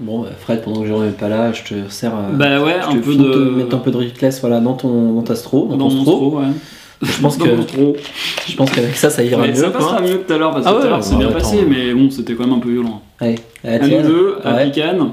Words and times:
Bon, 0.00 0.22
bah, 0.22 0.28
Fred, 0.38 0.62
pendant 0.62 0.80
que 0.82 0.86
Jérôme 0.86 1.06
n'est 1.06 1.10
pas 1.12 1.28
là, 1.28 1.52
je 1.52 1.62
te 1.64 1.88
sers. 1.88 2.14
euh, 2.14 2.30
Bah 2.32 2.62
ouais, 2.62 2.74
un 2.74 2.96
peu 2.98 3.16
de. 3.16 3.50
mettre 3.50 3.74
un 3.74 3.78
peu 3.80 3.90
de 3.90 3.96
Ritless 3.96 4.40
voilà, 4.40 4.60
dans 4.60 4.74
ton 4.74 5.12
dans 5.14 5.22
ta 5.22 5.34
straw, 5.34 5.66
dans, 5.68 5.76
dans 5.76 5.88
ton 5.90 6.02
straw, 6.02 6.38
ouais. 6.38 6.46
Je 7.02 7.20
pense 7.20 7.36
que 7.38 7.44
je 8.48 8.56
pense 8.56 8.70
qu'avec 8.70 8.94
ça, 8.96 9.10
ça 9.10 9.24
ira 9.24 9.42
Mais 9.42 9.48
mieux. 9.48 9.54
ça 9.56 9.70
passera 9.70 10.00
mieux 10.00 10.18
que 10.18 10.26
tout 10.28 10.32
à 10.32 10.38
l'heure 10.38 10.52
parce 10.52 10.64
que 10.64 10.70
Ah 10.70 10.74
tout 10.80 10.86
à 10.86 10.90
l'heure 10.90 11.02
c'est 11.04 11.16
bien 11.16 11.32
passé, 11.32 11.64
mais 11.68 11.92
bon, 11.94 12.10
c'était 12.10 12.34
quand 12.34 12.44
même 12.44 12.54
un 12.54 12.60
peu 12.60 12.70
violent. 12.70 13.02
Allez, 13.20 13.38
à 13.64 13.78
nous 13.78 14.02
deux, 14.02 14.38
à. 14.44 14.54
Picane, 14.64 15.10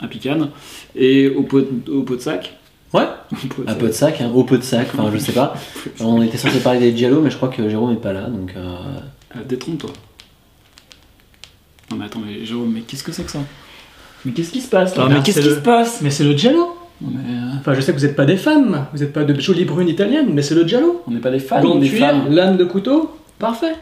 à 0.00 0.08
Picane, 0.08 0.48
et 0.96 1.28
au 1.28 1.42
pot, 1.42 1.64
au 1.88 2.02
pot 2.02 2.16
de 2.16 2.20
sac. 2.20 2.52
Ouais. 2.92 3.02
Au 3.32 3.46
pot 3.46 3.62
de 3.64 3.88
Un 3.88 3.92
sac. 3.92 4.20
hein, 4.20 4.30
au 4.34 4.44
pot 4.44 4.56
de 4.56 4.62
sac, 4.62 4.86
enfin 4.96 5.10
je 5.12 5.18
sais 5.18 5.32
pas. 5.32 5.54
On 6.00 6.22
était 6.22 6.36
censé 6.38 6.60
parler 6.60 6.78
des 6.78 6.96
Giallo, 6.96 7.20
mais 7.20 7.30
je 7.30 7.36
crois 7.36 7.48
que 7.48 7.68
Jérôme 7.68 7.92
est 7.92 7.96
pas 8.00 8.12
là, 8.12 8.22
donc. 8.28 8.54
Euh, 8.56 8.76
Détrompe-toi. 9.48 9.90
Non 11.90 11.96
mais 11.98 12.04
attends, 12.06 12.20
mais 12.26 12.44
Jérôme, 12.44 12.72
mais 12.72 12.80
qu'est-ce 12.80 13.04
que 13.04 13.12
c'est 13.12 13.22
que 13.24 13.30
ça? 13.30 13.38
Mais 14.24 14.32
qu'est-ce 14.32 14.50
qui 14.50 14.60
se 14.60 14.68
passe 14.68 14.96
là? 14.96 15.06
Mais 15.08 15.22
qu'est-ce 15.22 15.40
qui 15.40 15.48
le- 15.48 15.54
se 15.54 15.60
passe? 15.60 16.00
Mais 16.02 16.10
c'est 16.10 16.24
le 16.24 16.36
giallo 16.36 16.76
mais, 17.00 17.08
euh, 17.28 17.56
Enfin, 17.60 17.74
je 17.74 17.80
sais 17.80 17.92
que 17.92 17.98
vous 17.98 18.06
n'êtes 18.06 18.16
pas 18.16 18.24
des 18.24 18.36
femmes, 18.38 18.86
vous 18.92 19.00
n'êtes 19.00 19.12
pas 19.12 19.24
de 19.24 19.38
jolies 19.40 19.64
brunes 19.66 19.88
italiennes, 19.88 20.30
mais 20.32 20.40
c'est 20.42 20.54
le 20.54 20.66
giallo. 20.66 21.02
On 21.06 21.10
n'est 21.10 21.20
pas 21.20 21.30
des 21.30 21.38
fans, 21.40 21.60
Gants 21.60 21.74
de 21.76 21.80
des 21.80 21.88
femmes. 21.88 22.30
lame 22.30 22.56
de 22.56 22.64
couteau, 22.64 23.10
parfait. 23.38 23.74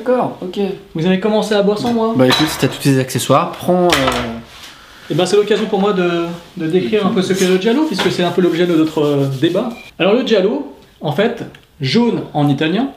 D'accord, 0.00 0.38
ok. 0.40 0.58
Vous 0.94 1.04
avez 1.04 1.20
commencé 1.20 1.54
à 1.54 1.62
boire 1.62 1.78
sans 1.78 1.92
moi 1.92 2.14
Bah 2.16 2.26
écoute, 2.26 2.46
si 2.48 2.58
t'as 2.58 2.68
tous 2.68 2.78
tes 2.78 2.98
accessoires, 2.98 3.52
prends. 3.52 3.84
euh, 3.88 5.10
Et 5.10 5.14
ben 5.14 5.26
c'est 5.26 5.36
l'occasion 5.36 5.66
pour 5.66 5.78
moi 5.78 5.92
de, 5.92 6.24
de 6.56 6.66
décrire 6.66 7.06
un 7.06 7.10
peu 7.10 7.20
ce 7.20 7.34
qu'est 7.34 7.46
le 7.46 7.60
giallo, 7.60 7.84
puisque 7.84 8.10
c'est 8.10 8.22
un 8.24 8.30
peu 8.30 8.40
l'objet 8.40 8.66
de 8.66 8.74
notre 8.74 9.02
euh, 9.02 9.26
débat. 9.42 9.68
Alors 9.98 10.14
le 10.14 10.26
giallo, 10.26 10.74
en 11.02 11.12
fait, 11.12 11.44
jaune 11.82 12.22
en 12.32 12.48
italien, 12.48 12.92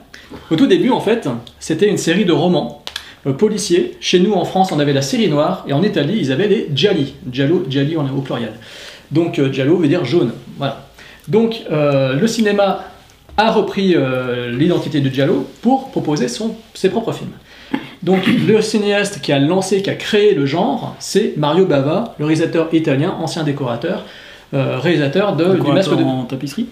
au 0.50 0.56
tout 0.56 0.66
début, 0.66 0.88
en 0.90 1.00
fait, 1.00 1.28
c'était 1.60 1.88
une 1.88 1.98
série 1.98 2.24
de 2.24 2.32
romans 2.32 2.82
euh, 3.26 3.34
policiers. 3.34 3.98
Chez 4.00 4.18
nous, 4.20 4.32
en 4.32 4.46
France, 4.46 4.72
on 4.72 4.78
avait 4.80 4.94
la 4.94 5.02
série 5.02 5.28
noire, 5.28 5.66
et 5.68 5.74
en 5.74 5.82
Italie, 5.82 6.16
ils 6.18 6.32
avaient 6.32 6.48
les 6.48 6.70
gialli. 6.74 7.16
Giallo, 7.30 7.64
gialli, 7.68 7.98
on 7.98 8.06
est 8.06 8.10
au 8.10 8.22
pluriel. 8.22 8.52
Donc 9.10 9.38
euh, 9.38 9.52
giallo 9.52 9.76
veut 9.76 9.88
dire 9.88 10.06
jaune, 10.06 10.32
voilà. 10.56 10.86
Donc 11.28 11.64
euh, 11.70 12.14
le 12.14 12.26
cinéma 12.26 12.84
a 13.36 13.50
repris 13.50 13.94
euh, 13.96 14.50
l'identité 14.50 15.00
de 15.00 15.08
giallo 15.10 15.46
pour 15.62 15.90
proposer 15.90 16.28
son, 16.28 16.54
ses 16.74 16.88
propres 16.90 17.12
films. 17.12 17.30
Donc 18.02 18.26
le 18.26 18.60
cinéaste 18.60 19.20
qui 19.22 19.32
a 19.32 19.38
lancé, 19.38 19.80
qui 19.82 19.90
a 19.90 19.94
créé 19.94 20.34
le 20.34 20.44
genre, 20.46 20.94
c'est 20.98 21.34
Mario 21.36 21.64
Bava, 21.66 22.14
le 22.18 22.26
réalisateur 22.26 22.68
italien, 22.72 23.14
ancien 23.18 23.42
décorateur, 23.44 24.04
euh, 24.52 24.78
réalisateur 24.78 25.34
de, 25.36 25.54
du 25.54 25.72
masque 25.72 25.90
de, 25.96 26.28
tapisserie 26.28 26.66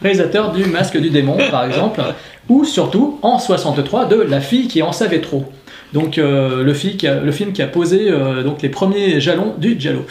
réalisateur 0.00 0.52
du 0.52 0.64
Masque 0.66 0.96
du 0.96 1.10
démon, 1.10 1.36
par 1.50 1.64
exemple, 1.64 2.00
ou 2.48 2.64
surtout 2.64 3.18
en 3.22 3.40
63 3.40 4.04
de 4.04 4.14
La 4.16 4.40
fille 4.40 4.68
qui 4.68 4.80
en 4.80 4.92
savait 4.92 5.20
trop. 5.20 5.44
Donc 5.92 6.18
euh, 6.18 6.62
le, 6.62 6.72
fille 6.74 6.96
qui 6.96 7.08
a- 7.08 7.18
le 7.18 7.32
film 7.32 7.52
qui 7.52 7.62
a 7.62 7.66
posé 7.66 8.08
euh, 8.08 8.44
donc 8.44 8.62
les 8.62 8.68
premiers 8.68 9.20
jalons 9.20 9.54
du 9.58 9.74
giallo. 9.80 10.06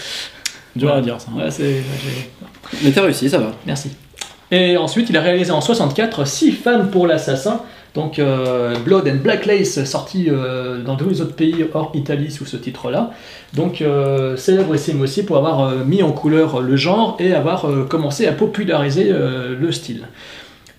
Dur 0.75 0.91
à 0.93 0.99
dire 0.99 1.21
ça. 1.21 1.29
Ouais, 1.33 1.49
c'est- 1.51 1.63
j'ai- 2.03 2.29
Mais 2.83 2.91
t'as 2.91 3.03
réussi, 3.03 3.29
ça 3.29 3.37
va. 3.37 3.53
Merci. 3.65 3.91
Et 4.51 4.77
ensuite, 4.77 5.09
il 5.09 5.17
a 5.17 5.21
réalisé 5.21 5.51
en 5.51 5.61
64 5.61 6.25
Six 6.25 6.51
femmes 6.51 6.89
pour 6.89 7.05
l'assassin, 7.05 7.61
donc 7.95 8.19
euh, 8.19 8.75
Blood 8.85 9.07
and 9.07 9.23
Black 9.23 9.45
Lace, 9.45 9.83
sorti 9.83 10.27
euh, 10.29 10.81
dans 10.83 10.95
tous 10.95 11.09
les 11.09 11.21
autres 11.21 11.35
pays 11.35 11.65
hors 11.73 11.91
Italie 11.95 12.31
sous 12.31 12.45
ce 12.45 12.55
titre-là. 12.55 13.11
Donc 13.55 13.81
euh, 13.81 14.37
célébrissime 14.37 15.01
aussi 15.01 15.23
pour 15.23 15.37
avoir 15.37 15.61
euh, 15.61 15.83
mis 15.83 16.01
en 16.01 16.11
couleur 16.11 16.61
le 16.61 16.75
genre 16.77 17.17
et 17.19 17.33
avoir 17.33 17.67
commencé 17.89 18.25
à 18.27 18.31
populariser 18.31 19.11
le 19.11 19.71
style. 19.71 20.07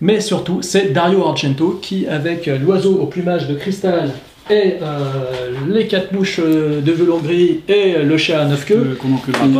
Mais 0.01 0.21
surtout, 0.21 0.61
c'est 0.61 0.93
Dario 0.93 1.25
Argento 1.25 1.77
qui, 1.81 2.07
avec 2.07 2.47
l'oiseau 2.47 2.99
au 3.01 3.05
plumage 3.05 3.47
de 3.47 3.55
cristal 3.55 4.11
et 4.49 4.75
euh, 4.81 5.51
les 5.67 5.87
quatre 5.87 6.11
mouches 6.11 6.39
euh, 6.39 6.81
de 6.81 6.91
velours 6.91 7.21
gris 7.21 7.59
et 7.67 7.95
euh, 7.95 8.03
le 8.03 8.17
chat 8.17 8.41
à 8.41 8.45
neuf 8.45 8.65
queues. 8.65 8.97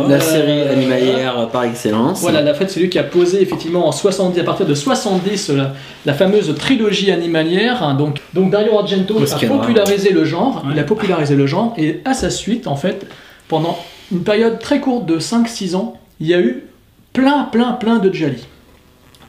La 0.08 0.20
série 0.20 0.60
Euh, 0.62 0.72
animalière 0.72 1.48
par 1.52 1.64
excellence. 1.64 2.20
voilà, 2.22 2.42
la 2.42 2.54
fait, 2.54 2.68
c'est 2.70 2.80
lui 2.80 2.88
qui 2.88 2.98
a 2.98 3.02
posé 3.04 3.40
effectivement 3.40 3.86
en 3.86 3.92
70, 3.92 4.38
à 4.40 4.44
partir 4.44 4.66
de 4.66 4.74
70, 4.74 5.50
la, 5.50 5.74
la 6.06 6.14
fameuse 6.14 6.54
trilogie 6.56 7.10
animalière. 7.10 7.82
hein. 7.82 7.94
donc, 7.94 8.18
donc 8.34 8.50
Dario 8.50 8.78
Argento 8.78 9.16
a 9.18 9.38
popularisé 9.58 10.10
le 10.10 10.24
genre, 10.24 10.62
Ouais. 10.66 10.72
il 10.74 10.78
a 10.80 10.84
popularisé 10.84 11.36
le 11.36 11.46
genre, 11.46 11.74
et 11.78 12.00
à 12.04 12.14
sa 12.14 12.30
suite, 12.30 12.66
en 12.66 12.76
fait, 12.76 13.06
pendant 13.48 13.78
une 14.12 14.22
période 14.22 14.58
très 14.58 14.80
courte 14.80 15.06
de 15.06 15.18
5-6 15.20 15.76
ans, 15.76 15.98
il 16.20 16.26
y 16.26 16.34
a 16.34 16.40
eu 16.40 16.64
plein, 17.12 17.44
plein, 17.44 17.72
plein 17.72 17.98
de 17.98 18.12
Jali. 18.12 18.44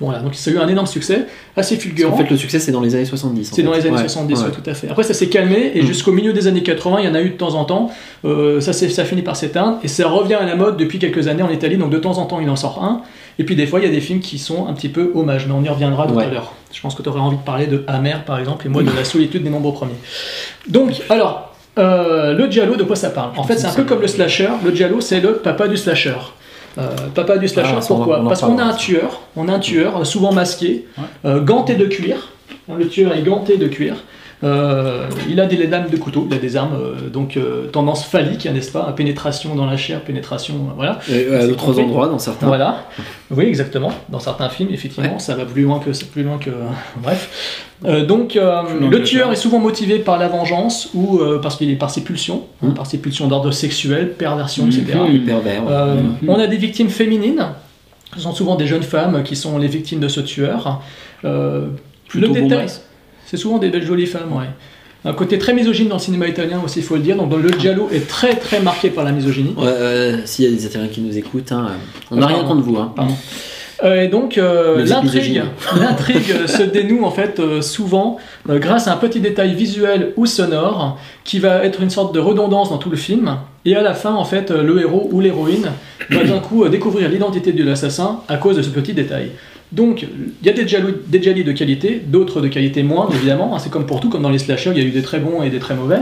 Voilà, 0.02 0.20
donc 0.20 0.36
ça 0.36 0.50
a 0.52 0.54
eu 0.54 0.58
un 0.58 0.68
énorme 0.68 0.88
succès, 0.88 1.26
assez 1.56 1.76
fulgurant. 1.78 2.12
qu'en 2.12 2.18
fait, 2.18 2.30
le 2.30 2.36
succès, 2.38 2.60
c'est 2.60 2.72
dans 2.72 2.82
les 2.82 2.96
années 2.96 3.06
70. 3.06 3.52
en 3.52 3.56
C'est 3.56 3.62
dans 3.64 3.72
les 3.72 3.82
années 3.86 3.92
Ouais, 3.96 4.02
70, 4.02 4.34
ouais. 4.42 4.52
tout 4.52 4.70
à 4.70 4.74
fait. 4.74 4.90
Après, 4.90 5.04
ça 5.04 5.14
s'est 5.14 5.28
calmé, 5.30 5.72
et 5.76 5.84
Mm. 5.84 5.86
jusqu'au 5.86 6.12
milieu 6.12 6.34
des 6.34 6.48
années 6.48 6.64
80, 6.64 6.98
il 7.00 7.06
y 7.06 7.08
en 7.08 7.16
a 7.16 7.22
eu 7.22 7.30
de 7.30 7.36
temps 7.38 7.54
en 7.56 7.64
temps. 7.66 7.92
Euh, 8.26 8.60
ça, 8.62 8.74
ça 8.74 9.06
finit 9.06 9.22
par 9.22 9.36
s'éteindre, 9.36 9.78
et 9.84 9.88
ça 9.88 10.08
revient 10.10 10.34
à 10.34 10.46
la 10.46 10.56
mode 10.56 10.76
depuis 10.78 11.00
quelques 11.00 11.28
années 11.28 11.44
en 11.44 11.50
Italie, 11.50 11.78
donc 11.78 11.92
de 11.92 11.98
temps 11.98 12.18
en 12.18 12.26
temps, 12.26 12.40
il 12.42 12.50
en 12.50 12.56
sort 12.56 12.84
un. 12.84 13.02
Et 13.40 13.44
puis 13.44 13.56
des 13.56 13.66
fois, 13.68 13.80
il 13.80 13.86
y 13.86 13.88
a 13.88 13.92
des 13.92 14.02
films 14.02 14.20
qui 14.20 14.38
sont 14.40 14.68
un 14.68 14.74
petit 14.74 14.90
peu 14.90 15.12
hommages, 15.16 15.46
mais 15.48 15.54
on 15.54 15.64
y 15.64 15.70
reviendra 15.70 16.08
tout 16.08 16.14
Ouais. 16.16 16.26
à 16.26 16.30
l'heure. 16.30 16.54
Je 16.74 16.82
pense 16.82 16.96
que 16.96 17.02
tu 17.04 17.10
aurais 17.10 17.20
envie 17.20 17.38
de 17.38 17.42
parler 17.44 17.68
de 17.68 17.84
Amer, 17.88 18.24
par 18.26 18.40
exemple, 18.40 18.66
et 18.66 18.70
moi 18.70 18.84
de 18.84 18.90
La 18.96 19.04
solitude 19.14 19.44
des 19.44 19.50
nombreux 19.50 19.74
premiers. 19.74 19.94
Donc, 20.68 20.92
alors, 21.10 21.54
euh, 21.80 22.34
le 22.34 22.50
Giallo, 22.52 22.76
de 22.76 22.84
quoi 22.84 22.96
ça 22.96 23.10
parle? 23.10 23.32
En 23.38 23.44
fait, 23.44 23.58
c'est 23.58 23.68
un 23.68 23.74
peu 23.74 23.84
comme 23.84 24.02
le 24.02 24.08
slasher. 24.08 24.50
Le 24.66 24.76
Giallo, 24.76 25.00
c'est 25.00 25.20
le 25.22 25.34
papa 25.38 25.68
du 25.68 25.78
slasher. 25.78 26.14
Euh, 26.78 26.90
papa 27.14 27.38
du 27.38 27.48
slasher, 27.48 27.74
Ah, 27.76 27.80
on 27.84 27.86
pourquoi 27.88 28.18
en- 28.20 28.22
on 28.22 28.26
en 28.26 28.30
Parce 28.30 28.42
qu'on 28.42 28.58
a 28.58 28.64
un 28.64 28.74
tueur, 28.74 29.22
on 29.36 29.48
a 29.50 29.54
un 29.54 29.60
tueur, 29.60 30.06
souvent 30.08 30.32
masqué, 30.32 30.86
Ouais. 30.98 31.04
euh, 31.26 31.42
ganté 31.42 31.76
de 31.76 31.86
cuir. 31.86 32.30
Hein, 32.70 32.76
Le 32.78 32.88
tueur 32.88 33.14
est 33.14 33.22
ganté 33.24 33.58
de 33.58 33.68
cuir. 33.68 33.96
Euh, 34.44 35.08
il 35.30 35.40
a 35.40 35.46
des 35.46 35.68
lames 35.68 35.90
de 35.90 35.98
couteau, 35.98 36.28
il 36.30 36.36
a 36.36 36.40
des 36.40 36.56
armes, 36.58 36.74
euh, 36.74 37.10
donc 37.10 37.38
euh, 37.38 37.68
tendance 37.68 38.06
phallique, 38.06 38.46
n'est-ce 38.52 38.72
pas? 38.72 38.92
Pénétration 38.96 39.54
dans 39.56 39.68
la 39.68 39.78
chair, 39.78 40.02
pénétration, 40.02 40.70
voilà. 40.76 41.00
Et 41.12 41.28
à 41.34 41.48
d'autres 41.48 41.80
endroits, 41.80 42.08
dans 42.08 42.18
certains? 42.18 42.48
Voilà, 42.48 42.86
oui, 43.30 43.46
exactement. 43.46 43.92
Dans 44.10 44.20
certains 44.20 44.50
films, 44.50 44.70
effectivement, 44.74 45.20
ça 45.20 45.36
va 45.36 45.46
plus 45.46 45.64
loin 45.64 45.80
que 45.80 45.92
plus 46.06 46.24
loin 46.24 46.38
que. 46.38 46.50
Bref. 47.04 47.68
Donc, 48.08 48.36
le 48.36 49.04
tueur 49.04 49.32
est 49.32 49.36
souvent 49.36 49.60
motivé 49.60 50.00
par 50.00 50.18
la 50.18 50.28
vengeance 50.28 50.90
ou 50.94 51.20
parce 51.42 51.56
qu'il 51.56 51.70
est 51.70 51.76
par 51.76 51.92
ses 51.92 52.02
pulsions, 52.02 52.44
hein, 52.64 52.72
par 52.72 52.86
ses 52.86 52.98
pulsions 52.98 53.28
d'ordre 53.28 53.52
sexuel, 53.52 54.14
perversion, 54.14 54.66
etc. 54.68 54.86
Mhm. 54.96 55.12
Les 55.12 55.20
pervers. 55.20 55.64
ouais. 55.66 56.02
Mhm. 56.02 56.30
On 56.30 56.40
a 56.40 56.48
des 56.48 56.58
victimes 56.58 56.90
féminines. 56.90 57.46
Ce 58.16 58.22
sont 58.22 58.34
souvent 58.34 58.56
des 58.56 58.68
jeunes 58.68 58.84
femmes 58.84 59.24
qui 59.24 59.36
sont 59.36 59.58
les 59.58 59.68
victimes 59.68 60.00
de 60.00 60.10
ce 60.10 60.20
tueur. 60.20 60.82
Le 61.24 62.28
détail, 62.28 62.42
bombasse. 62.42 62.84
C'est 63.32 63.38
souvent 63.38 63.60
des 63.60 63.70
belles 63.70 63.86
jolies 63.86 64.08
femmes, 64.08 64.34
ouais. 64.34 64.50
Un 65.06 65.14
côté 65.14 65.40
très 65.40 65.54
misogyne 65.54 65.88
dans 65.88 65.96
le 65.96 66.02
cinéma 66.02 66.28
italien 66.28 66.60
aussi, 66.66 66.80
il 66.80 66.86
faut 66.86 66.96
le 66.96 67.02
dire. 67.02 67.16
Donc, 67.16 67.32
le 67.32 67.50
giallo 67.58 67.88
est 67.90 68.06
très 68.06 68.36
très 68.36 68.60
marqué 68.60 68.90
par 68.90 69.06
la 69.06 69.14
misogynie. 69.14 69.56
Ouais, 69.58 69.68
euh, 69.68 70.18
S'il 70.26 70.44
y 70.44 70.48
a 70.50 70.52
des 70.52 70.66
Italiens 70.66 70.90
qui 70.90 71.00
nous 71.00 71.18
écoutent, 71.18 71.54
hein, 71.54 71.70
on 72.12 72.18
n'a 72.18 72.26
Ah, 72.26 72.34
rien 72.34 72.44
contre 72.44 72.62
vous. 72.62 72.76
Hein. 72.76 72.92
Pardon. 72.94 73.16
Euh, 73.86 74.02
et 74.02 74.10
donc 74.10 74.38
euh, 74.38 74.84
l'intrigue, 74.86 76.46
se 76.46 76.62
dénoue 76.62 77.06
en 77.06 77.10
fait 77.10 77.42
souvent 77.62 78.18
grâce 78.48 78.88
à 78.88 78.94
un 78.94 78.98
petit 78.98 79.22
détail 79.22 79.56
visuel 79.56 80.12
ou 80.18 80.28
sonore 80.28 81.00
qui 81.24 81.40
va 81.40 81.64
être 81.64 81.82
une 81.82 81.90
sorte 81.90 82.14
de 82.14 82.20
redondance 82.20 82.70
dans 82.70 82.78
tout 82.78 82.90
le 82.92 82.98
film. 82.98 83.38
Et 83.64 83.78
à 83.78 83.82
la 83.82 83.94
fin, 83.94 84.14
en 84.14 84.26
fait, 84.26 84.52
le 84.52 84.82
héros 84.82 85.08
ou 85.12 85.22
l'héroïne 85.22 85.72
va 86.10 86.24
d'un 86.26 86.40
coup 86.40 86.68
découvrir 86.68 87.08
l'identité 87.08 87.54
de 87.54 87.64
l'assassin 87.64 88.20
à 88.28 88.36
cause 88.36 88.58
de 88.58 88.62
ce 88.62 88.70
petit 88.70 88.94
détail. 88.94 89.32
Donc, 89.72 90.02
il 90.04 90.46
y 90.46 90.50
a 90.50 90.54
des 90.54 90.68
giallo- 90.68 90.94
des 91.08 91.22
gialli 91.22 91.44
de 91.44 91.52
qualité, 91.54 92.02
d'autres 92.06 92.42
de 92.42 92.50
qualité 92.50 92.84
moindre, 92.84 93.14
évidemment. 93.16 93.56
hein, 93.56 93.60
c'est 93.60 93.72
comme 93.72 93.86
pour 93.86 94.00
tout, 94.02 94.10
comme 94.10 94.22
dans 94.22 94.30
les 94.30 94.40
slashers, 94.40 94.72
il 94.76 94.82
y 94.82 94.82
a 94.82 94.88
eu 94.88 94.92
des 94.92 95.02
très 95.02 95.20
bons 95.20 95.44
et 95.44 95.50
des 95.50 95.60
très 95.60 95.76
mauvais. 95.76 96.00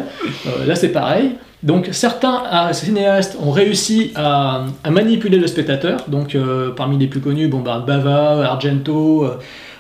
Euh, 0.48 0.66
là, 0.66 0.76
c'est 0.76 0.90
pareil. 0.90 1.32
Donc, 1.62 1.90
certains 1.92 2.44
euh, 2.52 2.74
cinéastes 2.74 3.38
ont 3.44 3.52
réussi 3.52 4.12
à, 4.16 4.64
manipuler 4.90 5.38
le 5.38 5.46
spectateur. 5.46 6.06
Donc, 6.08 6.34
euh, 6.34 6.72
parmi 6.76 6.98
les 6.98 7.08
plus 7.08 7.20
connus, 7.20 7.48
bon, 7.48 7.60
bah, 7.60 7.84
Bava, 7.86 8.50
Argento, 8.50 9.28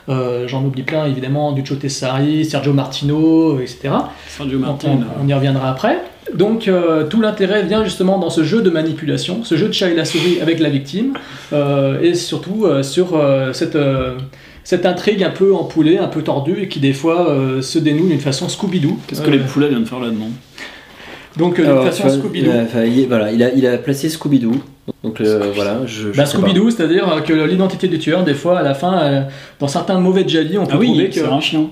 euh, 0.09 0.47
J'en 0.47 0.63
oublie 0.65 0.83
plein, 0.83 1.05
évidemment, 1.05 1.51
Duccio 1.51 1.75
Tessari, 1.75 2.45
Sergio 2.45 2.73
Martino, 2.73 3.59
etc. 3.59 3.89
Sergio 4.27 4.57
Donc, 4.57 4.67
Martin. 4.67 4.99
on, 5.19 5.25
on 5.25 5.27
y 5.27 5.33
reviendra 5.33 5.69
après. 5.69 5.99
Donc 6.33 6.67
euh, 6.67 7.05
tout 7.07 7.21
l'intérêt 7.21 7.63
vient 7.63 7.83
justement 7.83 8.19
dans 8.19 8.29
ce 8.29 8.43
jeu 8.43 8.61
de 8.61 8.69
manipulation, 8.69 9.43
ce 9.43 9.55
jeu 9.57 9.67
de 9.67 9.73
chat 9.73 9.89
et 9.89 9.95
la 9.95 10.05
souris 10.05 10.39
avec 10.41 10.59
la 10.59 10.69
victime, 10.69 11.13
euh, 11.53 11.99
et 12.01 12.13
surtout 12.13 12.65
euh, 12.65 12.83
sur 12.83 13.15
euh, 13.15 13.51
cette, 13.51 13.75
euh, 13.75 14.15
cette 14.63 14.85
intrigue 14.85 15.23
un 15.23 15.31
peu 15.31 15.55
empoulée, 15.55 15.97
un 15.97 16.07
peu 16.07 16.21
tordue, 16.21 16.61
et 16.61 16.67
qui 16.67 16.79
des 16.79 16.93
fois 16.93 17.31
euh, 17.31 17.63
se 17.63 17.79
dénoue 17.79 18.07
d'une 18.07 18.19
façon 18.19 18.47
Scooby-Doo. 18.47 18.99
Qu'est-ce 19.07 19.21
que 19.23 19.31
les 19.31 19.39
poulets 19.39 19.69
viennent 19.69 19.87
faire 19.87 19.99
là-dedans? 19.99 20.29
Donc 21.35 21.57
euh, 21.57 21.79
tu 21.79 21.87
façon 21.87 22.09
Scooby-Doo. 22.09 22.51
il, 22.85 23.07
voilà, 23.07 23.31
il 23.31 23.41
a, 23.41 23.51
il 23.51 23.65
a 23.65 23.77
placé 23.79 24.07
Scooby-Doo. 24.07 24.51
Donc 25.03 25.21
euh, 25.21 25.51
voilà, 25.55 25.85
je, 25.85 26.11
je 26.11 26.17
Bah. 26.17 26.25
Scooby-Doo, 26.25 26.69
c'est-à-dire 26.71 27.23
que 27.25 27.33
l'identité 27.33 27.87
du 27.87 27.99
tueur, 27.99 28.23
des 28.23 28.33
fois, 28.33 28.59
à 28.59 28.63
la 28.63 28.73
fin, 28.73 28.99
euh, 28.99 29.21
dans 29.59 29.67
certains 29.67 29.99
mauvais 29.99 30.27
jelly, 30.27 30.57
on 30.57 30.65
peut 30.65 30.71
Ah 30.73 30.75
trouver 30.75 31.03
oui, 31.03 31.09
que 31.09 31.15
c'est 31.15 31.25
un 31.25 31.39
chien. 31.39 31.67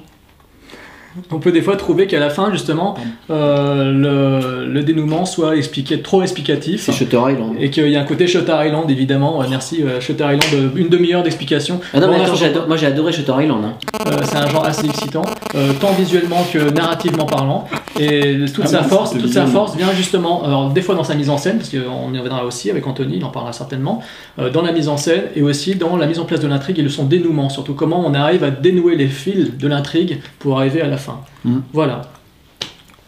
On 1.31 1.39
peut 1.39 1.51
des 1.51 1.61
fois 1.61 1.75
trouver 1.75 2.07
qu'à 2.07 2.19
la 2.19 2.29
fin, 2.29 2.51
justement, 2.51 2.95
euh, 3.29 3.91
le, 3.91 4.71
le 4.71 4.83
dénouement 4.83 5.25
soit 5.25 5.55
expliqué, 5.55 6.01
trop 6.01 6.21
explicatif. 6.21 6.81
C'est 6.81 6.91
Shutter 6.91 7.17
Island. 7.29 7.55
Et 7.59 7.69
qu'il 7.69 7.89
y 7.89 7.95
a 7.95 8.01
un 8.01 8.05
côté 8.05 8.27
Shutter 8.27 8.55
Island, 8.65 8.89
évidemment. 8.89 9.39
Ouais, 9.39 9.47
merci, 9.49 9.83
euh, 9.83 9.99
Shutter 9.99 10.23
Island, 10.25 10.43
euh, 10.53 10.69
une 10.75 10.89
demi-heure 10.89 11.23
d'explication. 11.23 11.79
Ah 11.93 11.99
non, 11.99 12.07
Bon, 12.07 12.13
mais 12.13 12.23
attends, 12.45 12.67
moi 12.67 12.77
j'ai 12.77 12.85
adoré 12.87 13.11
Shutter 13.11 13.33
Island. 13.41 13.63
hein. 13.65 13.73
euh, 14.07 14.17
c'est 14.23 14.37
un 14.37 14.47
genre 14.47 14.65
assez 14.65 14.85
excitant, 14.85 15.23
euh, 15.55 15.71
tant 15.79 15.91
visuellement 15.93 16.45
que 16.51 16.69
narrativement 16.69 17.25
parlant. 17.25 17.67
Et 17.99 18.37
toute 18.53 18.65
Ah 18.65 18.67
sa 18.67 18.83
force, 18.83 19.11
toute 19.17 19.31
sa 19.33 19.47
force 19.47 19.75
vient 19.75 19.91
justement, 19.93 20.43
alors 20.43 20.69
des 20.69 20.81
fois 20.81 20.93
dans 20.95 21.03
sa 21.03 21.15
mise 21.15 21.29
en 21.31 21.37
scène, 21.37 21.57
parce 21.57 21.69
qu'on 21.69 22.13
y 22.13 22.17
reviendra 22.17 22.45
aussi 22.45 22.69
avec 22.69 22.85
Anthony, 22.85 23.17
il 23.17 23.25
en 23.25 23.29
parlera 23.29 23.53
certainement, 23.53 24.01
euh, 24.39 24.49
dans 24.51 24.61
la 24.61 24.71
mise 24.71 24.87
en 24.87 24.97
scène 24.97 25.23
et 25.35 25.41
aussi 25.41 25.75
dans 25.75 25.97
la 25.97 26.05
mise 26.05 26.19
en 26.19 26.25
place 26.25 26.39
de 26.39 26.47
l'intrigue 26.47 26.77
et 26.79 26.83
de 26.83 26.89
son 26.89 27.05
dénouement, 27.05 27.49
surtout 27.49 27.73
comment 27.73 28.03
on 28.05 28.13
arrive 28.13 28.43
à 28.43 28.51
dénouer 28.51 28.95
les 28.95 29.07
fils 29.07 29.57
de 29.57 29.67
l'intrigue 29.67 30.19
pour 30.39 30.57
arriver 30.59 30.81
à 30.81 30.87
la 30.87 30.97
fin. 30.97 31.06
Mhm. 31.45 31.63
Voilà. 31.74 32.01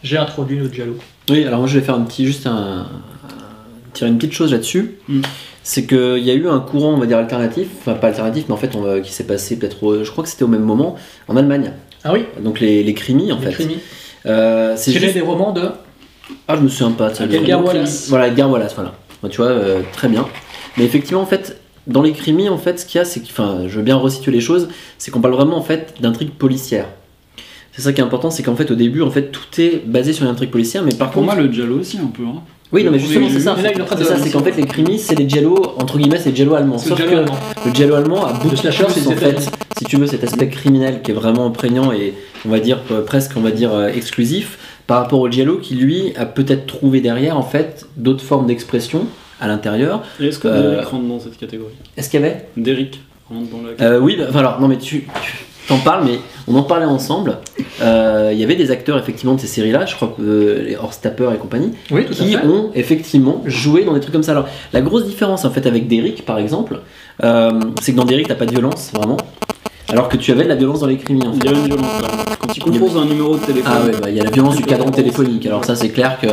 J'ai 0.02 0.16
introduit 0.16 0.56
le 0.58 0.68
Diallo. 0.68 0.96
Oui, 1.28 1.44
alors 1.44 1.58
moi 1.60 1.68
je 1.68 1.78
vais 1.78 1.84
faire 1.84 1.94
un 1.94 2.02
petit, 2.02 2.24
juste 2.26 2.46
un, 2.46 2.86
tirer 3.92 4.10
une 4.10 4.16
petite 4.18 4.32
chose 4.32 4.52
là-dessus. 4.52 4.96
Mm. 5.08 5.20
C'est 5.62 5.86
qu'il 5.86 6.18
y 6.24 6.30
a 6.30 6.34
eu 6.34 6.48
un 6.48 6.58
courant, 6.60 6.94
on 6.94 6.98
va 6.98 7.06
dire 7.06 7.18
alternatif, 7.18 7.68
enfin 7.80 7.94
pas 7.94 8.08
alternatif, 8.08 8.44
mais 8.48 8.54
en 8.54 8.56
fait 8.56 8.74
on 8.74 9.00
qui 9.02 9.12
s'est 9.12 9.24
passé 9.26 9.58
peut-être, 9.58 10.02
je 10.02 10.10
crois 10.10 10.24
que 10.24 10.30
c'était 10.30 10.42
au 10.44 10.48
même 10.48 10.62
moment 10.62 10.96
en 11.28 11.36
Allemagne. 11.36 11.72
Ah 12.02 12.12
oui, 12.14 12.24
Donc 12.42 12.60
les, 12.60 12.82
les 12.82 12.94
crimis 12.94 13.30
en 13.30 13.38
les 13.38 13.46
fait. 13.46 13.52
crimis. 13.52 13.78
Euh, 14.26 14.74
c'est 14.76 14.92
juste... 14.92 15.14
des 15.14 15.20
romans 15.20 15.52
de 15.52 15.70
Ah 16.48 16.56
je 16.56 16.62
me 16.62 16.68
souviens 16.68 16.92
pas. 16.92 17.14
ça, 17.14 17.24
Edgar 17.24 17.62
Wallace. 17.64 18.08
Voilà, 18.08 18.28
Edgar 18.28 18.50
Wallace, 18.50 18.74
voilà. 18.74 18.94
Tu 19.28 19.36
vois, 19.36 19.48
euh, 19.50 19.82
très 19.92 20.08
bien. 20.08 20.26
Mais 20.78 20.84
effectivement 20.84 21.20
en 21.20 21.26
fait, 21.26 21.60
dans 21.86 22.00
les 22.02 22.12
crimis 22.12 22.48
en 22.48 22.56
fait, 22.58 22.80
ce 22.80 22.86
qu'il 22.86 22.98
y 22.98 23.02
a, 23.02 23.04
c'est 23.04 23.20
que, 23.20 23.26
enfin, 23.26 23.64
je 23.68 23.76
veux 23.76 23.82
bien 23.82 23.96
resituer 23.96 24.32
les 24.32 24.40
choses, 24.40 24.68
c'est 24.96 25.10
qu'on 25.10 25.20
parle 25.20 25.34
vraiment 25.34 25.58
en 25.58 25.62
fait 25.62 25.94
d'intrigue 26.00 26.30
policière. 26.30 26.86
C'est 27.72 27.82
ça 27.82 27.92
qui 27.92 28.00
est 28.00 28.04
important, 28.04 28.30
c'est 28.30 28.42
qu'en 28.42 28.56
fait 28.56 28.70
au 28.70 28.74
début 28.74 29.00
en 29.02 29.10
fait 29.10 29.30
tout 29.30 29.60
est 29.60 29.82
basé 29.86 30.12
sur 30.12 30.24
une 30.24 30.30
intrigue 30.32 30.50
policière, 30.50 30.82
mais 30.82 30.92
par 30.94 31.10
Pour 31.10 31.22
contre 31.22 31.34
moi, 31.36 31.42
le 31.44 31.52
Giallo 31.52 31.78
aussi, 31.80 31.98
un 31.98 32.06
peu. 32.06 32.22
Hein. 32.24 32.40
Oui, 32.72 32.84
non, 32.84 32.92
mais 32.92 33.00
justement, 33.00 33.28
c'est 33.28 33.40
ça. 33.40 33.56
C'est 33.60 33.96
de- 33.98 34.04
ça, 34.04 34.16
c'est 34.16 34.30
qu'en 34.30 34.44
fait, 34.44 34.52
les 34.56 34.64
crimis, 34.64 34.96
c'est 35.00 35.16
les 35.16 35.28
jello, 35.28 35.60
entre 35.76 35.98
guillemets, 35.98 36.18
c'est 36.20 36.30
les 36.30 36.36
jello 36.36 36.54
allemands. 36.54 36.78
Sauf 36.78 36.90
le 37.00 37.04
que 37.04 37.10
Giallo 37.10 37.22
allemand. 37.24 37.38
le 37.66 37.74
jello 37.74 37.94
allemand 37.96 38.24
a 38.26 38.32
beaucoup 38.34 38.48
plus, 38.50 38.56
c'est 38.58 38.68
en 39.08 39.10
fait, 39.16 39.50
si 39.76 39.84
tu 39.86 39.96
veux, 39.96 40.06
cet 40.06 40.22
aspect 40.22 40.48
criminel 40.48 41.02
qui 41.02 41.10
est 41.10 41.14
vraiment 41.14 41.50
prégnant 41.50 41.90
et, 41.90 42.14
on 42.46 42.48
va 42.48 42.60
dire, 42.60 42.78
euh, 42.92 43.00
presque, 43.02 43.32
on 43.36 43.40
va 43.40 43.50
dire, 43.50 43.74
euh, 43.74 43.88
exclusif, 43.88 44.56
par 44.86 44.98
rapport 44.98 45.18
au 45.18 45.28
jello 45.28 45.56
qui, 45.58 45.74
lui, 45.74 46.12
a 46.16 46.26
peut-être 46.26 46.66
trouvé 46.66 47.00
derrière, 47.00 47.36
en 47.36 47.42
fait, 47.42 47.86
d'autres 47.96 48.22
formes 48.22 48.46
d'expression 48.46 49.06
à 49.40 49.48
l'intérieur. 49.48 50.04
Et 50.20 50.26
est-ce 50.26 50.38
que 50.38 50.46
Euh, 50.46 50.70
Derrick 50.74 50.88
rentre 50.90 51.04
dans 51.08 51.18
cette 51.18 51.38
catégorie? 51.38 51.72
Est-ce 51.96 52.08
qu'il 52.08 52.20
y 52.20 52.22
avait? 52.24 52.46
Derrick 52.56 53.00
rentre 53.28 53.50
dans 53.50 53.62
la 53.62 53.84
Euh, 53.94 53.98
Oui, 53.98 54.14
bah, 54.16 54.26
enfin, 54.28 54.38
alors, 54.38 54.60
non, 54.60 54.68
mais 54.68 54.78
tu. 54.78 55.08
Tu 55.62 55.68
T'en 55.68 55.78
parles, 55.78 56.04
mais 56.04 56.18
on 56.48 56.56
en 56.56 56.62
parlait 56.62 56.86
ensemble. 56.86 57.38
Euh, 57.82 58.30
Il 58.32 58.38
y 58.40 58.44
avait 58.44 58.56
des 58.56 58.70
acteurs 58.70 58.98
effectivement 58.98 59.34
de 59.34 59.40
ces 59.40 59.46
séries-là, 59.46 59.86
je 59.86 59.94
crois 59.94 60.14
que 60.16 60.22
euh, 60.22 60.62
les 60.64 60.76
Horstapper 60.76 61.28
et 61.34 61.38
compagnie, 61.38 61.72
Oui, 61.90 62.06
qui 62.10 62.36
ont 62.44 62.70
effectivement 62.74 63.42
joué 63.46 63.84
dans 63.84 63.92
des 63.94 64.00
trucs 64.00 64.12
comme 64.12 64.22
ça. 64.22 64.32
Alors, 64.32 64.48
la 64.72 64.80
grosse 64.80 65.04
différence 65.06 65.44
en 65.44 65.50
fait 65.50 65.66
avec 65.66 65.86
Derrick, 65.88 66.24
par 66.24 66.38
exemple, 66.38 66.80
euh, 67.22 67.52
c'est 67.80 67.92
que 67.92 67.96
dans 67.96 68.04
Derrick, 68.04 68.26
t'as 68.28 68.34
pas 68.34 68.46
de 68.46 68.50
violence 68.52 68.90
vraiment, 68.94 69.16
alors 69.88 70.08
que 70.08 70.16
tu 70.16 70.32
avais 70.32 70.44
de 70.44 70.48
la 70.48 70.54
violence 70.56 70.80
dans 70.80 70.86
les 70.86 70.96
crimis. 70.96 71.22
En 71.26 71.32
Il 71.32 71.40
fait. 71.42 71.48
y 71.48 71.54
a 71.54 71.56
une 71.56 71.66
violence 71.66 72.02
là. 72.02 72.08
Quand 72.40 72.56
il 72.56 72.62
compose 72.62 72.96
un 72.96 73.04
numéro 73.04 73.36
de 73.36 73.40
téléphone. 73.44 73.72
Ah 73.74 73.84
ouais, 73.86 73.92
bah, 74.00 74.10
il 74.10 74.16
y 74.16 74.20
a 74.20 74.24
la 74.24 74.30
violence 74.30 74.56
du 74.56 74.64
cadran 74.64 74.90
téléphonique. 74.90 75.46
Alors 75.46 75.64
ça, 75.64 75.76
c'est 75.76 75.90
clair 75.90 76.18
que 76.20 76.28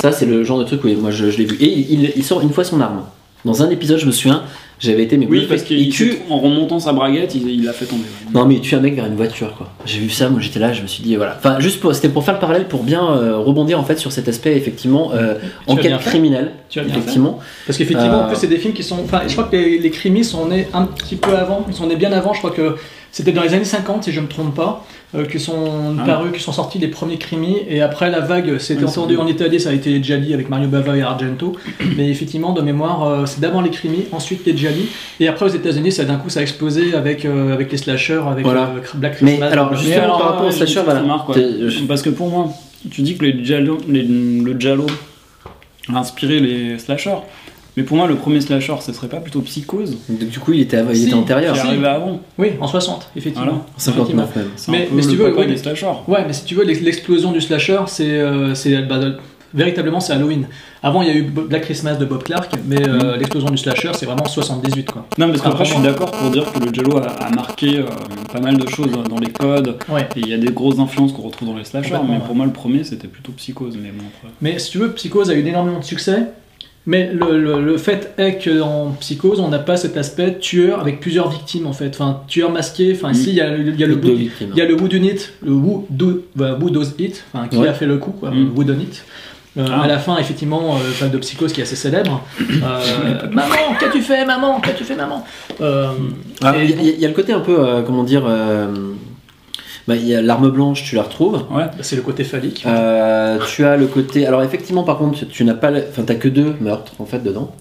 ça, 0.00 0.10
c'est 0.12 0.26
le 0.26 0.42
genre 0.44 0.58
de 0.58 0.64
truc 0.64 0.82
où 0.84 0.88
moi 1.00 1.10
je, 1.10 1.30
je 1.30 1.38
l'ai 1.38 1.44
vu. 1.44 1.56
Et 1.60 1.68
il, 1.68 2.12
il 2.16 2.24
sort 2.24 2.40
une 2.40 2.52
fois 2.52 2.64
son 2.64 2.80
arme. 2.80 3.02
Dans 3.44 3.62
un 3.62 3.70
épisode, 3.70 3.98
je 3.98 4.06
me 4.06 4.12
souviens, 4.12 4.42
j'avais 4.80 5.02
été 5.04 5.16
mais 5.16 5.26
Oui, 5.26 5.46
parce 5.48 5.62
il 5.62 5.66
qu'il 5.66 5.88
tue. 5.90 6.14
en 6.28 6.38
remontant 6.38 6.80
sa 6.80 6.92
braguette, 6.92 7.34
il 7.34 7.64
l'a 7.64 7.72
fait 7.72 7.84
tomber. 7.84 8.02
ouais. 8.02 8.32
Non 8.34 8.46
mais 8.46 8.54
il 8.56 8.60
tue 8.60 8.74
un 8.74 8.80
mec 8.80 8.94
vers 8.94 9.06
une 9.06 9.14
voiture 9.14 9.54
quoi. 9.56 9.70
J'ai 9.84 10.00
vu 10.00 10.10
ça, 10.10 10.28
moi 10.28 10.40
j'étais 10.40 10.58
là, 10.58 10.72
je 10.72 10.82
me 10.82 10.86
suis 10.86 11.02
dit 11.02 11.14
voilà. 11.16 11.36
Enfin 11.38 11.60
juste 11.60 11.80
pour, 11.80 11.94
c'était 11.94 12.08
pour 12.08 12.24
faire 12.24 12.34
le 12.34 12.40
parallèle 12.40 12.66
pour 12.66 12.82
bien 12.82 13.02
euh, 13.14 13.36
rebondir 13.38 13.78
en 13.78 13.84
fait 13.84 13.98
sur 13.98 14.10
cet 14.12 14.28
aspect 14.28 14.56
effectivement 14.56 15.12
euh, 15.14 15.34
enquête 15.66 15.96
criminelle 16.00 16.52
Tu 16.68 16.80
as 16.80 16.82
bien 16.84 16.94
fait. 16.94 16.98
effectivement. 17.00 17.38
Parce 17.66 17.78
qu'effectivement, 17.78 18.20
Euh, 18.20 18.24
en 18.24 18.26
plus, 18.28 18.36
c'est 18.36 18.46
des 18.46 18.58
films 18.58 18.74
qui 18.74 18.82
sont. 18.82 18.98
Enfin, 19.04 19.20
je 19.26 19.32
crois 19.32 19.44
que 19.44 19.56
les, 19.56 19.78
les 19.78 19.90
crimis 19.90 20.24
sont 20.24 20.46
nés 20.46 20.66
un 20.72 20.84
petit 20.84 21.16
peu 21.16 21.36
avant. 21.36 21.64
Ils 21.68 21.74
sont 21.74 21.86
nés 21.86 21.96
bien 21.96 22.12
avant. 22.12 22.32
Je 22.32 22.38
crois 22.38 22.50
que 22.50 22.76
c'était 23.12 23.32
dans 23.32 23.42
les 23.42 23.54
années 23.54 23.64
50, 23.64 24.04
si 24.04 24.12
je 24.12 24.20
ne 24.20 24.26
me 24.26 24.30
trompe 24.30 24.54
pas, 24.54 24.84
euh, 25.14 25.24
que 25.24 25.38
sont 25.38 25.96
Ah. 26.00 26.04
parus, 26.04 26.40
sont 26.40 26.52
sortis 26.52 26.78
les 26.78 26.86
premiers 26.88 27.18
crimis. 27.18 27.56
Et 27.68 27.80
après, 27.80 28.10
la 28.10 28.20
vague 28.20 28.46
Ouais, 28.46 28.58
c'est 28.60 28.82
entendue 28.84 29.16
en 29.16 29.26
Italie. 29.26 29.58
Ça 29.60 29.70
a 29.70 29.72
été 29.72 29.90
les 29.90 30.02
Gialli 30.02 30.32
avec 30.34 30.48
Mario 30.48 30.68
Bava 30.68 30.96
et 30.96 31.02
Argento. 31.02 31.56
Mais 31.96 32.08
effectivement, 32.08 32.52
de 32.52 32.60
mémoire, 32.62 33.02
euh, 33.06 33.26
c'est 33.26 33.40
d'abord 33.40 33.62
les 33.62 33.70
crimis, 33.70 34.04
ensuite 34.12 34.46
les 34.46 34.56
Gialli. 34.56 34.86
Et 35.18 35.26
après, 35.28 35.46
aux 35.46 35.48
États-Unis, 35.48 35.90
ça 35.92 36.04
d'un 36.04 36.16
coup, 36.16 36.28
ça 36.30 36.40
a 36.40 36.42
explosé 36.42 36.94
avec, 36.94 37.24
euh, 37.24 37.52
avec 37.52 37.72
les 37.72 37.78
slashers, 37.78 38.22
avec 38.30 38.44
Voilà. 38.44 38.70
Black 38.94 39.20
Mais 39.22 39.30
Christmas. 39.32 39.46
alors, 39.48 39.68
Black- 39.70 39.80
Justement, 39.80 40.04
alors, 40.04 40.18
par 40.18 40.26
rapport 40.28 40.42
au 40.44 40.46
ouais, 40.46 40.52
slasher, 40.52 40.72
j'ai 40.74 40.78
une 40.80 40.84
voilà. 40.84 41.68
je- 41.68 41.84
Parce 41.86 42.02
que 42.02 42.10
pour 42.10 42.28
moi, 42.28 42.48
tu 42.90 43.02
dis 43.02 43.16
que 43.16 43.24
les 43.24 43.44
Giallo, 43.44 43.78
les- 43.88 44.02
le 44.04 44.54
Giallo 44.58 44.86
a 45.92 45.98
inspiré 45.98 46.38
les 46.38 46.78
slashers. 46.78 47.10
Mais 47.76 47.82
pour 47.84 47.96
moi, 47.96 48.06
le 48.08 48.16
premier 48.16 48.40
slasher, 48.40 48.74
ce 48.80 48.92
serait 48.92 49.08
pas 49.08 49.18
plutôt 49.18 49.40
Psychose 49.40 49.96
Du 50.08 50.38
coup 50.40 50.52
il 50.52 50.60
était, 50.60 50.82
il 50.90 50.96
Si, 50.96 51.04
était 51.06 51.14
antérieur. 51.14 51.54
Si. 51.56 51.66
arrivait 51.66 51.86
avant 51.86 52.20
Oui, 52.38 52.52
en 52.60 52.66
60, 52.66 53.10
effectivement. 53.16 53.46
Voilà. 53.46 53.60
En 53.76 53.78
59 53.78 54.36
même. 54.36 54.46
Mais- 54.68 54.88
mais 54.92 55.02
si 55.02 55.08
tu 55.10 55.16
veux, 55.16 55.24
papa 55.30 55.36
oui, 55.40 55.46
des 55.46 55.52
mais- 55.52 55.56
slashers. 55.58 55.86
Ouais, 56.08 56.24
mais 56.26 56.32
si 56.32 56.44
tu 56.44 56.54
veux, 56.54 56.64
l'ex- 56.64 56.80
l'explosion 56.80 57.32
du 57.32 57.40
slasher, 57.40 57.80
c'est 57.86 58.18
euh, 58.18 58.52
bah, 58.88 58.98
véritablement 59.54 60.00
c'est 60.00 60.12
Halloween. 60.12 60.46
Avant, 60.82 61.02
il 61.02 61.08
y 61.08 61.10
a 61.10 61.14
eu 61.14 61.22
Black 61.22 61.62
Christmas 61.62 61.94
de 61.96 62.04
Bob 62.06 62.22
Clark, 62.22 62.50
mais 62.66 62.88
euh, 62.88 63.16
l'explosion 63.16 63.50
du 63.50 63.58
slasher, 63.58 63.90
c'est 63.94 64.06
vraiment 64.06 64.24
78 64.24 64.90
quoi. 64.90 65.06
Non, 65.18 65.28
parce 65.28 65.42
qu'après, 65.42 65.58
Ah, 65.60 65.64
je 65.64 65.72
suis 65.74 65.82
d'accord 65.82 66.10
pour 66.10 66.30
dire 66.30 66.50
que 66.50 66.58
le 66.58 66.72
Giallo 66.72 66.96
a, 66.98 67.06
a 67.06 67.30
marqué 67.30 67.78
euh, 67.80 67.84
pas 68.32 68.40
mal 68.40 68.56
de 68.56 68.66
choses 68.68 68.90
dans 69.08 69.18
les 69.18 69.30
codes. 69.30 69.76
Ouais. 69.88 70.08
Et 70.16 70.20
il 70.20 70.28
y 70.28 70.34
a 70.34 70.38
des 70.38 70.52
grosses 70.52 70.78
influences 70.78 71.12
qu'on 71.12 71.22
retrouve 71.22 71.48
dans 71.48 71.56
les 71.56 71.64
slashers. 71.64 71.94
Mais 72.08 72.14
ouais. 72.14 72.20
pour 72.24 72.34
moi, 72.34 72.46
le 72.46 72.52
premier, 72.52 72.82
c'était 72.84 73.08
plutôt 73.08 73.32
Psychose. 73.32 73.76
Mais 73.80 73.90
bon, 73.90 74.04
après. 74.16 74.32
Mais 74.40 74.58
si 74.58 74.70
tu 74.70 74.78
veux, 74.78 74.90
Psychose 74.92 75.30
a 75.30 75.34
eu 75.34 75.46
énormément 75.46 75.80
de 75.80 75.84
succès. 75.84 76.26
Mais 76.86 77.12
le, 77.12 77.38
le- 77.38 77.60
le 77.62 77.76
fait 77.76 78.14
est 78.16 78.42
qu'en 78.42 78.92
Psychose, 79.00 79.38
on 79.38 79.48
n'a 79.48 79.58
pas 79.58 79.76
cet 79.76 79.96
aspect 79.98 80.38
tueur 80.38 80.80
avec 80.80 80.98
plusieurs 81.00 81.28
victimes 81.30 81.66
en 81.66 81.72
fait. 81.74 81.88
Enfin, 81.94 82.22
tueur 82.26 82.50
masqué. 82.50 82.92
Enfin, 82.96 83.08
Mm. 83.10 83.12
ici, 83.12 83.28
il 83.30 83.34
y 83.36 83.40
a, 83.42 83.50
le- 83.54 83.68
il 83.68 83.78
y 83.78 83.84
a 83.84 83.86
le 83.86 83.96
bout-. 83.96 84.08
Il 84.08 84.56
y 84.56 84.60
a 84.60 84.64
le 84.64 84.74
Who 84.74 84.88
Done 84.88 85.04
It, 85.04 85.32
le 85.44 85.52
Who, 85.52 85.86
do, 85.90 86.22
bah, 86.34 86.56
who 86.60 86.70
Does 86.70 86.94
It, 86.98 87.22
enfin, 87.34 87.48
qui 87.48 87.58
Ouais. 87.58 87.68
a 87.68 87.74
fait 87.74 87.86
le 87.86 87.98
coup, 87.98 88.12
quoi, 88.12 88.30
Mm. 88.30 88.34
le 88.34 88.50
Who 88.56 88.64
Done 88.64 88.80
It. 88.80 89.04
Euh, 89.58 89.66
Ah. 89.68 89.82
À 89.82 89.86
la 89.88 89.98
fin, 89.98 90.16
effectivement, 90.18 90.76
euh, 90.76 90.90
enfin, 90.90 91.08
de 91.08 91.18
Psychose 91.18 91.52
qui 91.52 91.60
est 91.60 91.64
assez 91.64 91.74
célèbre. 91.76 92.22
Euh, 92.40 93.26
maman, 93.32 93.74
qu'as-tu 93.78 94.00
fait, 94.00 94.24
maman 94.24 94.60
Qu'as-tu 94.60 94.84
fait, 94.84 94.94
maman? 94.96 95.24
Euh, 95.60 95.88
Ah, 96.42 96.54
Il 96.56 96.70
y, 96.70 96.72
a- 96.72 96.92
il 96.94 97.00
y 97.00 97.04
a 97.04 97.08
le 97.08 97.14
côté 97.14 97.32
un 97.32 97.40
peu, 97.40 97.58
euh, 97.58 97.82
comment 97.82 98.04
dire, 98.04 98.22
euh, 98.26 98.68
bah, 99.88 99.96
il 99.96 100.06
y 100.06 100.14
a 100.14 100.22
l'arme 100.22 100.50
blanche, 100.50 100.84
tu 100.84 100.94
la 100.96 101.02
retrouves. 101.02 101.44
Ouais. 101.50 101.64
bah, 101.64 101.70
c'est 101.80 101.96
le 101.96 102.02
côté 102.02 102.24
phallique. 102.24 102.64
Euh, 102.66 103.38
tu 103.46 103.64
as 103.64 103.76
le 103.76 103.86
côté. 103.86 104.26
Alors 104.26 104.42
effectivement, 104.42 104.82
par 104.82 104.98
contre, 104.98 105.26
tu, 105.28 105.44
n'as 105.44 105.54
pas, 105.54 105.70
enfin, 105.70 106.02
t'as 106.06 106.14
que 106.14 106.28
deux 106.28 106.54
meurtres 106.60 106.92
en 106.98 107.06
fait 107.06 107.22
dedans. 107.22 107.52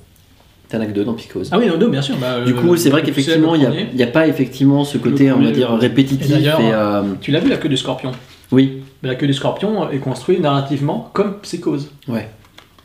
T'en 0.69 0.79
as 0.81 0.85
que 0.85 0.91
deux 0.91 1.03
dans 1.03 1.13
Psychose. 1.15 1.49
Ah 1.51 1.57
oui, 1.57 1.65
non, 1.67 1.77
non, 1.79 1.87
bien 1.87 2.01
sûr. 2.03 2.15
bah, 2.17 2.41
Du 2.45 2.53
coup, 2.53 2.77
c'est 2.77 2.91
vrai 2.91 3.01
qu'effectivement, 3.01 3.55
il 3.55 3.67
n'y 3.95 4.03
a, 4.03 4.07
a 4.07 4.09
pas 4.11 4.27
effectivement 4.27 4.83
ce 4.83 4.99
côté, 4.99 5.31
on 5.31 5.39
va 5.39 5.49
dire, 5.49 5.71
répétitif. 5.71 6.29
Et 6.29 6.33
d'ailleurs, 6.33 6.59
et, 6.61 6.71
euh, 6.71 7.01
Tu 7.21 7.31
l'as 7.31 7.39
vu, 7.39 7.49
la 7.49 7.57
queue 7.57 7.69
du 7.69 7.77
scorpion? 7.77 8.11
Oui, 8.51 8.83
La 9.01 9.15
queue 9.15 9.25
du 9.27 9.33
scorpion 9.33 9.89
est 9.89 9.97
construite 9.97 10.41
narrativement 10.41 11.09
comme 11.13 11.39
Psychose. 11.41 11.89
Ouais. 12.07 12.29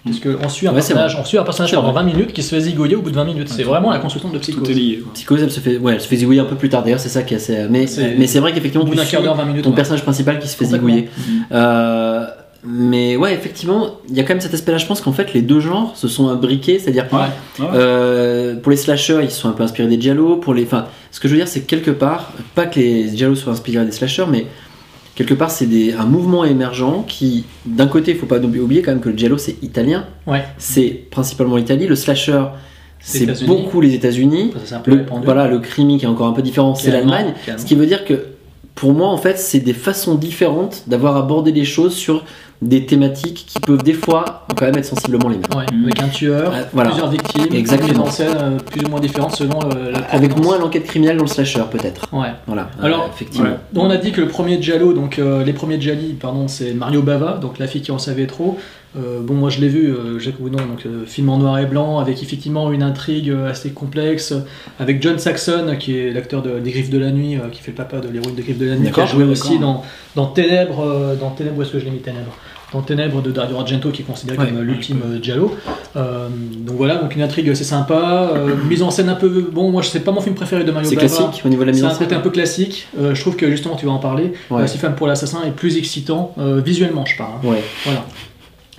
Parce 0.04 0.20
qu'on 0.20 0.48
suit, 0.50 0.68
Ouais, 0.68 0.74
on 1.18 1.24
suit 1.24 1.38
un 1.38 1.44
personnage 1.44 1.72
pendant 1.72 1.92
vrai. 1.92 2.02
20 2.02 2.12
minutes 2.12 2.32
qui 2.34 2.42
se 2.42 2.54
fait 2.54 2.60
zigouiller 2.60 2.94
au 2.96 3.00
bout 3.00 3.10
de 3.10 3.14
20 3.16 3.24
minutes. 3.24 3.48
C'est 3.48 3.62
vraiment 3.62 3.88
tout- 3.88 3.94
la 3.94 3.98
construction 4.00 4.28
de 4.28 4.34
Tout 4.34 4.40
Psychose. 4.42 4.70
est 4.70 4.74
lié. 4.74 5.00
quoi. 5.02 5.12
Psychose, 5.14 5.42
elle 5.42 5.50
se 5.50 5.60
fait, 5.60 5.78
ouais, 5.78 5.94
elle 5.94 6.00
se 6.00 6.06
fait 6.08 6.16
zigouiller 6.16 6.40
un 6.40 6.44
peu 6.44 6.56
plus 6.56 6.68
tard. 6.68 6.82
D'ailleurs, 6.82 7.00
c'est 7.00 7.08
ça 7.08 7.22
qui 7.22 7.32
est 7.32 7.38
assez. 7.38 7.56
Mais 7.70 7.86
C'est- 7.86 8.14
mais 8.18 8.26
c'est 8.26 8.38
vrai 8.40 8.52
qu'effectivement, 8.52 8.84
bout 8.84 8.90
tu 8.92 8.96
d'un 8.98 9.02
quart 9.04 9.20
suis 9.20 9.22
d'heure, 9.22 9.34
20 9.34 9.46
minutes. 9.46 9.64
ton 9.64 9.70
ouais. 9.70 9.76
personnage 9.76 10.02
principal 10.02 10.38
qui 10.38 10.48
se 10.48 10.56
fait 10.56 10.66
zigouiller. 10.66 11.08
Euh, 11.52 12.26
mais 12.66 13.16
ouais, 13.16 13.34
effectivement, 13.34 13.98
il 14.08 14.16
y 14.16 14.20
a 14.20 14.24
quand 14.24 14.34
même 14.34 14.40
cet 14.40 14.52
aspect-là. 14.54 14.78
Je 14.78 14.86
pense 14.86 15.00
qu'en 15.00 15.12
fait, 15.12 15.32
les 15.34 15.42
deux 15.42 15.60
genres 15.60 15.92
se 15.96 16.08
sont 16.08 16.28
imbriqués, 16.28 16.78
c'est-à-dire. 16.78 17.06
Ouais. 17.12 17.64
Ouais. 17.64 17.70
Euh, 17.74 18.56
pour 18.56 18.70
les 18.70 18.76
slashers, 18.76 19.20
ils 19.22 19.30
se 19.30 19.40
sont 19.40 19.48
un 19.48 19.52
peu 19.52 19.62
inspirés 19.62 19.88
des 19.88 20.00
giallo. 20.00 20.36
Pour 20.36 20.54
les, 20.54 20.64
enfin, 20.64 20.86
ce 21.10 21.20
que 21.20 21.28
je 21.28 21.32
veux 21.34 21.38
dire, 21.38 21.48
c'est 21.48 21.60
que 21.60 21.66
quelque 21.66 21.90
part, 21.90 22.32
pas 22.54 22.66
que 22.66 22.78
les 22.78 23.16
giallo 23.16 23.34
soient 23.36 23.52
inspirés 23.52 23.84
des 23.84 23.92
slashers, 23.92 24.26
mais 24.30 24.46
quelque 25.14 25.34
part, 25.34 25.50
c'est 25.50 25.66
des- 25.66 25.92
un 25.92 26.06
mouvement 26.06 26.44
émergent 26.44 27.04
qui, 27.06 27.44
d'un 27.66 27.86
côté, 27.86 28.12
il 28.12 28.16
faut 28.16 28.26
pas 28.26 28.38
oublier 28.40 28.82
quand 28.82 28.90
même 28.92 29.00
que 29.00 29.08
le 29.10 29.16
giallo 29.16 29.38
c'est 29.38 29.62
italien, 29.62 30.06
Ouais. 30.26 30.44
c'est 30.58 30.88
principalement 31.10 31.56
l'Italie. 31.56 31.86
Le 31.86 31.96
slasher, 31.96 32.42
c'est 33.00 33.46
beaucoup 33.46 33.80
les 33.80 33.94
États-Unis. 33.94 34.52
Le, 34.86 35.04
voilà, 35.24 35.46
le 35.48 35.58
crime 35.58 35.96
qui 35.98 36.04
est 36.04 36.08
encore 36.08 36.26
un 36.26 36.32
peu 36.32 36.42
différent, 36.42 36.74
c'est 36.74 36.90
l'Allemagne. 36.90 37.34
Ce 37.56 37.64
qui 37.64 37.74
veut 37.74 37.86
dire 37.86 38.04
que 38.04 38.14
pour 38.74 38.92
moi, 38.92 39.08
en 39.08 39.16
fait, 39.18 39.38
c'est 39.38 39.60
des 39.60 39.72
façons 39.74 40.14
différentes 40.16 40.82
d'avoir 40.86 41.16
abordé 41.16 41.52
les 41.52 41.64
choses 41.64 41.94
sur 41.94 42.24
des 42.62 42.86
thématiques 42.86 43.44
qui 43.46 43.60
peuvent 43.60 43.82
des 43.82 43.92
fois 43.92 44.46
quand 44.56 44.64
même 44.64 44.76
être 44.78 44.84
sensiblement 44.86 45.28
les 45.28 45.36
mêmes. 45.36 45.46
Ouais, 45.54 45.66
avec 45.84 46.00
un 46.02 46.08
tueur, 46.08 46.52
voilà. 46.72 46.90
plusieurs 46.90 47.10
victimes, 47.10 47.46
Exactement. 47.52 48.06
scène 48.06 48.36
euh, 48.40 48.56
plus 48.58 48.84
ou 48.84 48.88
moins 48.88 49.00
différente 49.00 49.32
selon 49.36 49.58
euh, 49.76 49.92
la 49.92 49.98
Avec 50.10 50.36
moins 50.40 50.58
l'enquête 50.58 50.84
criminelle 50.84 51.16
dans 51.18 51.24
le 51.24 51.28
slasher, 51.28 51.62
peut-être. 51.70 52.08
Ouais. 52.12 52.28
Voilà. 52.46 52.70
Alors, 52.82 53.02
Euh, 53.04 53.08
effectivement. 53.14 53.50
ouais. 53.50 53.56
On 53.76 53.90
a 53.90 53.96
dit 53.98 54.12
que 54.12 54.20
le 54.22 54.28
premier 54.28 54.60
Giallo, 54.62 54.92
donc 54.94 55.18
euh, 55.18 55.44
les 55.44 55.52
premiers 55.52 55.80
Gialli, 55.80 56.14
pardon, 56.14 56.48
c'est 56.48 56.72
Mario 56.72 57.02
Bava, 57.02 57.32
donc 57.40 57.58
la 57.58 57.66
fille 57.66 57.82
qui 57.82 57.90
en 57.92 57.98
savait 57.98 58.26
trop. 58.26 58.56
Euh, 58.96 59.20
bon, 59.22 59.34
moi 59.34 59.50
je 59.50 59.60
l'ai 59.60 59.68
vu, 59.68 59.88
euh, 59.88 60.18
Jacques 60.20 60.40
donc 60.40 60.86
euh, 60.86 61.04
film 61.04 61.28
en 61.28 61.38
noir 61.38 61.58
et 61.58 61.66
blanc 61.66 61.98
avec 61.98 62.22
effectivement 62.22 62.70
une 62.70 62.82
intrigue 62.82 63.28
euh, 63.28 63.50
assez 63.50 63.70
complexe, 63.70 64.32
avec 64.78 65.02
John 65.02 65.18
Saxon 65.18 65.76
qui 65.80 65.98
est 65.98 66.12
l'acteur 66.12 66.42
de, 66.42 66.60
des 66.60 66.70
Griffes 66.70 66.90
de 66.90 66.98
la 66.98 67.10
Nuit, 67.10 67.36
qui 67.50 67.60
fait 67.60 67.72
le 67.72 67.76
papa 67.76 67.98
de 67.98 68.08
l'héroïne 68.08 68.36
des 68.36 68.42
Griffes 68.42 68.58
de 68.58 68.66
la 68.66 68.76
Nuit, 68.76 68.90
qui 68.92 69.00
a 69.00 69.06
joué 69.06 69.24
aussi 69.24 69.58
dans, 69.58 69.82
dans 70.14 70.26
Ténèbres, 70.26 71.16
dans 71.20 71.30
Ténèbres, 71.30 71.58
où 71.58 71.62
est-ce 71.62 71.72
que 71.72 71.80
je 71.80 71.84
l'ai 71.86 71.90
mis 71.90 71.98
Ténèbres? 71.98 72.36
Dans 72.72 72.82
Ténèbres 72.82 73.22
de 73.22 73.30
Dario 73.30 73.56
Argento 73.56 73.90
qui 73.90 74.02
est 74.02 74.04
considéré 74.04 74.36
Ouais, 74.38 74.46
comme 74.48 74.60
l'ultime 74.62 75.00
Giallo. 75.22 75.54
Donc 75.94 76.76
voilà, 76.76 76.96
donc 76.96 77.14
une 77.14 77.22
intrigue 77.22 77.48
assez 77.48 77.62
sympa, 77.64 78.32
mise 78.68 78.82
en 78.82 78.90
scène 78.90 79.08
un 79.08 79.14
peu. 79.14 79.28
Bon, 79.52 79.70
moi 79.70 79.82
je 79.82 79.88
sais 79.88 80.00
pas 80.00 80.10
mon 80.12 80.20
film 80.20 80.34
préféré 80.34 80.64
de 80.64 80.72
Mario 80.72 80.88
C'est 80.88 80.96
classique 80.96 81.42
au 81.44 81.48
niveau 81.48 81.62
de 81.62 81.66
la 81.66 81.72
mise 81.72 81.82
C'est 81.82 81.86
en 81.86 81.90
un 81.90 81.94
côté 81.94 82.10
scène. 82.10 82.18
un 82.18 82.22
peu 82.22 82.30
classique. 82.30 82.88
Je 82.98 83.20
trouve 83.20 83.36
que 83.36 83.48
justement, 83.50 83.76
tu 83.76 83.86
vas 83.86 83.92
en 83.92 83.98
parler. 83.98 84.32
Ouais. 84.50 84.66
Femmes 84.66 84.96
pour 84.96 85.06
l'assassin 85.06 85.42
est 85.46 85.52
plus 85.52 85.76
excitant 85.78 86.34
visuellement, 86.64 87.04
je 87.06 87.16
parle. 87.16 87.32
hein. 87.44 87.48
Ouais. 87.48 87.62
Voilà. 87.84 88.04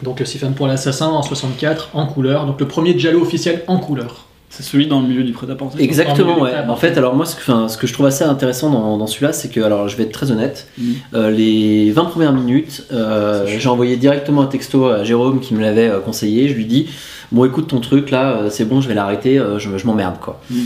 Donc 0.03 0.21
Six 0.25 0.37
femmes 0.39 0.53
pour 0.53 0.67
l'assassin 0.67 1.07
en 1.07 1.21
64 1.21 1.89
en 1.93 2.05
couleur. 2.05 2.45
Donc 2.45 2.59
le 2.59 2.67
premier 2.67 2.97
Giallo 2.97 3.21
officiel 3.21 3.63
en 3.67 3.77
couleur. 3.77 4.25
C'est 4.49 4.63
celui 4.63 4.87
dans 4.87 5.01
le 5.01 5.07
milieu 5.07 5.23
du 5.23 5.33
prêt-à-porter. 5.33 5.83
Exactement, 5.83 6.39
ouais. 6.39 6.51
En 6.69 6.75
fait, 6.77 6.97
alors 6.97 7.13
moi, 7.15 7.25
ce 7.25 7.35
que, 7.35 7.41
enfin, 7.41 7.67
ce 7.67 7.77
que 7.77 7.87
je 7.87 7.93
trouve 7.93 8.05
assez 8.05 8.23
intéressant 8.23 8.69
dans, 8.69 8.97
dans 8.97 9.07
celui-là, 9.07 9.33
c'est 9.33 9.49
que, 9.49 9.59
alors 9.59 9.89
je 9.89 9.97
vais 9.97 10.03
être 10.03 10.13
très 10.13 10.31
honnête, 10.31 10.67
Mhm. 10.77 10.93
euh, 11.13 11.29
les 11.31 11.91
20 11.91 12.05
premières 12.05 12.31
minutes, 12.31 12.85
euh, 12.93 13.45
j'ai 13.47 13.67
envoyé 13.67 13.97
directement 13.97 14.43
un 14.43 14.47
texto 14.47 14.85
à 14.87 15.03
Jérôme 15.03 15.41
qui 15.41 15.55
me 15.55 15.61
l'avait 15.61 15.89
euh, 15.89 15.99
conseillé. 15.99 16.47
Je 16.47 16.53
lui 16.53 16.65
dis 16.65 16.87
Bon, 17.31 17.43
écoute 17.43 17.67
ton 17.67 17.79
truc 17.81 18.11
là, 18.11 18.37
euh, 18.37 18.49
c'est 18.49 18.65
bon, 18.65 18.79
je 18.81 18.87
vais 18.87 18.93
l'arrêter, 18.93 19.39
euh, 19.39 19.59
je, 19.59 19.77
je 19.77 19.87
m'emmerde 19.87 20.19
quoi. 20.21 20.39
Mhm. 20.49 20.65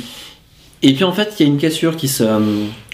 Et 0.83 0.93
puis 0.93 1.03
en 1.03 1.11
fait, 1.13 1.33
il 1.39 1.45
y 1.47 1.49
a 1.49 1.51
une 1.51 1.57
cassure 1.57 1.95
qui 1.95 2.07
se, 2.09 2.23
euh, 2.23 2.39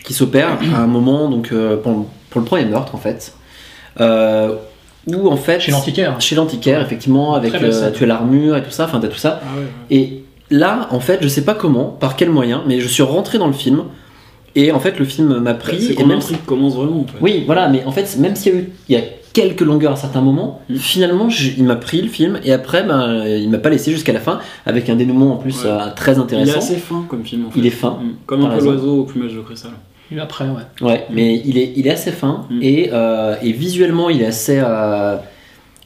qui 0.05 0.13
s'opère 0.13 0.59
à 0.75 0.79
un 0.79 0.87
moment, 0.87 1.29
donc 1.29 1.49
euh, 1.51 1.75
pour, 1.77 2.05
pour 2.29 2.39
le 2.41 2.45
premier 2.45 2.65
meurtre 2.65 2.95
en 2.95 2.99
fait, 2.99 3.33
euh, 3.99 4.55
où 5.07 5.27
en 5.29 5.35
fait. 5.37 5.59
Chez 5.59 5.71
l'antiquaire. 5.71 6.19
Chez 6.21 6.35
l'antiquaire, 6.35 6.81
effectivement, 6.81 7.33
avec 7.35 7.53
euh, 7.55 7.91
tu 7.91 8.03
as 8.03 8.07
l'armure 8.07 8.57
et 8.57 8.63
tout 8.63 8.71
ça, 8.71 8.85
enfin 8.85 8.99
t'as 8.99 9.07
tout 9.07 9.17
ça. 9.17 9.41
Ah 9.43 9.47
ouais, 9.57 9.61
ouais. 9.63 9.67
Et 9.89 10.23
là, 10.49 10.87
en 10.91 10.99
fait, 10.99 11.19
je 11.21 11.27
sais 11.27 11.43
pas 11.43 11.53
comment, 11.55 11.85
par 11.85 12.15
quel 12.15 12.29
moyen, 12.29 12.63
mais 12.67 12.79
je 12.79 12.87
suis 12.87 13.03
rentré 13.03 13.37
dans 13.37 13.47
le 13.47 13.53
film. 13.53 13.83
Et 14.57 14.71
en 14.71 14.79
fait, 14.79 14.97
le 14.99 15.05
film 15.05 15.39
m'a 15.39 15.53
pris. 15.53 15.81
C'est 15.81 15.93
et 15.93 15.97
même 16.05 16.11
l'intrigue 16.19 16.37
commence 16.45 16.75
vraiment 16.75 17.01
en 17.01 17.05
fait. 17.07 17.17
Oui, 17.21 17.43
voilà, 17.45 17.67
mais 17.67 17.83
en 17.85 17.91
fait, 17.91 18.17
même 18.19 18.35
s'il 18.35 18.53
y 18.53 18.55
a 18.55 18.59
eu 18.59 18.69
il 18.87 18.95
y 18.95 18.97
a 18.97 19.03
quelques 19.33 19.59
longueurs 19.61 19.91
à 19.91 19.95
certains 19.97 20.21
moments, 20.21 20.61
Mm. 20.69 20.75
finalement, 20.77 21.29
j'ai- 21.29 21.55
il 21.57 21.65
m'a 21.65 21.75
pris 21.75 22.01
le 22.01 22.07
film 22.07 22.39
et 22.41 22.53
après, 22.53 22.83
ben, 22.83 23.25
il 23.25 23.49
m'a 23.49 23.57
pas 23.57 23.69
laissé 23.69 23.91
jusqu'à 23.91 24.13
la 24.13 24.21
fin 24.21 24.39
avec 24.65 24.89
un 24.89 24.95
dénouement 24.95 25.33
en 25.33 25.35
plus 25.35 25.63
Ouais. 25.65 25.69
euh, 25.69 25.79
très 25.93 26.13
Il 26.13 26.19
est 26.19 26.21
intéressant. 26.21 26.57
assez 26.59 26.77
fin 26.77 27.03
comme 27.09 27.25
film 27.25 27.47
en 27.47 27.51
fait. 27.51 27.59
Il 27.59 27.65
est 27.65 27.69
fin. 27.69 27.99
Mm. 28.01 28.13
Comme 28.25 28.45
un 28.45 28.57
peu 28.57 28.63
l'oiseau 28.63 29.01
au 29.01 29.03
plumage 29.03 29.33
de 29.33 29.41
cristal. 29.41 29.71
Et 30.11 30.19
après, 30.19 30.45
ouais. 30.45 30.61
Ouais, 30.87 31.05
mais 31.11 31.41
il 31.45 31.57
est, 31.57 31.73
il 31.75 31.87
est 31.87 31.91
assez 31.91 32.11
fin 32.11 32.45
Mm. 32.49 32.59
et, 32.61 32.89
euh, 32.93 33.35
et 33.41 33.51
visuellement, 33.51 34.09
il 34.09 34.21
est 34.21 34.27
assez. 34.27 34.59
euh, 34.63 35.17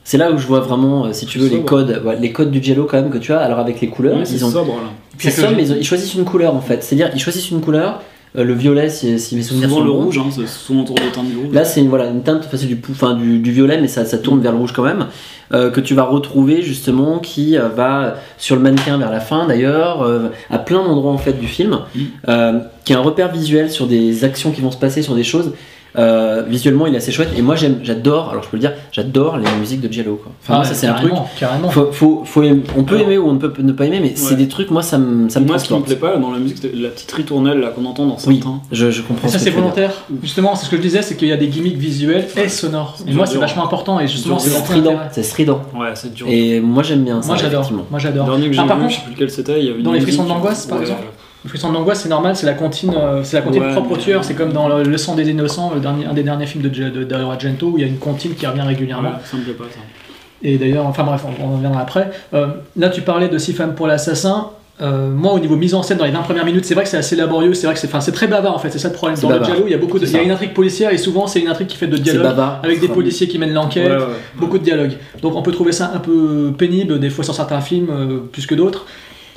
c'est 0.03 0.17
là 0.17 0.31
où 0.31 0.37
je 0.37 0.47
vois 0.47 0.59
vraiment, 0.61 1.05
euh, 1.05 1.13
si 1.13 1.25
tu 1.25 1.37
veux, 1.37 1.47
les 1.47 1.55
Sobre. 1.57 1.65
codes, 1.65 2.01
ouais, 2.05 2.17
les 2.19 2.31
codes 2.31 2.51
du 2.51 2.61
Jello 2.63 2.85
quand 2.85 3.01
même 3.01 3.11
que 3.11 3.17
tu 3.19 3.31
as. 3.31 3.39
Alors 3.39 3.59
avec 3.59 3.79
les 3.79 3.87
couleurs, 3.87 4.17
Ouais, 4.17 4.23
ils 4.29 4.43
ont, 4.43 4.49
sobre 4.49 4.75
là. 4.75 4.89
C'est 5.19 5.29
ça, 5.31 5.51
mais 5.51 5.63
ils, 5.63 5.71
ont- 5.71 5.77
ils 5.77 5.83
choisissent 5.85 6.15
une 6.15 6.25
couleur 6.25 6.55
en 6.55 6.61
fait. 6.61 6.83
C'est-à-dire, 6.83 7.11
ils 7.13 7.19
choisissent 7.19 7.51
une 7.51 7.61
couleur. 7.61 8.01
Euh, 8.37 8.43
le 8.43 8.53
violet, 8.53 8.89
si, 8.89 9.19
si 9.19 9.35
mes 9.35 9.41
souvenirs 9.41 9.69
Souvent 9.69 9.83
le 9.83 9.91
rouge, 9.91 10.17
hein, 10.19 10.29
c'est 10.29 10.47
souvent 10.47 10.81
autour 10.81 10.95
de 10.95 11.01
teinte 11.13 11.27
du 11.29 11.35
rouge. 11.37 11.53
Là, 11.53 11.65
c'est 11.65 11.81
une, 11.81 11.89
voilà, 11.89 12.07
une 12.07 12.21
teinte, 12.21 12.43
enfin, 12.45 12.57
c'est 12.57 12.67
du, 12.67 12.79
enfin, 12.91 13.15
du, 13.15 13.39
du 13.39 13.51
violet, 13.51 13.79
mais 13.81 13.87
ça, 13.87 14.05
ça 14.05 14.17
tourne 14.17 14.39
vers 14.41 14.51
le 14.51 14.57
rouge 14.59 14.71
quand 14.73 14.83
même. 14.83 15.07
euh, 15.51 15.71
que 15.71 15.81
tu 15.81 15.95
vas 15.95 16.03
retrouver 16.03 16.61
justement, 16.61 17.17
qui 17.19 17.57
euh, 17.57 17.69
va 17.69 18.15
sur 18.37 18.55
le 18.55 18.61
mannequin 18.61 18.97
vers 18.99 19.11
la 19.11 19.19
fin 19.19 19.47
d'ailleurs, 19.47 20.07
à 20.51 20.57
plein 20.59 20.83
d'endroits 20.83 21.11
en 21.11 21.17
fait 21.17 21.33
du 21.33 21.47
film, 21.47 21.79
Mm. 21.95 22.59
qui 22.85 22.93
est 22.93 22.95
un 22.95 23.01
repère 23.01 23.31
visuel 23.31 23.69
sur 23.71 23.87
des 23.87 24.23
actions 24.23 24.51
qui 24.51 24.61
vont 24.61 24.71
se 24.71 24.77
passer, 24.77 25.01
sur 25.01 25.15
des 25.15 25.23
choses. 25.23 25.53
Euh, 25.99 26.43
visuellement, 26.47 26.87
il 26.87 26.93
est 26.93 26.97
assez 26.97 27.11
chouette. 27.11 27.29
Et 27.37 27.41
moi, 27.41 27.55
j'adore, 27.55 28.29
alors 28.31 28.43
je 28.43 28.49
peux 28.49 28.55
le 28.57 28.61
dire, 28.61 28.73
j'adore 28.91 29.37
les 29.37 29.49
musiques 29.59 29.81
de 29.81 29.91
Giallo. 29.91 30.15
Quoi. 30.21 30.31
Enfin, 30.41 30.53
moi, 30.53 30.61
Ah, 30.65 30.67
ça, 30.67 30.73
c'est 30.73 30.87
un 30.87 30.93
truc. 30.93 31.11
carrément. 31.37 31.69
Faut, 31.69 31.91
faut, 31.91 32.21
faut 32.25 32.41
aimer- 32.43 32.63
on 32.77 32.83
peut 32.83 32.95
Alors- 32.95 33.07
aimer 33.07 33.17
ou 33.17 33.27
on 33.27 33.33
ne 33.33 33.39
peut 33.39 33.51
ne 33.61 33.71
pas 33.73 33.85
aimer, 33.85 33.99
mais 33.99 34.13
c'est 34.15 34.35
des 34.35 34.47
trucs, 34.47 34.71
moi, 34.71 34.81
ça 34.81 34.97
me, 34.97 35.27
ça 35.29 35.39
me 35.39 35.45
Moi, 35.45 35.59
ce 35.59 35.65
qui 35.67 35.73
me 35.73 35.81
plaît 35.81 35.95
pas 35.95 36.15
dans 36.17 36.31
la 36.31 36.39
musique, 36.39 36.57
c'est 36.61 36.73
la 36.73 36.89
petite 36.89 37.11
ritournelle 37.11 37.59
là 37.59 37.69
qu'on 37.69 37.85
entend 37.85 38.05
dans 38.05 38.17
Oui, 38.27 38.35
certains. 38.41 38.61
je, 38.71 38.91
je 38.91 39.01
comprends 39.01 39.27
Et 39.27 39.31
ça 39.31 39.39
ce 39.39 39.43
c'est 39.45 39.49
volontaire. 39.49 39.91
Justement, 40.23 40.55
c'est 40.55 40.65
ce 40.65 40.71
que 40.71 40.77
je 40.77 40.81
disais, 40.81 41.01
c'est 41.01 41.15
qu'il 41.17 41.27
y 41.27 41.31
a 41.33 41.37
des 41.37 41.47
gimmicks 41.47 41.77
visuels 41.77 42.27
et 42.37 42.47
sonores. 42.49 42.97
Et 43.07 43.13
moi 43.13 43.25
c'est 43.25 43.37
vachement 43.37 43.65
important 43.65 43.99
et 43.99 44.07
justement 44.07 44.39
c'est 44.39 44.49
strident, 44.51 44.97
c'est 45.11 45.23
strident. 45.23 45.61
Ouais, 45.75 45.89
c'est 45.95 46.13
dur. 46.13 46.27
Et 46.29 46.59
moi, 46.61 46.83
j'aime 46.83 47.03
bien 47.03 47.21
ça, 47.21 47.27
Moi 47.29 47.37
j'adore. 47.37 47.71
Moi 47.71 47.83
Le 47.93 47.99
j'adore. 47.99 48.29
Ah, 48.57 48.63
par 48.67 48.79
contre, 48.79 48.93
sais 48.93 49.01
plus 49.03 49.13
lequel 49.13 49.29
c'était, 49.29 49.59
il 49.59 49.65
y 49.65 49.69
avait 49.69 49.79
une 49.79 49.83
dans 49.83 49.91
les 49.93 50.01
frissons 50.01 50.23
d'angoisse, 50.25 50.65
par 50.65 50.79
exemple 50.81 51.03
Le 51.43 51.49
frisson 51.49 51.71
d'angoisse, 51.71 52.01
c'est 52.01 52.09
normal, 52.09 52.35
c'est 52.35 52.45
la 52.45 52.53
comptine, 52.53 52.93
euh, 52.97 53.23
c'est 53.23 53.37
la 53.37 53.43
comptine 53.43 53.63
Ouais, 53.63 53.71
propre 53.71 53.91
au 53.91 53.97
tueur. 53.97 54.23
C'est 54.23 54.33
comme 54.33 54.51
dans 54.51 54.67
le, 54.67 54.83
Le 54.83 54.97
sang 54.97 55.15
des 55.15 55.29
innocents, 55.29 55.71
le 55.73 55.79
dernier, 55.79 56.05
un 56.05 56.13
des 56.13 56.23
derniers 56.23 56.45
films 56.45 56.63
de, 56.63 56.89
de 56.89 57.03
Dario 57.03 57.29
Argento, 57.31 57.67
où 57.67 57.77
il 57.77 57.81
y 57.81 57.83
a 57.85 57.87
une 57.87 57.97
comptine 57.97 58.35
qui 58.35 58.45
revient 58.45 58.61
régulièrement. 58.61 59.09
Ouais, 59.09 59.15
ça 59.23 59.37
me 59.37 59.43
plaît 59.43 59.53
pas 59.53 59.65
ça. 59.71 59.79
Et 60.41 60.57
d'ailleurs, 60.57 60.85
enfin 60.85 61.03
bref, 61.03 61.23
on, 61.25 61.43
on 61.45 61.53
en 61.53 61.55
reviendra 61.57 61.81
après. 61.81 62.11
Euh, 62.33 62.47
là, 62.75 62.89
tu 62.89 63.01
parlais 63.01 63.29
de 63.29 63.37
Six 63.37 63.53
femmes 63.53 63.75
pour 63.75 63.87
l'assassin. 63.87 64.49
Euh, 64.81 65.09
moi, 65.09 65.33
au 65.33 65.39
niveau 65.39 65.57
mise 65.57 65.73
en 65.73 65.83
scène 65.83 65.97
dans 65.97 66.05
les 66.05 66.11
20 66.11 66.21
premières 66.21 66.45
minutes, 66.45 66.63
c'est 66.63 66.73
vrai 66.73 66.83
que 66.83 66.89
c'est 66.89 66.97
assez 66.97 67.15
laborieux. 67.17 67.53
C'est 67.53 67.67
vrai 67.67 67.73
que 67.73 67.79
c'est, 67.81 67.87
enfin, 67.87 67.99
c'est 67.99 68.13
très 68.13 68.27
bavard 68.27 68.55
en 68.55 68.59
fait. 68.59 68.69
C'est 68.69 68.79
ça 68.79 68.87
le 68.87 68.93
problème. 68.93 69.19
Dans 69.19 69.27
le 69.27 69.33
bavard. 69.35 69.49
dialogue, 69.49 69.67
il 69.67 69.71
y 69.71 69.75
a 69.75 69.77
beaucoup 69.77 69.99
de, 69.99 70.05
il 70.05 70.11
y 70.13 70.17
a 70.17 70.21
une 70.21 70.31
intrigue 70.31 70.53
policière 70.53 70.93
et 70.93 70.97
souvent 70.97 71.27
c'est 71.27 71.41
une 71.41 71.49
intrigue 71.49 71.67
qui 71.67 71.75
fait 71.75 71.87
de 71.87 71.97
dialogue 71.97 72.23
bavard. 72.23 72.61
avec 72.63 72.79
des 72.79 72.87
policiers 72.87 73.27
qui 73.27 73.37
mènent 73.39 73.53
l'enquête. 73.53 73.89
Ouais, 73.89 73.97
ouais, 73.97 74.03
ouais. 74.03 74.19
beaucoup 74.37 74.57
de 74.57 74.63
dialogue. 74.63 74.93
Donc 75.21 75.35
on 75.35 75.41
peut 75.41 75.51
trouver 75.51 75.73
ça 75.73 75.91
un 75.93 75.99
peu 75.99 76.53
pénible 76.57 76.99
des 76.99 77.09
fois 77.09 77.25
sur 77.25 77.33
certains 77.35 77.59
films 77.59 77.89
euh, 77.89 78.19
plus 78.31 78.45
que 78.45 78.55
d'autres. 78.55 78.85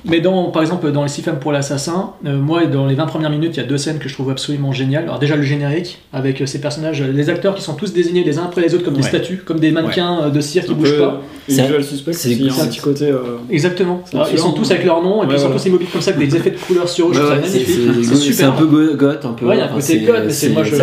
Mais 0.05 0.21
dans, 0.21 0.51
par 0.51 0.63
exemple, 0.63 0.91
dans 0.91 1.03
Les 1.03 1.09
Six 1.09 1.23
femmes 1.23 1.39
pour 1.39 1.53
l'assassin, 1.53 2.13
euh, 2.27 2.37
moi, 2.37 2.67
dans 2.67 2.87
les 2.87 2.95
20 2.95 3.07
premières 3.07 3.31
minutes, 3.31 3.53
il 3.57 3.61
y 3.61 3.63
a 3.63 3.67
deux 3.67 3.79
scènes 3.79 3.99
que 3.99 4.09
je 4.09 4.15
trouve 4.15 4.31
absolument 4.31 4.73
géniales. 4.73 5.05
Alors 5.05 5.19
déjà 5.19 5.37
le 5.37 5.43
générique, 5.43 5.99
avec 6.13 6.41
euh, 6.41 6.47
ces 6.47 6.61
personnages, 6.61 7.01
euh, 7.03 7.13
les 7.13 7.31
acteurs 7.31 7.55
qui 7.55 7.63
sont 7.63 7.75
tous 7.75 7.93
désignés 7.93 8.25
les 8.25 8.39
uns 8.39 8.45
après 8.45 8.63
les 8.63 8.75
autres 8.75 8.85
comme 8.85 8.95
des 8.95 9.03
statues, 9.03 9.43
comme 9.45 9.61
des 9.61 9.71
mannequins 9.71 10.29
de 10.29 10.41
cire 10.41 10.65
qui 10.65 10.73
Un 10.73 10.75
bougent 10.75 10.93
peu 10.97 10.99
pas. 11.03 11.21
C'est- 11.49 11.65
Usual 11.65 11.83
Suspect, 11.85 12.13
c'est- 12.13 12.35
un 12.63 12.67
petit 12.67 12.81
côté. 12.81 13.07
euh, 13.07 13.19
Exactement. 13.51 14.03
Alors, 14.13 14.29
ils 14.33 14.39
sont 14.39 14.53
tous 14.53 14.71
avec 14.71 14.85
leur 14.85 15.03
nom, 15.03 15.23
et 15.23 15.27
puis 15.27 15.37
ils 15.37 15.41
sont 15.41 15.51
tous 15.51 15.67
immobiles 15.67 15.89
comme 15.93 16.01
ça, 16.01 16.13
avec 16.13 16.29
des 16.29 16.37
effets 16.37 16.51
de 16.51 16.57
couleurs 16.59 16.89
sur 16.89 17.09
eux, 17.11 17.13
c'est- 17.45 17.59
super. 18.17 18.49
un 18.49 18.53
peu 18.53 18.67
go- 18.67 18.95
goth, 18.97 19.25
un 19.25 19.33
peu. 19.33 19.47
Ouais, 19.47 19.57
il 19.57 19.59
y 19.59 19.63
a 19.63 19.65
un 19.65 19.69
côté 19.69 19.83
goth, 20.07 20.17
mais 20.27 20.31
c'est- 20.33 20.49
moi, 20.51 20.63
je- 20.65 20.77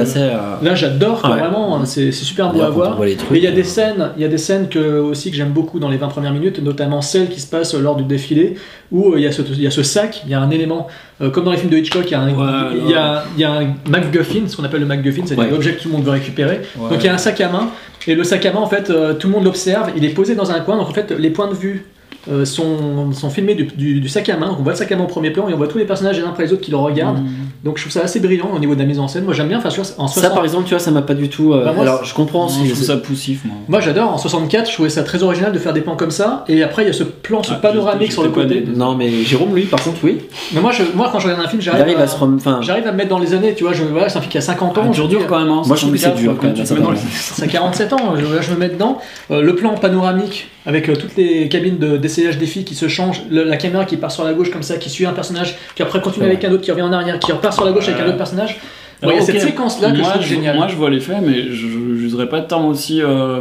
Là, 0.63 0.75
j'adore, 0.75 1.21
vraiment, 1.37 1.77
hein, 1.77 1.81
c'est 1.85 2.11
c'est 2.11 2.25
super 2.25 2.51
beau 2.53 2.61
à 2.61 2.69
voir. 2.69 2.97
Mais 3.31 3.37
il 3.39 3.43
y 3.43 3.47
a 3.47 3.51
des 3.51 3.63
scènes, 3.63 4.11
il 4.17 4.21
y 4.21 4.25
a 4.25 4.27
des 4.29 4.37
scènes 4.37 4.67
que, 4.69 4.99
aussi 4.99 5.29
que 5.31 5.37
j'aime 5.37 5.51
beaucoup 5.51 5.79
dans 5.79 5.89
les 5.89 5.97
20 5.97 6.07
premières 6.07 6.33
minutes, 6.33 6.61
notamment 6.61 7.01
celles 7.01 7.29
qui 7.29 7.39
se 7.41 7.47
passent 7.47 7.73
lors 7.73 7.95
du 7.95 8.03
défilé, 8.03 8.55
où 8.91 9.08
euh, 9.13 9.19
il 9.19 9.23
y, 9.23 9.27
a 9.27 9.31
ce, 9.31 9.41
il 9.41 9.61
y 9.61 9.67
a 9.67 9.71
ce 9.71 9.83
sac, 9.83 10.21
il 10.25 10.31
y 10.31 10.33
a 10.33 10.39
un 10.41 10.49
élément, 10.49 10.87
euh, 11.21 11.29
comme 11.29 11.45
dans 11.45 11.51
les 11.51 11.57
films 11.57 11.71
de 11.71 11.77
Hitchcock, 11.77 12.03
il 12.07 12.11
y 12.11 12.15
a 12.15 12.21
un, 12.21 12.29
Ouais, 12.33 12.77
il 12.85 12.89
y 12.91 12.95
a, 12.95 13.23
il 13.35 13.41
y 13.41 13.43
a 13.43 13.51
un 13.51 13.73
MacGuffin, 13.89 14.47
ce 14.47 14.55
qu'on 14.57 14.63
appelle 14.63 14.81
le 14.81 14.85
MacGuffin, 14.85 15.23
c'est 15.25 15.35
Ouais. 15.37 15.49
l'objet 15.49 15.73
que 15.75 15.81
tout 15.81 15.89
le 15.89 15.95
monde 15.95 16.03
veut 16.05 16.11
récupérer. 16.11 16.61
ouais. 16.77 16.89
Donc 16.89 16.99
il 17.01 17.05
y 17.05 17.09
a 17.09 17.13
un 17.13 17.17
sac 17.17 17.39
à 17.41 17.49
main, 17.49 17.69
et 18.07 18.15
le 18.15 18.23
sac 18.23 18.45
à 18.45 18.53
main, 18.53 18.59
en 18.59 18.67
fait, 18.67 18.89
euh, 18.89 19.13
tout 19.13 19.27
le 19.27 19.33
monde 19.33 19.43
l'observe, 19.45 19.91
il 19.95 20.03
est 20.05 20.09
posé 20.09 20.33
dans 20.35 20.51
un 20.51 20.59
coin, 20.61 20.77
donc 20.77 20.89
en 20.89 20.93
fait, 20.93 21.11
les 21.11 21.29
points 21.29 21.47
de 21.49 21.53
vue 21.55 21.85
euh, 22.29 22.43
sont, 22.45 23.11
sont 23.13 23.29
filmés 23.29 23.55
du, 23.55 23.63
du- 23.65 23.99
du 24.01 24.09
sac 24.09 24.27
à 24.29 24.37
main, 24.37 24.55
on 24.59 24.63
voit 24.63 24.73
le 24.73 24.77
sac 24.77 24.91
à 24.91 24.95
main 24.95 25.03
au 25.03 25.07
premier 25.07 25.31
plan, 25.31 25.47
et 25.47 25.53
on 25.53 25.57
voit 25.57 25.67
tous 25.67 25.77
les 25.77 25.85
personnages 25.85 26.17
les 26.17 26.23
uns 26.23 26.29
après 26.29 26.43
les 26.45 26.51
autres 26.53 26.61
qui 26.61 26.71
le 26.71 26.77
regardent. 26.77 27.19
Mm. 27.23 27.27
Donc 27.63 27.77
je 27.77 27.83
trouve 27.83 27.93
ça 27.93 28.01
assez 28.01 28.19
brillant 28.19 28.49
au 28.55 28.59
niveau 28.59 28.73
de 28.75 28.79
la 28.79 28.85
mise 28.85 28.99
en 28.99 29.07
scène. 29.07 29.23
Moi 29.25 29.33
j'aime 29.33 29.47
bien, 29.47 29.57
enfin, 29.57 29.69
vois, 29.69 29.85
en 29.97 30.07
Ça, 30.07 30.21
60 30.21 30.33
par 30.35 30.43
exemple, 30.43 30.63
tu 30.65 30.69
vois, 30.71 30.79
ça 30.79 30.91
m'a 30.91 31.01
pas 31.01 31.13
du 31.13 31.29
tout. 31.29 31.53
euh, 31.53 31.63
Bah, 31.65 31.73
moi, 31.73 31.83
alors, 31.83 32.03
je 32.03 32.13
comprends. 32.13 32.43
Non, 32.43 32.49
si- 32.49 32.67
je 32.67 32.73
trouve 32.73 32.83
ça 32.85 32.97
poussif, 32.97 33.45
moi. 33.45 33.55
Moi 33.67 33.79
j'adore, 33.79 34.13
en 34.13 34.17
64 34.17 34.67
je 34.69 34.73
trouvais 34.73 34.89
ça 34.89 35.03
très 35.03 35.23
original 35.23 35.51
de 35.51 35.59
faire 35.59 35.73
des 35.73 35.81
plans 35.81 35.95
comme 35.95 36.11
ça, 36.11 36.43
et 36.47 36.61
après 36.63 36.83
il 36.83 36.87
y 36.87 36.89
a 36.89 36.93
ce 36.93 37.03
plan, 37.03 37.41
ce 37.43 37.51
Ah, 37.53 37.55
panoramique 37.55 38.11
sur 38.11 38.23
le 38.23 38.29
côté. 38.29 38.61
né. 38.61 38.67
Non, 38.75 38.95
mais 38.95 39.09
Jérôme, 39.23 39.53
lui, 39.55 39.63
par 39.63 39.81
contre, 39.83 39.97
oui. 40.03 40.19
Mais 40.53 40.61
moi, 40.61 40.71
je, 40.71 40.83
moi 40.95 41.09
quand 41.11 41.19
je 41.19 41.27
regarde 41.27 41.43
un 41.45 41.49
film, 41.49 41.61
Il 41.61 41.65
j'arrive 41.65 41.81
arrive 41.83 41.99
à, 41.99 42.03
à 42.03 42.07
se 42.07 42.17
rem- 42.17 42.35
Enfin, 42.37 42.59
j'arrive 42.61 42.87
à 42.87 42.91
me 42.91 42.97
mettre 42.97 43.09
dans 43.09 43.19
les 43.19 43.33
années, 43.33 43.53
tu 43.55 43.63
vois, 43.63 43.73
je, 43.73 43.83
voilà, 43.83 44.09
c'est 44.09 44.17
un 44.17 44.21
film 44.21 44.31
qui 44.31 44.37
a 44.37 44.41
50 44.41 44.77
ans, 44.77 44.81
Ah, 44.85 44.91
je 44.91 45.01
dur, 45.01 45.07
dur 45.07 45.27
quand 45.27 45.39
même. 45.39 45.49
hein, 45.49 45.61
Moi, 45.65 45.75
je 45.75 45.81
trouve 45.81 45.91
que 45.93 45.97
c'est 45.97 46.05
64, 46.05 46.17
dur, 46.21 46.35
quand 46.39 46.47
même, 46.47 46.53
tu 46.55 46.63
te 46.63 46.67
ça 46.67 46.73
mets 46.75 46.81
dans 46.81 46.87
va. 46.89 46.93
les- 46.95 46.99
ça 46.99 47.43
a 47.43 47.47
47 47.47 47.93
ans, 47.93 48.13
je 48.17 48.51
me 48.53 48.57
mets 48.57 48.69
dedans. 48.69 48.99
Euh, 49.31 49.41
le 49.41 49.55
plan 49.55 49.73
panoramique 49.75 50.47
avec 50.65 50.87
euh, 50.89 50.95
toutes 50.95 51.15
les 51.17 51.47
cabines 51.49 51.77
de- 51.77 51.97
d'essayage 52.09 52.37
des 52.37 52.45
filles 52.45 52.65
qui 52.65 52.75
se 52.75 52.87
changent, 52.87 53.21
le- 53.29 53.43
la 53.43 53.57
caméra 53.57 53.85
qui 53.85 53.95
part 53.97 54.11
sur 54.11 54.23
la 54.23 54.33
gauche 54.33 54.51
comme 54.51 54.63
ça, 54.63 54.77
qui 54.77 54.89
suit 54.89 55.05
un 55.05 55.13
personnage, 55.13 55.55
qui 55.75 55.81
après 55.83 56.01
continue 56.01 56.25
Ouais. 56.25 56.31
avec 56.31 56.43
un 56.43 56.51
autre, 56.51 56.61
qui 56.63 56.71
revient 56.71 56.81
en 56.83 56.91
arrière, 56.91 57.19
qui 57.19 57.31
repart 57.31 57.53
sur 57.53 57.65
la 57.65 57.71
gauche 57.71 57.87
avec 57.87 58.01
un 58.01 58.07
autre 58.07 58.17
personnage. 58.17 58.57
Il 59.01 59.05
y 59.07 59.11
a 59.11 59.13
Alors, 59.13 59.25
cette 59.25 59.39
séquence-là 59.41 59.91
que 59.91 59.95
je 59.97 60.01
moi, 60.01 60.09
trouve 60.11 60.25
géniale. 60.25 60.57
Moi, 60.57 60.67
je 60.67 60.75
vois 60.75 60.89
l'effet, 60.89 61.21
mais 61.21 61.53
je 61.53 61.67
n'userais 61.67 62.27
pas 62.27 62.41
de 62.41 62.47
terme 62.47 62.65
aussi. 62.65 63.01
euh, 63.01 63.39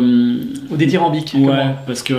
Ou 0.70 0.76
des 0.76 0.86
comme 0.86 1.12
Ouais, 1.12 1.40
moi. 1.40 1.56
parce 1.86 2.02
que. 2.02 2.14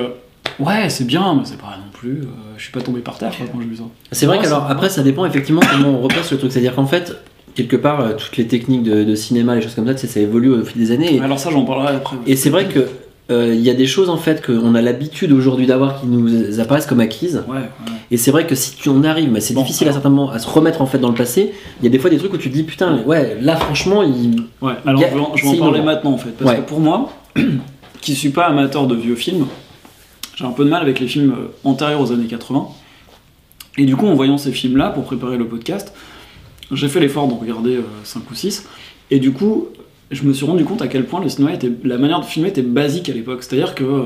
Ouais, 0.59 0.89
c'est 0.89 1.05
bien, 1.07 1.35
mais 1.35 1.41
c'est 1.45 1.57
pas 1.57 1.77
non 1.77 1.89
plus. 1.93 2.21
euh, 2.23 2.25
je 2.57 2.63
suis 2.63 2.71
pas 2.73 2.81
tombé 2.81 2.99
par 2.99 3.17
terre 3.17 3.31
quoi, 3.37 3.45
quand 3.51 3.59
j'ai 3.61 3.67
vu 3.67 3.75
ça. 3.77 3.83
c'est 4.11 4.25
vrai 4.25 4.37
Ouais, 4.37 4.43
qu'alors, 4.43 4.65
après, 4.69 4.89
ça 4.89 5.03
dépend 5.03 5.25
effectivement 5.25 5.61
comment 5.71 5.89
on 5.89 6.01
repasse 6.01 6.31
le 6.31 6.37
truc. 6.37 6.51
C'est-à-dire 6.51 6.75
qu'en 6.75 6.85
fait, 6.85 7.15
quelque 7.55 7.77
part, 7.77 8.01
euh, 8.01 8.13
toutes 8.17 8.35
les 8.35 8.47
techniques 8.47 8.83
de, 8.83 9.03
de 9.05 9.15
cinéma, 9.15 9.55
les 9.55 9.61
choses 9.61 9.75
comme 9.75 9.87
ça, 9.87 9.93
tu 9.93 10.01
sais, 10.01 10.07
ça 10.07 10.19
évolue 10.19 10.49
au 10.49 10.63
fil 10.65 10.81
des 10.81 10.91
années. 10.91 11.15
Et, 11.15 11.21
Alors, 11.21 11.39
ça, 11.39 11.49
j'en 11.49 11.63
parlerai 11.63 11.95
après. 11.95 12.17
et 12.27 12.35
c'est 12.35 12.49
vrai 12.49 12.65
que 12.65 12.87
euh, 13.31 13.53
il 13.53 13.61
y 13.61 13.69
a 13.69 13.73
des 13.75 13.85
choses 13.85 14.09
en 14.09 14.17
fait 14.17 14.43
qu'on 14.45 14.73
a 14.75 14.81
l'habitude 14.81 15.31
aujourd'hui 15.31 15.67
d'avoir 15.67 16.01
qui 16.01 16.07
nous 16.07 16.59
apparaissent 16.59 16.87
comme 16.87 16.99
acquises. 16.99 17.43
Ouais, 17.47 17.57
ouais. 17.57 17.69
Et 18.11 18.17
c'est 18.17 18.31
vrai 18.31 18.47
que 18.47 18.55
si 18.55 18.75
tu 18.75 18.89
en 18.89 19.03
arrives, 19.03 19.31
mais 19.31 19.39
c'est 19.39 19.53
Bon, 19.53 19.61
difficile 19.61 19.87
à 19.87 19.91
certains 19.91 20.09
moments 20.09 20.31
à 20.31 20.39
se 20.39 20.47
remettre 20.47 20.81
en 20.81 20.87
fait 20.87 20.97
dans 20.97 21.09
le 21.09 21.13
passé. 21.15 21.53
Il 21.79 21.83
y 21.83 21.87
a 21.87 21.91
des 21.91 21.99
fois 21.99 22.09
des 22.09 22.17
trucs 22.17 22.33
où 22.33 22.37
tu 22.37 22.49
te 22.49 22.53
dis 22.55 22.63
putain, 22.63 23.03
ouais, 23.03 23.37
là 23.41 23.55
franchement, 23.55 24.01
il... 24.03 24.45
Ouais, 24.61 24.73
alors 24.85 25.01
a- 25.03 25.09
je 25.09 25.13
vais 25.13 25.19
en, 25.19 25.35
je 25.35 25.41
vais 25.43 25.47
en 25.47 25.51
c'est 25.53 25.57
parler 25.59 25.77
innovant. 25.79 25.83
maintenant 25.93 26.11
en 26.13 26.17
fait, 26.17 26.31
parce 26.31 26.49
Ouais. 26.51 26.57
que 26.57 26.61
pour 26.67 26.79
moi, 26.79 27.11
qui 28.01 28.15
suis 28.15 28.29
pas 28.29 28.45
amateur 28.45 28.87
de 28.87 28.95
vieux 28.95 29.15
films, 29.15 29.45
j'ai 30.35 30.45
un 30.45 30.51
peu 30.51 30.63
de 30.65 30.69
mal 30.69 30.81
avec 30.81 30.99
les 30.99 31.07
films 31.07 31.31
euh, 31.31 31.51
antérieurs 31.69 32.01
aux 32.01 32.11
années 32.11 32.25
80. 32.27 32.67
Et 33.77 33.85
du 33.85 33.95
coup, 33.95 34.07
en 34.07 34.15
voyant 34.15 34.37
ces 34.37 34.51
films-là 34.51 34.89
pour 34.89 35.03
préparer 35.03 35.37
le 35.37 35.45
podcast, 35.45 35.93
j'ai 36.71 36.87
fait 36.87 36.99
l'effort 36.99 37.27
d'en 37.27 37.35
regarder 37.37 37.79
5 38.03 38.23
ou 38.29 38.35
6. 38.35 38.65
Et 39.11 39.19
du 39.19 39.31
coup, 39.31 39.67
je 40.11 40.23
me 40.23 40.33
suis 40.33 40.45
rendu 40.45 40.63
compte 40.65 40.81
à 40.81 40.87
quel 40.87 41.05
point 41.05 41.21
le 41.21 41.29
cinéma 41.29 41.53
était, 41.53 41.71
la 41.83 41.97
manière 41.97 42.19
de 42.19 42.25
filmer 42.25 42.49
était 42.49 42.61
basique 42.61 43.09
à 43.09 43.13
l'époque. 43.13 43.43
C'est-à-dire 43.43 43.75
que. 43.75 43.83
euh, 43.83 44.03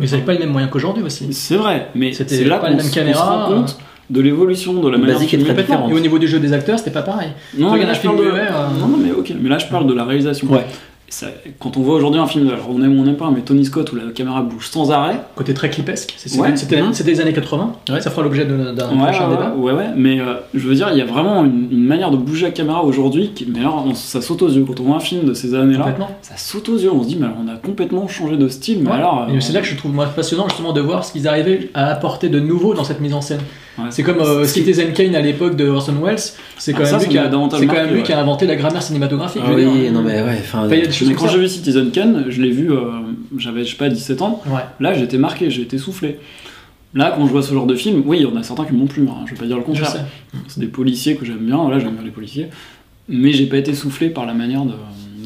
Mais 0.00 0.06
n'avaient 0.06 0.22
pas 0.22 0.32
les 0.32 0.38
mêmes 0.40 0.50
moyens 0.52 0.70
qu'aujourd'hui 0.72 1.02
aussi. 1.02 1.28
C'est 1.32 1.56
vrai, 1.56 1.88
mais 1.94 2.12
C'était 2.12 2.36
c'est 2.36 2.44
là 2.44 2.58
pas 2.58 2.70
qu'on 2.72 2.78
se 2.80 2.92
caméras, 2.94 3.46
rend 3.46 3.54
compte 3.54 3.78
de 4.10 4.20
l'évolution 4.22 4.72
de 4.72 4.88
la 4.88 4.96
manière 4.96 5.06
de 5.08 5.12
Basique 5.20 5.34
est 5.34 5.36
filmer. 5.36 5.52
très 5.52 5.62
différente. 5.62 5.90
Et 5.90 5.94
au 5.94 6.00
niveau 6.00 6.18
du 6.18 6.26
jeu 6.26 6.38
des 6.38 6.52
acteurs, 6.54 6.78
c'était 6.78 6.90
pas 6.90 7.02
pareil. 7.02 7.28
Non, 7.58 7.72
mais 7.74 7.84
là, 7.84 7.92
je 7.92 8.00
parle 8.00 8.16
de... 8.18 8.22
euh, 8.22 8.38
non, 8.80 8.88
non, 8.88 8.96
mais 8.96 9.12
ok, 9.12 9.34
mais 9.38 9.48
là 9.50 9.58
je 9.58 9.66
parle 9.66 9.86
de 9.86 9.92
la 9.92 10.04
réalisation. 10.04 10.48
Ouais. 10.48 10.64
Ça- 11.10 11.28
quand 11.58 11.78
on 11.78 11.80
voit 11.80 11.94
aujourd'hui 11.94 12.20
un 12.20 12.26
film, 12.26 12.46
alors 12.48 12.68
on 12.70 12.82
aime 12.82 12.98
ou 12.98 13.00
on 13.00 13.04
n'aime 13.04 13.16
pas, 13.16 13.30
mais 13.34 13.40
Tony 13.40 13.64
Scott 13.64 13.90
où 13.92 13.96
la 13.96 14.12
caméra 14.12 14.42
bouge 14.42 14.68
sans 14.68 14.90
arrêt, 14.90 15.20
Côté 15.36 15.54
très 15.54 15.70
clipesque. 15.70 16.14
C'était 16.18 16.38
Ouais. 16.38 16.52
les 17.06 17.20
années 17.20 17.32
80. 17.32 17.72
Ça 18.00 18.10
fera 18.10 18.22
l'objet 18.22 18.44
d'un 18.44 18.74
ouais, 18.74 18.74
prochain 18.74 19.24
ouais, 19.28 19.36
débat. 19.36 19.54
ouais, 19.56 19.72
ouais, 19.72 19.86
mais 19.96 20.20
euh, 20.20 20.34
je 20.52 20.68
veux 20.68 20.74
dire, 20.74 20.88
il 20.92 20.98
y 20.98 21.00
a 21.00 21.06
vraiment 21.06 21.44
une, 21.46 21.68
une 21.70 21.84
manière 21.84 22.10
de 22.10 22.16
bouger 22.18 22.44
la 22.46 22.50
caméra 22.52 22.84
aujourd'hui, 22.84 23.32
mais 23.50 23.60
alors 23.60 23.84
on- 23.86 23.94
ça 23.94 24.20
saute 24.20 24.42
aux 24.42 24.48
yeux. 24.50 24.64
Quand 24.66 24.80
on 24.80 24.84
voit 24.84 24.96
un 24.96 25.00
film 25.00 25.24
de 25.24 25.32
ces 25.32 25.54
années-là, 25.54 25.78
Complètement. 25.84 26.10
ça 26.20 26.36
saute 26.36 26.68
aux 26.68 26.76
yeux, 26.76 26.92
on 26.92 27.02
se 27.02 27.08
dit, 27.08 27.16
mais 27.16 27.24
alors, 27.26 27.38
on 27.42 27.48
a 27.48 27.56
complètement 27.56 28.06
changé 28.06 28.36
de 28.36 28.48
style, 28.48 28.80
mais 28.82 28.90
Ouais. 28.90 28.96
alors. 28.96 29.26
Euh, 29.30 29.40
c'est 29.40 29.54
là 29.54 29.60
que 29.60 29.66
je 29.66 29.76
trouve 29.76 29.92
moi 29.94 30.06
passionnant 30.06 30.46
justement 30.48 30.72
de 30.74 30.80
voir 30.82 31.04
ce 31.06 31.12
qu'ils 31.12 31.26
arrivaient 31.26 31.70
à 31.72 31.86
apporter 31.86 32.28
de 32.28 32.38
nouveau 32.38 32.74
dans 32.74 32.84
cette 32.84 33.00
mise 33.00 33.14
en 33.14 33.22
scène. 33.22 33.40
Ouais. 33.78 33.84
C'est 33.90 34.02
comme 34.02 34.18
euh, 34.20 34.44
Citizen 34.44 34.92
Kane 34.92 35.14
à 35.14 35.20
l'époque 35.20 35.56
de 35.56 35.68
Orson 35.68 35.94
Welles. 36.02 36.18
C'est 36.58 36.72
quand 36.72 36.80
Ah, 36.82 36.86
ça, 36.86 36.92
même 36.92 37.00
ça 37.00 37.06
lui, 37.06 37.12
qui 37.12 37.16
m'a 37.18 37.22
a, 37.24 37.28
davantage 37.28 37.60
c'est 37.60 37.66
quand 37.66 37.72
même 37.74 37.88
lui 37.90 37.96
ouais. 37.98 38.02
qui 38.02 38.12
a 38.12 38.20
inventé 38.20 38.46
la 38.46 38.56
grammaire 38.56 38.82
cinématographique. 38.82 39.42
Ah 39.44 39.50
oui, 39.54 39.64
dire. 39.64 39.92
non 39.92 40.02
mais 40.02 40.20
ouais, 40.22 40.38
enfin... 40.40 40.68
Quand 41.16 41.28
j'ai 41.28 41.38
vu 41.38 41.48
Citizen 41.48 41.90
Kane, 41.90 42.26
je 42.28 42.40
l'ai 42.42 42.50
vu, 42.50 42.70
euh, 42.72 42.78
j'avais, 43.36 43.64
je 43.64 43.70
sais 43.70 43.76
pas, 43.76 43.88
17 43.88 44.22
ans, 44.22 44.42
Ouais. 44.46 44.60
là 44.80 44.94
j'étais 44.94 45.18
marqué, 45.18 45.50
j'ai 45.50 45.62
été 45.62 45.78
soufflé. 45.78 46.18
Là, 46.94 47.12
quand 47.14 47.26
je 47.26 47.30
vois 47.30 47.42
ce 47.42 47.52
genre 47.52 47.66
de 47.66 47.74
film, 47.74 48.02
oui, 48.06 48.18
il 48.20 48.22
y 48.22 48.26
en 48.26 48.34
a 48.36 48.42
certains 48.42 48.64
qui 48.64 48.72
m'ont 48.72 48.86
plu, 48.86 49.06
hein, 49.08 49.24
je 49.26 49.32
vais 49.34 49.38
pas 49.40 49.44
dire 49.46 49.56
le 49.58 49.62
contraire. 49.62 49.94
C'est 50.48 50.60
des 50.60 50.66
policiers 50.68 51.16
que 51.16 51.24
j'aime 51.26 51.38
bien, 51.38 51.56
voilà, 51.58 51.78
j'aime 51.78 51.92
bien 51.94 52.02
les 52.04 52.10
policiers. 52.10 52.48
Mais 53.10 53.32
j'ai 53.32 53.46
pas 53.46 53.58
été 53.58 53.74
soufflé 53.74 54.08
par 54.08 54.24
la 54.26 54.32
manière 54.34 54.64
de, 54.64 54.72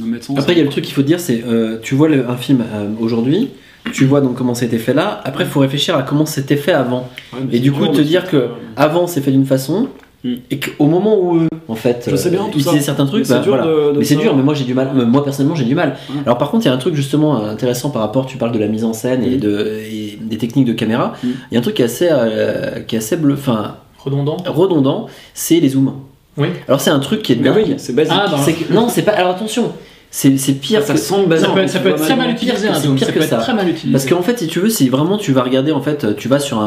de 0.00 0.04
mettre 0.04 0.26
ça 0.26 0.32
en 0.32 0.36
Après, 0.36 0.52
il 0.52 0.58
y 0.58 0.60
a 0.60 0.64
le 0.64 0.70
truc 0.70 0.84
qu'il 0.84 0.94
faut 0.94 1.02
dire, 1.02 1.20
c'est 1.20 1.44
euh, 1.46 1.78
tu 1.82 1.94
vois 1.94 2.08
le- 2.08 2.28
un 2.28 2.36
film 2.36 2.62
euh, 2.74 2.88
aujourd'hui, 3.00 3.48
tu 3.92 4.04
vois 4.04 4.20
donc 4.20 4.36
comment 4.36 4.54
c'était 4.54 4.78
fait 4.78 4.94
là. 4.94 5.20
Après, 5.24 5.44
il 5.44 5.50
faut 5.50 5.60
réfléchir 5.60 5.96
à 5.96 6.02
comment 6.02 6.26
c'était 6.26 6.56
fait 6.56 6.72
avant. 6.72 7.08
Ouais, 7.32 7.40
Et 7.50 7.54
c'est 7.54 7.58
du 7.60 7.72
coup, 7.72 7.82
dur 7.82 7.92
te 7.92 7.98
de 7.98 8.02
dire 8.02 8.28
que 8.28 8.48
avant 8.76 9.06
c'est 9.06 9.20
fait 9.20 9.30
d'une 9.32 9.46
façon, 9.46 9.88
Mm. 10.24 10.34
et 10.52 10.60
qu'au 10.60 10.86
moment 10.86 11.18
où 11.20 11.36
eux, 11.38 11.48
en 11.66 11.74
fait, 11.74 12.06
Je 12.08 12.14
sais 12.14 12.30
bien, 12.30 12.42
euh, 12.42 12.50
tout 12.52 12.60
ça. 12.60 12.78
certains 12.78 13.06
trucs, 13.06 13.22
Mais 13.22 13.24
c'est 13.24 13.34
bah, 13.34 13.40
dur 13.40 13.56
voilà. 13.56 13.66
de- 13.66 13.92
de 13.94 13.98
mais 13.98 14.04
c'est 14.04 14.14
dur. 14.14 14.36
Mais 14.36 14.44
moi 14.44 14.54
j'ai 14.54 14.62
du 14.62 14.72
mal. 14.72 14.90
euh, 14.96 15.04
Moi 15.04 15.24
personnellement 15.24 15.56
j'ai 15.56 15.64
du 15.64 15.74
mal. 15.74 15.96
Alors 16.24 16.38
par 16.38 16.48
contre, 16.52 16.64
il 16.64 16.68
y 16.68 16.70
a 16.70 16.74
un 16.74 16.78
truc 16.78 16.94
justement 16.94 17.42
intéressant 17.42 17.90
par 17.90 18.02
rapport. 18.02 18.26
Tu 18.26 18.36
parles 18.36 18.52
de 18.52 18.58
la 18.60 18.68
mise 18.68 18.84
en 18.84 18.92
scène 18.92 19.24
et 19.24 19.36
Mm. 19.36 19.40
de 19.40 19.80
et 19.90 20.18
des 20.20 20.38
techniques 20.38 20.66
de 20.66 20.74
caméra. 20.74 21.14
Mm. 21.24 21.28
Il 21.50 21.54
y 21.54 21.56
a 21.56 21.58
un 21.58 21.62
truc 21.62 21.74
qui 21.74 21.82
est 21.82 21.86
assez, 21.86 22.06
euh, 22.08 22.78
qui 22.86 22.94
est 22.94 22.98
assez 22.98 23.16
bleu, 23.16 23.34
enfin 23.34 23.78
Redondant. 23.98 24.36
redondant, 24.46 25.08
c'est 25.34 25.58
les 25.58 25.70
zooms. 25.70 25.92
Oui. 26.36 26.46
Alors 26.68 26.80
c'est 26.80 26.90
un 26.90 27.00
truc 27.00 27.22
qui 27.22 27.32
est 27.32 27.36
dingue. 27.36 27.56
oui, 27.56 27.74
c'est 27.78 27.92
basique. 27.92 28.14
Ah, 28.16 28.32
C'est 28.44 28.52
que- 28.52 28.72
non, 28.72 28.88
c'est 28.88 29.02
pas. 29.02 29.10
Alors 29.12 29.32
attention, 29.32 29.72
c'est 30.14 30.36
c'est 30.38 30.52
pire. 30.52 30.82
ça 30.84 30.92
que- 30.92 31.00
semble 31.00 31.26
basique. 31.28 31.46
Ça 31.48 31.52
peut, 31.54 31.66
ça 31.66 31.78
peut 31.80 31.88
être 31.88 31.96
très 32.02 32.14
mal 32.14 32.30
utilisé 32.30 32.52
pire 32.68 32.70
un 32.70 32.74
que- 32.78 32.82
zoom. 32.86 32.98
c'est 32.98 33.06
Ça 33.06 33.10
pire 33.12 33.14
peut 33.14 33.20
que 33.20 33.24
être 33.24 33.30
ça. 33.30 33.38
très 33.38 33.54
mal 33.54 33.68
utilisé. 33.68 33.90
Parce 33.92 34.06
qu'en 34.06 34.22
fait, 34.22 34.38
si 34.38 34.46
tu 34.46 34.60
veux, 34.60 34.68
si 34.68 34.88
vraiment 34.90 35.16
tu 35.16 35.32
vas 35.32 35.42
regarder, 35.42 35.72
en 35.72 35.80
fait, 35.82 36.14
tu 36.16 36.28
vas 36.28 36.38
sur 36.38 36.62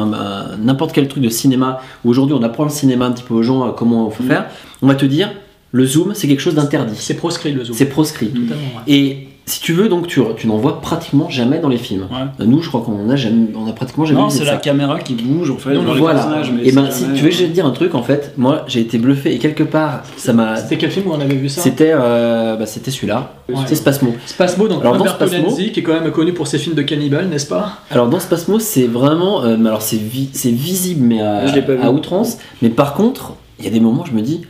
n'importe 0.61 0.91
quel 0.93 1.07
truc 1.07 1.23
de 1.23 1.29
cinéma, 1.29 1.79
où 2.03 2.09
aujourd'hui 2.09 2.35
on 2.37 2.43
apprend 2.43 2.63
le 2.65 2.69
cinéma 2.71 3.05
un 3.05 3.11
petit 3.11 3.23
peu 3.23 3.33
aux 3.35 3.43
gens, 3.43 3.65
euh, 3.67 3.71
comment 3.71 4.09
il 4.11 4.15
faut 4.15 4.23
Mm. 4.23 4.27
faire, 4.27 4.45
on 4.81 4.87
va 4.87 4.95
te 4.95 5.05
dire, 5.05 5.31
le 5.71 5.85
zoom, 5.85 6.13
c'est 6.15 6.27
quelque 6.27 6.39
chose 6.41 6.55
d'interdit. 6.55 6.95
c'est 6.97 7.13
proscrit 7.15 7.51
le 7.53 7.63
zoom. 7.63 7.75
C'est 7.75 7.85
proscrit. 7.85 8.27
Mm. 8.33 8.41
Totalement, 8.47 8.63
ouais. 8.87 8.93
Et 8.93 9.27
si 9.47 9.61
tu 9.61 9.73
veux, 9.73 9.89
donc, 9.89 10.07
tu, 10.07 10.19
tu 10.37 10.47
n'en 10.47 10.57
vois 10.57 10.81
pratiquement 10.81 11.29
jamais 11.29 11.59
dans 11.59 11.69
les 11.69 11.77
films. 11.77 12.07
Ouais. 12.11 12.45
Nous, 12.47 12.61
je 12.63 12.67
crois 12.69 12.81
qu'on 12.81 12.99
en 13.05 13.09
a, 13.11 13.15
jamais, 13.15 13.47
on 13.55 13.67
a 13.69 13.73
pratiquement 13.73 14.03
jamais 14.03 14.19
Non, 14.19 14.29
c'est 14.31 14.43
ça. 14.43 14.53
la 14.53 14.57
caméra 14.57 14.99
qui 14.99 15.13
bouge 15.13 15.51
en 15.51 15.57
fait. 15.57 15.73
Non, 15.75 15.83
dans 15.83 15.93
les 15.93 15.99
voilà. 15.99 16.15
personnages, 16.21 16.51
mais 16.51 16.67
Et 16.67 16.71
ben, 16.71 16.85
c'est 16.89 16.93
si 16.97 17.01
jamais- 17.05 17.17
tu 17.17 17.23
veux, 17.25 17.29
je 17.31 17.41
vais 17.43 17.47
te 17.49 17.53
dire 17.53 17.65
un 17.67 17.71
truc, 17.71 17.93
en 17.93 18.01
fait, 18.01 18.33
moi, 18.37 18.63
j'ai 18.67 18.79
été 18.81 18.97
bluffé, 18.97 19.33
et 19.35 19.37
quelque 19.37 19.61
part, 19.63 20.01
ça 20.17 20.33
m'a. 20.33 20.55
C'était 20.57 20.77
quel 20.77 20.89
film 20.89 21.07
où 21.07 21.11
on 21.13 21.19
avait 21.21 21.35
vu 21.35 21.47
ça 21.47 21.61
C'était 21.61 21.91
euh, 21.93 22.55
bah, 22.55 22.65
c'était 22.65 22.89
celui-là. 22.89 23.33
Ouais. 23.47 23.55
C'est 23.67 23.75
Spasmo. 23.75 24.15
Spasmo, 24.25 24.67
donc 24.67 24.81
Alors, 24.81 24.97
dans 24.97 25.05
Spasmo- 25.05 25.71
qui 25.71 25.79
est 25.79 25.83
quand 25.83 25.93
même 26.01 26.11
connu 26.11 26.33
pour 26.33 26.47
ses 26.47 26.57
films 26.57 26.75
de 26.75 26.81
cannibales, 26.81 27.27
n'est-ce 27.27 27.45
pas? 27.47 27.73
Alors 27.91 28.07
dans 28.09 28.19
Spasmo, 28.19 28.57
c'est 28.57 28.87
vraiment, 28.87 29.43
euh, 29.43 29.57
mais 29.59 29.69
alors 29.69 29.83
c'est 29.83 29.97
vi- 29.97 30.29
c'est 30.33 30.49
visible 30.51 31.05
mais 31.05 31.21
à, 31.21 31.43
à 31.83 31.91
outrance. 31.91 32.39
Mais 32.63 32.69
par 32.69 32.95
contre, 32.95 33.33
il 33.59 33.65
y 33.65 33.67
a 33.67 33.71
des 33.71 33.79
moments, 33.79 34.05
je 34.05 34.13
me 34.13 34.21
dis, 34.21 34.41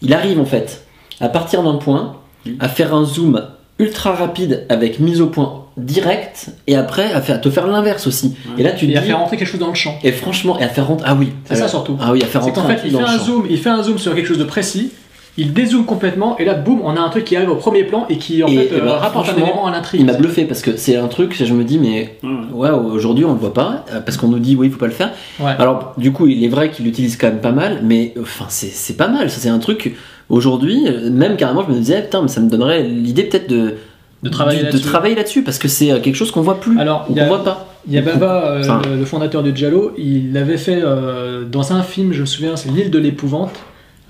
il 0.00 0.14
arrive 0.14 0.40
en 0.40 0.44
fait 0.46 0.86
à 1.20 1.28
partir 1.28 1.62
d'un 1.62 1.74
point, 1.74 2.14
à 2.60 2.68
faire 2.68 2.94
un 2.94 3.04
zoom 3.04 3.42
ultra 3.78 4.12
rapide 4.12 4.66
avec 4.68 5.00
mise 5.00 5.20
au 5.20 5.26
point 5.26 5.64
direct, 5.76 6.50
et 6.68 6.76
après 6.76 7.12
à, 7.12 7.20
faire, 7.20 7.36
à 7.36 7.38
te 7.38 7.50
faire 7.50 7.66
l'inverse 7.66 8.06
aussi. 8.06 8.36
Ouais. 8.46 8.60
Et 8.60 8.62
là 8.62 8.70
tu 8.72 8.88
Et 8.88 8.96
à 8.96 9.02
faire 9.02 9.18
rentrer 9.18 9.36
quelque 9.36 9.48
chose 9.48 9.58
dans 9.60 9.68
le 9.68 9.74
champ. 9.74 9.98
et 10.04 10.12
franchement, 10.12 10.58
et 10.60 10.62
à 10.62 10.68
faire 10.68 10.86
rentrer, 10.86 11.06
ah 11.08 11.16
oui, 11.18 11.32
C'est 11.46 11.56
ça 11.56 11.66
surtout. 11.68 11.96
Ah 12.00 12.12
oui, 12.12 12.22
à 12.22 12.26
faire 12.26 12.44
C'est 12.44 12.50
rentrer 12.50 12.76
fait, 12.76 12.88
il 12.88 12.92
fait 12.96 13.02
un 13.02 13.06
champ. 13.18 13.24
zoom, 13.24 13.46
il 13.50 13.58
fait 13.58 13.70
un 13.70 13.82
zoom 13.82 13.98
sur 13.98 14.14
quelque 14.14 14.26
chose 14.28 14.38
de 14.38 14.44
précis. 14.44 14.92
Il 15.36 15.52
dézoome 15.52 15.84
complètement 15.84 16.38
et 16.38 16.44
là, 16.44 16.54
boum, 16.54 16.80
on 16.84 16.96
a 16.96 17.00
un 17.00 17.08
truc 17.08 17.24
qui 17.24 17.34
arrive 17.34 17.50
au 17.50 17.56
premier 17.56 17.82
plan 17.82 18.06
et 18.08 18.18
qui 18.18 18.44
en 18.44 18.46
Et- 18.46 18.56
fait 18.56 18.76
et 18.76 18.80
euh, 18.80 18.84
ben, 18.84 18.92
rapporte 18.92 19.28
un 19.30 19.32
élément 19.36 19.66
à 19.66 19.72
l'intrigue. 19.72 19.98
Il 20.00 20.06
m'a 20.06 20.12
bluffé 20.12 20.44
parce 20.44 20.62
que 20.62 20.76
c'est 20.76 20.94
un 20.94 21.08
truc, 21.08 21.34
je 21.44 21.52
me 21.52 21.64
dis, 21.64 21.80
mais 21.80 22.18
Ouais, 22.52 22.70
aujourd'hui 22.70 23.24
on 23.24 23.32
le 23.32 23.40
voit 23.40 23.52
pas, 23.52 23.84
euh, 23.92 23.98
parce 24.00 24.16
qu'on 24.16 24.28
nous 24.28 24.38
dit, 24.38 24.54
oui, 24.54 24.68
il 24.68 24.72
faut 24.72 24.78
pas 24.78 24.86
le 24.86 24.92
faire. 24.92 25.10
Ouais. 25.40 25.50
Alors, 25.58 25.94
du 25.96 26.12
coup, 26.12 26.28
il 26.28 26.44
est 26.44 26.48
vrai 26.48 26.70
qu'il 26.70 26.84
l'utilise 26.84 27.16
quand 27.16 27.26
même 27.26 27.40
pas 27.40 27.50
mal, 27.50 27.80
mais 27.82 28.12
euh, 28.16 28.20
enfin, 28.22 28.44
c'est 28.48 28.68
c'est 28.68 28.96
pas 28.96 29.08
mal. 29.08 29.28
Ça, 29.28 29.40
c'est 29.40 29.48
un 29.48 29.58
truc. 29.58 29.96
Aujourd'hui, 30.28 30.84
euh, 30.86 31.10
même 31.10 31.36
carrément, 31.36 31.64
je 31.66 31.72
me 31.72 31.78
disais, 31.78 32.02
putain, 32.02 32.22
mais 32.22 32.28
ça 32.28 32.40
me 32.40 32.48
donnerait 32.48 32.82
l'idée 32.82 33.24
peut-être 33.24 33.48
de, 33.48 33.74
De 34.22 34.28
travailler 34.30 34.58
de, 34.60 34.62
de 34.64 34.70
là-dessus. 34.78 35.14
là-dessus, 35.14 35.42
parce 35.42 35.58
que 35.58 35.68
c'est 35.68 35.90
euh, 35.92 36.00
quelque 36.00 36.14
chose 36.16 36.30
qu'on 36.30 36.40
voit 36.42 36.60
plus, 36.60 36.78
Alors, 36.78 37.04
qu'on 37.06 37.16
a- 37.16 37.26
voit 37.26 37.44
pas. 37.44 37.68
Il 37.86 37.92
y 37.92 37.98
a 37.98 38.02
Baba, 38.02 38.46
euh, 38.46 38.60
Enfin. 38.62 38.80
le, 38.88 38.96
le 38.96 39.04
fondateur 39.04 39.42
du 39.42 39.54
Giallo, 39.54 39.92
il 39.98 40.32
l'avait 40.32 40.56
fait 40.56 40.80
euh, 40.82 41.44
dans 41.44 41.72
un 41.74 41.82
film, 41.82 42.12
je 42.14 42.22
me 42.22 42.26
souviens, 42.26 42.56
c'est 42.56 42.70
L'île 42.70 42.90
de 42.90 42.98
l'épouvante. 42.98 43.52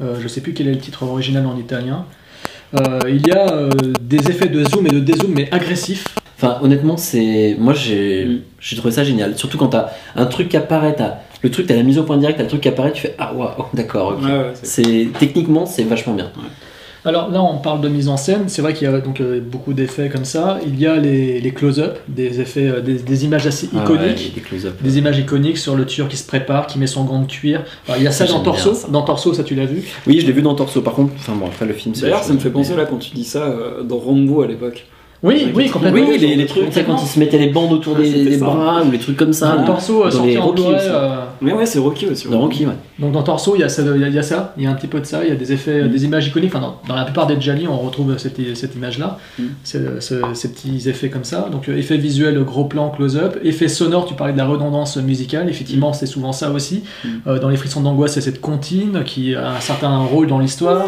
Euh, 0.01 0.15
je 0.23 0.29
sais 0.29 0.41
plus 0.41 0.53
quel 0.55 0.69
est 0.69 0.73
le 0.73 0.79
titre 0.79 1.03
original 1.03 1.45
en 1.47 1.57
italien. 1.59 2.05
Il 3.09 3.25
y 3.25 3.31
a 3.31 3.69
des 4.01 4.29
effets 4.31 4.49
de 4.49 4.65
zoom 4.65 4.89
et 4.89 4.91
de 4.91 4.99
dézoom, 4.99 5.33
mais 5.33 5.49
agressifs. 5.53 6.07
Enfin, 6.37 6.59
honnêtement, 6.61 6.97
c'est. 6.97 7.55
Moi, 7.57 7.73
j'ai 7.73 8.25
Mm. 8.25 8.39
j'ai 8.59 8.75
trouvé 8.77 8.93
ça 8.93 9.05
génial. 9.05 9.37
Surtout 9.39 9.59
quand 9.59 9.69
t'as 9.69 9.91
un 10.17 10.27
truc 10.27 10.49
qui 10.49 10.57
apparaît, 10.57 10.97
t'as 10.99 11.19
le 11.45 11.51
truc, 11.51 11.67
t'as 11.69 11.77
la 11.77 11.83
mise 11.85 11.99
au 11.99 12.03
point 12.03 12.17
direct, 12.17 12.39
t'as 12.39 12.43
le 12.45 12.49
truc 12.49 12.63
qui 12.63 12.69
apparaît, 12.69 12.93
tu 12.93 13.03
fais 13.03 13.15
Ah, 13.19 13.33
waouh, 13.35 13.67
d'accord, 13.75 14.17
ok. 14.19 14.25
Ouais, 14.25 14.31
ouais, 14.33 14.53
c'est- 14.63 15.09
Techniquement, 15.21 15.67
c'est 15.67 15.85
vachement 15.85 16.15
bien. 16.15 16.31
Alors 17.07 17.31
là, 17.31 17.43
on 17.43 17.59
parle 17.59 17.83
de 17.83 17.89
mise 17.91 18.09
en 18.09 18.17
scène. 18.17 18.45
C'est 18.47 18.63
vrai 18.63 18.73
qu'il 18.73 18.89
y 18.89 18.91
a 18.91 18.99
donc 18.99 19.21
euh, 19.21 19.39
beaucoup 19.39 19.75
d'effets 19.75 20.09
comme 20.09 20.25
ça. 20.25 20.59
Il 20.67 20.81
y 20.81 20.87
a 20.87 20.97
les, 20.97 21.39
les 21.39 21.51
close-up, 21.53 21.99
des 22.09 22.41
effets, 22.41 22.67
euh, 22.67 22.81
des, 22.81 22.95
des 22.95 23.25
images 23.27 23.47
assez 23.47 23.69
Ah 23.77 23.83
iconiques. 23.85 24.01
ouais, 24.01 24.33
des 24.35 24.41
close-up. 24.41 24.73
Des 24.83 24.97
images 24.97 25.19
iconiques 25.19 25.59
sur 25.59 25.77
le 25.77 25.85
tueur 25.85 26.09
qui 26.09 26.17
se 26.17 26.27
prépare, 26.27 26.67
qui 26.67 26.79
met 26.79 26.87
son 26.87 27.05
gant 27.05 27.21
de 27.21 27.27
cuir. 27.27 27.63
Alors, 27.87 27.99
il 28.01 28.05
y 28.05 28.07
a 28.07 28.11
ça 28.11 28.27
Ça, 28.27 28.33
dans 28.33 28.41
Torso. 28.41 28.73
ça. 28.73 28.89
Dans 28.89 29.03
Torso, 29.03 29.35
ça 29.35 29.45
tu 29.45 29.55
l'as 29.55 29.67
vu? 29.67 29.83
Oui, 30.07 30.19
je 30.19 30.27
l'ai 30.27 30.33
vu 30.33 30.41
dans 30.41 30.55
Torso, 30.55 30.81
par 30.81 30.95
contre. 30.95 31.13
Enfin, 31.19 31.35
bon, 31.35 31.45
après 31.45 31.67
le 31.67 31.75
film, 31.75 31.95
c'est. 31.95 32.03
D'ailleurs, 32.07 32.25
ça 32.25 32.33
me 32.33 32.39
fait 32.39 32.49
penser 32.49 32.75
là 32.75 32.87
quand 32.87 32.97
tu 32.97 33.15
dis 33.15 33.25
ça 33.25 33.43
euh, 33.43 33.83
dans 33.83 33.99
Rambo 33.99 34.41
à 34.41 34.47
l'époque. 34.47 34.87
Oui, 35.27 35.51
oui, 35.55 35.71
complètement. 35.71 36.01
Oui, 36.07 36.19
les, 36.19 36.37
les 36.37 36.45
trucs, 36.47 36.67
tu 36.67 36.73
sais, 36.73 36.85
quand 36.85 36.97
ils 37.03 37.09
se 37.09 37.19
mettaient 37.19 37.39
les 37.39 37.49
bandes 37.49 37.73
autour 37.73 37.97
des, 37.97 38.37
bras 38.37 38.83
ou 38.87 38.91
les 38.91 38.99
trucs 38.99 39.17
comme 39.17 39.33
ça. 39.33 39.53
Dans 39.53 39.61
là. 39.63 39.67
Torso, 39.67 40.05
Dans 40.05 40.11
sorti 40.11 40.29
les 40.29 40.39
en 40.39 40.53
Blu-ray, 40.53 40.75
aussi. 40.75 40.85
euh, 40.91 41.25
Mais 41.41 41.53
ouais, 41.55 41.65
c'est 41.65 41.79
Rocky 41.79 42.07
aussi. 42.07 42.29
Dans 42.29 42.41
Rocky, 42.41 42.67
ouais. 42.67 42.75
Donc 42.99 43.13
dans 43.13 43.23
Torso, 43.23 43.55
il 43.57 43.61
y, 43.61 43.65
a 43.65 43.71
ça, 43.71 43.83
il 43.95 44.01
y 44.03 44.05
a- 44.05 44.09
y 44.11 44.19
a 44.19 44.23
ça, 44.23 44.53
il 44.59 44.65
y 44.65 44.67
a 44.67 44.71
un 44.71 44.75
petit 44.75 44.87
peu 44.87 45.01
de 45.01 45.07
ça, 45.07 45.25
il 45.25 45.31
y 45.31 45.33
a 45.33 45.35
des 45.35 45.51
effets, 45.53 45.83
Mm. 45.85 45.89
des 45.89 46.05
images 46.05 46.27
iconiques. 46.27 46.55
Enfin, 46.55 46.61
dans, 46.61 46.79
dans 46.87 46.95
la 46.95 47.05
plupart 47.05 47.27
des 47.27 47.41
Jali, 47.41 47.67
on 47.67 47.79
retrouve 47.79 48.17
cette, 48.19 48.37
cette 48.55 48.75
image-là, 48.77 49.19
Mm. 49.39 49.43
Ces 49.65 50.49
petits 50.49 50.89
effets 50.91 51.09
comme 51.09 51.25
ça. 51.25 51.49
Donc 51.51 51.69
euh, 51.71 51.77
effet 51.79 51.97
visuel, 51.97 52.39
gros 52.45 52.65
plan, 52.67 52.91
close-up. 52.91 53.39
Effet 53.43 53.69
sonore, 53.69 54.05
tu 54.05 54.13
parlais 54.15 54.35
de 54.35 54.39
la 54.39 54.47
redondance 54.47 54.99
musicale. 54.99 55.49
Effectivement, 55.49 55.95
c'est 55.95 56.07
souvent 56.07 56.33
ça 56.33 56.51
aussi. 56.51 56.83
Mm. 57.03 57.09
Euh, 57.29 57.39
dans 57.39 57.49
les 57.49 57.57
frissons 57.57 57.81
d'angoisse, 57.81 58.13
c'est 58.13 58.21
cette 58.21 58.43
comptine 58.43 59.03
qui 59.07 59.35
a 59.35 59.53
un 59.53 59.61
certain 59.61 59.97
rôle 60.01 60.27
dans 60.27 60.39
l'histoire. 60.39 60.85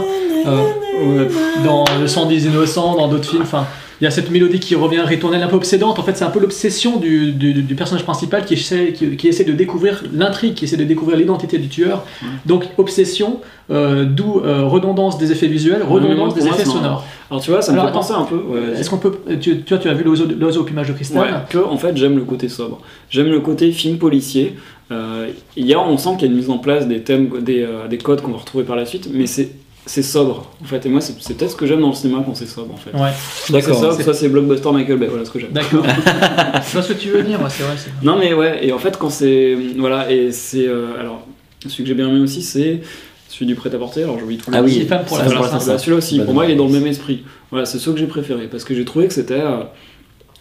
Euh, 0.46 1.28
dans 1.64 1.84
Le 2.00 2.06
sang 2.06 2.26
des 2.26 2.46
innocents, 2.46 2.96
dans 2.96 3.08
d'autres 3.08 3.28
films. 3.28 3.42
Enfin, 3.42 3.66
il 4.00 4.04
y 4.04 4.06
a 4.06 4.10
cette 4.10 4.30
mélodie 4.30 4.60
qui 4.60 4.74
revient 4.74 5.00
ritournelle, 5.00 5.42
un 5.42 5.48
peu 5.48 5.56
obsédante. 5.56 5.98
En 5.98 6.02
fait, 6.02 6.16
c'est 6.16 6.24
un 6.24 6.30
peu 6.30 6.40
l'obsession 6.40 6.98
du, 6.98 7.32
du- 7.32 7.54
du 7.62 7.74
personnage 7.74 8.04
principal 8.04 8.44
qui 8.44 8.54
essaie, 8.54 8.92
qui, 8.92 9.16
qui 9.16 9.28
essaie 9.28 9.44
de 9.44 9.52
découvrir 9.52 10.02
l'intrigue, 10.12 10.54
qui 10.54 10.64
essaie 10.64 10.76
de 10.76 10.84
découvrir 10.84 11.16
l'identité 11.16 11.58
du 11.58 11.68
tueur. 11.68 12.04
Ouais. 12.22 12.28
Donc, 12.44 12.64
obsession, 12.78 13.40
euh, 13.70 14.04
d'où 14.04 14.40
euh, 14.44 14.64
redondance 14.64 15.18
des 15.18 15.32
effets 15.32 15.46
visuels, 15.48 15.82
redondance 15.82 16.34
des 16.34 16.46
effets 16.46 16.64
sonores. 16.64 17.04
Alors 17.30 17.42
tu 17.42 17.50
vois, 17.50 17.60
ça 17.62 17.72
me 17.72 17.78
Alors, 17.78 17.90
fait 17.90 17.94
penser 17.94 18.12
un 18.12 18.22
peu. 18.22 18.36
ouais. 18.36 18.78
Est-ce 18.78 18.88
qu'on 18.88 18.98
peut. 18.98 19.12
Tu, 19.40 19.62
tu 19.62 19.74
vois, 19.74 19.78
tu 19.78 19.88
as 19.88 19.94
vu 19.94 20.04
l'oiseau 20.04 20.60
au 20.60 20.64
plumage 20.64 20.86
de 20.88 20.92
cristal 20.92 21.20
Ouais, 21.22 21.30
que 21.50 21.58
en 21.58 21.76
fait 21.76 21.96
j'aime 21.96 22.16
le 22.16 22.22
côté 22.24 22.48
sobre. 22.48 22.80
J'aime 23.10 23.26
le 23.28 23.40
côté 23.40 23.72
film 23.72 23.98
policier. 23.98 24.54
Euh, 24.92 25.26
il 25.56 25.66
y 25.66 25.74
a, 25.74 25.80
on 25.80 25.98
sent 25.98 26.10
qu'il 26.16 26.28
y 26.28 26.30
a 26.30 26.32
une 26.32 26.36
mise 26.38 26.48
en 26.50 26.58
place 26.58 26.86
des 26.86 27.00
thèmes, 27.00 27.28
des, 27.40 27.62
euh, 27.62 27.88
des 27.88 27.98
codes 27.98 28.20
qu'on 28.22 28.30
va 28.30 28.38
retrouver 28.38 28.62
par 28.62 28.76
la 28.76 28.86
suite, 28.86 29.08
mais 29.12 29.26
c'est 29.26 29.50
c'est 29.86 30.02
sobre 30.02 30.50
en 30.60 30.64
fait. 30.64 30.84
Et 30.84 30.88
moi, 30.88 31.00
c'est 31.00 31.14
c'est 31.20 31.34
peut-être 31.34 31.52
ce 31.52 31.56
que 31.56 31.64
j'aime 31.66 31.80
dans 31.80 31.88
le 31.90 31.94
cinéma 31.94 32.22
quand 32.26 32.34
c'est 32.34 32.46
sobre 32.46 32.74
en 32.74 32.76
fait. 32.76 32.90
Ouais, 32.92 33.10
C'est 33.44 33.52
D'accord. 33.52 33.94
C'est- 33.96 34.02
ça 34.02 34.12
c'est 34.14 34.28
blockbuster 34.28 34.70
Michael 34.72 34.98
Bay, 34.98 35.06
voilà 35.06 35.24
ce 35.24 35.30
que 35.30 35.38
j'aime. 35.38 35.52
d'accord. 35.52 35.84
Vois 36.72 36.82
ce 36.82 36.92
que 36.92 36.98
tu 36.98 37.08
veux 37.10 37.22
dire, 37.22 37.38
c'est 37.48 37.62
vrai. 37.62 37.74
c'est- 37.76 37.90
Non 38.04 38.18
mais 38.18 38.34
ouais, 38.34 38.66
et 38.66 38.72
en 38.72 38.78
fait 38.78 38.96
quand 38.98 39.10
c'est... 39.10 39.56
Voilà, 39.78 40.10
et 40.10 40.32
c'est... 40.32 40.66
euh, 40.66 40.98
alors, 41.00 41.24
celui 41.66 41.84
que 41.84 41.88
j'ai 41.88 41.94
bien 41.94 42.08
aimé 42.08 42.18
aussi, 42.20 42.42
c'est 42.42 42.80
celui 43.28 43.46
du 43.46 43.54
prêt-à-porter, 43.54 44.02
alors 44.04 44.18
j'oublie 44.18 44.36
tout 44.38 44.50
le 44.50 44.56
Ah 44.56 44.62
oui, 44.62 44.72
Six 44.72 44.86
femmes 44.86 45.04
pour 45.04 45.18
la 45.18 45.28
c'est. 45.28 45.66
Bah, 45.68 45.78
celui-là 45.78 45.96
aussi, 45.98 46.18
Bah, 46.18 46.24
pour 46.24 46.34
moi 46.34 46.44
il 46.46 46.50
est 46.52 46.56
dans 46.56 46.64
le 46.66 46.72
c'est- 46.72 46.78
même 46.78 46.86
esprit. 46.88 47.24
Voilà, 47.50 47.64
c'est 47.66 47.78
ceux 47.78 47.92
que 47.92 47.98
j'ai 47.98 48.06
préférés, 48.06 48.48
parce 48.48 48.64
que 48.64 48.74
j'ai 48.74 48.84
trouvé 48.84 49.06
que 49.08 49.14
c'était 49.14 49.34
euh, 49.34 49.62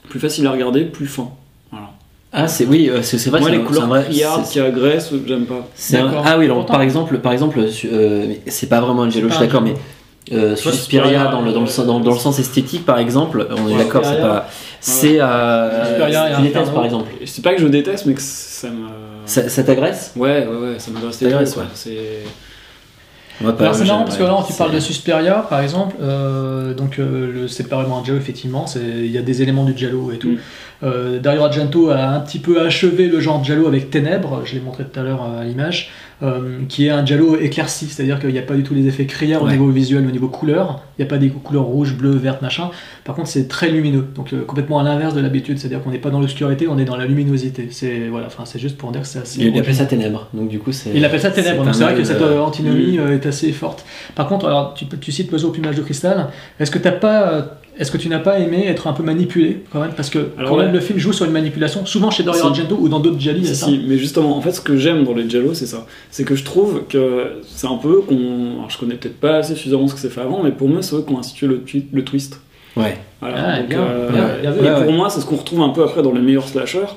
plus 0.09 0.19
facile 0.19 0.47
à 0.47 0.51
regarder, 0.51 0.85
plus 0.85 1.07
fin. 1.07 1.29
Ah, 2.37 2.47
c'est 2.49 2.65
oui, 2.65 2.89
euh, 2.89 3.01
c'est 3.01 3.17
c'est 3.17 3.29
vrai. 3.29 3.39
moi 3.39 3.49
c'est 3.49 3.55
les 3.55 3.61
un- 3.61 3.65
couleurs 3.65 3.83
c'est 3.83 4.23
un 4.25 4.29
vrai- 4.37 4.43
qui 4.51 4.59
agressent, 4.59 5.11
j'aime 5.25 5.45
pas. 5.45 5.65
c'est 5.73 5.97
un- 5.97 6.05
D'accord. 6.07 6.23
Ah 6.27 6.37
oui, 6.37 6.45
alors 6.45 6.57
Pourtant- 6.57 6.73
par 6.73 6.81
exemple, 6.81 7.17
par 7.19 7.31
exemple, 7.31 7.59
euh, 7.85 8.25
c'est 8.47 8.67
pas 8.67 8.81
vraiment 8.81 9.03
un 9.03 9.09
jello, 9.09 9.29
je 9.29 9.33
suis 9.35 9.45
d'accord, 9.45 9.61
mais 9.61 9.73
euh, 10.33 10.55
Toi, 10.55 10.71
Suspiria 10.73 11.27
dans 11.27 11.41
le, 11.41 11.53
dans, 11.53 11.61
le, 11.61 11.67
sens- 11.67 11.85
dans, 11.85 11.99
dans 12.01 12.11
le 12.11 12.17
sens 12.19 12.37
esthétique, 12.39 12.85
par 12.85 12.99
exemple, 12.99 13.47
on 13.51 13.69
est 13.69 13.77
d'accord, 13.77 14.03
c'est 14.03 14.19
pas. 14.19 14.49
C'est. 14.81 15.17
Euh, 15.19 16.37
Inferno. 16.37 16.71
par 16.71 16.83
exemple. 16.85 17.09
C'est 17.25 17.41
pas 17.43 17.53
que 17.55 17.61
je 17.61 17.67
déteste, 17.67 18.05
mais 18.05 18.13
que 18.15 18.21
ça 18.21 18.67
me... 18.69 18.87
Ça, 19.25 19.47
ça 19.49 19.63
t'agresse? 19.63 20.11
Ouais, 20.15 20.45
ouais, 20.47 20.57
ouais, 20.71 20.75
ça 20.77 20.91
m'agresse 20.91 21.17
Ça 21.17 21.25
t'agresse, 21.25 21.53
quoi. 21.53 21.63
ouais. 21.63 21.69
C'est... 21.73 21.97
C'est 23.39 23.45
marrant 23.85 24.03
parce 24.05 24.17
que 24.17 24.23
là 24.23 24.43
tu 24.47 24.53
parles 24.53 24.71
de 24.73 24.79
Susperia 24.79 25.45
par 25.49 25.59
exemple, 25.59 25.97
euh, 26.01 26.73
donc 26.73 26.99
euh, 26.99 27.47
c'est 27.49 27.67
pas 27.67 27.75
vraiment 27.75 27.99
un 27.99 28.03
giallo 28.03 28.17
effectivement, 28.17 28.65
il 28.77 29.11
y 29.11 29.17
a 29.17 29.21
des 29.21 29.41
éléments 29.41 29.65
du 29.65 29.77
giallo 29.77 30.11
et 30.13 30.17
tout. 30.17 30.29
Mm. 30.29 30.37
Euh, 30.83 31.19
Dario 31.19 31.43
Argento 31.43 31.89
a 31.89 32.09
un 32.09 32.19
petit 32.19 32.39
peu 32.39 32.61
achevé 32.61 33.07
le 33.07 33.19
genre 33.19 33.43
giallo 33.43 33.67
avec 33.67 33.89
Ténèbres, 33.89 34.41
je 34.45 34.55
l'ai 34.55 34.61
montré 34.61 34.83
tout 34.83 34.99
à 34.99 35.03
l'heure 35.03 35.23
euh, 35.23 35.41
à 35.41 35.43
l'image, 35.43 35.91
euh, 36.23 36.59
qui 36.69 36.87
est 36.87 36.89
un 36.89 37.05
giallo 37.05 37.37
éclairci, 37.37 37.87
c'est-à-dire 37.87 38.19
qu'il 38.19 38.31
n'y 38.31 38.39
a 38.39 38.41
pas 38.41 38.53
du 38.53 38.63
tout 38.63 38.73
les 38.73 38.87
effets 38.87 39.05
criards 39.05 39.43
au 39.43 39.49
niveau 39.49 39.69
visuel, 39.69 40.05
au 40.07 40.11
niveau 40.11 40.27
couleur, 40.27 40.81
il 40.97 41.01
n'y 41.01 41.07
a 41.07 41.09
pas 41.09 41.17
des 41.17 41.29
couleurs 41.29 41.63
rouges, 41.63 41.93
bleues, 41.93 42.15
vertes, 42.15 42.41
machin. 42.41 42.69
Par 43.03 43.15
contre 43.15 43.27
c'est 43.27 43.47
très 43.47 43.69
lumineux, 43.69 44.05
donc 44.15 44.31
euh, 44.31 44.43
complètement 44.45 44.79
à 44.79 44.83
l'inverse 44.83 45.13
de 45.13 45.21
l'habitude, 45.21 45.59
c'est-à-dire 45.59 45.81
qu'on 45.81 45.91
n'est 45.91 45.97
pas 45.97 46.09
dans 46.09 46.19
l'obscurité, 46.19 46.67
on 46.67 46.77
est 46.77 46.85
dans 46.85 46.97
la 46.97 47.05
luminosité. 47.05 47.67
C'est 47.71 48.07
voilà, 48.09 48.27
c'est 48.45 48.59
juste 48.59 48.77
pour 48.77 48.91
dire 48.91 49.01
que 49.01 49.07
c'est 49.07 49.19
assez. 49.19 49.41
Il 49.41 49.59
appelle 49.59 49.75
ça 49.75 49.85
ténèbres, 49.85 50.29
donc 50.33 50.49
du 50.49 50.59
coup 50.59 50.71
c'est. 50.71 50.91
Il 50.93 51.03
appelle 51.03 51.21
ça 51.21 51.31
ténèbres, 51.31 51.63
donc 51.63 51.75
c'est 51.75 51.83
vrai 51.83 51.95
que 51.95 52.03
cette 52.03 52.21
antinomie 52.21 52.97
est 52.97 53.25
assez 53.25 53.51
forte. 53.51 53.85
Par 54.15 54.27
contre, 54.27 54.47
alors 54.47 54.73
tu, 54.73 54.85
tu 54.85 55.11
cites 55.11 55.31
l'oiseau 55.31 55.49
au 55.49 55.51
plumage 55.51 55.75
de 55.75 55.81
cristal, 55.81 56.27
est-ce 56.59 56.71
que 56.71 56.79
t'as 56.79 56.91
pas, 56.91 57.59
est-ce 57.77 57.91
que 57.91 57.97
tu 57.97 58.07
n'as 58.09 58.19
pas 58.19 58.39
aimé 58.39 58.65
être 58.67 58.87
un 58.87 58.93
peu 58.93 59.03
manipulé 59.03 59.63
quand 59.71 59.79
même? 59.81 59.91
Parce 59.95 60.09
que 60.09 60.29
Alors 60.37 60.51
quand 60.51 60.57
même 60.57 60.67
ouais. 60.67 60.73
le 60.73 60.79
film 60.79 60.97
joue 60.99 61.13
sur 61.13 61.25
une 61.25 61.31
manipulation, 61.31 61.85
souvent 61.85 62.09
chez 62.11 62.23
Dario 62.23 62.41
Si. 62.41 62.47
Argento 62.47 62.77
ou 62.79 62.87
dans 62.89 62.99
d'autres 62.99 63.19
Gialli, 63.19 63.41
Si, 63.43 63.47
c'est 63.49 63.55
ça? 63.55 63.65
si, 63.67 63.81
mais 63.87 63.97
justement, 63.97 64.37
en 64.37 64.41
fait, 64.41 64.51
ce 64.51 64.61
que 64.61 64.77
j'aime 64.77 65.03
dans 65.03 65.13
les 65.13 65.29
Jello, 65.29 65.53
c'est 65.53 65.65
ça. 65.65 65.85
C'est 66.11 66.23
que 66.23 66.35
je 66.35 66.43
trouve 66.43 66.83
que 66.89 67.41
c'est 67.47 67.67
un 67.67 67.77
peu 67.77 68.01
qu'on. 68.01 68.57
Alors, 68.59 68.69
je 68.69 68.77
connais 68.77 68.95
peut-être 68.95 69.19
pas 69.19 69.37
assez 69.37 69.55
suffisamment 69.55 69.87
ce 69.87 69.93
que 69.93 69.99
c'est 69.99 70.09
fait 70.09 70.21
avant, 70.21 70.41
mais 70.43 70.51
pour 70.51 70.67
moi, 70.69 70.81
c'est 70.81 70.95
eux 70.95 71.03
qui 71.05 71.13
ont 71.13 71.19
institué 71.19 71.47
le, 71.47 71.61
tui- 71.61 71.85
le 71.91 72.03
twist. 72.03 72.39
Ouais. 72.77 72.97
Voilà. 73.21 73.35
Ah, 73.37 73.59
Donc, 73.59 73.69
bien, 73.69 73.79
euh, 73.79 74.09
bien, 74.11 74.51
bien 74.51 74.53
et 74.53 74.59
Ouais, 74.61 74.73
pour 74.81 74.87
ouais. 74.87 74.97
moi, 74.97 75.09
c'est 75.09 75.21
ce 75.21 75.25
qu'on 75.25 75.37
retrouve 75.37 75.61
un 75.61 75.69
peu 75.69 75.81
après 75.83 76.01
dans 76.01 76.11
les 76.11 76.19
meilleurs 76.21 76.47
slashers, 76.47 76.87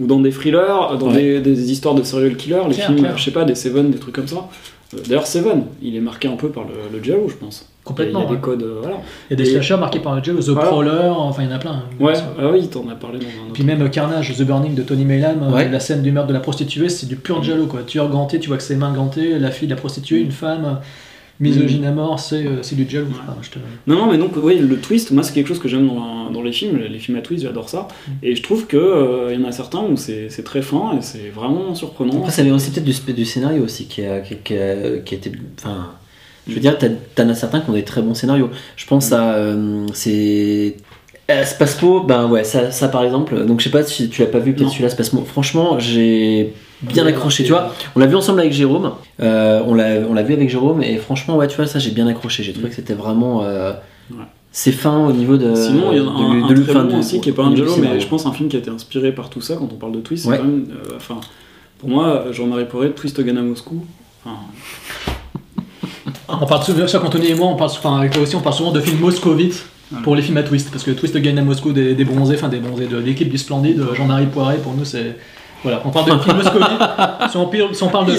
ou 0.00 0.06
dans 0.06 0.18
des 0.20 0.30
thrillers, 0.30 0.96
dans 0.98 1.08
Ouais. 1.12 1.38
des, 1.38 1.40
des 1.40 1.70
histoires 1.72 1.94
de 1.94 2.02
serial 2.02 2.36
killers, 2.36 2.62
les 2.68 2.74
Clair, 2.74 2.86
films, 2.86 2.98
clair. 2.98 3.16
je 3.18 3.22
sais 3.24 3.30
pas, 3.30 3.44
des 3.44 3.54
Seven, 3.54 3.90
des 3.90 3.98
trucs 3.98 4.14
comme 4.16 4.26
ça. 4.26 4.48
Euh, 4.94 4.98
D'ailleurs, 5.06 5.26
Seven, 5.28 5.64
il 5.82 5.94
est 5.96 6.00
marqué 6.00 6.26
un 6.28 6.36
peu 6.36 6.48
par 6.48 6.64
le, 6.64 6.96
le 6.96 7.02
Giallo, 7.04 7.28
je 7.28 7.34
pense. 7.36 7.68
Complètement. 7.88 8.20
Il 8.20 8.22
y 8.22 8.26
a, 8.26 8.28
il 8.28 8.32
y 8.32 8.34
a 8.34 8.34
ouais. 8.34 8.36
des 8.36 8.40
codes, 8.42 8.62
euh, 8.62 8.78
voilà. 8.82 8.96
Il 9.28 9.38
y 9.38 9.40
a 9.40 9.44
des 9.44 9.48
Et- 9.50 9.52
slashers 9.54 9.76
marqués 9.78 9.98
par 10.00 10.14
le 10.14 10.22
Giallo, 10.22 10.40
The 10.40 10.48
Voilà. 10.50 10.68
Prowler, 10.68 11.08
enfin 11.08 11.42
il 11.42 11.48
y 11.48 11.52
en 11.52 11.56
a 11.56 11.58
plein. 11.58 11.82
Ouais, 11.98 12.12
ah 12.38 12.50
oui, 12.52 12.68
t'en 12.68 12.88
as 12.88 12.94
parlé 12.94 13.18
dans 13.18 13.24
un 13.26 13.44
autre. 13.46 13.52
Puis 13.54 13.64
même 13.64 13.82
euh, 13.82 13.88
Carnage, 13.88 14.36
The 14.36 14.42
Burning 14.42 14.74
de 14.74 14.82
Tony 14.82 15.04
Maylam, 15.04 15.42
euh, 15.42 15.50
Ouais. 15.54 15.68
la 15.68 15.80
scène 15.80 16.02
du 16.02 16.12
meurtre 16.12 16.28
de 16.28 16.34
la 16.34 16.40
prostituée, 16.40 16.88
c'est 16.88 17.06
du 17.06 17.16
pur 17.16 17.42
giallo 17.42 17.66
quoi. 17.66 17.80
Tueur 17.82 18.08
ganté, 18.10 18.38
tu 18.38 18.48
vois 18.48 18.56
que 18.58 18.62
c'est 18.62 18.76
main 18.76 18.92
gantée, 18.92 19.38
la 19.38 19.50
fille 19.50 19.66
de 19.68 19.74
la 19.74 19.80
prostituée, 19.80 20.20
une 20.20 20.30
femme, 20.32 20.64
euh, 20.64 20.74
misogyne 21.40 21.84
à 21.84 21.92
mort, 21.92 22.18
c'est 22.18 22.44
euh, 22.44 22.62
c'est 22.62 22.74
du 22.74 22.88
giallo. 22.88 23.06
Ouais. 23.06 23.12
Enfin, 23.22 23.36
je 23.42 23.50
te- 23.50 23.58
Non, 23.86 23.94
non, 23.96 24.10
mais 24.10 24.18
donc, 24.18 24.32
oui, 24.42 24.58
le 24.58 24.76
twist, 24.78 25.12
moi, 25.12 25.22
c'est 25.22 25.32
quelque 25.32 25.46
chose 25.46 25.60
que 25.60 25.68
j'aime 25.68 25.86
dans, 25.86 26.30
dans 26.30 26.42
les 26.42 26.50
films. 26.50 26.78
Les 26.90 26.98
films 26.98 27.16
à 27.16 27.20
twist, 27.20 27.44
j'adore 27.44 27.68
ça. 27.68 27.86
Mm. 28.08 28.10
Et 28.24 28.34
je 28.34 28.42
trouve 28.42 28.66
qu'il 28.66 28.78
y 28.80 29.36
en 29.36 29.48
a 29.48 29.52
certains 29.52 29.78
où 29.80 29.96
c'est 29.96 30.30
c'est 30.30 30.42
très 30.42 30.62
fin 30.62 30.96
et 30.98 31.00
c'est 31.02 31.28
vraiment 31.32 31.74
surprenant. 31.76 32.18
Après, 32.18 32.32
ça 32.32 32.42
vient 32.42 32.56
aussi 32.56 32.72
peut-être 32.72 32.84
du, 33.06 33.12
du 33.12 33.24
scénario 33.24 33.62
aussi 33.62 33.86
qui 33.86 34.04
a, 34.04 34.18
qui, 34.20 34.34
qui 34.36 34.54
a, 34.58 34.98
qui 35.04 35.14
a 35.14 35.18
été. 35.18 35.30
Enfin, 35.58 35.90
je 36.48 36.54
veux 36.54 36.60
dire, 36.60 36.76
t'en 37.14 37.28
as 37.28 37.34
certains 37.34 37.60
qui 37.60 37.70
ont 37.70 37.74
des 37.74 37.84
très 37.84 38.00
bons 38.02 38.14
scénarios. 38.14 38.50
Je 38.76 38.86
pense 38.86 39.12
à. 39.12 39.34
euh, 39.34 39.86
c'est. 39.92 40.76
Spasmo, 41.44 42.04
ben 42.04 42.26
ouais, 42.28 42.42
ça, 42.42 42.70
ça 42.70 42.88
par 42.88 43.04
exemple. 43.04 43.44
Donc 43.44 43.60
je 43.60 43.64
sais 43.64 43.70
pas 43.70 43.82
si 43.82 44.08
tu 44.08 44.22
l'as 44.22 44.28
pas 44.28 44.38
vu, 44.38 44.54
peut-être 44.54 44.70
celui-là, 44.70 44.88
Spasmo. 44.88 45.24
Franchement, 45.24 45.78
j'ai 45.78 46.54
bien 46.82 47.06
accroché. 47.06 47.44
Tu 47.44 47.50
vois, 47.50 47.74
on 47.94 48.00
l'a 48.00 48.06
vu 48.06 48.16
ensemble 48.16 48.40
avec 48.40 48.52
Jérôme. 48.54 48.92
Euh, 49.20 49.60
on 49.66 49.74
l'a 49.74 50.22
vu 50.22 50.32
avec 50.32 50.48
Jérôme 50.48 50.82
et 50.82 50.96
franchement, 50.96 51.36
ouais, 51.36 51.46
tu 51.46 51.56
vois, 51.56 51.66
ça 51.66 51.78
j'ai 51.78 51.90
bien 51.90 52.06
accroché. 52.06 52.42
J'ai 52.42 52.52
trouvé 52.54 52.70
que 52.70 52.74
c'était 52.74 52.94
vraiment. 52.94 53.42
euh, 53.44 53.72
Ouais. 54.10 54.24
C'est 54.50 54.72
fin 54.72 55.06
au 55.06 55.12
niveau 55.12 55.36
de. 55.36 55.54
Sinon, 55.54 55.92
il 55.92 55.98
y 55.98 56.00
en 56.00 56.08
a 56.08 56.18
un, 56.18 56.34
de- 56.38 56.42
un 56.44 56.48
de- 56.54 56.62
très 56.62 56.70
enfin, 56.72 56.84
bon 56.84 56.94
de- 56.94 56.98
aussi 57.00 57.20
qui 57.20 57.28
est 57.28 57.32
pas 57.32 57.42
Jello, 57.54 57.66
mais 57.66 57.74
scénario. 57.74 58.00
je 58.00 58.06
pense 58.06 58.24
un 58.24 58.32
film 58.32 58.48
qui 58.48 58.56
a 58.56 58.58
été 58.60 58.70
inspiré 58.70 59.12
par 59.12 59.28
tout 59.28 59.42
ça 59.42 59.56
quand 59.56 59.68
on 59.70 59.76
parle 59.76 59.92
de 59.92 60.00
twist. 60.00 60.24
c'est 60.24 60.30
Ouais. 60.30 60.38
quand 60.38 60.44
même, 60.44 60.64
euh, 60.70 60.94
enfin, 60.96 61.20
pour 61.78 61.90
moi, 61.90 62.24
Jean-Marie 62.32 62.64
Poiret, 62.64 62.92
Twist 62.92 63.20
Gun 63.20 63.36
à 63.36 63.42
Moscou. 63.42 63.84
Enfin, 64.24 64.36
On 66.28 66.46
parle 66.46 66.62
souvent, 66.62 66.86
ça, 66.86 66.98
qu'Anthony 66.98 67.28
et 67.28 67.34
moi, 67.34 67.46
on 67.48 67.56
parle, 67.56 67.70
enfin 67.70 67.98
avec 68.00 68.12
toi 68.12 68.22
aussi, 68.22 68.36
on 68.36 68.40
parle 68.40 68.54
souvent 68.56 68.72
de 68.72 68.80
films 68.80 69.00
moscovites 69.00 69.64
Ouais. 69.90 70.02
pour 70.02 70.14
les 70.14 70.20
films 70.20 70.36
à 70.36 70.42
twist, 70.42 70.70
parce 70.70 70.84
que 70.84 70.90
Twist 70.90 71.16
gagne 71.16 71.38
à 71.38 71.42
Moscou 71.42 71.72
des, 71.72 71.94
des 71.94 72.04
bronzés, 72.04 72.34
enfin 72.34 72.48
des 72.50 72.58
bronzés 72.58 72.84
de 72.88 72.98
l'équipe 72.98 73.30
du 73.30 73.38
Splendide, 73.38 73.82
Jean-Marie 73.94 74.26
Poiret, 74.26 74.58
pour 74.58 74.74
nous 74.74 74.84
c'est. 74.84 75.16
Voilà, 75.62 75.80
on 75.82 75.88
parle 75.88 76.10
de 76.14 76.22
films 76.22 76.36
moscovites, 76.36 76.68
si 77.30 77.36
on, 77.38 77.46
pire- 77.46 77.74
si 77.74 77.82
on 77.82 77.88
parle 77.88 78.04
de 78.04 78.12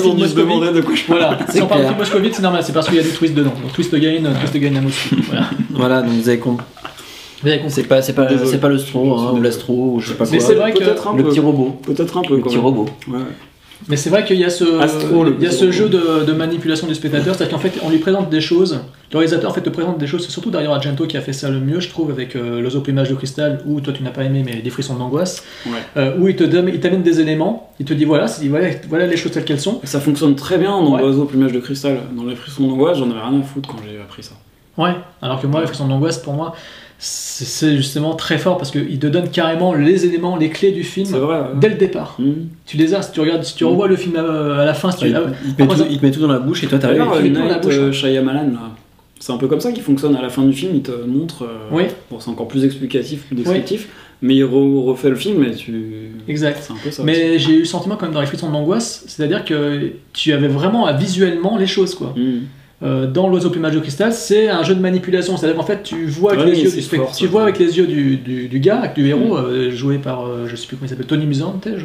quoi 0.82 0.96
je 0.96 1.04
parle. 1.04 1.20
voilà, 1.20 1.38
si 1.48 1.52
C'est 1.54 1.62
on 1.62 1.68
parle 1.68 1.82
de 1.82 2.32
c'est 2.34 2.42
normal, 2.42 2.64
c'est 2.64 2.74
parce 2.74 2.88
qu'il 2.88 2.96
y 2.96 3.00
a 3.00 3.04
du 3.04 3.10
twist 3.12 3.36
dedans. 3.36 3.54
Donc 3.62 3.72
Twist 3.72 3.94
gain, 3.96 4.24
Twist 4.40 4.58
gain 4.58 4.76
à 4.78 4.82
Moscou. 4.82 5.16
Voilà. 5.28 5.46
Voilà, 5.70 6.02
donc 6.02 6.12
vous 6.14 6.28
avez 6.28 6.40
compris. 6.40 6.66
Vous 7.44 7.48
avez 7.48 7.58
compris. 7.60 7.72
C'est 7.76 7.84
pas, 7.84 8.02
c'est 8.02 8.14
pas, 8.14 8.28
c'est 8.46 8.60
pas 8.60 8.68
le 8.70 8.80
suis 8.80 8.98
hein, 8.98 9.32
ou 9.36 9.40
l'astro, 9.40 9.92
ou 9.94 10.00
je 10.00 10.08
sais 10.10 10.16
pas 10.16 10.26
Mais 10.32 10.40
quoi. 10.40 10.48
c'est 10.48 10.56
vrai 10.56 10.74
que 10.74 10.80
Peut-être 10.80 11.08
un 11.08 11.16
le 11.16 11.24
peu. 11.24 11.30
petit 11.30 11.40
robot. 11.40 11.78
Peut-être 11.84 12.18
un 12.18 12.22
peu 12.24 12.36
Le 12.38 12.42
petit 12.42 12.58
robot. 12.58 12.88
Ouais. 13.08 13.20
Mais 13.88 13.96
c'est 13.96 14.10
vrai 14.10 14.26
qu'il 14.26 14.38
y 14.38 14.44
a 14.44 14.50
ce, 14.50 14.80
Astro, 14.80 15.24
le 15.24 15.36
il 15.40 15.44
y 15.44 15.48
a 15.48 15.52
ce 15.52 15.72
jeu 15.72 15.88
de, 15.90 16.26
de 16.26 16.34
manipulation 16.34 16.86
du 16.86 16.94
spectateur, 16.96 17.34
c'est-à-dire 17.34 17.56
qu'en 17.56 17.62
fait, 17.62 17.74
on 17.82 17.90
lui 17.90 18.00
présente 18.00 18.30
des 18.30 18.42
choses. 18.42 18.82
Le 19.12 19.18
réalisateur 19.18 19.50
en 19.50 19.54
fait 19.54 19.62
te 19.62 19.70
présente 19.70 19.98
des 19.98 20.06
choses. 20.06 20.26
C'est 20.26 20.32
surtout 20.32 20.52
Dario 20.52 20.72
Argento 20.72 21.08
qui 21.08 21.16
a 21.18 21.22
fait 21.22 21.34
ça 21.34 21.50
le 21.50 21.60
mieux, 21.60 21.80
je 21.80 21.90
trouve, 21.90 22.12
avec 22.12 22.36
euh, 22.36 22.60
l'oiseau 22.62 22.82
plumage 22.82 23.10
de 23.10 23.16
cristal, 23.16 23.62
où 23.66 23.80
toi 23.82 23.94
tu 23.94 24.04
n'as 24.04 24.12
pas 24.12 24.24
aimé, 24.24 24.44
mais 24.46 24.62
des 24.62 24.70
frissons 24.70 24.96
d'angoisse, 24.96 25.44
Ouais. 25.66 25.72
euh, 25.98 26.18
où 26.20 26.28
il 26.28 26.36
te 26.36 26.44
donne, 26.44 26.68
il 26.68 26.80
t'amène 26.80 27.02
des 27.04 27.20
éléments, 27.22 27.72
il 27.80 27.86
te 27.86 27.94
dit 27.94 28.06
voilà, 28.06 28.28
c'est- 28.28 28.48
voilà, 28.48 28.68
voilà 28.90 29.08
les 29.08 29.18
choses 29.18 29.32
telles 29.32 29.46
qu'elles 29.46 29.60
sont. 29.62 29.80
Et 29.84 29.88
Ça 29.88 30.00
fonctionne 30.00 30.36
très 30.36 30.58
bien 30.58 30.72
dans 30.72 30.94
Ouais. 30.96 31.02
l'oiseau 31.02 31.26
plumage 31.26 31.54
de 31.54 31.60
cristal. 31.60 32.00
Dans 32.16 32.26
les 32.26 32.36
frissons 32.36 32.68
d'angoisse, 32.68 32.98
j'en 32.98 33.10
avais 33.10 33.22
rien 33.22 33.40
à 33.40 33.44
foutre 33.44 33.70
quand 33.70 33.78
j'ai 33.90 34.00
appris 34.00 34.24
ça. 34.24 34.34
Ouais. 34.78 34.92
Alors 35.22 35.42
que 35.42 35.48
moi, 35.48 35.62
les 35.62 35.68
frissons 35.68 35.88
d'angoisse, 35.88 36.18
pour 36.20 36.34
moi, 36.34 36.54
c'est 37.02 37.78
justement 37.78 38.14
très 38.14 38.38
fort 38.38 38.58
parce 38.58 38.72
qu'il 38.72 39.00
te 39.00 39.08
donne 39.08 39.30
carrément 39.30 39.74
les 39.74 40.06
éléments, 40.06 40.36
les 40.36 40.50
clés 40.50 40.72
du 40.72 40.84
film 40.84 41.06
C'est 41.06 41.18
vrai. 41.18 41.40
ouais. 41.40 41.46
dès 41.60 41.70
le 41.70 41.76
départ. 41.76 42.16
Mhm. 42.20 42.48
Tu 42.66 42.76
les 42.78 42.94
as. 42.94 43.02
Si 43.04 43.12
tu 43.14 43.22
regardes, 43.22 43.44
si 43.44 43.56
tu 43.56 43.64
Mm. 43.64 43.68
revois 43.68 43.88
le 43.88 43.96
film 43.96 44.18
à, 44.18 44.62
à 44.62 44.66
la 44.66 44.74
fin, 44.74 44.92
si 44.92 44.98
tu, 45.00 45.08
Il, 45.08 45.16
ah, 45.16 45.22
il 45.46 45.56
te 45.56 45.62
met 45.62 45.64
après, 45.64 45.68
tout, 45.78 45.82
ça- 45.84 45.88
il 45.90 45.98
te 46.00 46.06
met 46.06 46.12
tout 46.12 46.20
dans 46.20 46.28
la 46.28 46.40
bouche 46.40 46.64
et 46.64 46.68
toi 46.68 46.78
t'arrives. 46.78 47.02
Euh. 47.02 47.92
Shyamalan, 47.94 48.52
là, 48.52 48.72
c'est 49.20 49.32
un 49.32 49.38
peu 49.38 49.48
comme 49.48 49.62
ça 49.62 49.72
qu'il 49.72 49.84
fonctionne 49.84 50.16
à 50.16 50.22
la 50.22 50.30
fin 50.30 50.44
du 50.44 50.52
film. 50.54 50.74
Il 50.76 50.82
te 50.82 50.92
montre. 51.08 51.44
euh, 51.44 51.58
Oui. 51.72 51.84
Bon, 52.12 52.20
c'est 52.20 52.30
encore 52.30 52.48
plus 52.50 52.66
explicatif, 52.66 53.24
plus 53.28 53.36
descriptif. 53.38 53.88
Mais 54.22 54.36
il 54.36 54.44
re- 54.44 54.84
refait 54.84 55.10
le 55.10 55.16
film 55.16 55.42
et 55.46 55.52
tu. 55.56 56.12
Exact. 56.28 56.60
C'est 56.62 56.74
un 56.74 56.76
peu 56.84 56.92
ça. 56.92 57.02
aussi. 57.02 57.04
Mais 57.04 57.40
j'ai 57.40 57.54
eu 57.54 57.60
le 57.60 57.66
sentiment 57.66 57.96
quand 57.96 58.06
même 58.08 58.14
dans 58.14 58.20
les 58.20 58.28
frissons 58.28 58.50
d'angoisse, 58.52 59.06
c'est-à-dire 59.08 59.46
que 59.46 59.92
tu 60.12 60.34
avais 60.34 60.50
vraiment 60.50 60.86
à 60.86 60.92
visuellement 60.92 61.58
les 61.58 61.68
choses 61.68 61.96
quoi. 61.96 62.14
Mhm. 62.18 62.42
Euh, 62.82 63.08
dans 63.08 63.28
l'oiseau 63.28 63.50
plumage 63.50 63.74
de 63.76 63.80
cristal, 63.82 64.14
c'est 64.14 64.48
un 64.48 64.64
jeu 64.64 64.74
de 64.74 64.80
manipulation, 64.80 65.36
c'est-à-dire 65.36 65.58
qu'en 65.58 65.66
fait 65.66 65.84
tu 65.84 66.06
vois 66.06 66.32
avec 66.32 66.46
Ouais, 66.46 66.52
les 66.52 66.62
yeux 66.64 66.72
du 66.72 66.82
spect- 66.82 66.96
fort, 67.02 67.12
tu 67.14 67.28
vois 67.28 67.42
avec 67.44 67.60
les 67.60 67.78
yeux 67.78 67.86
du, 67.88 68.16
du, 68.16 68.48
du 68.48 68.60
gars, 68.62 68.78
avec 68.80 68.94
du 68.96 69.06
héros 69.08 69.36
Mm. 69.38 69.46
euh, 69.46 69.72
joué 69.72 69.98
par 69.98 70.26
euh, 70.26 70.46
je 70.48 70.56
sais 70.56 70.66
plus 70.66 70.78
comment 70.78 70.86
il 70.88 70.90
s'appelle 70.90 71.06
Tony 71.06 71.26
Musante, 71.26 71.62
crois. 71.64 71.76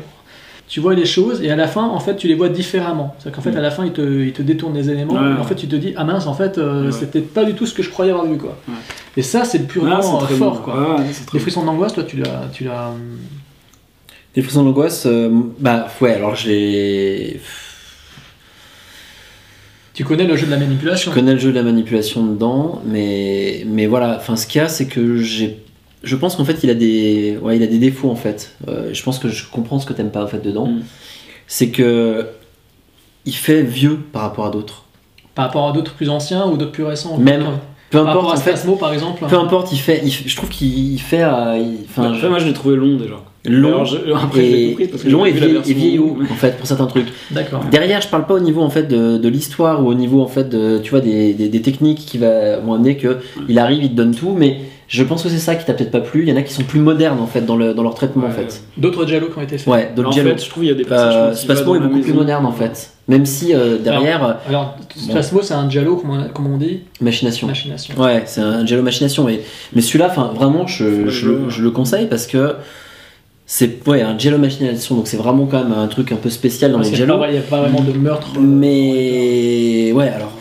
Tu 0.68 0.78
vois 0.80 0.94
les 0.94 1.04
choses 1.04 1.42
et 1.42 1.50
à 1.50 1.56
la 1.56 1.66
fin 1.66 1.82
en 1.84 1.98
fait 1.98 2.14
tu 2.16 2.28
les 2.28 2.34
vois 2.36 2.48
différemment. 2.48 3.14
C'est-à-dire 3.18 3.36
qu'en 3.36 3.42
fait 3.42 3.50
Mm. 3.50 3.56
à 3.58 3.60
la 3.60 3.70
fin 3.72 3.84
il 3.84 3.92
te, 3.92 4.00
il 4.22 4.32
te 4.32 4.42
détourne 4.42 4.72
les 4.74 4.88
éléments 4.88 5.14
Ouais. 5.14 5.30
et 5.36 5.40
en 5.40 5.42
fait 5.42 5.56
tu 5.56 5.66
te 5.66 5.74
dis 5.74 5.94
ah 5.96 6.04
mince 6.04 6.28
en 6.28 6.34
fait 6.34 6.58
euh, 6.58 6.86
Ouais. 6.86 6.92
c'était 6.92 7.20
pas 7.22 7.42
du 7.44 7.54
tout 7.54 7.66
ce 7.66 7.74
que 7.74 7.82
je 7.82 7.90
croyais 7.90 8.12
avoir 8.12 8.26
vu 8.26 8.38
quoi. 8.38 8.56
Et 9.16 9.22
ça 9.22 9.44
c'est 9.44 9.66
purement 9.66 9.96
Ah, 9.98 10.00
c'est 10.02 10.26
très 10.26 10.34
fort 10.36 10.54
bon. 10.58 10.72
quoi. 10.72 10.96
Les 11.32 11.40
frissons 11.40 11.64
d'angoisse 11.64 11.92
toi 11.94 12.04
tu 12.04 12.18
l'as 12.18 12.44
tu 12.52 12.62
l'as 12.62 12.92
Les 14.36 14.42
frissons 14.42 14.62
d'angoisse, 14.64 15.06
bah 15.58 15.88
ouais, 16.00 16.14
alors 16.14 16.34
j'ai. 16.36 17.40
Tu 19.94 20.04
connais 20.04 20.24
le 20.24 20.36
jeu 20.36 20.44
de 20.46 20.50
la 20.50 20.58
Je 20.58 20.64
manipulation. 20.64 21.12
connais 21.12 21.32
le 21.32 21.38
jeu 21.38 21.50
de 21.50 21.54
la 21.56 21.62
manipulation 21.62 22.24
dedans, 22.26 22.82
mais, 22.84 23.64
mais 23.66 23.86
voilà, 23.86 24.16
enfin 24.18 24.36
ce 24.36 24.46
qu'il 24.46 24.60
y 24.60 24.64
a, 24.64 24.68
c'est 24.68 24.86
que 24.86 25.16
j'ai. 25.18 25.58
Je 26.02 26.16
pense 26.16 26.36
qu'en 26.36 26.44
fait 26.44 26.62
il 26.62 26.68
a 26.70 26.74
des. 26.74 27.38
Ouais, 27.40 27.56
il 27.56 27.62
a 27.62 27.66
des 27.66 27.78
défauts 27.78 28.10
en 28.10 28.16
fait. 28.16 28.54
Euh, 28.68 28.90
je 28.92 29.02
pense 29.02 29.18
que 29.18 29.28
je 29.28 29.44
comprends 29.50 29.78
ce 29.78 29.86
que 29.86 29.92
t'aimes 29.94 30.10
pas 30.10 30.22
en 30.22 30.26
fait 30.26 30.42
dedans. 30.44 30.66
Mm. 30.66 30.82
C'est 31.46 31.68
que. 31.70 32.26
Il 33.26 33.34
fait 33.34 33.62
vieux 33.62 33.98
par 34.12 34.20
rapport 34.22 34.44
à 34.44 34.50
d'autres. 34.50 34.84
Par 35.34 35.46
rapport 35.46 35.66
à 35.68 35.72
d'autres 35.72 35.94
plus 35.94 36.10
anciens 36.10 36.46
ou 36.46 36.58
d'autres 36.58 36.72
plus 36.72 36.84
récents. 36.84 37.16
Même. 37.16 37.44
Peu 37.90 37.98
Par 37.98 38.06
rapport 38.08 38.22
importe 38.24 38.36
à 38.36 38.40
en 38.40 38.42
fait. 38.42 38.50
Spasmo 38.56 38.76
par 38.76 38.92
exemple. 38.92 39.24
Peu 39.26 39.38
importe, 39.38 39.72
il 39.72 39.78
fait. 39.78 40.02
il- 40.04 40.10
je 40.10 40.36
trouve 40.36 40.50
qu'il 40.50 40.92
il 40.92 40.98
fait. 41.00 41.22
euh, 41.22 41.56
il- 41.56 41.86
Enfin, 41.88 42.12
Après, 42.12 42.28
moi 42.28 42.38
je 42.38 42.44
l'ai 42.46 42.52
trouvé 42.52 42.76
long 42.76 42.96
déjà. 42.98 43.14
Long 43.46 43.68
Alors, 43.68 43.84
je- 43.84 44.12
après, 44.14 44.40
j'ai 44.40 44.62
et, 44.64 44.68
compris 44.70 44.88
parce 44.88 45.02
que 45.02 45.08
long 45.10 45.24
et, 45.26 45.30
vu 45.32 45.40
la 45.40 45.46
vieil- 45.46 45.60
et 45.70 45.74
vieillot 45.74 46.16
en 46.30 46.34
fait 46.34 46.56
pour 46.56 46.66
certains 46.66 46.86
trucs. 46.86 47.08
D'accord. 47.30 47.60
Derrière, 47.70 48.00
je 48.00 48.08
parle 48.08 48.26
pas 48.26 48.34
au 48.34 48.40
niveau 48.40 48.62
en 48.62 48.70
fait 48.70 48.84
de, 48.84 49.18
de 49.18 49.28
l'histoire 49.28 49.84
ou 49.84 49.88
au 49.88 49.94
niveau 49.94 50.22
en 50.22 50.28
fait 50.28 50.48
de 50.48 50.78
tu 50.78 50.90
vois 50.90 51.00
des, 51.00 51.34
des, 51.34 51.48
des 51.48 51.62
techniques 51.62 51.98
qui 51.98 52.18
va, 52.18 52.58
vont 52.58 52.74
amener 52.74 52.96
que 52.96 53.18
il 53.48 53.58
arrive, 53.58 53.82
il 53.82 53.90
te 53.90 53.94
donne 53.94 54.14
tout, 54.14 54.34
mais 54.36 54.60
je 54.86 55.02
pense 55.02 55.22
que 55.22 55.28
c'est 55.28 55.38
ça 55.38 55.54
qui 55.56 55.64
t'a 55.64 55.72
peut-être 55.74 55.90
pas 55.90 56.00
plu. 56.00 56.22
Il 56.22 56.28
y 56.28 56.32
en 56.32 56.36
a 56.36 56.42
qui 56.42 56.52
sont 56.52 56.62
plus 56.62 56.78
modernes 56.80 57.18
en 57.20 57.26
fait 57.26 57.40
dans, 57.44 57.56
le, 57.56 57.74
dans 57.74 57.82
leur 57.82 57.94
traitement 57.94 58.24
en 58.24 58.28
Ouais. 58.28 58.32
fait. 58.34 58.62
D'autres 58.76 59.04
Diallo 59.04 59.26
qui 59.28 59.38
ont 59.38 59.42
été 59.42 59.58
faits. 59.58 59.66
Ouais, 59.72 59.88
En 59.92 59.96
d'autres 59.96 60.12
Jello. 60.12 60.30
fait, 60.30 60.44
je 60.44 60.50
trouve 60.50 60.62
qu'il 60.62 60.70
y 60.70 60.74
a 60.74 60.76
des 60.76 60.84
passages. 60.84 61.14
Euh, 61.14 61.24
quand 61.28 61.32
il 61.32 61.36
Spasmo 61.38 61.76
est 61.76 61.80
beaucoup 61.80 62.00
plus 62.00 62.12
moderne 62.14 62.46
en 62.46 62.52
fait. 62.52 62.90
Même 63.08 63.26
si 63.26 63.54
euh, 63.54 63.76
derrière, 63.78 64.24
euh, 64.24 64.32
Alors, 64.48 64.76
Bon. 64.96 65.12
Spasmo, 65.12 65.42
c'est 65.42 65.52
un 65.54 65.64
Diallo, 65.66 65.96
comme 65.96 66.10
on, 66.10 66.28
comme 66.32 66.46
on 66.46 66.56
dit, 66.56 66.80
machination. 67.02 67.46
machination. 67.46 67.94
Ouais, 68.00 68.22
c'est 68.26 68.40
un 68.40 68.64
Jello 68.64 68.82
machination. 68.82 69.24
Mais, 69.24 69.40
mais 69.74 69.82
celui-là, 69.82 70.06
enfin, 70.10 70.32
vraiment, 70.34 70.66
je, 70.66 70.84
Ouais, 70.84 71.04
je, 71.08 71.28
ouais. 71.30 71.36
je 71.48 71.62
le 71.62 71.70
conseille 71.70 72.06
parce 72.06 72.26
que 72.26 72.54
c'est 73.46 73.86
ouais, 73.86 74.00
un 74.02 74.18
Jello 74.18 74.38
machination. 74.38 74.94
Donc 74.96 75.06
c'est 75.06 75.16
vraiment 75.18 75.46
quand 75.46 75.62
même 75.62 75.72
un 75.76 75.86
truc 75.88 76.12
un 76.12 76.16
peu 76.16 76.30
spécial 76.30 76.72
dans 76.72 76.78
Parce 76.78 76.90
les 76.90 76.96
Jello. 76.96 77.18
Il 77.26 77.32
n'y 77.32 77.38
a 77.38 77.42
pas 77.42 77.60
vraiment 77.60 77.80
de 77.82 77.92
meurtre. 77.92 78.28
euh, 78.36 78.40
Mais 78.40 79.92
ouais, 79.92 80.08
alors, 80.08 80.32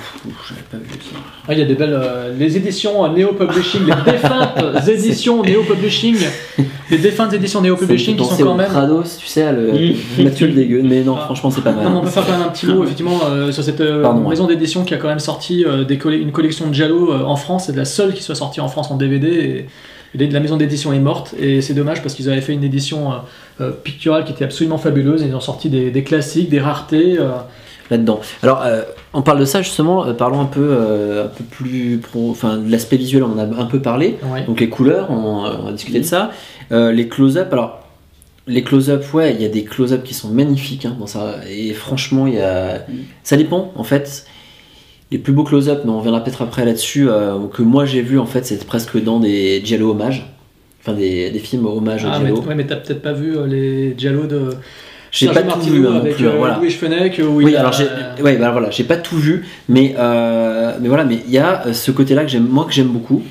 j'avais 0.47 0.61
pas 0.71 0.77
vu 0.77 0.99
ça. 1.01 1.17
Ah, 1.47 1.53
il 1.53 1.59
y 1.59 1.61
a 1.61 1.65
des 1.65 1.73
belles. 1.75 1.91
euh, 1.93 2.33
les 2.37 2.55
éditions 2.55 3.03
euh, 3.03 3.09
Neo 3.09 3.33
Publishing, 3.33 3.81
les 3.85 4.11
défuntes 4.11 4.87
éditions 4.87 5.43
Neo 5.43 5.63
Publishing, 5.63 6.15
les 6.89 6.97
défuntes 6.97 7.33
éditions 7.33 7.59
Neo 7.61 7.75
Publishing 7.75 8.15
qui 8.15 8.23
sont 8.23 8.37
quand 8.37 8.55
même. 8.55 8.67
Prados, 8.71 9.17
tu 9.19 9.27
sais, 9.27 9.51
le 9.51 9.73
Mm. 9.73 10.23
Mathieu 10.23 10.47
le 10.47 10.53
dégueu. 10.53 10.81
Mais 10.83 11.03
non, 11.03 11.15
Ah. 11.19 11.25
franchement, 11.25 11.51
c'est 11.51 11.61
pas 11.63 11.73
mal. 11.73 11.85
Non, 11.89 11.97
on 11.99 12.01
peut 12.01 12.07
faire 12.09 12.25
quand 12.25 12.31
même 12.37 12.47
un 12.47 12.51
petit 12.51 12.67
mot 12.67 12.83
effectivement 12.85 13.19
euh, 13.29 13.51
sur 13.51 13.63
cette 13.63 13.81
euh, 13.81 14.01
Pardon, 14.01 14.21
ouais. 14.21 14.29
maison 14.29 14.47
d'édition 14.47 14.85
qui 14.85 14.93
a 14.93 14.97
quand 14.97 15.09
même 15.09 15.19
sorti 15.19 15.65
des 15.87 15.99
une 16.05 16.31
collection 16.31 16.67
de 16.67 16.73
euh, 17.11 17.25
en 17.25 17.35
France. 17.35 17.65
C'est 17.65 17.75
la 17.75 17.83
seule 17.85 18.13
qui 18.13 18.23
soit 18.23 18.35
sortie 18.35 18.61
en 18.61 18.69
France 18.69 18.89
en 18.91 18.95
DVD. 18.95 19.27
Et 19.27 19.65
la 20.15 20.39
maison 20.39 20.57
d'édition 20.57 20.93
est 20.93 20.99
morte 20.99 21.33
et 21.39 21.61
c'est 21.61 21.73
dommage 21.73 22.01
parce 22.01 22.13
qu'ils 22.15 22.29
avaient 22.29 22.41
fait 22.41 22.53
une 22.53 22.63
édition 22.63 23.11
euh, 23.11 23.15
euh, 23.61 23.71
picturale 23.71 24.25
qui 24.25 24.31
était 24.31 24.45
absolument 24.45 24.77
fabuleuse. 24.77 25.23
Ils 25.27 25.35
ont 25.35 25.39
sorti 25.39 25.69
des, 25.69 25.91
des 25.91 26.03
classiques, 26.03 26.49
des 26.49 26.59
raretés. 26.59 27.17
euh, 27.19 27.29
là-dedans. 27.91 28.21
Alors, 28.41 28.63
on 29.13 29.21
parle 29.21 29.39
de 29.39 29.45
ça 29.45 29.61
justement, 29.61 30.13
parlons 30.13 30.39
un 30.39 30.45
peu, 30.45 30.77
un 31.25 31.27
peu 31.27 31.43
plus 31.43 31.99
pro, 32.01 32.31
enfin, 32.31 32.57
de 32.57 32.71
l'aspect 32.71 32.95
visuel, 32.95 33.23
on 33.23 33.33
en 33.33 33.37
a 33.37 33.61
un 33.61 33.65
peu 33.65 33.81
parlé. 33.81 34.17
ouais. 34.31 34.45
Donc 34.45 34.61
les 34.61 34.69
couleurs, 34.69 35.11
on, 35.11 35.15
on 35.15 35.67
a 35.67 35.71
discuté 35.73 35.99
de 35.99 36.05
ça. 36.05 36.31
Les 36.71 37.07
close-up, 37.09 37.51
alors 37.51 37.81
les 38.47 38.63
close-up, 38.63 39.03
ouais, 39.13 39.33
il 39.35 39.41
y 39.41 39.45
a 39.45 39.49
des 39.49 39.65
close-up 39.65 40.03
qui 40.03 40.13
sont 40.13 40.29
magnifiques 40.29 40.85
hein, 40.85 40.95
dans 40.97 41.07
ça. 41.07 41.35
Et 41.49 41.73
franchement, 41.73 42.25
il 42.25 42.35
y 42.35 42.39
a, 42.39 42.85
ça 43.23 43.35
dépend 43.35 43.73
en 43.75 43.83
fait. 43.83 44.25
Les 45.13 45.19
plus 45.19 45.31
beaux 45.31 45.43
close-up, 45.43 45.81
mais 45.85 45.91
on 45.91 45.99
reviendra 45.99 46.23
peut-être 46.23 46.41
après 46.41 46.65
là-dessus, 46.65 47.07
euh, 47.07 47.35
que 47.53 47.61
moi 47.61 47.85
j'ai 47.85 48.01
vu 48.01 48.17
en 48.17 48.25
fait, 48.25 48.45
c'est 48.45 48.65
presque 48.65 49.01
dans 49.01 49.19
des 49.19 49.61
Giallo 49.63 49.91
hommages, 49.91 50.25
enfin 50.81 50.93
des, 50.97 51.29
des 51.29 51.37
films 51.39 51.67
hommages 51.67 52.03
Ah, 52.05 52.17
mais, 52.19 52.29
Giallo. 52.29 52.41
ouais, 52.47 52.55
mais 52.55 52.65
t'as 52.65 52.77
peut-être 52.77 53.01
pas 53.03 53.13
vu 53.13 53.37
euh, 53.37 53.45
les 53.45 53.93
Giallo 53.95 54.25
de 54.25 54.49
J'ai 55.11 55.27
pas 55.27 55.43
tout 55.43 55.59
vu 55.59 55.85
hein, 55.87 55.91
non 55.91 55.97
avec 55.99 56.15
plus, 56.15 56.25
hein, 56.27 56.31
euh, 56.33 56.37
voilà. 56.39 56.57
Louis 56.57 56.71
Fenech 56.71 57.19
où 57.23 57.35
Oui, 57.37 57.45
il 57.49 57.55
alors 57.55 57.73
j'ai, 57.73 57.85
ouais, 58.23 58.37
bah 58.37 58.49
voilà, 58.51 58.71
j'ai 58.71 58.83
pas 58.85 58.97
tout 58.97 59.17
vu, 59.17 59.45
mais 59.69 59.93
euh, 59.99 60.77
mais 60.81 60.87
voilà, 60.87 61.05
mais 61.05 61.19
il 61.27 61.31
y 61.31 61.37
a 61.37 61.67
euh, 61.67 61.73
ce 61.73 61.91
côté-là 61.91 62.23
que 62.23 62.29
j'aime, 62.29 62.47
moi 62.49 62.65
que 62.65 62.73
j'aime 62.73 62.87
beaucoup. 62.87 63.21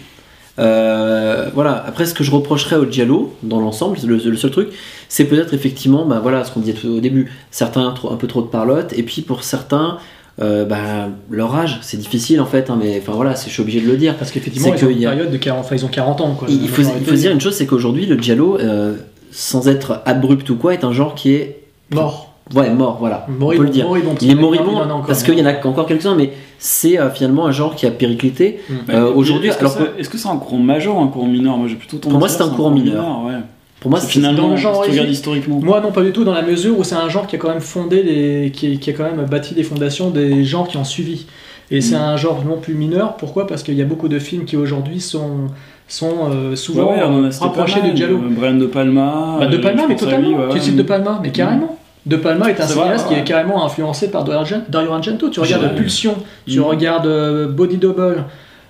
Euh, 0.58 1.48
voilà. 1.54 1.82
Après, 1.86 2.06
ce 2.06 2.14
que 2.14 2.22
je 2.22 2.30
reprocherais 2.30 2.76
au 2.76 2.88
Giallo 2.88 3.34
dans 3.42 3.58
l'ensemble, 3.58 3.98
le, 4.06 4.16
le 4.18 4.36
seul 4.36 4.50
truc, 4.50 4.68
c'est 5.08 5.24
peut-être 5.24 5.52
effectivement, 5.54 6.04
bah 6.04 6.20
voilà, 6.22 6.44
ce 6.44 6.52
qu'on 6.52 6.60
disait 6.60 6.86
au 6.86 7.00
début, 7.00 7.32
certains 7.50 7.92
un 8.08 8.16
peu 8.16 8.26
trop 8.26 8.42
de 8.42 8.46
parlotte, 8.48 8.92
et 8.96 9.02
puis 9.02 9.22
pour 9.22 9.42
certains, 9.44 9.98
euh, 10.40 10.64
bah, 10.64 11.08
leur 11.30 11.54
âge, 11.54 11.78
c'est 11.82 11.98
difficile 11.98 12.40
en 12.40 12.46
fait, 12.46 12.70
hein, 12.70 12.78
mais 12.80 12.98
enfin 13.00 13.12
voilà, 13.12 13.34
je 13.34 13.50
suis 13.50 13.60
obligé 13.62 13.80
de 13.80 13.86
le 13.86 13.96
dire. 13.96 14.16
Parce 14.16 14.30
qu'effectivement, 14.30 14.72
C'est 14.76 14.80
ils 14.84 14.86
ont 14.86 14.90
une 14.90 15.04
a- 15.06 15.10
période 15.10 15.30
de 15.30 15.36
40, 15.36 15.60
enfin, 15.64 15.76
ils 15.76 15.84
ont 15.84 15.88
40 15.88 16.20
ans. 16.22 16.34
Quoi, 16.38 16.48
Il, 16.50 16.62
il 16.62 16.68
faut, 16.68 16.82
il 16.82 17.14
dire 17.16 17.30
une 17.32 17.40
chose, 17.40 17.54
c'est 17.54 17.66
qu'aujourd'hui, 17.66 18.06
le 18.06 18.18
Giallo, 18.18 18.56
euh, 18.58 18.94
sans 19.30 19.68
être 19.68 20.00
abrupt 20.06 20.48
ou 20.50 20.56
quoi, 20.56 20.72
est 20.74 20.84
un 20.84 20.92
genre 20.92 21.14
qui 21.14 21.32
est 21.34 21.58
Mort. 21.90 22.34
ouais 22.54 22.70
mort, 22.70 22.96
voilà. 22.98 23.26
on 23.28 23.32
Moribond, 23.32 23.58
peut 23.62 23.66
le 23.66 23.70
dire. 23.72 23.86
moribond, 23.86 24.14
Il 24.22 24.30
est 24.30 24.34
parce 24.34 24.34
qu'il 24.34 24.34
y 24.34 24.34
en 24.34 24.38
a 24.38 24.40
moribond 24.40 24.76
encore, 24.94 25.06
parce 25.06 25.22
qu'il 25.22 25.38
y 25.38 25.42
en 25.42 25.46
a 25.46 25.66
encore 25.66 25.86
quelques-uns, 25.86 26.14
mais 26.14 26.32
c'est 26.58 26.98
euh, 26.98 27.10
finalement 27.10 27.46
un 27.46 27.52
genre 27.52 27.74
qui 27.76 27.84
a 27.86 27.90
périclité. 27.90 28.60
Mm. 28.68 28.74
Euh, 28.90 29.12
aujourd'hui, 29.14 29.50
est-ce 29.50 30.08
que, 30.08 30.16
c'est 30.18 30.28
un 30.28 30.36
courant 30.36 30.58
majeur 30.58 30.96
ou 30.96 31.00
un 31.02 31.08
courant 31.08 31.26
mineur 31.28 31.58
Moi 31.58 31.68
j'ai 31.68 31.74
plutôt 31.76 31.98
tendance 31.98 32.10
Pour 32.12 32.18
moi, 32.20 32.28
c'est 32.30 32.42
un 32.42 32.48
courant 32.48 32.70
mineur. 32.70 33.24
ouais. 33.26 33.34
Pour 33.82 33.90
moi, 33.90 33.98
C'est 34.00 34.06
finalement, 34.06 34.42
dans 34.44 34.50
le 34.50 34.56
genre 34.56 34.76
si 34.84 34.90
tu 34.90 34.90
regardes 34.92 35.10
historiquement. 35.10 35.58
Moi 35.60 35.80
non 35.80 35.90
pas 35.90 36.02
du 36.02 36.12
tout 36.12 36.22
dans 36.24 36.32
la 36.32 36.42
mesure 36.42 36.78
où 36.78 36.84
c'est 36.84 36.94
un 36.94 37.08
genre 37.08 37.26
qui 37.26 37.34
a 37.36 37.38
quand 37.40 37.48
même 37.48 37.60
fondé 37.60 38.02
les, 38.04 38.50
qui, 38.52 38.78
qui 38.78 38.90
a 38.90 38.92
quand 38.92 39.02
même 39.04 39.26
bâti 39.26 39.54
les 39.54 39.64
fondations 39.64 40.10
des 40.10 40.44
genres 40.44 40.68
qui 40.68 40.76
ont 40.76 40.84
suivi. 40.84 41.26
Et 41.72 41.80
c'est 41.80 41.96
Mm. 41.96 42.02
un 42.02 42.16
genre 42.16 42.44
non 42.44 42.58
plus 42.58 42.74
mineur. 42.74 43.16
Pourquoi? 43.16 43.46
Parce 43.46 43.62
qu'il 43.64 43.74
y 43.74 43.82
a 43.82 43.84
beaucoup 43.84 44.06
de 44.08 44.18
films 44.18 44.44
qui 44.44 44.56
aujourd'hui 44.56 45.00
sont 45.00 45.48
sont 45.88 46.30
euh, 46.30 46.54
souvent 46.56 46.92
Ouais, 46.92 47.02
ouais, 47.02 47.28
rapprochés 47.40 47.80
de 47.82 47.94
Giallo. 47.96 48.16
euh, 48.16 48.28
Brian 48.30 48.54
De 48.54 48.66
Palma. 48.66 49.36
Bah, 49.40 49.46
de 49.46 49.56
euh, 49.56 49.60
Palma, 49.60 49.82
mais 49.88 49.96
totalement. 49.96 50.28
lui, 50.28 50.34
ouais, 50.36 50.48
tu 50.52 50.60
cites 50.60 50.76
De 50.76 50.82
Palma, 50.84 51.18
mais 51.22 51.30
carrément. 51.30 51.76
De 52.06 52.16
Palma 52.16 52.50
est 52.50 52.60
un 52.60 52.66
cinéaste 52.66 53.08
qui 53.08 53.14
ouais. 53.14 53.20
est 53.20 53.24
carrément 53.24 53.64
influencé 53.64 54.10
par 54.10 54.24
Dario 54.24 54.92
Argento. 54.92 55.28
Tu 55.28 55.40
regardes. 55.40 55.74
Pulsion, 55.74 56.14
tu 56.46 56.60
Mm. 56.60 56.62
regardes 56.62 57.06
euh, 57.06 57.48
Body 57.48 57.76
Double, 57.78 58.24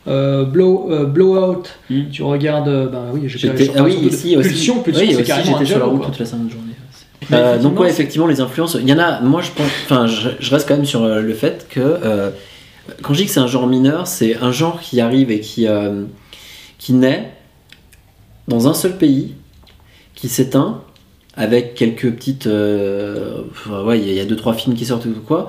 euh, 0.09 0.45
Blow, 0.45 0.89
euh, 0.91 1.05
Blowout, 1.07 1.63
Mm. 1.91 2.01
tu 2.11 2.23
regardes. 2.23 2.91
bah 2.91 3.05
oui, 3.13 3.23
je 3.27 3.39
J'étais- 3.39 3.71
ah 3.77 3.83
oui, 3.85 3.93
surtout 3.93 4.09
de- 4.09 4.15
ici 4.15 4.37
aussi. 4.37 4.49
Pulsion, 4.49 4.83
Pulsion, 4.83 5.03
Oui, 5.07 5.15
c'est 5.17 5.23
carrément 5.25 5.53
j'étais 5.59 5.65
sur 5.71 5.79
la 5.79 5.85
route 5.87 6.03
toute 6.05 6.19
la 6.19 6.27
sainte 6.27 6.51
journée. 6.51 6.73
Mais 7.31 7.37
Euh, 7.37 7.41
donc 7.59 7.75
effectivement, 7.75 7.81
ouais, 7.81 7.87
c'est- 7.89 7.93
effectivement, 7.95 8.27
les 8.27 8.41
influences. 8.41 8.77
Il 8.81 8.89
y 8.89 8.93
en 8.93 8.99
a. 8.99 9.21
Moi, 9.21 9.43
je 9.43 9.51
pense. 9.53 9.67
Enfin, 9.85 10.07
je, 10.09 10.31
je 10.41 10.51
reste 10.51 10.67
quand 10.69 10.77
même 10.77 10.85
sur 10.87 11.07
le 11.07 11.35
fait 11.35 11.67
que 11.71 12.33
quand 13.03 13.15
je 13.15 13.19
dis 13.21 13.27
que 13.27 13.33
c'est 13.33 13.39
un 13.41 13.47
genre 13.47 13.69
mineur, 13.69 14.07
c'est 14.09 14.37
un 14.39 14.51
genre 14.51 14.81
qui 14.81 15.01
arrive 15.01 15.31
et 15.31 15.39
qui 15.41 15.67
qui 16.79 16.93
naît 16.95 17.31
dans 18.49 18.67
un 18.67 18.75
seul 18.75 18.97
pays, 18.99 19.35
qui 20.17 20.29
s'éteint 20.29 20.81
avec 21.37 21.75
quelques 21.75 22.11
petites. 22.13 22.47
ouais, 22.47 23.99
il 23.99 24.05
y 24.05 24.09
a- 24.09 24.13
il 24.13 24.17
y 24.17 24.21
a 24.21 24.25
deux 24.25 24.37
trois 24.37 24.55
films 24.55 24.75
qui 24.75 24.85
sortent 24.85 25.07
ou 25.07 25.15
quoi. 25.25 25.49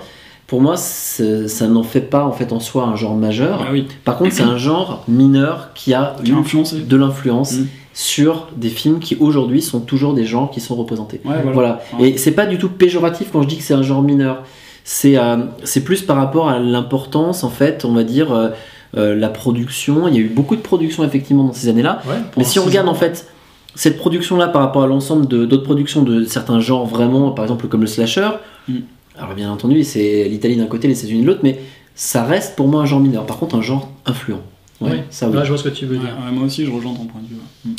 Pour 0.54 0.62
moi, 0.62 0.78
ça 0.78 1.68
n'en 1.68 1.82
fait 1.82 2.02
pas 2.02 2.24
en 2.26 2.32
fait 2.32 2.54
en 2.54 2.60
soi 2.60 2.84
un 2.84 2.96
genre 2.96 3.16
majeur. 3.16 3.63
Ah 3.66 3.70
oui, 3.72 3.88
Par 4.06 4.20
contre, 4.20 4.34
c'est 4.34 4.44
un 4.44 4.56
genre 4.58 5.04
mineur 5.08 5.70
qui 5.74 5.96
a 5.96 6.16
qui 6.24 6.30
eu 6.30 6.36
de 6.36 6.96
l'influence 6.96 7.54
Mm. 7.54 7.66
sur 7.96 8.50
des 8.56 8.70
films 8.70 9.00
qui 9.00 9.18
aujourd'hui 9.20 9.63
sont 9.63 9.80
toujours 9.80 10.13
des 10.13 10.26
genres 10.26 10.52
qui 10.52 10.62
sont 10.62 10.76
représentés. 10.76 11.22
Ouais, 11.26 11.38
voilà. 11.52 11.82
Voilà. 11.92 12.08
Et 12.08 12.18
c'est 12.20 12.34
pas 12.34 12.46
du 12.46 12.60
tout 12.60 12.70
péjoratif 12.70 13.30
quand 13.34 13.42
je 13.42 13.48
dis 13.48 13.58
que 13.58 13.63
c'est 13.63 13.74
un 13.74 13.82
genre 13.82 14.04
mineur. 14.04 14.44
C'est 14.84 15.18
euh, 15.18 15.38
plus 15.84 16.04
par 16.04 16.18
rapport 16.18 16.48
à 16.50 16.60
l'importance, 16.60 17.44
en 17.44 17.50
fait, 17.50 17.84
on 17.84 17.94
va 17.94 18.04
dire, 18.04 18.32
euh, 18.32 18.50
euh, 18.96 19.16
la 19.16 19.30
production. 19.30 20.08
Il 20.08 20.13
y 20.13 20.18
a 20.18 20.22
eu 20.22 20.30
beaucoup 20.30 20.56
de 20.56 20.62
production, 20.62 21.04
effectivement, 21.04 21.46
dans 21.46 21.54
ces 21.54 21.68
années-là. 21.70 22.04
Ouais, 22.08 22.13
Mais 22.38 22.44
si 22.44 22.60
on 22.60 22.63
regarde, 22.66 22.88
ans. 22.88 22.92
en 22.92 22.94
fait, 22.94 23.26
cette 23.74 23.98
production-là 23.98 24.50
par 24.50 24.62
rapport 24.62 24.84
à 24.84 24.88
l'ensemble 24.88 25.26
d'autres 25.26 25.63
productions 25.63 26.04
de 26.04 26.26
certains 26.26 26.60
genres, 26.60 26.86
vraiment, 26.86 27.32
par 27.32 27.44
exemple, 27.44 27.68
comme 27.68 27.82
le 27.82 27.88
slasher, 27.88 28.30
Mm. 28.68 28.74
Alors 29.17 29.36
bien 29.36 29.52
entendu, 29.52 29.84
c'est 29.84 30.23
l'Italie 30.26 30.56
d'un 30.56 30.65
côté, 30.67 30.88
les 30.88 30.97
États-Unis 30.99 31.21
de 31.21 31.28
l'autre, 31.28 31.41
mais 31.43 31.60
ça 31.95 32.23
reste 32.23 32.56
pour 32.56 32.67
moi 32.67 32.82
un 32.82 32.86
genre 32.86 32.99
mineur. 32.99 33.26
Par 33.26 33.38
contre, 33.38 33.56
un 33.56 33.62
genre 33.62 33.91
influent. 34.06 34.41
Ouais, 34.82 34.89
Oui, 34.91 34.97
ça 35.10 35.30
oui. 35.30 35.36
Là, 35.36 35.43
je 35.43 35.49
vois 35.49 35.58
ce 35.58 35.63
que 35.63 35.69
tu 35.69 35.86
veux 35.86 35.97
dire. 35.97 36.15
ouais, 36.26 36.32
moi 36.32 36.45
aussi, 36.45 36.65
je 36.65 36.71
rejoins 36.71 36.93
ton 36.93 37.06
point 37.06 37.21
de 37.21 37.28
vue. 37.28 37.36
ouais. 37.65 37.71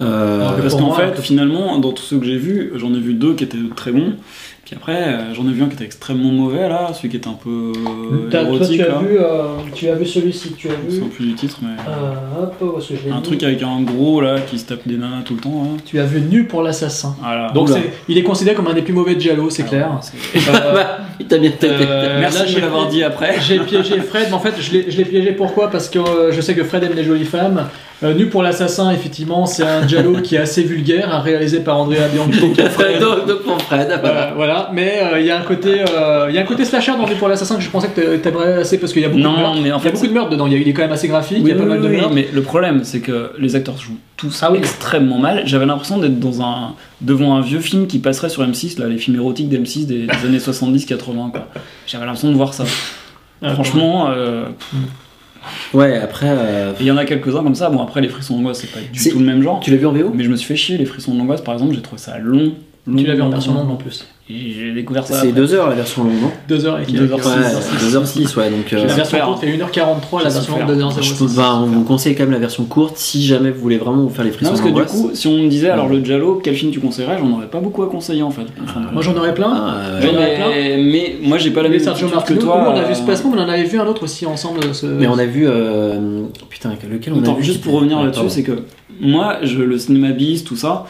Euh, 0.00 0.50
Parce 0.60 0.74
qu'en 0.74 0.92
fait, 0.92 1.14
que- 1.14 1.22
finalement, 1.22 1.78
dans 1.78 1.92
tous 1.92 2.02
ceux 2.02 2.18
que 2.18 2.24
j'ai 2.26 2.36
vus, 2.36 2.72
j'en 2.76 2.92
ai 2.94 2.98
vu 3.00 3.14
deux 3.14 3.34
qui 3.34 3.44
étaient 3.44 3.56
très 3.76 3.92
bons. 3.92 4.14
Puis 4.64 4.76
après, 4.76 4.92
euh, 5.08 5.34
j'en 5.34 5.42
ai 5.48 5.52
vu 5.52 5.62
un 5.62 5.66
qui 5.66 5.74
était 5.74 5.84
extrêmement 5.84 6.30
mauvais, 6.30 6.68
là, 6.68 6.92
celui 6.94 7.08
qui 7.08 7.16
était 7.16 7.28
un 7.28 7.32
peu 7.32 7.72
euh, 7.76 8.28
T'as- 8.30 8.44
toi, 8.44 8.54
érotique, 8.54 8.76
tu 8.76 8.82
as, 8.84 8.88
là. 8.88 8.98
vu, 9.00 9.18
euh, 9.18 9.42
tu 9.74 9.88
as 9.88 9.94
vu 9.96 10.06
celui-ci, 10.06 10.52
tu 10.56 10.68
as 10.68 10.70
Je 10.70 10.76
vu. 10.90 10.90
souviens 10.98 11.08
plus 11.08 11.26
du 11.26 11.34
titre, 11.34 11.58
mais. 11.62 11.68
Euh, 11.88 12.42
hop, 12.44 12.78
que 12.78 12.94
je 12.94 13.04
l'ai 13.08 13.10
un 13.12 13.20
truc 13.20 13.42
avec 13.42 13.60
un 13.62 13.80
gros, 13.82 14.20
là, 14.20 14.36
qui 14.40 14.58
se 14.60 14.66
tape 14.66 14.86
des 14.86 14.96
nanas 14.96 15.22
tout 15.24 15.34
le 15.34 15.40
temps, 15.40 15.62
là. 15.64 15.80
Tu 15.84 15.98
as 15.98 16.04
vu 16.04 16.20
Nu 16.20 16.44
pour 16.44 16.62
l'assassin. 16.62 17.16
Voilà. 17.20 17.50
Donc, 17.50 17.70
c'est- 17.70 17.92
il 18.08 18.16
est 18.16 18.22
considéré 18.22 18.54
comme 18.54 18.68
un 18.68 18.74
des 18.74 18.82
plus 18.82 18.92
mauvais 18.94 19.16
de 19.16 19.20
Giallo, 19.20 19.50
c'est 19.50 19.64
Ah 19.64 19.68
clair. 19.68 19.90
ouais, 19.90 20.40
Euh, 20.48 20.84
il 21.20 21.26
t'a 21.26 21.38
bien 21.38 21.50
tapé. 21.50 21.66
euh, 21.80 22.18
Merci 22.20 22.38
là, 22.40 22.44
de 22.50 22.54
me 22.56 22.60
l'avoir 22.60 22.88
dit 22.88 23.02
après. 23.02 23.36
J'ai 23.40 23.58
piégé 23.60 23.98
Fred, 24.00 24.26
mais 24.28 24.34
en 24.34 24.40
fait, 24.40 24.54
je 24.60 24.72
l'ai 24.72 25.04
piégé 25.04 25.32
pourquoi? 25.32 25.70
Parce 25.70 25.88
que 25.88 25.98
euh, 25.98 26.32
je 26.32 26.40
sais 26.40 26.54
que 26.54 26.64
Fred 26.64 26.82
aime 26.84 26.94
les 26.94 27.04
jolies 27.04 27.24
femmes. 27.24 27.68
Euh, 28.04 28.14
nu 28.14 28.26
pour 28.26 28.42
l'assassin, 28.42 28.90
effectivement, 28.90 29.46
c'est 29.46 29.62
un 29.62 29.86
Giallo 29.86 30.14
qui 30.24 30.34
est 30.34 30.38
assez 30.38 30.64
vulgaire, 30.64 31.08
hein, 31.14 31.20
réalisé 31.20 31.60
par 31.60 31.78
Andrea 31.78 32.08
Bianchi. 32.12 32.52
Fred, 32.70 32.98
donc, 33.00 33.26
donc 33.28 33.42
pour 33.44 33.62
Fred, 33.62 33.88
Euh, 33.92 33.98
voilà. 34.02 34.32
voilà, 34.34 34.70
mais 34.72 35.00
euh, 35.02 35.20
il 35.20 35.26
y 35.26 35.30
a 35.30 35.38
un 35.38 35.42
côté, 35.42 35.84
il 36.28 36.34
y 36.34 36.38
a 36.38 36.40
un 36.40 36.44
côté 36.44 36.64
slasher 36.64 36.92
dans 36.98 37.06
Nu 37.06 37.14
pour 37.14 37.28
l'assassin 37.28 37.54
que 37.56 37.62
je 37.62 37.70
pensais 37.70 37.88
que 37.88 38.00
t'a- 38.00 38.18
t'aimerais 38.18 38.54
assez 38.54 38.78
parce 38.78 38.92
qu'il 38.92 39.02
y 39.02 39.04
a 39.04 39.08
beaucoup 39.08 39.20
Non, 39.22 39.34
de 39.34 39.38
meurtres. 39.38 39.58
mais 39.62 39.70
en 39.72 39.78
il 39.78 39.84
y 39.84 39.86
a 39.86 39.90
fait, 39.90 39.92
beaucoup 39.92 40.06
de 40.08 40.12
meurtres 40.12 40.30
dedans. 40.30 40.46
Il, 40.48 40.52
y 40.54 40.56
a- 40.56 40.58
il 40.58 40.68
est 40.68 40.72
quand 40.72 40.82
même 40.82 40.90
assez 40.92 41.06
graphique. 41.06 41.38
il 41.40 41.46
y 41.46 41.52
a 41.52 41.54
Oui, 41.54 41.58
pas 41.60 41.64
oui, 41.64 41.70
mal 41.70 41.80
de 41.80 41.88
oui, 41.88 41.96
meurtres. 41.98 42.12
mais 42.12 42.26
le 42.32 42.42
problème, 42.42 42.80
c'est 42.82 42.98
que 43.00 43.30
les 43.38 43.54
acteurs 43.54 43.78
jouent 43.78 43.98
tous 44.16 44.36
Ah 44.42 44.50
oui. 44.50 44.58
extrêmement 44.58 45.18
mal. 45.18 45.42
J'avais 45.46 45.66
l'impression 45.66 45.98
d'être 45.98 46.18
dans 46.18 46.42
un, 46.42 46.74
devant 47.02 47.34
un 47.36 47.40
vieux 47.40 47.60
film 47.60 47.86
qui 47.86 47.98
passerait 47.98 48.28
sur 48.30 48.42
M6, 48.42 48.78
là, 48.80 48.88
les 48.88 48.96
films 48.98 49.16
érotiques 49.16 49.48
d'M6 49.50 49.86
des, 49.86 50.06
des 50.06 50.26
années 50.26 50.38
70-80. 50.38 51.30
quoi. 51.30 51.48
J'avais 51.86 52.06
l'impression 52.06 52.30
de 52.30 52.36
voir 52.36 52.54
ça. 52.54 52.64
Ah, 53.42 53.54
Franchement, 53.54 54.10
euh, 54.10 54.46
Ouais, 55.74 55.96
après, 55.98 56.28
euh, 56.30 56.72
il 56.78 56.86
y 56.86 56.90
en 56.92 56.96
a 56.96 57.04
quelques-uns 57.04 57.42
comme 57.42 57.54
ça. 57.56 57.68
Bon, 57.68 57.82
après, 57.82 58.00
les 58.00 58.08
frissons 58.08 58.36
d'angoisse, 58.36 58.60
c'est 58.60 58.70
pas 58.70 58.78
du 58.80 58.98
C'est- 58.98 59.10
tout 59.10 59.18
le 59.18 59.24
même 59.24 59.42
genre. 59.42 59.58
tu 59.60 59.70
l'as 59.72 59.76
vu 59.76 59.86
en 59.86 59.92
VO 59.92 60.12
Mais 60.14 60.22
je 60.22 60.30
me 60.30 60.36
suis 60.36 60.46
fait 60.46 60.54
chier, 60.56 60.78
les 60.78 60.84
frissons 60.84 61.14
d'angoisse, 61.14 61.40
par 61.40 61.54
exemple, 61.54 61.74
j'ai 61.74 61.82
trouvé 61.82 62.00
ça 62.00 62.16
long. 62.18 62.54
Tu 62.84 63.06
l'as 63.06 63.14
vu 63.14 63.22
en 63.22 63.30
version 63.30 63.54
longue 63.54 63.70
en 63.70 63.76
plus. 63.76 64.06
J'ai 64.28 64.72
découvert 64.72 65.06
ça. 65.06 65.14
C'est 65.14 65.28
après. 65.28 65.32
2 65.40 65.54
heures 65.54 65.68
la 65.68 65.74
version 65.74 66.04
longue, 66.04 66.14
non 66.22 66.30
2 66.48 66.64
heures 66.64 66.80
et 66.80 66.84
quelques. 66.86 67.00
Deux 67.00 67.12
heures 67.12 67.18
Ouais, 67.18 68.02
six. 68.04 68.24
2h06, 68.24 68.36
ouais, 68.38 68.50
donc. 68.50 68.72
euh, 68.72 68.86
La 68.86 68.94
version 68.94 69.18
courte 69.18 69.40
fait 69.40 69.46
1h43, 69.56 70.22
la 70.24 70.30
version 70.30 70.58
longue 70.58 70.68
je 70.68 70.74
2h06. 71.12 71.18
peux- 71.18 71.24
enfin, 71.26 71.60
on 71.62 71.66
vous 71.66 71.84
conseille 71.84 72.14
quand 72.14 72.22
même 72.22 72.32
la 72.32 72.38
version 72.38 72.64
courte 72.64 72.96
si 72.96 73.24
jamais 73.26 73.50
vous 73.50 73.60
voulez 73.60 73.76
vraiment 73.78 74.02
vous 74.04 74.08
faire 74.08 74.24
les 74.24 74.30
Non, 74.30 74.36
frissons 74.36 74.50
parce 74.52 74.62
que 74.62 74.68
du 74.68 74.82
coup, 74.84 75.10
si 75.12 75.26
on 75.26 75.38
me 75.38 75.48
disait 75.48 75.68
alors 75.68 75.88
le 75.88 76.02
Giallo, 76.02 76.40
quel 76.42 76.54
film 76.54 76.70
tu 76.72 76.80
conseillerais, 76.80 77.18
j'en 77.20 77.30
aurais 77.32 77.48
pas 77.48 77.60
beaucoup 77.60 77.82
à 77.82 77.88
conseiller 77.90 78.22
en 78.22 78.30
fait. 78.30 78.46
Enfin, 78.64 78.80
Moi 78.92 79.02
j'en 79.02 79.14
aurais 79.16 79.34
plein. 79.34 79.52
Ah, 79.52 80.00
j'en 80.00 80.14
aurais 80.14 80.38
mais, 80.48 80.76
mais 80.78 81.16
moi 81.28 81.36
j'ai 81.38 81.50
pas 81.50 81.62
la 81.62 81.68
Mais 81.68 81.76
même 81.76 81.84
Sergio 81.84 82.08
que 82.08 82.32
toi. 82.34 82.64
nous, 82.64 82.70
on 82.70 82.74
a 82.82 82.84
vu 82.84 82.92
euh, 82.92 82.94
ce 82.94 83.02
placement, 83.02 83.32
mais 83.32 83.40
on 83.42 83.44
en 83.44 83.48
avait 83.48 83.64
vu 83.64 83.78
un 83.78 83.86
autre 83.86 84.04
aussi 84.04 84.24
ensemble. 84.24 84.60
Ce... 84.72 84.86
Mais 84.86 85.06
on 85.08 85.18
a 85.18 85.26
vu. 85.26 85.46
euh, 85.46 86.22
Putain, 86.48 86.70
lequel 86.90 87.12
on 87.12 87.18
a 87.18 87.22
Attends, 87.22 87.34
vu 87.34 87.42
juste 87.44 87.60
pour 87.62 87.74
revenir 87.74 88.02
là-dessus, 88.02 88.22
c'est 88.30 88.42
que 88.44 88.52
moi, 89.00 89.38
je, 89.42 89.58
le 89.60 89.78
cinéma 89.78 90.10
bis, 90.12 90.44
tout 90.44 90.56
ça, 90.56 90.86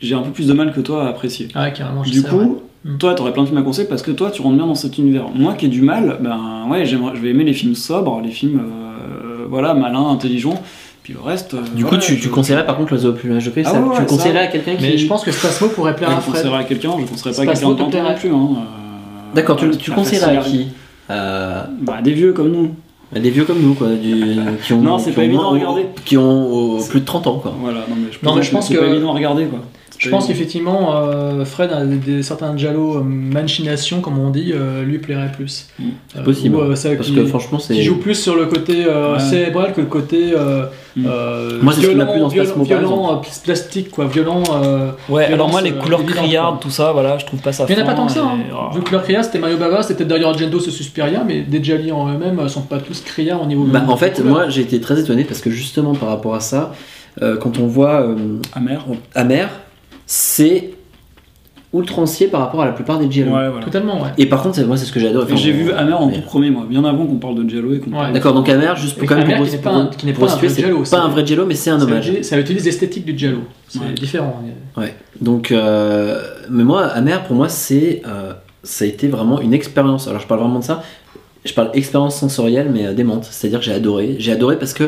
j'ai 0.00 0.14
un 0.14 0.20
peu 0.22 0.30
plus 0.30 0.46
de 0.46 0.52
mal 0.52 0.72
que 0.72 0.80
toi 0.80 1.04
à 1.04 1.08
apprécier. 1.08 1.48
Ah, 1.54 1.70
carrément, 1.70 2.04
je 2.04 2.10
Du 2.10 2.20
sais, 2.20 2.28
coup, 2.28 2.36
ouais. 2.38 2.46
Mm. 2.92 2.98
toi, 2.98 3.14
t'aurais 3.14 3.32
plein 3.32 3.42
de 3.42 3.48
films 3.48 3.58
à 3.60 3.62
conseiller 3.62 3.88
parce 3.88 4.02
que 4.02 4.10
toi, 4.12 4.30
tu 4.30 4.42
rentres 4.42 4.56
bien 4.56 4.66
dans 4.66 4.74
cet 4.74 4.98
univers. 4.98 5.24
Moi 5.34 5.54
qui 5.54 5.66
ai 5.66 5.68
du 5.68 5.82
mal, 5.82 6.18
ben 6.20 6.66
ouais, 6.70 6.84
j'aimerais, 6.84 7.16
je 7.16 7.20
vais 7.20 7.30
aimer 7.30 7.44
les 7.44 7.52
films 7.54 7.74
sobres, 7.74 8.20
les 8.22 8.30
films, 8.30 8.60
euh, 8.60 9.46
voilà, 9.48 9.74
malins, 9.74 10.08
intelligents. 10.08 10.60
Puis 11.02 11.12
le 11.14 11.20
reste. 11.20 11.54
euh, 11.54 11.60
Du 11.74 11.84
coup, 11.84 11.96
tu, 11.98 12.16
je- 12.16 12.20
tu 12.20 12.28
conseillerais 12.30 12.66
par 12.66 12.76
contre 12.76 12.92
l'oiseau 12.92 13.10
au 13.10 13.12
plumage 13.12 13.44
de 13.46 13.52
Ah 13.56 13.64
ça- 13.64 13.72
ouais, 13.74 13.78
Tu 13.84 13.88
ouais, 13.90 14.00
le 14.00 14.06
conseillerais 14.06 14.38
ça. 14.38 14.44
à 14.44 14.46
quelqu'un 14.48 14.74
qui. 14.74 14.82
Mais 14.82 14.98
je 14.98 15.06
pense 15.06 15.22
que 15.24 15.30
Spasmo 15.30 15.68
pourrait 15.68 15.94
plaire 15.94 16.08
Ouais, 16.08 16.14
à 16.16 16.18
je 16.18 16.22
Fred. 16.22 16.34
conseillerais 16.34 16.58
à 16.60 16.64
quelqu'un, 16.64 16.90
je 16.98 17.04
conseillerais 17.06 17.36
pas 17.36 17.42
à 17.42 17.54
quelqu'un 17.54 17.68
de 17.70 17.78
non 17.80 18.14
plus. 18.16 18.30
Hein. 18.30 18.48
euh, 18.56 19.34
D'accord, 19.34 19.56
tu, 19.56 19.70
tu 19.76 19.90
conseillerais 19.92 20.36
à 20.36 20.40
qui 20.42 20.66
Euh, 21.10 21.62
Bah, 21.82 22.02
des 22.02 22.12
vieux 22.12 22.32
comme 22.32 22.50
nous. 22.50 22.70
Des 23.14 23.30
vieux 23.30 23.44
comme 23.44 23.60
nous, 23.62 23.74
quoi. 23.74 23.86
Du, 23.90 24.14
qui 24.64 24.72
ont, 24.72 24.80
Non, 24.82 24.98
c'est 24.98 25.10
qui 25.10 25.16
pas 25.16 25.22
ont 25.22 25.24
évident 25.24 25.42
moins- 25.42 25.50
à 25.52 25.54
regarder. 25.54 25.86
Qui 26.04 26.16
ont 26.18 26.52
au- 26.52 26.82
plus 26.82 26.98
de 27.00 27.04
30 27.04 27.28
ans, 27.28 27.38
quoi. 27.38 27.54
Voilà, 27.60 27.78
non 27.88 27.94
mais 27.96 28.08
je, 28.10 28.18
Non, 28.26 28.34
mais 28.34 28.40
plaisante, 28.40 28.42
je 28.42 28.50
pense 28.50 28.68
c'est 28.68 28.74
que- 28.74 28.80
pas 28.80 28.86
évident 28.86 29.10
à 29.10 29.14
regarder 29.14 29.44
quoi. 29.44 29.60
C'est 29.98 30.04
Je 30.04 30.10
pense 30.10 30.26
qu'effectivement, 30.26 30.94
euh, 30.96 31.44
Fred 31.44 31.72
a 31.72 31.84
des, 31.84 31.96
des- 31.96 32.22
certains 32.22 32.56
Giallo 32.56 32.96
euh, 32.98 33.02
machination, 33.02 34.00
comme 34.00 34.18
on 34.18 34.30
dit, 34.30 34.52
euh, 34.54 34.82
lui 34.84 34.98
plairait 34.98 35.32
plus. 35.32 35.68
Euh, 36.16 36.22
Possible. 36.22 36.56
ou, 36.56 36.60
euh, 36.60 36.74
ça 36.74 36.90
Parce 36.94 37.08
qui, 37.08 37.14
que 37.14 37.24
franchement, 37.26 37.58
c'est. 37.58 37.74
qui 37.74 37.82
joue 37.82 37.96
plus 37.98 38.14
sur 38.14 38.36
le 38.36 38.46
côté 38.46 38.84
euh, 38.86 39.14
Ouais. 39.14 39.20
cérébral 39.20 39.72
que 39.72 39.80
le 39.80 39.86
côté 39.86 40.32
euh, 40.36 40.64
Mm. 40.98 41.04
euh, 41.06 41.58
Moi, 41.60 41.74
c'est 41.74 41.82
ce 41.82 41.86
violent, 41.88 42.06
dans 42.18 42.28
ce 42.30 42.34
violent, 42.34 42.48
Spasmo, 42.48 42.64
par 42.64 42.78
violent, 42.78 43.12
euh, 43.22 43.28
plastique, 43.44 43.90
quoi, 43.90 44.06
violent. 44.06 44.42
euh, 44.54 44.90
Ouais, 45.10 45.26
alors 45.26 45.50
moi 45.50 45.60
les 45.60 45.72
euh, 45.72 45.78
couleurs 45.78 46.02
criardes, 46.06 46.58
tout 46.60 46.70
ça, 46.70 46.92
voilà, 46.92 47.18
je 47.18 47.26
trouve 47.26 47.40
pas 47.40 47.52
ça 47.52 47.66
Il 47.68 47.74
n'y 47.76 47.82
en 47.82 47.84
a 47.84 47.86
pas 47.88 47.92
tant 47.94 48.06
que 48.06 48.12
ça. 48.12 48.22
Hein. 48.24 48.38
et- 48.48 48.50
oh. 48.52 48.74
Vu 48.74 48.80
que 48.82 48.92
leur 48.92 49.02
criard 49.02 49.22
c'était 49.22 49.38
Mario 49.38 49.58
Bava, 49.58 49.82
c'était 49.82 50.06
d'ailleurs 50.06 50.30
Argento 50.30 50.58
ce 50.58 50.70
Suspiria, 50.70 51.22
mais 51.26 51.42
des 51.42 51.62
Gialli 51.62 51.92
en 51.92 52.08
eux-mêmes 52.08 52.38
euh, 52.38 52.48
sont 52.48 52.62
pas 52.62 52.78
tous 52.78 53.02
criards 53.02 53.42
au 53.42 53.46
niveau. 53.46 53.64
Bah, 53.64 53.80
de- 53.80 53.90
en 53.90 53.96
fait, 53.98 54.24
moi 54.24 54.48
j'ai 54.48 54.62
été 54.62 54.80
très 54.80 54.98
étonné 54.98 55.24
parce 55.24 55.40
que 55.42 55.50
justement 55.50 55.94
par 55.94 56.08
rapport 56.08 56.34
à 56.34 56.40
ça, 56.40 56.72
quand 57.20 57.58
on 57.58 57.66
voit 57.66 58.06
Amer. 58.54 58.82
Amer, 59.14 59.50
c'est 60.06 60.70
outrancier 61.72 62.28
par 62.28 62.40
rapport 62.40 62.62
à 62.62 62.64
la 62.64 62.72
plupart 62.72 62.98
des 62.98 63.10
Giallo. 63.10 63.32
Ouais, 63.32 63.48
voilà. 63.50 63.64
Totalement, 63.64 64.00
ouais. 64.02 64.08
Et 64.16 64.26
par 64.26 64.42
contre, 64.42 64.54
c'est- 64.54 64.64
moi 64.64 64.76
c'est 64.78 64.86
ce 64.86 64.92
que 64.92 65.00
j'adore. 65.00 65.26
Et 65.30 65.36
j'ai 65.36 65.52
vu 65.52 65.72
Amer 65.72 66.00
en 66.00 66.06
mais- 66.06 66.14
tout 66.14 66.20
premier, 66.22 66.48
moi, 66.48 66.64
bien 66.68 66.82
avant 66.84 67.04
qu'on 67.06 67.16
parle 67.16 67.44
de 67.44 67.48
Giallo 67.50 67.74
et 67.74 67.80
qu'on 67.80 67.90
Ouais. 67.90 67.96
parle- 67.98 68.12
D'accord, 68.14 68.32
donc 68.32 68.48
Amer, 68.48 68.74
juste 68.76 68.96
pour 68.96 69.06
quand 69.06 69.16
même 69.16 69.26
qui 69.26 69.50
n'est 69.50 69.58
pas 69.58 69.70
un- 69.72 69.86
qui 69.88 70.06
n'est 70.06 70.12
pour 70.12 70.26
pas 70.26 70.32
un 70.32 70.36
vrai 70.36 70.48
c'est 70.48 70.90
pas 70.90 71.00
un 71.02 71.08
vrai 71.08 71.26
Giallo, 71.26 71.44
mais 71.44 71.54
c'est 71.54 71.70
un 71.70 71.80
hommage. 71.80 72.10
ça 72.22 72.38
utilise 72.38 72.64
l'esthétique 72.64 73.04
du 73.04 73.18
Giallo. 73.18 73.40
C'est 73.68 73.80
Ouais. 73.80 73.92
différent. 73.92 74.40
Ouais. 74.76 74.94
Donc, 75.20 75.50
euh, 75.50 76.22
mais 76.50 76.64
moi, 76.64 76.84
Amer, 76.86 77.24
pour 77.24 77.36
moi, 77.36 77.48
c'est, 77.48 78.00
euh, 78.06 78.32
ça 78.62 78.84
a 78.84 78.88
été 78.88 79.08
vraiment 79.08 79.40
une 79.40 79.52
expérience. 79.52 80.08
Alors, 80.08 80.20
je 80.20 80.26
parle 80.26 80.40
vraiment 80.40 80.60
de 80.60 80.64
ça. 80.64 80.82
Je 81.44 81.52
parle 81.52 81.70
expérience 81.74 82.16
sensorielle, 82.16 82.70
mais 82.72 82.86
euh, 82.86 82.94
démente. 82.94 83.24
C'est-à-dire 83.30 83.58
que 83.58 83.64
j'ai 83.66 83.74
adoré. 83.74 84.16
J'ai 84.18 84.32
adoré 84.32 84.58
parce 84.58 84.72
que, 84.72 84.84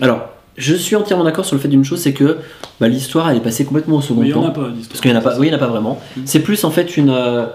alors, 0.00 0.28
je 0.58 0.74
suis 0.74 0.94
entièrement 0.96 1.24
d'accord 1.24 1.44
sur 1.46 1.56
le 1.56 1.60
fait 1.62 1.68
d'une 1.68 1.84
chose, 1.84 2.00
c'est 2.00 2.12
que 2.12 2.36
bah, 2.80 2.88
l'histoire, 2.88 3.30
elle 3.30 3.38
est 3.38 3.40
passée 3.40 3.64
complètement 3.64 3.96
au 3.96 4.00
second 4.02 4.20
Mais 4.20 4.26
il 4.26 4.30
y 4.30 4.34
en 4.34 4.40
plan. 4.42 4.48
a 4.48 4.50
pas 4.50 4.68
d'histoire. 4.68 4.88
Parce 4.90 5.00
qu'il 5.00 5.10
y 5.10 5.14
en 5.14 5.16
a 5.16 5.20
pas. 5.22 5.38
Oui, 5.38 5.46
il 5.46 5.50
y 5.50 5.52
en 5.52 5.56
a 5.56 5.60
pas 5.60 5.66
vraiment. 5.68 5.98
Mm. 6.16 6.20
C'est 6.26 6.40
plus 6.40 6.62
en 6.64 6.70
fait 6.70 6.96
une. 6.96 7.10
euh, 7.10 7.46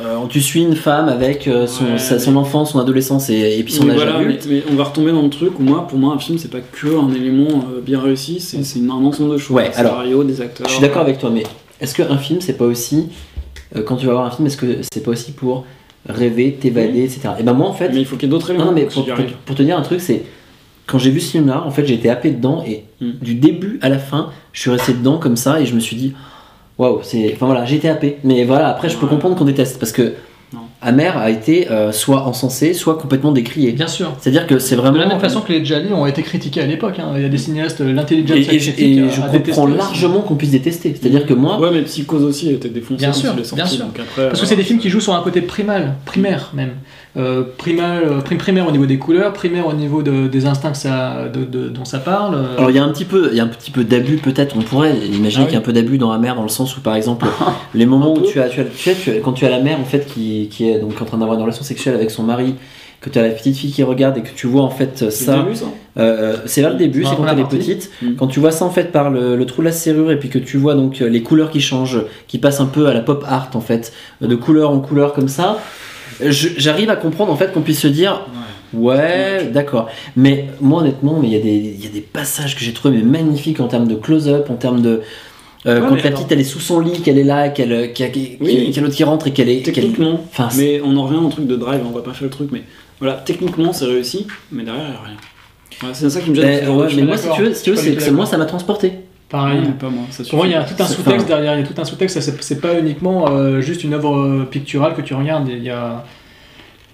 euh, 0.00 0.16
tu 0.28 0.40
suis 0.40 0.62
une 0.62 0.74
femme 0.76 1.08
avec 1.08 1.46
euh, 1.48 1.66
son, 1.66 1.84
Ouais, 1.84 1.98
sa- 1.98 2.18
son 2.18 2.32
mais- 2.32 2.38
enfance, 2.38 2.72
son 2.72 2.78
adolescence 2.80 3.30
et, 3.30 3.58
et 3.58 3.62
puis 3.62 3.72
son 3.72 3.84
Mais 3.84 3.92
âge 3.92 3.96
voilà, 3.96 4.16
adulte. 4.16 4.46
mais, 4.48 4.56
mais 4.56 4.62
on 4.70 4.74
va 4.76 4.84
retomber 4.84 5.12
dans 5.12 5.22
le 5.22 5.30
truc 5.30 5.58
où 5.58 5.62
moi, 5.62 5.86
pour 5.88 5.98
moi, 5.98 6.12
un 6.14 6.18
film, 6.18 6.38
c'est 6.38 6.50
pas 6.50 6.60
que 6.60 6.86
un 6.98 7.12
élément 7.14 7.64
bien 7.84 8.00
réussi, 8.00 8.40
c'est 8.40 8.58
un 8.78 8.90
ensemble 8.90 9.32
de 9.32 9.38
choses. 9.38 9.56
Ouais, 9.56 9.70
alors, 9.76 9.92
scénario, 9.92 10.24
des 10.24 10.40
acteurs. 10.40 10.66
Je 10.68 10.72
suis 10.72 10.80
d'accord 10.82 11.02
avec 11.02 11.18
toi, 11.18 11.30
mais 11.32 11.44
est-ce 11.80 11.94
qu'un 11.94 12.18
film, 12.18 12.40
c'est 12.40 12.56
pas 12.58 12.64
aussi. 12.66 13.08
quand 13.86 13.96
tu 13.96 14.06
vas 14.06 14.12
voir 14.12 14.26
un 14.26 14.30
film, 14.30 14.46
est-ce 14.46 14.56
que 14.56 14.78
c'est 14.92 15.02
pas 15.02 15.12
aussi 15.12 15.32
pour 15.32 15.64
rêver, 16.08 16.52
t'évader, 16.60 17.02
etc. 17.04 17.30
Et 17.38 17.42
ben 17.42 17.52
moi, 17.52 17.66
en 17.68 17.72
fait. 17.72 17.88
Mais 17.90 18.00
il 18.00 18.04
faut 18.06 18.16
qu'il 18.16 18.28
y 18.28 18.30
ait 18.30 18.30
d'autres 18.30 18.50
éléments. 18.50 18.66
non, 18.66 18.72
mais 18.72 18.84
pour 18.86 19.04
pour, 19.06 19.14
pour 19.46 19.56
te 19.56 19.62
dire 19.62 19.78
un 19.78 19.82
truc, 19.82 20.00
c'est. 20.00 20.22
Quand 20.86 20.98
j'ai 20.98 21.10
vu 21.10 21.20
ce 21.20 21.32
film-là, 21.32 21.64
en 21.66 21.70
fait, 21.70 21.84
j'ai 21.86 21.94
été 21.94 22.08
happé 22.10 22.30
dedans 22.30 22.62
et 22.66 22.84
Mm. 23.00 23.10
du 23.20 23.34
début 23.34 23.78
à 23.82 23.88
la 23.88 23.98
fin, 23.98 24.30
je 24.52 24.60
suis 24.60 24.70
resté 24.70 24.92
dedans 24.94 25.18
comme 25.18 25.36
ça 25.36 25.60
et 25.60 25.66
je 25.66 25.74
me 25.74 25.80
suis 25.80 25.96
dit. 25.96 26.14
Waouh, 26.78 27.00
c'est. 27.02 27.32
Enfin 27.34 27.46
voilà, 27.46 27.64
j'ai 27.64 27.76
été 27.76 27.88
happé. 27.88 28.18
Mais 28.24 28.44
voilà, 28.44 28.68
après, 28.68 28.88
je 28.88 28.96
peux 28.96 29.04
Ouais. 29.06 29.10
comprendre 29.10 29.34
qu'on 29.36 29.44
déteste 29.44 29.78
parce 29.78 29.92
que. 29.92 30.14
Non. 30.52 30.60
Amer 30.80 31.16
a 31.18 31.28
été 31.30 31.68
euh, 31.72 31.90
soit 31.90 32.22
encensé, 32.22 32.72
soit 32.72 32.96
complètement 32.96 33.32
décrié. 33.32 33.72
Bien 33.72 33.88
sûr. 33.88 34.12
C'est-à-dire 34.20 34.46
que 34.46 34.60
c'est 34.60 34.76
De 34.76 34.80
vraiment. 34.80 34.96
la 34.98 35.06
même 35.06 35.18
façon 35.18 35.40
que 35.40 35.52
les 35.52 35.64
Gialli 35.64 35.92
ont 35.92 36.06
été 36.06 36.22
critiqués 36.22 36.60
à 36.60 36.66
l'époque. 36.66 37.00
hein. 37.00 37.12
Il 37.16 37.22
y 37.22 37.24
a 37.24 37.28
des 37.28 37.36
cinéastes, 37.38 37.80
euh, 37.80 37.92
l'intelligence 37.92 38.36
Et, 38.36 38.54
et 38.54 38.58
je, 38.60 38.70
et 38.78 39.40
comprends 39.42 39.66
largement 39.66 40.20
qu'on 40.20 40.36
puisse 40.36 40.52
détester. 40.52 40.94
C'est-à-dire 40.98 41.26
que 41.26 41.34
moi, 41.34 41.58
Ouais, 41.58 41.70
mais 41.72 41.82
Psychose 41.82 42.22
aussi 42.22 42.50
a 42.50 42.52
été 42.52 42.68
défoncé 42.68 42.98
Bien 43.04 43.12
sûr, 43.12 43.30
est 43.32 43.42
sorti, 43.42 43.54
bien 43.56 43.66
sûr. 43.66 43.84
donc 43.86 43.98
après, 43.98 44.28
Parce 44.28 44.40
que 44.40 44.46
c'est 44.46 44.54
des 44.54 44.62
films 44.62 44.78
qui 44.78 44.88
jouent 44.88 45.00
sur 45.00 45.14
un 45.14 45.22
côté 45.22 45.40
primal, 45.40 45.94
primaire 46.04 46.52
même. 46.54 46.74
Euh, 47.16 47.44
primal, 47.56 48.02
euh, 48.04 48.20
prim- 48.20 48.36
primaire 48.36 48.68
au 48.68 48.70
niveau 48.72 48.84
des 48.84 48.98
couleurs, 48.98 49.32
primaire 49.32 49.66
au 49.66 49.72
niveau 49.72 50.02
de- 50.02 50.26
des 50.26 50.44
instincts 50.44 50.72
que 50.72 50.76
ça, 50.76 51.28
de- 51.32 51.44
de- 51.44 51.68
dont 51.70 51.86
ça 51.86 51.98
parle. 51.98 52.34
euh, 52.34 52.56
Alors 52.58 52.70
il 52.70 52.76
y 52.76 52.78
a 52.78 52.84
un 52.84 52.90
petit 52.90 53.06
peu, 53.06 53.28
il 53.32 53.36
y 53.38 53.40
a 53.40 53.44
un 53.44 53.48
petit 53.48 53.70
peu 53.70 53.84
d'abus 53.84 54.16
peut-être. 54.18 54.54
On 54.54 54.60
pourrait 54.60 54.94
imaginer 54.98 55.44
Ah 55.44 55.46
qu'il 55.46 55.54
y 55.54 55.56
a 55.56 55.60
un 55.60 55.64
peu 55.64 55.72
d'abus 55.72 55.96
dans 55.96 56.12
la 56.12 56.18
mer 56.18 56.34
dans 56.36 56.42
le 56.42 56.48
sens 56.50 56.76
où 56.76 56.80
par 56.82 56.94
exemple 56.94 57.24
les 57.74 57.86
moments 57.86 58.12
où 58.12 58.20
tu 58.20 58.38
as, 58.40 58.48
tu 58.50 58.60
as, 58.60 58.64
tu 58.64 58.90
as- 58.90 58.94
tu 58.94 59.10
as- 59.12 59.20
quand 59.20 59.32
tu 59.32 59.46
as 59.46 59.48
la 59.50 59.60
mère 59.60 59.80
en 59.80 59.84
fait 59.84 60.06
qui, 60.06 60.48
qui 60.50 60.68
est 60.68 60.78
donc 60.78 61.00
en 61.00 61.06
train 61.06 61.16
d'avoir 61.16 61.36
une 61.36 61.42
relation 61.42 61.64
sexuelle 61.64 61.94
avec 61.94 62.10
son 62.10 62.22
mari, 62.22 62.54
que 63.00 63.08
tu 63.08 63.18
as 63.18 63.22
la 63.22 63.30
petite 63.30 63.56
fille 63.56 63.70
qui 63.72 63.82
regarde 63.82 64.18
et 64.18 64.22
que 64.22 64.34
tu 64.36 64.46
vois 64.46 64.62
en 64.62 64.70
fait 64.70 65.10
ça. 65.10 65.36
euh, 65.98 66.36
c'est 66.44 66.60
vers 66.60 66.70
le 66.70 66.76
début, 66.76 67.02
c'est 67.04 67.16
quand 67.16 67.22
elle 67.32 67.38
est 67.38 67.42
petite. 67.58 67.90
Mm. 68.02 68.14
Quand 68.18 68.26
tu 68.26 68.40
vois 68.40 68.50
ça 68.50 68.66
en 68.66 68.70
fait 68.70 68.92
par 68.92 69.08
le, 69.10 69.36
le 69.36 69.46
trou 69.46 69.62
de 69.62 69.66
la 69.66 69.72
serrure 69.72 70.10
et 70.10 70.18
puis 70.18 70.28
que 70.28 70.38
tu 70.38 70.58
vois 70.58 70.74
donc 70.74 70.98
les 70.98 71.22
couleurs 71.22 71.50
qui 71.50 71.60
changent, 71.62 72.02
qui 72.28 72.36
passent 72.38 72.60
un 72.60 72.66
peu 72.66 72.88
à 72.88 72.92
la 72.92 73.00
pop 73.00 73.24
art 73.26 73.48
en 73.54 73.60
fait, 73.62 73.94
de 74.20 74.34
couleur 74.34 74.70
en 74.70 74.80
couleur 74.80 75.14
comme 75.14 75.28
ça. 75.28 75.56
J'arrive 76.20 76.90
à 76.90 76.96
comprendre 76.96 77.32
en 77.32 77.36
fait 77.36 77.52
qu'on 77.52 77.60
puisse 77.62 77.80
se 77.80 77.88
dire 77.88 78.26
Ouais, 78.74 79.44
d'accord. 79.52 79.88
Mais 80.16 80.46
moi, 80.60 80.80
honnêtement, 80.82 81.18
mais 81.20 81.28
il 81.28 81.32
y, 81.32 81.36
a 81.36 81.40
des- 81.40 81.76
y 81.82 81.86
a 81.86 81.90
des 81.90 82.00
passages 82.00 82.56
que 82.56 82.62
j'ai 82.64 82.72
trouvé 82.72 83.02
magnifiques 83.02 83.60
en 83.60 83.68
termes 83.68 83.86
de 83.88 83.94
close-up, 83.94 84.50
en 84.50 84.54
termes 84.56 84.82
de. 84.82 85.02
euh, 85.66 85.80
Ouais, 85.80 85.88
quand 85.88 85.94
la 86.04 86.10
petite 86.10 86.30
elle 86.32 86.40
est 86.40 86.44
sous 86.44 86.60
son 86.60 86.80
lit, 86.80 87.00
qu'elle 87.00 87.18
est 87.18 87.24
là, 87.24 87.48
qu'elle, 87.48 87.92
qu'il 87.92 88.04
y 88.04 88.08
a, 88.08 88.12
qu'il 88.12 88.22
y 88.22 88.26
a- 88.34 88.38
Oui. 88.40 88.72
l'autre 88.80 88.94
qui 88.94 89.04
rentre 89.04 89.28
et 89.28 89.32
qu'elle 89.32 89.48
est. 89.48 89.62
qu'elle- 89.62 89.74
Techniquement, 89.74 90.20
Enfin, 90.30 90.48
mais 90.56 90.80
on 90.84 90.96
en 90.96 91.06
revient 91.06 91.18
au 91.24 91.28
truc 91.28 91.46
de 91.46 91.56
drive, 91.56 91.80
on 91.86 91.90
va 91.90 92.02
pas 92.02 92.12
faire 92.12 92.24
le 92.24 92.30
truc, 92.30 92.48
mais 92.52 92.62
voilà, 93.00 93.14
techniquement 93.14 93.72
c'est 93.72 93.86
réussi, 93.86 94.26
mais 94.52 94.64
derrière 94.64 94.84
il 94.88 94.92
y 94.92 94.96
a 94.96 95.00
rien. 95.84 95.94
C'est 95.94 96.10
ça 96.10 96.20
qui 96.20 96.30
me 96.30 96.34
gêne. 96.34 96.60
C'est- 96.64 96.68
ouais, 96.68 96.86
mais 96.96 97.02
moi, 97.02 97.16
si 97.16 97.28
tu 97.34 97.42
veux, 97.42 97.54
si 97.54 97.62
tu 97.62 97.70
veux 97.70 97.76
c'est 97.76 97.94
que 97.94 98.10
moi, 98.10 98.26
ça 98.26 98.36
m'a 98.36 98.46
transporté. 98.46 98.92
Pareil. 99.28 99.58
Non, 99.60 99.66
mais 99.66 99.72
pas 99.72 99.88
moi, 99.88 100.04
ça 100.10 100.22
Pour 100.24 100.38
moi, 100.38 100.46
il 100.46 100.52
y 100.52 100.54
a 100.54 100.62
tout 100.62 100.74
un 100.80 100.86
C'est- 100.86 100.94
sous-texte 100.94 101.26
derrière, 101.26 101.54
il 101.58 101.60
y 101.60 101.64
a 101.64 101.66
tout 101.66 101.80
un 101.80 101.84
sous-texte, 101.84 102.20
c'est 102.20 102.42
c'est 102.42 102.60
pas 102.60 102.78
uniquement 102.78 103.28
euh, 103.28 103.60
juste 103.60 103.82
une 103.82 103.94
œuvre 103.94 104.16
euh, 104.16 104.48
picturale 104.50 104.94
que 104.94 105.02
tu 105.02 105.14
regardes, 105.14 105.48
il 105.48 105.62
y 105.64 105.70
a, 105.70 106.04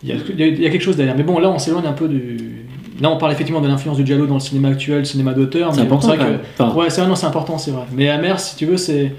il 0.02 0.08
y, 0.08 0.12
a, 0.12 0.16
il 0.46 0.62
y 0.64 0.70
quelque 0.70 0.80
chose 0.80 0.96
derrière. 0.96 1.14
Mais 1.16 1.22
bon, 1.24 1.38
là, 1.38 1.50
on 1.50 1.58
s'éloigne 1.58 1.86
un 1.86 1.92
peu 1.92 2.08
du. 2.08 2.64
Là, 3.00 3.10
on 3.10 3.18
parle 3.18 3.32
effectivement 3.32 3.60
de 3.60 3.68
l'influence 3.68 3.96
du 3.98 4.06
Giallo 4.06 4.26
dans 4.26 4.34
le 4.34 4.40
cinéma 4.40 4.68
actuel, 4.68 4.98
le 5.00 5.04
cinéma 5.04 5.32
d'auteur. 5.34 5.74
C'est 5.74 5.82
mais 5.82 5.86
bon, 5.88 5.96
important 5.96 6.16
vrai 6.16 6.38
quand 6.56 6.70
que- 6.72 6.78
Ouais, 6.78 6.90
c'est 6.90 7.06
non, 7.06 7.14
c'est 7.16 7.26
important, 7.26 7.58
c'est 7.58 7.70
vrai. 7.70 7.84
Mais 7.92 8.08
Amer, 8.08 8.38
si 8.40 8.56
tu 8.56 8.64
veux, 8.66 8.76
c'est 8.76 9.12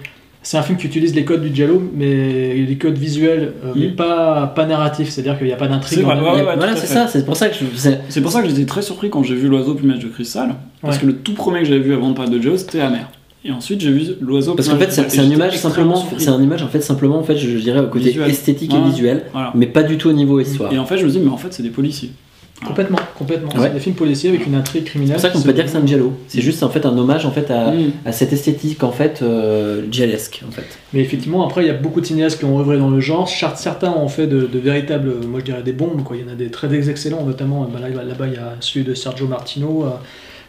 c'est 0.43 0.57
un 0.57 0.61
film 0.61 0.77
qui 0.77 0.85
utilise 0.87 1.15
les 1.15 1.23
codes 1.25 1.41
du 1.41 1.53
Giallo, 1.55 1.81
mais 1.95 2.53
les 2.53 2.75
codes 2.77 2.97
visuels, 2.97 3.53
euh, 3.65 3.71
mais 3.75 3.87
Mm. 3.87 3.95
pas, 3.95 4.47
pas 4.55 4.65
narratifs, 4.65 5.09
c'est-à-dire 5.09 5.37
qu'il 5.37 5.47
n'y 5.47 5.53
a 5.53 5.57
pas 5.57 5.67
d'intrigue. 5.67 5.99
C'est 5.99 6.05
ouais, 6.05 6.13
ouais, 6.13 6.43
voilà, 6.55 6.75
c'est 6.75 6.85
ça, 6.87 7.07
c'est 7.07 7.25
pour 7.25 7.35
ça 7.37 7.49
que 7.49 7.55
je. 7.55 7.65
c'est- 7.75 8.01
C'est 8.09 8.21
pour 8.21 8.31
ça 8.31 8.41
que 8.41 8.49
j'étais 8.49 8.65
très 8.65 8.81
surpris 8.81 9.09
quand 9.09 9.23
j'ai 9.23 9.35
vu 9.35 9.47
l'oiseau 9.47 9.73
plumage 9.73 9.99
de 9.99 10.07
cristal, 10.09 10.55
parce 10.81 10.97
Ouais. 10.97 11.01
que 11.01 11.05
le 11.07 11.15
tout 11.15 11.33
premier 11.33 11.59
que 11.59 11.65
j'avais 11.65 11.79
vu 11.79 11.93
avant 11.93 12.09
de 12.09 12.15
parler 12.15 12.37
de 12.37 12.41
Joe, 12.41 12.59
c'était 12.59 12.81
Amer. 12.81 13.09
Et 13.45 13.51
ensuite 13.51 13.81
j'ai 13.81 13.91
vu 13.91 14.03
l'oiseau 14.21 14.53
Parce 14.55 14.69
qu'en 14.69 14.75
plumage 14.77 14.93
fait, 14.95 15.03
de 15.05 15.09
c'est 15.09 15.19
un 15.19 15.23
image 15.29 15.57
simplement, 15.57 16.05
c'est 16.17 16.29
un 16.29 16.41
image 16.41 16.63
en 16.63 16.67
fait 16.69 16.79
simplement 16.79 17.17
en 17.19 17.23
fait, 17.23 17.35
je, 17.35 17.49
je 17.49 17.57
dirais 17.57 17.81
au 17.81 17.87
côté 17.87 18.05
Visuel. 18.05 18.29
esthétique 18.29 18.71
Ouais. 18.71 18.79
et 18.79 18.89
visuel, 18.89 19.23
Voilà. 19.33 19.51
mais 19.53 19.65
pas 19.67 19.83
du 19.83 19.97
tout 19.97 20.07
au 20.09 20.13
niveau 20.13 20.39
histoire. 20.39 20.71
Et 20.71 20.79
en 20.79 20.85
fait 20.85 20.97
je 20.97 21.05
me 21.05 21.09
dis, 21.09 21.19
mais 21.19 21.29
en 21.29 21.35
fait 21.35 21.51
c'est 21.53 21.63
des 21.63 21.69
policiers. 21.69 22.11
Complètement, 22.65 22.99
complètement. 23.17 23.49
Ouais. 23.55 23.67
C'est 23.67 23.73
des 23.73 23.79
films 23.79 23.95
policiers 23.95 24.29
avec 24.29 24.45
une 24.45 24.55
intrigue 24.55 24.83
C'est 24.83 24.89
criminelle. 24.91 25.15
pour 25.15 25.21
ça 25.21 25.29
qu'on 25.31 25.41
peut 25.41 25.51
dire 25.53 25.65
que 25.65 25.71
c'est 25.71 25.77
un 25.77 25.85
giallo. 25.85 26.13
C'est 26.29 26.39
juste 26.41 26.63
en 26.63 26.69
fait 26.69 26.85
un 26.85 26.97
hommage 26.97 27.25
en 27.25 27.31
fait 27.31 27.51
à, 27.51 27.71
Mm. 27.71 27.91
à 28.05 28.11
cette 28.13 28.31
esthétique 28.31 28.83
en 28.83 28.91
fait 28.91 29.19
euh, 29.21 29.83
giallesque 29.91 30.41
en 30.47 30.51
fait. 30.51 30.63
Mais 30.93 31.01
effectivement, 31.01 31.45
après, 31.45 31.63
il 31.63 31.67
y 31.67 31.71
a 31.71 31.73
beaucoup 31.73 31.99
de 31.99 32.05
cinéastes 32.05 32.39
qui 32.39 32.45
ont 32.45 32.57
œuvré 32.59 32.77
dans 32.77 32.89
le 32.89 32.99
genre. 33.01 33.27
Certains 33.27 33.91
ont 33.91 34.07
fait 34.07 34.27
de, 34.27 34.45
de 34.47 34.59
véritables, 34.59 35.09
euh, 35.09 35.27
moi 35.27 35.39
je 35.41 35.45
dirais 35.45 35.63
des 35.63 35.73
bombes. 35.73 36.03
Quoi. 36.03 36.15
Il 36.15 36.25
y 36.25 36.29
en 36.29 36.31
a 36.31 36.35
des 36.35 36.49
très 36.51 36.89
excellents, 36.89 37.25
notamment 37.25 37.63
bah, 37.71 37.79
là, 37.81 37.89
là-bas, 37.89 38.27
il 38.27 38.33
y 38.33 38.37
a 38.37 38.55
celui 38.61 38.85
de 38.85 38.93
Sergio 38.93 39.27
Martino, 39.27 39.83
euh, 39.85 39.89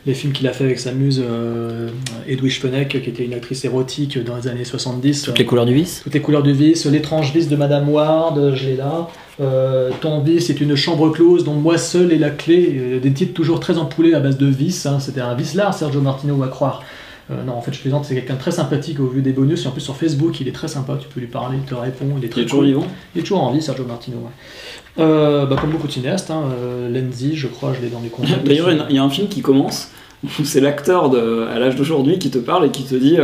les 0.07 0.15
films 0.15 0.33
qu'il 0.33 0.47
a 0.47 0.53
fait 0.53 0.65
avec 0.65 0.79
sa 0.79 0.93
muse 0.93 1.23
euh, 1.25 1.89
Edwige 2.29 2.61
Fenech, 2.61 2.89
qui 2.89 3.09
était 3.09 3.25
une 3.25 3.33
actrice 3.33 3.65
érotique 3.65 4.23
dans 4.23 4.37
les 4.37 4.49
années 4.49 4.65
70. 4.65 5.23
Toutes 5.23 5.39
les 5.39 5.47
couleurs 5.47 5.65
du 5.65 5.75
vice. 5.75 6.03
Toutes 6.05 6.15
les 6.15 6.21
couleurs 6.21 6.43
du 6.43 6.53
vice, 6.53 6.85
l'étrange 6.87 7.33
vice 7.33 7.49
de 7.49 7.57
Madame 7.57 7.89
Ward, 7.89 8.55
je 8.55 8.67
l'ai 8.67 8.77
là. 8.77 9.09
Euh, 9.41 9.91
ton 10.01 10.21
vice 10.21 10.51
est 10.51 10.61
une 10.61 10.77
chambre 10.77 11.11
close 11.11 11.45
dont 11.45 11.55
moi 11.55 11.79
seul 11.79 12.13
ai 12.13 12.19
la 12.19 12.31
clé. 12.31 12.77
Euh, 12.77 13.01
des 13.01 13.13
titres 13.13 13.33
toujours 13.35 13.61
très 13.61 13.79
ampoulés 13.79 14.15
à 14.15 14.21
base 14.21 14.37
de 14.39 14.47
vis. 14.47 14.87
hein. 14.87 15.01
C'était 15.01 15.23
un 15.23 15.35
vice 15.35 15.55
là, 15.55 15.73
Sergio 15.73 16.01
Martino, 16.01 16.37
va 16.37 16.49
croire. 16.49 16.83
Euh, 17.31 17.43
non, 17.45 17.55
en 17.55 17.63
fait, 17.63 17.73
je 17.73 17.81
plaisante, 17.81 18.05
c'est 18.05 18.15
quelqu'un 18.15 18.35
de 18.35 18.39
très 18.39 18.51
sympathique 18.51 19.01
au 19.01 19.07
vu 19.07 19.23
des 19.23 19.33
bonus. 19.33 19.65
Et 19.65 19.69
en 19.69 19.71
plus, 19.71 19.81
sur 19.81 19.97
Facebook, 19.97 20.41
il 20.41 20.49
est 20.49 20.53
très 20.53 20.69
sympa. 20.69 20.99
Tu 21.01 21.09
peux 21.09 21.21
lui 21.21 21.27
parler, 21.27 21.57
il 21.59 21.65
te 21.69 21.75
répond. 21.75 22.07
Il 22.19 22.25
est 22.25 22.27
Il 22.27 22.31
très 22.31 22.41
est 22.43 22.45
toujours 22.45 22.59
cool. 22.61 22.67
vivant. 22.67 22.87
Il 23.15 23.21
est 23.21 23.23
toujours 23.23 23.43
en 23.43 23.51
vie, 23.53 23.63
Sergio 23.63 23.85
Martino. 23.87 24.19
Ouais. 24.19 25.03
Euh, 25.03 25.47
bah, 25.47 25.57
comme 25.61 25.71
beaucoup 25.71 25.87
de 25.87 25.93
cinéastes, 25.93 26.31
hein, 26.31 26.43
euh, 26.53 26.89
Lenzi, 26.91 27.35
je 27.35 27.47
crois, 27.49 27.73
je 27.73 27.81
l'ai 27.83 27.89
dans 27.91 28.01
les 28.01 28.09
contacts. 28.11 28.45
D'ailleurs, 28.47 28.71
il 28.71 28.77
y 28.79 28.81
a- 28.81 28.87
il 28.91 28.99
un 28.99 29.09
film 29.11 29.29
qui 29.29 29.41
commence 29.41 29.89
où 30.25 30.45
c'est 30.45 30.61
l'acteur 30.61 31.07
à 31.15 31.59
l'âge 31.59 31.77
d'aujourd'hui 31.77 32.19
qui 32.19 32.31
te 32.31 32.39
parle 32.39 32.67
et 32.67 32.71
qui 32.71 32.85
te 32.85 32.95
dit 32.95 33.17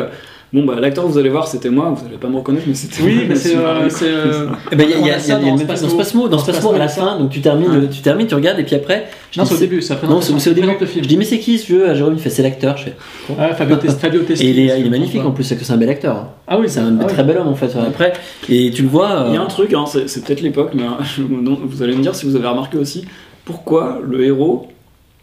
Bon, 0.53 0.65
bah, 0.65 0.75
l'acteur, 0.81 1.07
vous 1.07 1.17
allez 1.17 1.29
voir, 1.29 1.47
c'était 1.47 1.71
moi, 1.71 1.95
vous 1.97 2.05
allez 2.07 2.17
pas 2.17 2.27
me 2.27 2.37
reconnaître, 2.37 2.65
mais 2.67 2.75
c'était 2.75 3.03
Oui, 3.05 3.25
mais 3.29 3.37
c'est. 3.37 3.51
Il 3.53 3.59
y 5.07 5.11
a, 5.11 5.39
dans 5.39 5.57
Spasmo. 5.89 6.29
Dans 6.29 6.39
Spasmo, 6.39 6.73
à 6.73 6.79
la 6.79 6.89
fin, 6.89 7.19
donc 7.19 7.31
tu 7.31 7.41
termines, 7.41 7.71
Ouais. 7.71 7.89
tu 7.89 8.01
termines, 8.01 8.27
tu 8.27 8.35
regardes, 8.35 8.59
et 8.59 8.65
puis 8.65 8.75
après, 8.75 9.07
je 9.31 9.39
Non, 9.39 9.45
dis, 9.45 9.51
c'est 9.51 9.57
au 9.57 9.61
début, 9.61 9.81
ça 9.81 9.97
Non, 10.09 10.21
c'est 10.21 10.51
au 10.51 10.53
début. 10.53 10.69
Je 10.81 11.01
dis, 11.07 11.17
mais 11.17 11.25
c'est 11.25 11.39
qui 11.39 11.57
ce 11.57 11.67
vieux 11.67 11.95
Jérôme, 11.95 12.15
il 12.17 12.21
fait, 12.21 12.31
c'est 12.31 12.43
l'acteur. 12.43 12.77
Je 12.77 12.85
fais, 12.85 12.95
Ouais, 13.39 13.53
Fabio, 13.57 13.77
Tes- 13.77 13.89
Fabio 13.91 14.23
Testi. 14.23 14.45
Et 14.47 14.51
il 14.51 14.59
est, 14.59 14.89
magnifique 14.91 15.25
en 15.25 15.31
plus, 15.31 15.45
c'est 15.45 15.57
que 15.57 15.65
c'est 15.65 15.73
un 15.73 15.77
bel 15.77 15.89
acteur. 15.91 16.17
hein. 16.17 16.29
Ah 16.49 16.59
oui, 16.59 16.67
C'est 16.69 16.81
un 16.81 16.99
ah 17.01 17.05
très 17.05 17.23
bel 17.23 17.39
homme 17.39 17.49
en 17.49 17.55
fait. 17.55 17.71
Après, 17.77 18.13
et 18.49 18.73
tu 18.73 18.83
le 18.83 18.89
vois. 18.89 19.27
Il 19.29 19.35
y 19.35 19.37
a 19.37 19.41
euh, 19.41 19.45
un 19.45 19.49
truc, 19.49 19.73
hein, 19.73 19.85
c'est 19.87 20.25
peut-être 20.25 20.41
l'époque, 20.41 20.73
mais 20.75 20.83
euh, 20.83 21.23
vous 21.65 21.83
allez 21.83 21.95
me 21.95 22.03
dire 22.03 22.15
si 22.17 22.27
vous 22.27 22.35
avez 22.35 22.49
remarqué 22.49 22.77
aussi 22.77 23.05
pourquoi 23.45 24.01
le 24.05 24.25
héros 24.25 24.67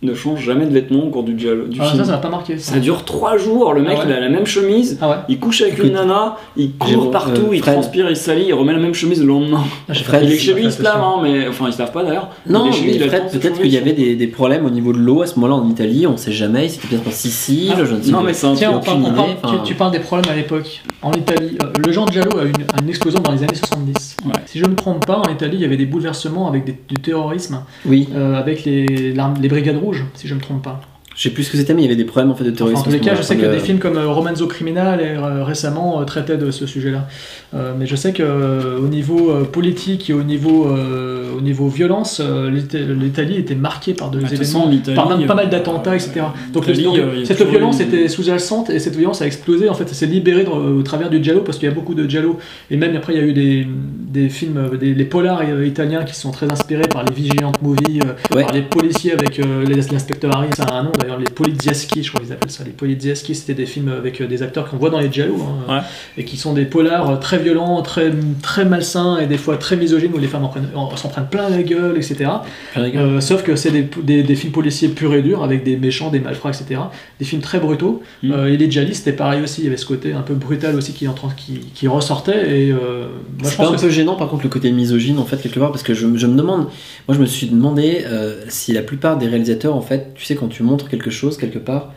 ne 0.04 0.14
change 0.14 0.43
jamais 0.43 0.66
de 0.66 0.72
vêtements 0.72 1.04
au 1.06 1.10
cours 1.10 1.24
du, 1.24 1.34
dialo- 1.34 1.68
du 1.68 1.80
Ah, 1.82 1.86
film. 1.86 1.98
ça, 2.00 2.06
ça 2.06 2.12
m'a 2.14 2.18
pas 2.20 2.30
marqué. 2.30 2.58
Ça 2.60 2.78
dure 2.80 3.04
trois 3.04 3.38
jours, 3.38 3.74
le 3.74 3.82
mec 3.82 3.93
Ah 3.95 4.00
ouais 4.02 4.06
il 4.10 4.14
a 4.14 4.20
la 4.20 4.30
même 4.30 4.45
chemise, 4.45 4.98
Ah 5.02 5.10
ouais 5.10 5.16
il 5.28 5.39
couche 5.39 5.62
avec 5.62 5.74
Écoute, 5.74 5.88
une 5.88 5.93
nana, 5.93 6.38
il 6.56 6.72
court 6.74 7.10
partout, 7.12 7.48
euh, 7.52 7.56
il 7.56 7.62
transpire, 7.62 8.10
il 8.10 8.16
salit, 8.16 8.45
il 8.48 8.54
remet 8.54 8.74
la 8.74 8.80
même 8.80 8.93
chemise 8.93 9.22
le 9.22 9.28
lendemain. 9.28 9.64
Ah, 9.89 9.93
Fred, 9.95 10.24
il 10.26 10.34
est 10.34 10.38
chez 10.38 10.54
lui, 10.54 10.64
il 10.66 10.72
se 10.72 10.84
lave, 10.84 11.02
hein, 11.02 11.16
mais 11.24 11.48
enfin 11.48 11.66
il 11.68 11.74
se 11.74 11.80
lave 11.80 11.91
pas 11.91 12.04
d'ailleurs. 12.04 12.30
Non, 12.48 12.66
lui, 12.66 13.00
Fred, 13.00 13.24
peut-être 13.32 13.60
qu'il 13.60 13.72
y 13.72 13.78
avait 13.78 13.93
des, 13.93 14.16
des 14.16 14.28
problèmes 14.28 14.66
au 14.66 14.70
niveau 14.70 14.93
de 14.93 15.00
l'eau 15.00 15.22
à 15.24 15.28
ce 15.28 15.36
moment-là 15.39 15.56
en 15.56 15.68
Italie, 15.70 16.06
on 16.08 16.18
sait 16.18 16.32
jamais, 16.32 16.68
c'était 16.70 16.88
peut-être 16.89 17.08
en 17.08 17.12
Sicile, 17.12 17.74
Ah, 17.76 17.84
je 17.84 17.95
ne 17.95 18.02
sais 18.02 18.12
Non 18.12 18.20
pas. 18.20 18.24
mais 18.26 18.34
c'est 18.34 18.48
un 18.48 18.54
Tiens, 18.54 18.72
on 18.74 18.76
aucune 18.78 18.86
parle, 18.86 18.98
on 19.00 19.08
idée, 19.08 19.16
parle- 19.16 19.30
enfin- 19.43 19.58
tu, 19.64 19.70
tu 19.70 19.74
parles 19.76 19.91
des 19.91 20.00
problèmes 20.00 20.32
à 20.32 20.36
l'époque. 20.36 20.82
En 21.02 21.12
Italie, 21.14 21.58
euh, 21.64 21.68
le 21.86 21.91
genre 21.91 22.12
Giallo 22.12 22.38
a 22.38 22.43
eu 22.45 22.52
une, 22.82 22.89
explosion 22.89 23.20
dans 23.20 23.32
les 23.32 23.43
années 23.43 23.56
70. 23.56 24.18
Ouais. 24.26 24.32
Si 24.45 24.60
je 24.60 24.66
ne 24.66 24.70
me 24.70 24.76
trompe 24.76 25.06
pas, 25.06 25.18
en 25.18 25.32
Italie, 25.32 25.58
il 25.58 25.62
y 25.62 25.66
avait 25.66 25.78
des 25.78 25.86
bouleversements 25.86 26.48
avec 26.48 26.66
du 26.88 26.95
terrorisme, 26.95 27.62
Oui, 27.86 28.08
euh, 28.16 28.36
avec 28.36 28.66
les 28.66 29.14
brigades 29.50 29.80
si 30.16 30.28
je 30.28 30.34
ne 30.34 30.40
me 30.40 30.44
trompe 30.44 30.64
pas. 30.64 30.82
Je 31.18 31.24
sais 31.24 31.32
plus 31.32 31.45
ce 31.45 31.51
que 31.51 31.57
c'était, 31.57 31.74
mais 31.74 31.82
il 31.82 31.86
y 31.86 31.88
avait 31.88 31.95
des 31.95 32.05
problèmes 32.05 32.30
en 32.32 32.36
fait 32.36 32.43
de 32.43 32.49
Enfin, 32.51 32.57
terrorisme. 32.57 32.80
en 32.82 32.84
tous 32.84 32.91
les 32.91 32.99
cas, 32.99 33.15
je 33.15 33.24
sais 33.24 33.36
que 33.36 33.41
des 33.41 33.55
de- 33.55 33.59
films 33.59 33.80
comme 33.80 33.97
euh, 33.97 34.07
Romanzo 34.07 34.45
Criminal 34.45 34.99
euh, 35.01 35.43
récemment 35.43 35.99
euh, 35.99 36.03
traitaient 36.05 36.38
de 36.38 36.51
ce 36.51 36.68
sujet-là. 36.68 37.07
Euh, 37.55 37.74
mais 37.78 37.88
je 37.88 37.95
sais 37.95 38.13
que 38.13 38.22
euh, 38.22 38.78
au 38.80 38.88
niveau 38.88 39.32
euh, 39.32 39.43
politique 39.43 40.11
et 40.11 40.13
au 40.13 40.22
niveau, 40.22 40.68
euh, 40.68 41.36
au 41.36 41.41
niveau 41.41 41.70
violence, 41.70 42.22
euh, 42.24 42.51
l'Ita- 42.51 42.78
l'Italie 42.78 43.38
était 43.38 43.55
marquée 43.55 43.95
par 43.95 44.11
des 44.11 44.20
Bah, 44.20 44.28
événements 44.32 44.70
par 44.95 45.09
même 45.09 45.26
pas 45.26 45.34
mal 45.34 45.49
d'attentats, 45.49 45.95
etc. 45.95 46.22
Donc, 46.53 46.68
euh, 46.70 47.26
cette 47.26 47.41
violence 47.49 47.80
était 47.80 48.07
sous-jacente 48.09 48.70
et 48.70 48.78
cette 48.78 48.95
violence 48.95 49.24
a 49.24 49.26
explosé. 49.26 49.70
En 49.70 49.74
fait, 49.74 49.89
s'est 49.89 50.05
libérée 50.05 50.45
au 50.45 50.84
travers 50.84 51.09
du 51.09 51.24
giallo 51.24 51.41
parce 51.41 51.57
qu'il 51.57 51.68
y 51.68 51.72
a 51.72 51.74
beaucoup 51.74 51.95
de 51.95 52.07
giallo. 52.07 52.38
Et 52.70 52.78
même 52.78 52.95
après, 52.95 53.13
il 53.15 53.20
y 53.20 53.24
a 53.24 53.26
eu 53.26 53.34
des, 53.34 53.65
des 54.11 54.30
films, 54.30 54.78
des 54.80 54.93
les 54.93 55.05
polars 55.05 55.41
euh, 55.49 55.65
italiens 55.65 56.03
qui 56.03 56.13
sont 56.13 56.30
très 56.30 56.51
inspirés 56.51 56.88
par 56.88 57.03
les 57.05 57.11
vigilantes 57.13 57.59
movies, 57.63 58.01
euh, 58.05 58.36
Ouais. 58.36 58.43
par 58.43 58.53
les 58.53 58.61
policiers 58.61 59.13
avec 59.13 59.39
euh, 59.39 59.65
les- 59.65 59.82
l'inspecteur 59.91 60.36
Harry, 60.36 60.49
ça 60.55 60.63
a 60.65 60.74
un 60.80 60.84
nom 60.84 60.91
d'ailleurs, 61.08 61.20
les 61.20 61.26
polizieschi, 61.32 62.03
je 62.03 62.10
crois 62.10 62.22
qu'ils 62.24 62.34
appellent 62.34 62.51
ça. 62.51 62.64
Les 62.64 62.72
polizieschi, 62.72 63.34
c'était 63.36 63.53
des 63.53 63.66
films 63.66 63.88
avec 63.89 64.20
euh, 64.22 64.28
des 64.28 64.43
acteurs 64.43 64.70
qu'on 64.70 64.78
voit 64.78 64.89
dans 64.89 64.99
les 64.99 65.12
giallo 65.12 65.36
hein, 65.70 65.74
Ouais. 65.76 65.82
et 66.18 66.26
qui 66.26 66.38
sont 66.38 66.53
des 66.53 66.66
polars 66.66 67.10
euh, 67.10 67.16
très 67.18 67.38
violents, 67.39 67.82
très, 67.82 68.12
très 68.41 68.66
malsains 68.66 69.18
et 69.20 69.28
des 69.28 69.38
fois 69.38 69.58
très 69.58 69.76
misogynes 69.78 70.12
où 70.14 70.18
les 70.18 70.28
femmes 70.28 70.47
s'en 70.95 71.10
prennent 71.10 71.28
plein 71.30 71.49
la 71.49 71.64
gueule, 71.64 71.95
etc. 71.97 72.30
Euh, 72.78 73.22
sauf 73.22 73.43
que 73.43 73.55
c'est 73.55 73.72
des, 73.72 73.88
des- 74.03 74.24
des 74.24 74.36
films 74.36 74.51
policiers 74.53 74.89
purs 74.89 75.14
et 75.14 75.22
durs 75.22 75.43
avec 75.43 75.64
des 75.64 75.78
méchants, 75.78 76.10
des 76.10 76.20
malfrats, 76.20 76.49
etc. 76.49 76.82
Des 77.20 77.26
films 77.26 77.41
très 77.41 77.60
brutaux. 77.60 78.01
Mm. 78.24 78.32
Euh, 78.32 78.53
et 78.53 78.58
les 78.58 78.70
Jalis, 78.70 78.95
c'était 78.95 79.14
pareil 79.14 79.41
aussi. 79.41 79.62
Il 79.62 79.66
y 79.66 79.68
avait 79.68 79.78
ce 79.78 79.86
côté 79.86 80.14
un 80.14 80.22
peu 80.22 80.34
brutal 80.34 80.76
aussi 80.76 80.93
qui, 80.93 81.08
entre- 81.08 81.34
qui, 81.36 81.60
qui 81.74 81.88
ressortait. 81.88 82.62
Et 82.68 82.72
euh, 82.72 83.08
moi, 83.41 83.49
je 83.49 83.55
pas 83.58 83.64
pense 83.64 83.74
un 83.74 83.76
que 83.78 83.82
peu 83.82 83.89
gênant 83.89 84.16
par 84.16 84.28
contre 84.30 84.43
le 84.43 84.49
côté 84.49 84.72
misogyne 84.72 85.20
en 85.20 85.26
fait 85.26 85.38
quelque 85.41 85.60
part 85.60 85.72
parce 85.72 85.84
que 85.84 85.93
je, 85.93 86.08
je 86.16 86.28
me 86.28 86.36
demande, 86.38 86.68
moi 87.08 87.16
je 87.16 87.20
me 87.20 87.26
suis 87.26 87.47
demandé 87.47 88.03
si 88.49 88.74
la 88.74 88.82
plupart 88.82 89.18
des 89.18 89.28
réalisateurs 89.28 89.76
en 89.76 89.82
fait, 89.82 90.14
tu 90.16 90.26
sais 90.26 90.36
quand 90.36 90.47
tu 90.47 90.64
montres 90.64 90.89
quelque 90.98 91.12
chose 91.12 91.38
quelque 91.38 91.60
part, 91.60 91.91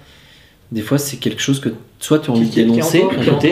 des 0.73 0.83
fois 0.83 0.99
c'est 0.99 1.17
quelque 1.17 1.41
chose 1.43 1.59
que 1.61 1.71
soit 1.99 2.19
tu 2.21 2.31
as 2.31 2.35
envie 2.35 2.49
de 2.49 2.55
dénoncer 2.55 3.03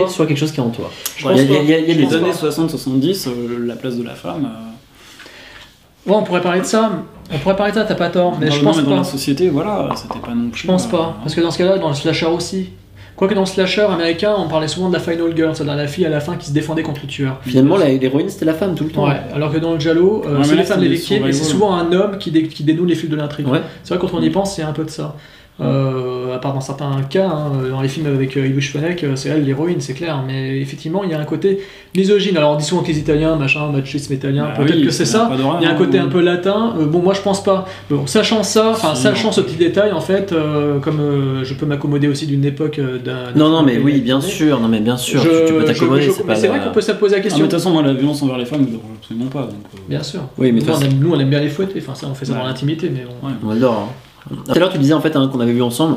soit 0.08 0.26
quelque 0.26 0.38
chose 0.38 0.52
qui 0.52 0.60
est 0.60 0.62
en 0.62 0.70
toi. 0.70 0.90
Il 1.20 1.26
y 1.26 1.74
a, 1.74 1.78
y 1.78 1.90
y 1.90 1.92
Je 1.94 1.98
les 1.98 2.04
pense 2.04 2.14
années 2.14 2.32
60-70, 2.32 3.28
euh, 3.28 3.66
la 3.66 3.76
place 3.76 3.96
de 3.96 4.02
la 4.04 4.14
femme. 4.14 4.44
euh, 4.46 6.10
Ouais, 6.10 6.16
on 6.16 6.22
pourrait 6.22 6.40
parler 6.40 6.60
de 6.60 6.64
ça. 6.66 6.90
On 7.32 7.38
pourrait 7.38 7.56
parler 7.56 7.72
de 7.72 7.76
ça, 7.78 7.84
t'as 7.84 7.94
pas 7.94 8.08
tort. 8.08 8.38
Mais 8.40 8.50
je 8.50 8.58
non, 8.58 8.64
pense 8.64 8.76
mais 8.78 8.82
dans 8.84 8.90
pas. 8.90 8.96
la 8.98 9.04
société, 9.04 9.48
voilà, 9.50 9.90
c'était 9.96 10.18
pas 10.20 10.34
non 10.34 10.48
plus. 10.48 10.62
Je 10.62 10.66
pense 10.66 10.86
euh, 10.86 10.90
pas. 10.90 11.16
Parce 11.22 11.34
que 11.34 11.40
dans 11.42 11.50
ce 11.50 11.58
cas-là, 11.58 11.78
dans 11.78 11.88
le 11.88 11.94
slasher 11.94 12.26
aussi. 12.26 12.70
Quoique 13.16 13.34
dans 13.34 13.40
le 13.40 13.46
slasher 13.46 13.82
américain, 13.82 14.32
on 14.38 14.46
parlait 14.48 14.68
souvent 14.68 14.88
de 14.88 14.94
la 14.94 15.00
final 15.00 15.36
girl, 15.36 15.54
c'est-à-dire 15.54 15.74
la 15.74 15.88
fille 15.88 16.06
à 16.06 16.08
la 16.08 16.20
fin 16.20 16.36
qui 16.36 16.46
se 16.46 16.52
défendait 16.52 16.84
contre 16.84 17.00
le 17.02 17.08
tueur. 17.08 17.38
Finalement 17.42 17.76
la- 17.76 17.88
l'héroïne 17.88 18.28
c'était 18.28 18.44
la 18.44 18.54
femme 18.54 18.76
tout 18.76 18.84
le 18.84 18.90
temps. 18.90 19.08
Ouais, 19.08 19.16
alors 19.34 19.52
que 19.52 19.58
dans 19.58 19.72
le 19.74 19.80
Giallo, 19.80 20.22
euh, 20.24 20.38
Ouais, 20.38 20.44
c'est 20.44 20.54
les 20.54 20.62
femmes 20.62 20.80
les 20.80 20.88
des 20.88 20.94
victimes 20.94 21.26
et 21.26 21.32
c'est 21.32 21.42
souvent 21.42 21.74
un 21.74 21.90
homme 21.92 22.18
qui, 22.18 22.30
dé- 22.30 22.46
qui 22.46 22.62
dénoue 22.62 22.84
les 22.84 22.94
fils 22.94 23.10
de 23.10 23.16
l'intrigue. 23.16 23.48
Ouais. 23.48 23.60
C'est 23.82 23.92
vrai, 23.92 23.98
quand 24.00 24.16
on 24.16 24.22
y 24.22 24.30
pense, 24.30 24.54
c'est 24.54 24.62
un 24.62 24.72
peu 24.72 24.84
de 24.84 24.90
ça. 24.90 25.16
Euh, 25.60 26.34
à 26.34 26.38
part 26.38 26.54
dans 26.54 26.60
certains 26.60 27.02
cas, 27.10 27.26
hein, 27.26 27.50
dans 27.70 27.80
les 27.80 27.88
films 27.88 28.06
avec 28.06 28.36
euh, 28.36 28.60
Fenech, 28.60 29.02
euh, 29.02 29.16
c'est 29.16 29.28
elle 29.30 29.44
l'héroïne, 29.44 29.80
c'est 29.80 29.92
clair. 29.94 30.22
Mais 30.24 30.60
effectivement, 30.60 31.02
il 31.02 31.10
y 31.10 31.14
a 31.14 31.18
un 31.18 31.24
côté 31.24 31.58
misogyne. 31.96 32.36
Alors 32.36 32.52
on 32.52 32.56
dit 32.56 32.64
souvent 32.64 32.82
que 32.82 32.88
les 32.88 32.98
Italiens, 32.98 33.34
machin, 33.34 33.66
machisme 33.72 34.12
italien, 34.12 34.44
bah 34.44 34.54
peut-être 34.64 34.76
oui, 34.76 34.84
que 34.84 34.90
c'est 34.92 35.04
ça 35.04 35.28
Il 35.34 35.40
y 35.40 35.66
a 35.66 35.70
un 35.70 35.72
hein. 35.72 35.74
côté 35.76 35.98
un 35.98 36.06
peu 36.06 36.20
latin. 36.20 36.74
Euh, 36.78 36.86
bon, 36.86 37.00
moi 37.02 37.12
je 37.12 37.22
pense 37.22 37.42
pas. 37.42 37.66
Bon, 37.90 38.06
sachant 38.06 38.44
ça, 38.44 38.70
enfin 38.70 38.94
Si, 38.94 39.02
sachant 39.02 39.26
non. 39.28 39.32
ce 39.32 39.40
petit 39.40 39.56
détail, 39.56 39.90
en 39.90 40.00
fait, 40.00 40.32
euh, 40.32 40.78
comme 40.78 41.00
euh, 41.00 41.44
je 41.44 41.54
peux 41.54 41.66
m'accommoder 41.66 42.06
aussi 42.06 42.26
d'une 42.28 42.44
époque 42.44 42.78
euh, 42.78 42.98
d'un. 42.98 43.32
Non 43.34 43.48
non 43.48 43.62
mais 43.64 43.78
oui 43.78 44.00
bien 44.00 44.20
sûr, 44.20 44.60
non 44.60 44.68
mais 44.68 44.78
bien 44.80 44.96
sûr, 44.96 45.20
Je- 45.20 45.28
tu, 45.28 45.46
tu 45.46 45.52
peux 45.54 45.64
t'accommoder, 45.64 46.10
c'est 46.12 46.24
pas 46.24 46.34
vrai 46.34 46.60
qu'on 46.60 46.70
peut 46.72 46.80
se 46.80 46.92
poser 46.92 47.16
la 47.16 47.16
Ah, 47.16 47.18
mais 47.18 47.22
question. 47.30 47.38
de 47.46 47.50
toute 47.50 47.58
façon, 47.58 47.70
moi, 47.72 47.82
la 47.82 47.94
violence 47.94 48.22
envers 48.22 48.38
les 48.38 48.44
femmes 48.46 48.64
absolument 49.00 49.26
pas. 49.26 49.40
Donc, 49.42 49.54
euh, 49.74 49.78
Bien 49.88 50.02
sûr. 50.04 50.20
Oui 50.38 50.52
mais 50.52 50.60
nous, 50.60 50.72
on 50.72 50.80
aime, 50.80 50.98
nous, 51.00 51.12
on 51.14 51.18
aime 51.18 51.30
bien 51.30 51.40
les 51.40 51.48
fouetter. 51.48 51.80
Enfin, 51.82 51.94
ça, 51.96 52.06
on 52.08 52.14
fait 52.14 52.26
ça 52.26 52.34
Ouais. 52.34 52.38
dans 52.38 52.44
l'intimité, 52.46 52.90
mais. 52.94 53.00
Ouais. 53.26 53.34
on 53.44 53.50
adore. 53.50 53.88
hein. 53.88 53.92
Tout 54.28 54.52
à 54.52 54.58
l'heure 54.58 54.70
tu 54.72 54.78
disais 54.78 54.94
en 54.94 55.00
fait 55.00 55.14
hein, 55.16 55.28
qu'on 55.32 55.40
avait 55.40 55.52
vu 55.52 55.62
ensemble, 55.62 55.96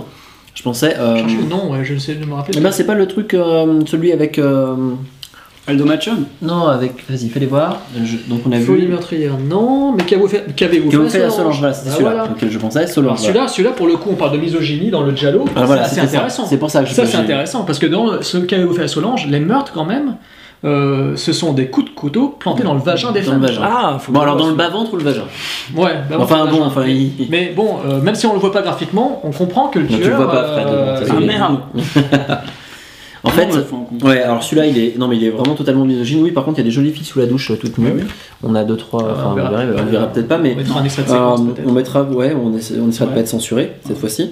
je 0.54 0.64
pensais. 0.64 0.96
euh, 1.00 1.22
nom, 1.50 1.72
ouais, 1.72 1.84
je 1.84 1.98
sais 1.98 2.16
de 2.16 2.26
me 2.26 2.34
rappeler. 2.34 2.56
eh 2.58 2.62
ben 2.62 2.72
c'est 2.72 2.86
pas 2.86 2.96
le 2.96 3.08
truc 3.08 3.34
euh, 3.34 3.82
celui 3.86 4.12
avec. 4.12 4.38
euh, 4.40 4.76
Aldo 5.68 5.86
Machon 5.86 6.18
Non 6.42 6.68
avec. 6.68 6.94
Vas-y 7.08 7.30
fais 7.30 7.40
les 7.40 7.46
voir. 7.46 7.78
Je- 8.04 8.18
Donc 8.28 8.42
on 8.48 8.52
a 8.52 8.60
Folie 8.60 8.82
vu. 8.82 8.88
meurtrière, 8.88 9.38
non, 9.38 9.92
mais 9.96 10.04
qu'avez-vous 10.04 10.28
fait, 10.28 10.46
qu'avez-vous 10.56 10.90
Qui 10.90 11.10
fait 11.10 11.20
la 11.20 11.30
Solange 11.30 11.58
c'était 11.58 11.68
Bah 11.90 11.96
celui-là 11.96 12.12
voilà. 12.12 12.24
auquel 12.32 12.50
je 12.50 12.58
pensais, 12.58 12.88
Solange. 12.88 13.20
Celui-là, 13.20 13.48
celui-là, 13.48 13.72
pour 13.72 13.86
le 13.86 13.96
coup, 13.96 14.10
on 14.12 14.16
parle 14.16 14.32
de 14.34 14.38
misogynie 14.40 14.90
dans 14.90 15.04
le 15.04 15.16
Giallo. 15.16 15.46
Ah, 15.56 15.66
voilà, 15.66 15.88
c'est 15.88 16.02
intéressant. 16.02 16.46
C'est 16.48 16.58
pour 16.58 16.72
ça 16.72 16.82
que 16.82 16.90
je 16.90 16.94
Ça, 16.96 17.06
c'est 17.06 17.16
intéressant, 17.18 17.64
parce 17.64 17.78
que 17.78 17.86
dans 17.86 18.24
ce 18.24 18.40
qu'avez-vous 18.40 18.74
fait 18.74 18.84
à 18.84 18.88
Solange, 18.88 19.28
les 19.28 19.40
meurtres, 19.40 19.72
quand 19.72 19.86
même, 19.86 20.16
euh, 20.64 21.16
ce 21.16 21.34
sont 21.34 21.54
des 21.54 21.68
coups 21.68 21.90
de 21.90 21.96
couteau 21.96 22.36
plantés 22.40 22.64
dans 22.64 22.74
le 22.76 22.80
vagin 22.80 23.12
des 23.12 23.22
Dans 23.22 23.34
le 23.34 23.48
femmes. 23.48 23.56
vagin. 23.56 23.62
Ah, 23.64 23.98
faut 24.00 24.12
Bon 24.12 24.20
alors 24.22 24.36
dans 24.36 24.48
le 24.48 24.54
vois 24.54 24.66
bas 24.66 24.70
ventre 24.70 24.94
ou 24.94 24.98
le 24.98 25.04
vagin 25.04 25.24
Ouais, 25.76 25.96
bah, 26.10 26.18
Enfin 26.20 26.46
le 26.46 26.52
bon, 26.52 26.64
enfin 26.64 26.86
il. 26.88 27.12
Mais 27.30 27.52
bon, 27.56 27.78
euh, 27.86 28.00
même 28.02 28.16
si 28.16 28.26
on 28.28 28.34
le 28.34 28.40
voit 28.40 28.52
pas 28.52 28.62
graphiquement, 28.62 29.22
on 29.24 29.32
comprend 29.32 29.68
que 29.70 29.80
le 29.80 29.86
Non, 29.86 29.98
tu 29.98 30.04
tueur. 30.04 30.20
le 30.20 30.26
vois 30.26 30.32
pas, 30.34 30.44
Fred, 30.54 30.68
euh. 30.68 31.06
Ah 31.10 31.20
merde 31.20 31.60
En 33.24 33.30
fait, 33.30 33.46
Non, 33.46 33.56
mais 33.56 33.62
compte. 34.00 34.04
ouais, 34.04 34.22
alors 34.24 34.42
celui-là, 34.42 34.66
il 34.66 34.78
est, 34.80 34.98
non 34.98 35.08
mais 35.08 35.16
il 35.16 35.24
est 35.24 35.30
vraiment 35.30 35.54
totalement 35.54 35.86
misogyne. 35.86 36.24
Oui, 36.24 36.32
par 36.32 36.44
contre, 36.44 36.58
il 36.58 36.62
y 36.62 36.66
a 36.66 36.70
des 36.70 36.72
jolies 36.72 36.92
filles 36.92 37.06
sous 37.06 37.20
la 37.20 37.28
douche 37.28 37.52
euh, 37.52 37.56
toutes 37.56 37.78
nues. 37.78 37.90
Ah 37.92 37.96
oui. 37.98 38.04
On 38.42 38.56
a 38.56 38.64
deux 38.64 38.78
trois, 38.78 39.04
Euh, 39.04 39.12
enfin, 39.14 39.28
on 39.32 39.36
verra 39.36 39.64
verra, 39.66 40.08
peut-être 40.08 40.28
pas. 40.28 40.36
pas, 40.38 40.42
On 40.42 40.44
mais 40.44 40.56
mettra 40.56 40.80
un 40.80 40.84
extrait 40.84 41.04
de 41.04 41.08
euh, 41.10 41.12
séquence, 41.12 41.42
on 41.68 41.72
mettra, 41.72 42.02
ouais, 42.04 42.34
on, 42.36 42.58
essa- 42.58 42.74
on 42.84 42.90
essaiera 42.90 43.06
de 43.12 43.14
pas 43.14 43.20
être 43.22 43.28
censuré 43.28 43.74
cette 43.86 44.00
fois-ci. 44.00 44.32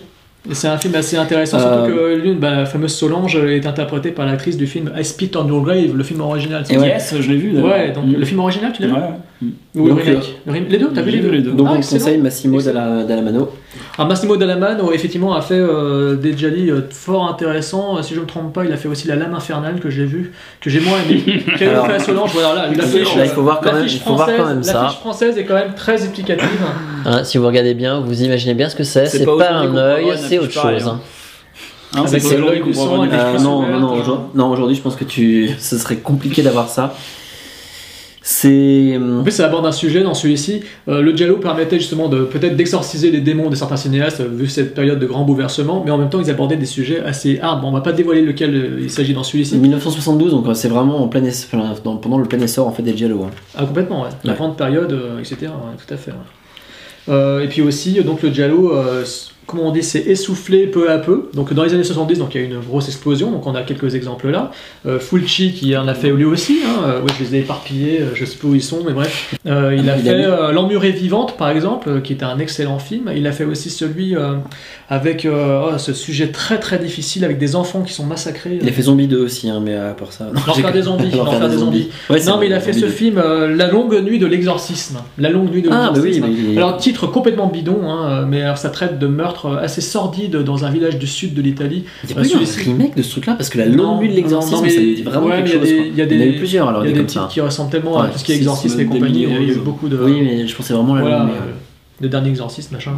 C'est 0.51 0.67
un 0.67 0.77
film 0.77 0.95
assez 0.95 1.17
intéressant, 1.17 1.57
Euh, 1.57 1.85
surtout 1.85 1.97
que 1.99 2.15
l'une, 2.15 2.39
bah, 2.39 2.51
la 2.51 2.65
fameuse 2.65 2.93
Solange 2.95 3.35
est 3.35 3.65
interprétée 3.65 4.11
par 4.11 4.25
l'actrice 4.25 4.57
du 4.57 4.67
film 4.67 4.91
I 4.97 5.03
Spit 5.03 5.31
on 5.35 5.47
Your 5.47 5.61
Grave, 5.63 5.95
le 5.95 6.03
film 6.03 6.21
original. 6.21 6.63
Yes, 6.69 7.13
je 7.19 7.29
l'ai 7.29 7.37
vu. 7.37 7.59
Ouais, 7.61 7.91
donc 7.91 8.05
Mm. 8.05 8.13
le 8.13 8.25
film 8.25 8.39
original, 8.39 8.71
tu 8.73 8.81
l'as 8.83 8.87
vu? 8.87 8.93
Le 9.41 9.47
Donc, 9.87 10.01
remake 10.01 10.35
Le 10.45 10.51
rem- 10.51 10.65
Les 10.67 10.77
deux 10.77 10.89
T'as 10.93 11.01
vu 11.01 11.11
les 11.11 11.19
deux, 11.19 11.29
les 11.31 11.41
deux. 11.41 11.51
Donc 11.51 11.67
Ah, 11.69 11.73
on 11.73 11.81
conseille 11.81 12.17
Massimo. 12.17 12.61
Dalla, 12.61 13.03
Dallamano. 13.03 13.49
Alors 13.97 14.07
Massimo 14.09 14.35
Dallamano, 14.35 14.91
effectivement, 14.91 15.33
a 15.33 15.41
fait 15.41 15.53
euh, 15.53 16.15
des 16.15 16.37
Jali 16.37 16.69
euh, 16.69 16.81
fort 16.89 17.29
intéressants. 17.29 17.97
Euh, 17.97 18.01
Si 18.01 18.13
je 18.15 18.19
me 18.19 18.25
trompe 18.25 18.51
pas, 18.53 18.65
il 18.65 18.73
a 18.73 18.75
fait 18.75 18.89
aussi 18.89 19.07
La 19.07 19.15
Lame 19.15 19.33
Infernale 19.33 19.79
que 19.79 19.89
j'ai 19.89 20.03
vu, 20.03 20.33
que 20.59 20.69
j'ai 20.69 20.81
moins 20.81 20.97
aimé. 21.09 21.41
Quel 21.57 21.69
Alors- 21.69 21.87
fait 21.87 21.93
à 21.93 21.99
Solange 21.99 22.31
Voilà, 22.33 22.53
là, 22.53 22.69
l'affiche, 22.75 23.15
Là, 23.15 23.23
il 23.23 23.31
faut 23.31 23.43
voir 23.43 23.61
quand 23.61 23.71
même- 23.71 23.85
il 23.87 23.99
faut 23.99 24.15
voir 24.15 24.27
quand 24.27 24.33
française- 24.35 24.53
même 24.55 24.63
ça. 24.63 24.81
L'affiche 24.83 24.99
française 24.99 25.37
est 25.37 25.45
quand 25.45 25.55
même 25.55 25.73
très 25.73 26.03
explicative. 26.03 26.47
Hein, 27.05 27.23
si 27.23 27.37
vous 27.37 27.47
regardez 27.47 27.73
bien, 27.75 28.01
vous 28.01 28.21
imaginez 28.23 28.55
bien 28.55 28.67
ce 28.67 28.75
que 28.75 28.83
c'est. 28.83 29.05
C'est 29.05 29.23
pas 29.25 29.37
pas, 29.37 29.51
un 29.51 29.73
œil, 29.77 30.05
c'est 30.17 30.37
autre 30.39 30.51
chose. 30.51 30.85
hein. 30.85 30.99
hein. 31.95 32.03
Avec 32.05 32.21
c'est 32.21 32.37
l'œil 32.37 32.59
qu'on 32.59 33.03
du 33.05 33.09
Euh, 33.15 33.31
cuisses 33.31 33.43
non, 33.43 33.61
non, 33.79 33.95
euh. 33.95 34.01
aujourd'hui- 34.01 34.25
non, 34.35 34.51
aujourd'hui, 34.51 34.75
je 34.75 34.81
pense 34.81 34.95
que 34.97 35.05
tu, 35.05 35.49
ce 35.57 35.77
serait 35.77 35.95
compliqué 35.97 36.41
d'avoir 36.41 36.67
ça. 36.69 36.93
C'est. 38.31 38.95
En 38.95 39.23
plus, 39.23 39.31
ça 39.31 39.47
aborde 39.47 39.65
un 39.65 39.71
sujet 39.71 40.03
dans 40.03 40.13
celui-ci. 40.13 40.61
Euh, 40.87 41.01
le 41.01 41.17
Giallo 41.17 41.37
permettait 41.37 41.79
justement 41.79 42.09
de 42.09 42.25
peut-être 42.25 42.55
d'exorciser 42.55 43.09
les 43.09 43.21
démons 43.21 43.49
de 43.49 43.55
certains 43.55 43.75
cinéastes, 43.75 44.19
euh, 44.21 44.27
vu 44.31 44.47
cette 44.47 44.75
période 44.75 44.99
de 44.99 45.07
grand 45.07 45.23
bouleversement, 45.23 45.81
mais 45.83 45.89
en 45.89 45.97
même 45.97 46.11
temps, 46.11 46.19
ils 46.21 46.29
abordaient 46.29 46.55
des 46.55 46.67
sujets 46.67 46.99
assez 46.99 47.39
hard. 47.41 47.61
Bon, 47.61 47.69
on 47.69 47.71
va 47.71 47.81
pas 47.81 47.91
dévoiler 47.91 48.21
lequel 48.21 48.53
euh, 48.55 48.79
il 48.81 48.91
s'agit 48.91 49.15
dans 49.15 49.23
celui-ci. 49.23 49.57
1972, 49.57 50.29
donc 50.31 50.45
euh, 50.47 50.53
c'est 50.53 50.67
vraiment 50.67 51.01
en 51.03 51.07
plein 51.07 51.23
ess- 51.23 51.47
enfin, 51.51 51.73
dans- 51.83 51.97
pendant 51.97 52.19
le 52.19 52.25
plein 52.25 52.39
essor 52.39 52.67
en 52.67 52.71
fait 52.71 52.83
des 52.83 52.95
Giallo. 52.95 53.23
hein. 53.23 53.31
Ah, 53.57 53.65
complètement, 53.65 54.03
ouais. 54.03 54.09
La 54.23 54.33
Ouais. 54.33 54.37
grande 54.37 54.55
période, 54.55 54.91
euh, 54.93 55.17
etc. 55.19 55.37
ouais, 55.47 55.75
tout 55.87 55.91
à 55.91 55.97
fait. 55.97 56.11
Euh, 57.09 57.41
et 57.43 57.47
puis 57.47 57.63
aussi, 57.63 57.97
euh, 57.99 58.03
donc 58.03 58.21
le 58.21 58.29
Giallo, 58.29 58.73
euh, 58.73 59.03
comment 59.49 59.67
on 59.67 59.71
dit, 59.71 59.83
s'est 59.83 59.99
essoufflé 60.07 60.67
peu 60.67 60.91
à 60.91 60.99
peu. 60.99 61.29
Donc 61.33 61.53
dans 61.53 61.63
les 61.63 61.73
années 61.73 61.83
70, 61.83 62.19
donc 62.19 62.35
il 62.35 62.41
y 62.41 62.43
a 62.43 62.47
eu 62.47 62.49
une 62.51 62.59
grosse 62.59 62.87
explosion. 62.87 63.31
Donc 63.31 63.45
on 63.47 63.55
a 63.55 63.63
quelques 63.63 63.95
exemples 63.95 64.29
là. 64.29 64.51
Euh, 64.85 64.99
Fulci 64.99 65.53
qui 65.53 65.75
en 65.75 65.87
a 65.87 65.93
fait 65.93 66.11
lui 66.11 66.23
aussi. 66.25 66.59
Hein. 66.65 66.83
Euh, 66.85 67.01
je 67.17 67.23
les 67.23 67.35
ai 67.35 67.39
éparpillés. 67.39 68.01
euh, 68.01 68.11
je 68.13 68.25
sais 68.25 68.37
pas 68.37 68.47
où 68.47 68.55
ils 68.55 68.61
sont, 68.63 68.83
mais 68.85 68.93
bref. 68.93 69.33
Euh, 69.47 69.75
il 69.77 69.89
a 69.89 69.97
Il 69.97 70.07
a 70.07 70.11
fait 70.13 70.25
euh, 70.25 70.51
L'Emmurée 70.51 70.91
vivante, 70.91 71.35
par 71.37 71.49
exemple, 71.49 72.01
qui 72.03 72.13
est 72.13 72.23
un 72.23 72.37
excellent 72.39 72.79
film. 72.79 73.11
Il 73.15 73.25
a 73.27 73.31
fait 73.31 73.43
aussi 73.45 73.69
celui 73.69 74.15
avec 74.89 75.27
oh, 75.29 75.77
ce 75.77 75.93
sujet 75.93 76.27
très 76.29 76.59
très 76.59 76.77
difficile 76.79 77.25
avec 77.25 77.37
des 77.37 77.55
enfants 77.55 77.81
qui 77.81 77.93
sont 77.93 78.05
massacrés. 78.05 78.59
Il 78.61 78.67
a 78.69 78.71
fait 78.71 78.83
Zombie 78.83 79.07
2 79.07 79.19
aussi, 79.23 79.49
hein, 79.49 79.61
mais 79.63 79.75
à 79.75 79.93
part 79.93 80.11
ça. 80.13 80.27
L'enfer 80.47 80.71
des 80.71 80.83
zombies, 80.83 81.11
L'enfer 81.17 81.49
des 81.49 81.57
zombies. 81.57 81.89
Ouais, 82.09 82.23
non, 82.25 82.37
mais 82.39 82.47
il 82.47 82.53
a 82.53 82.59
fait 82.59 82.73
ce 82.73 82.79
Zombie 82.81 82.91
2. 82.91 82.97
film 82.97 83.23
La 83.55 83.67
longue 83.67 83.95
nuit 84.03 84.19
de 84.19 84.25
l'exorcisme. 84.27 84.97
La 85.17 85.29
longue 85.29 85.51
nuit 85.51 85.61
de 85.61 85.69
Ah, 85.71 85.91
bah 85.93 85.99
oui, 86.01 86.11
l'exorcisme. 86.11 86.43
mais 86.51 86.57
Alors, 86.57 86.77
titre 86.77 87.07
complètement 87.07 87.47
bidon, 87.47 87.89
hein, 87.89 88.25
mais 88.27 88.41
alors, 88.41 88.57
ça 88.57 88.69
traite 88.69 88.99
de 88.99 89.07
meurtres 89.07 89.38
euh, 89.47 89.57
assez 89.63 89.81
sordides 89.81 90.35
dans 90.37 90.65
un 90.65 90.69
village 90.71 90.97
du 90.97 91.07
sud 91.07 91.33
de 91.33 91.41
l'Italie. 91.41 91.85
Il 92.03 92.09
y 92.09 92.13
a 92.13 92.15
pas 92.15 92.23
eu 92.27 92.33
un 92.33 92.63
remake 92.65 92.95
de 92.95 93.01
ce 93.01 93.11
truc-là 93.11 93.33
parce 93.33 93.49
que 93.49 93.57
la 93.57 93.65
longue 93.65 93.99
nuit 94.01 94.09
de 94.09 94.13
l'exorcisme, 94.15 94.55
non, 94.55 94.61
mais- 94.61 94.69
ça 94.69 94.79
me 94.81 94.95
dit 94.95 95.03
vraiment 95.03 95.27
ouais, 95.27 95.43
quelque 95.43 95.45
mais 95.45 95.49
il 95.49 95.53
y 95.53 95.57
a 95.57 95.59
chose. 95.59 95.69
des- 95.69 95.87
il 95.93 95.97
y 95.97 96.01
en 96.01 96.05
a 96.05 96.07
des- 96.07 96.25
eu 96.35 96.37
plusieurs 96.37 96.69
alors 96.69 96.85
Il 96.85 96.89
y 96.89 96.93
des 96.93 96.99
a 96.99 97.01
des 97.03 97.07
titres 97.07 97.27
qui 97.29 97.41
ressemblent 97.41 97.71
tellement 97.71 97.99
à 98.01 98.07
tout 98.07 98.17
ce 98.19 98.23
qui 98.23 98.31
est 98.33 98.35
exorcisme 98.37 98.79
et 98.79 98.85
compagnie. 98.85 99.23
Il 99.23 99.29
y 99.31 99.35
a 99.35 99.41
eu 99.53 99.55
beaucoup 99.59 99.87
de. 99.89 99.97
Oui, 99.97 100.21
mais 100.21 100.47
je 100.47 100.55
pensais 100.55 100.73
vraiment 100.73 100.93
à 100.93 100.97
la 100.97 101.01
voilà, 101.01 101.17
longue 101.19 101.29
euh, 101.29 101.31
nuit. 101.33 101.53
le 102.01 102.09
dernier 102.09 102.29
exorcisme, 102.29 102.73
machin. 102.75 102.91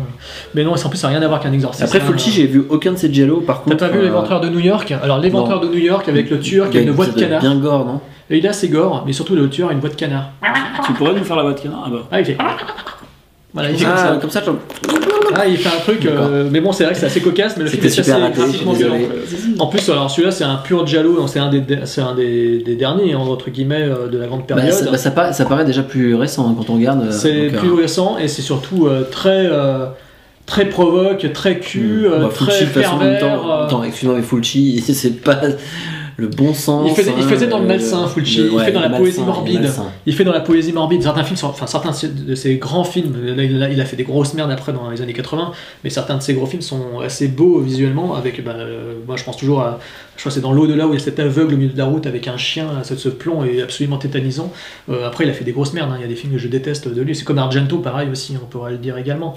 Mais 0.55 0.63
non, 0.63 0.73
en 0.73 0.89
plus, 0.89 0.97
ça 0.97 1.07
n'a 1.09 1.13
rien 1.17 1.21
à 1.23 1.27
voir 1.27 1.39
qu'un 1.39 1.51
exorcisme. 1.53 1.83
Après 1.85 1.99
hein. 1.99 2.05
Fulci, 2.05 2.31
j'ai 2.31 2.45
vu 2.47 2.63
aucun 2.69 2.91
de 2.93 2.97
ces 2.97 3.11
Giallo 3.13 3.41
par 3.41 3.63
T'as 3.63 3.71
contre. 3.71 3.77
pas 3.77 3.89
vu 3.89 3.99
euh, 3.99 4.03
l'éventreur 4.03 4.41
de 4.41 4.49
New 4.49 4.59
York? 4.59 4.93
Alors, 5.03 5.19
l'éventreur 5.19 5.59
de 5.59 5.67
New 5.67 5.79
York 5.79 6.07
avec 6.09 6.29
le 6.29 6.39
tueur 6.39 6.69
qui 6.69 6.77
a 6.77 6.81
une 6.81 6.91
voix 6.91 7.05
de 7.07 7.19
canard. 7.19 7.41
Bien 7.41 7.55
gore, 7.55 7.85
non? 7.85 7.99
Et 8.29 8.37
il 8.37 8.47
a 8.47 8.53
ses 8.53 8.69
gore, 8.69 9.03
mais 9.05 9.11
surtout 9.13 9.35
le 9.35 9.49
tueur 9.49 9.69
a 9.69 9.73
une 9.73 9.79
voix 9.79 9.89
de 9.89 9.95
canard. 9.95 10.29
Tu 10.85 10.93
pourrais 10.93 11.13
nous 11.13 11.23
faire 11.23 11.35
la 11.35 11.43
voix 11.43 11.53
de 11.53 11.59
canard? 11.59 11.83
Ah 11.85 11.89
bah. 11.89 12.07
Ah, 12.11 12.19
il 12.21 12.25
fait. 12.25 12.37
Voilà, 13.53 13.69
il 13.71 13.77
fait 13.77 13.83
comme 13.85 13.93
Ah, 13.97 14.07
ça. 14.13 14.17
comme 14.21 14.29
ça, 14.29 14.43
genre. 14.43 14.55
Ah, 15.35 15.45
il 15.47 15.57
fait 15.57 15.69
un 15.69 15.79
truc, 15.81 16.05
euh, 16.05 16.47
mais 16.51 16.61
bon, 16.61 16.71
c'est 16.71 16.83
vrai 16.85 16.93
que 16.93 16.99
c'est 16.99 17.05
assez 17.05 17.21
cocasse, 17.21 17.55
mais 17.57 17.63
le 17.63 17.69
film 17.69 17.83
est 17.83 17.87
assez 17.99 18.11
graphiquement 18.33 18.73
violent. 18.73 18.95
En 19.59 19.67
plus, 19.67 19.89
alors 19.89 20.09
celui-là, 20.09 20.31
c'est 20.31 20.43
un 20.43 20.55
pur 20.55 20.83
donc 21.15 21.29
c'est 21.29 21.39
un 21.39 21.49
des, 21.49 21.61
c'est 21.85 22.01
un 22.01 22.15
des, 22.15 22.59
des 22.59 22.75
derniers, 22.75 23.13
hein, 23.13 23.17
entre 23.19 23.49
guillemets, 23.49 23.81
euh, 23.83 24.07
de 24.07 24.17
la 24.17 24.27
grande 24.27 24.41
Bah, 24.47 24.55
période. 24.55 24.73
ça, 24.73 24.89
bah, 24.91 24.97
ça, 24.97 25.11
pa- 25.11 25.33
ça 25.33 25.45
paraît 25.45 25.65
déjà 25.65 25.83
plus 25.83 26.15
récent 26.15 26.47
hein, 26.49 26.55
quand 26.57 26.69
on 26.69 26.75
regarde. 26.77 27.03
euh, 27.07 27.11
c'est 27.11 27.49
donc, 27.49 27.59
plus 27.59 27.69
euh, 27.71 27.75
récent 27.75 28.17
et 28.17 28.27
c'est 28.27 28.41
surtout 28.41 28.87
euh, 28.87 29.03
très, 29.09 29.45
euh, 29.49 29.85
très 30.45 30.65
provoque, 30.65 31.31
très 31.33 31.59
cul, 31.59 32.05
euh, 32.05 32.19
bah, 32.19 32.29
très 32.33 32.45
Fulci, 32.45 32.63
toute 32.65 32.83
façon, 32.83 32.95
en 32.95 32.99
même 32.99 33.17
pervers. 33.17 33.41
temps, 33.41 33.49
euh, 33.51 33.65
attends, 33.65 33.83
excuse-moi, 33.83 34.17
mais 34.17 34.23
Fulci, 34.23 34.81
c'est 34.93 35.21
pas 35.21 35.39
le 36.21 36.27
bon 36.27 36.53
sens. 36.53 36.87
Il 36.89 36.95
faisait- 36.95 37.11
il 37.17 37.23
hein, 37.23 37.27
faisait 37.27 37.47
dans 37.47 37.59
le 37.59 37.65
malsain, 37.67 38.07
Fulci, 38.07 38.41
il 38.45 38.49
ouais, 38.51 38.65
fait 38.65 38.71
dans 38.71 38.79
la 38.81 38.89
poésie 38.89 39.21
morbide. 39.21 39.69
Il 40.05 40.13
fait 40.15 40.23
dans 40.23 40.31
la 40.31 40.39
poésie 40.39 40.71
morbide, 40.71 41.03
certains 41.03 41.23
films, 41.23 41.37
sont- 41.37 41.47
enfin 41.47 41.67
certains 41.67 41.91
de 42.07 42.35
ses 42.35 42.55
grands 42.55 42.83
films, 42.83 43.13
là, 43.35 43.43
il, 43.43 43.61
a, 43.63 43.69
il 43.69 43.81
a 43.81 43.85
fait 43.85 43.95
des 43.97 44.03
grosses 44.03 44.33
merdes 44.33 44.51
après 44.51 44.71
dans 44.73 44.89
les 44.89 45.01
années 45.01 45.13
80, 45.13 45.51
mais 45.83 45.89
certains 45.89 46.15
de 46.17 46.21
ses 46.21 46.33
gros 46.33 46.45
films 46.45 46.61
sont 46.61 46.99
assez 47.03 47.27
beaux 47.27 47.59
visuellement, 47.59 48.15
avec, 48.15 48.43
bah, 48.43 48.53
euh, 48.55 48.93
moi 49.07 49.17
je 49.17 49.23
pense 49.23 49.37
toujours 49.37 49.61
à, 49.61 49.79
je 50.15 50.21
crois 50.21 50.29
que 50.29 50.33
c'est 50.35 50.41
dans 50.41 50.53
l'au-delà 50.53 50.87
où 50.87 50.91
il 50.93 50.99
y 50.99 51.01
a 51.01 51.03
cet 51.03 51.19
aveugle 51.19 51.55
au 51.55 51.57
milieu 51.57 51.73
de 51.73 51.77
la 51.77 51.85
route 51.85 52.05
avec 52.05 52.27
un 52.27 52.37
chien, 52.37 52.67
ce, 52.83 52.95
ce 52.95 53.09
plan 53.09 53.43
est 53.43 53.61
absolument 53.61 53.97
tétanisant. 53.97 54.51
Euh, 54.89 55.07
après 55.07 55.25
il 55.25 55.29
a 55.29 55.33
fait 55.33 55.43
des 55.43 55.51
grosses 55.51 55.73
merdes, 55.73 55.89
hein, 55.91 55.95
il 55.97 56.01
y 56.01 56.05
a 56.05 56.07
des 56.07 56.15
films 56.15 56.33
que 56.33 56.39
je 56.39 56.47
déteste 56.47 56.87
de 56.87 57.01
lui, 57.01 57.15
c'est 57.15 57.23
comme 57.25 57.39
Argento 57.39 57.77
pareil 57.79 58.09
aussi, 58.11 58.35
on 58.41 58.45
pourrait 58.45 58.71
le 58.71 58.77
dire 58.77 58.97
également. 58.97 59.35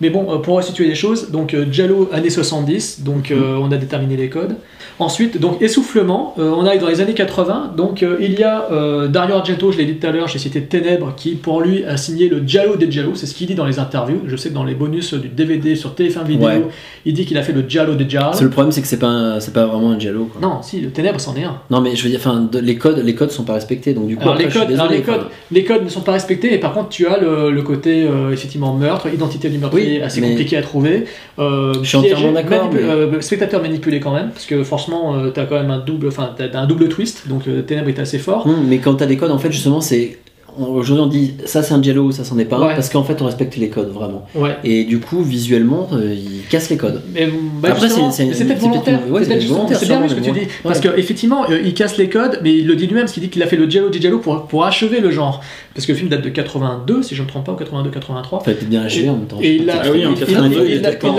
Mais 0.00 0.10
bon, 0.10 0.34
euh, 0.34 0.38
pour 0.38 0.56
resituer 0.56 0.88
les 0.88 0.94
choses, 0.94 1.30
donc 1.30 1.54
Giallo 1.70 2.08
années 2.12 2.30
70, 2.30 3.02
donc 3.02 3.30
euh, 3.30 3.56
on 3.60 3.70
a 3.70 3.76
déterminé 3.76 4.16
les 4.16 4.28
codes. 4.28 4.56
Ensuite, 4.98 5.38
donc 5.38 5.60
essoufflement, 5.60 6.34
euh, 6.38 6.54
on 6.56 6.64
arrive 6.64 6.80
dans 6.80 6.88
les 6.88 7.02
années 7.02 7.12
80, 7.12 7.72
donc 7.76 8.02
euh, 8.02 8.16
il 8.18 8.32
y 8.38 8.42
a 8.42 8.66
euh, 8.72 9.08
Dario 9.08 9.34
Argento, 9.34 9.70
je 9.70 9.76
l'ai 9.76 9.84
dit 9.84 9.96
tout 9.96 10.06
à 10.06 10.10
l'heure, 10.10 10.26
j'ai 10.26 10.38
cité 10.38 10.62
Ténèbres, 10.62 11.12
qui 11.16 11.32
pour 11.34 11.60
lui 11.60 11.84
a 11.84 11.98
signé 11.98 12.30
le 12.30 12.42
Giallo 12.46 12.76
des 12.76 12.90
Giallo, 12.90 13.10
c'est 13.14 13.26
ce 13.26 13.34
qu'il 13.34 13.46
dit 13.46 13.54
dans 13.54 13.66
les 13.66 13.78
interviews. 13.78 14.22
Je 14.26 14.36
sais 14.36 14.48
que 14.48 14.54
dans 14.54 14.64
les 14.64 14.74
bonus 14.74 15.12
du 15.12 15.28
DVD 15.28 15.76
sur 15.76 15.90
TF1 15.94 16.24
vidéo, 16.24 16.46
Ouais. 16.48 16.62
il 17.04 17.12
dit 17.12 17.26
qu'il 17.26 17.36
a 17.36 17.42
fait 17.42 17.52
le 17.52 17.64
Giallo 17.68 17.94
des 17.94 18.08
Giallo. 18.08 18.30
Le 18.40 18.48
problème, 18.48 18.72
c'est 18.72 18.80
que 18.80 18.86
c'est 18.88 18.98
pas, 18.98 19.38
c'est 19.40 19.52
pas 19.52 19.66
vraiment 19.66 19.90
un 19.90 19.98
Giallo. 19.98 20.30
Quoi. 20.32 20.40
Non, 20.40 20.62
si, 20.62 20.80
le 20.80 20.88
Ténèbres 20.88 21.20
c'en 21.20 21.36
est 21.36 21.44
un. 21.44 21.58
Non, 21.68 21.82
mais 21.82 21.94
je 21.94 22.02
veux 22.02 22.08
dire, 22.08 22.20
enfin, 22.20 22.48
les 22.62 22.76
codes, 22.76 23.02
les 23.04 23.14
codes 23.14 23.30
sont 23.30 23.44
pas 23.44 23.52
respectés, 23.54 23.92
donc 23.92 24.06
du 24.06 24.16
coup, 24.16 24.22
Alors, 24.22 24.32
après, 24.34 24.44
les 24.44 24.50
je 24.50 24.56
suis 24.58 24.66
codes, 24.66 24.74
alors, 24.80 24.90
les, 24.90 25.02
codes, 25.02 25.26
les 25.52 25.64
codes 25.64 25.84
ne 25.84 25.88
sont 25.90 26.00
pas 26.00 26.12
respectés, 26.12 26.54
et 26.54 26.58
par 26.58 26.72
contre, 26.72 26.88
tu 26.88 27.06
as 27.06 27.18
le, 27.18 27.50
le 27.50 27.62
côté 27.62 28.08
effectivement 28.32 28.72
meurtre, 28.72 29.08
identité 29.12 29.50
du 29.50 29.58
meurtrier 29.58 29.98
Oui, 29.98 30.02
assez 30.02 30.22
mais- 30.22 30.30
compliqué 30.30 30.56
à 30.56 30.62
trouver. 30.62 31.04
Je 31.38 31.80
suis 31.82 31.98
entièrement 31.98 32.32
d'accord, 32.32 32.70
mais- 32.72 33.20
spectateur 33.20 33.60
manipulé 33.60 34.00
quand 34.00 34.14
même, 34.14 34.30
parce 34.30 34.46
que 34.46 34.62
franchement, 34.86 35.24
tu 35.26 35.32
t'as 35.32 35.44
quand 35.46 35.56
même 35.56 35.70
un 35.70 35.78
double, 35.78 36.08
enfin, 36.08 36.30
t'as 36.36 36.58
un 36.58 36.66
double 36.66 36.88
twist, 36.88 37.28
donc 37.28 37.46
euh, 37.48 37.62
Ténèbres 37.62 37.88
est 37.88 37.98
assez 37.98 38.18
fort. 38.18 38.46
Hum, 38.46 38.64
mais 38.68 38.78
quand 38.78 38.94
t'as 38.94 39.06
des 39.06 39.16
codes, 39.16 39.30
en 39.30 39.38
fait, 39.38 39.52
justement, 39.52 39.80
c'est. 39.80 40.18
Aujourd'hui, 40.58 41.04
on 41.04 41.06
dit 41.06 41.34
ça 41.44 41.62
c'est 41.62 41.74
un 41.74 41.82
Giallo, 41.82 42.12
ça 42.12 42.24
c'en 42.24 42.38
est 42.38 42.46
pas 42.46 42.56
un, 42.56 42.66
Ouais. 42.68 42.74
parce 42.74 42.88
qu'en 42.88 43.04
fait, 43.04 43.20
on 43.20 43.26
respecte 43.26 43.56
les 43.58 43.68
codes 43.68 43.90
vraiment. 43.92 44.26
Ouais. 44.34 44.56
Et 44.64 44.84
du 44.84 45.00
coup, 45.00 45.22
visuellement, 45.22 45.86
euh, 45.92 46.14
ils 46.14 46.48
cassent 46.48 46.70
les 46.70 46.78
codes. 46.78 47.02
Mais, 47.12 47.28
bah, 47.60 47.68
Après, 47.72 47.90
c'est- 47.90 47.96
peut-être 47.96 48.60
volontaire. 48.60 49.00
ouais, 49.10 49.22
c'est 49.24 49.86
bien 49.86 50.08
ce 50.08 50.14
que 50.14 50.20
tu 50.20 50.30
dis. 50.32 50.46
Parce 50.62 50.80
qu'effectivement, 50.80 51.44
il 51.46 51.74
casse 51.74 51.98
les 51.98 52.08
codes, 52.08 52.40
mais 52.42 52.54
il 52.56 52.66
le 52.66 52.74
dit 52.74 52.86
lui-même, 52.86 53.02
parce 53.04 53.12
qu'il 53.12 53.22
dit 53.22 53.28
qu'il 53.28 53.42
a 53.42 53.46
fait 53.46 53.56
le 53.56 53.68
Giallo 53.68 53.90
di 53.90 54.00
Giallo 54.00 54.18
pour, 54.18 54.46
pour 54.46 54.64
achever 54.64 55.00
le 55.00 55.10
genre. 55.10 55.42
Parce 55.76 55.86
que 55.86 55.92
le 55.92 55.98
film 55.98 56.08
date 56.10 56.22
de 56.22 56.30
82, 56.30 57.02
si 57.02 57.14
je 57.14 57.20
ne 57.20 57.26
me 57.26 57.30
trompe 57.30 57.46
pas, 57.46 57.52
ou 57.52 57.56
82-83. 57.56 58.42
Fallait 58.42 58.56
peut-être 58.56 58.68
bien 58.68 58.82
l'achever 58.82 59.08
en 59.10 59.16
même 59.16 59.26
temps. 59.26 59.38
Et 59.42 59.56
il 59.56 59.66
l'a- 59.66 59.82
Ah 59.84 59.88
oui, 59.92 60.04
en 60.06 60.10
il- 60.10 60.16
il- 60.16 60.18
82, 60.20 60.56
il- 60.56 60.70
il 60.70 60.76
il 60.76 60.80
l'a- 60.82 60.88
était 60.88 60.98
il 61.06 61.10
pas 61.10 61.16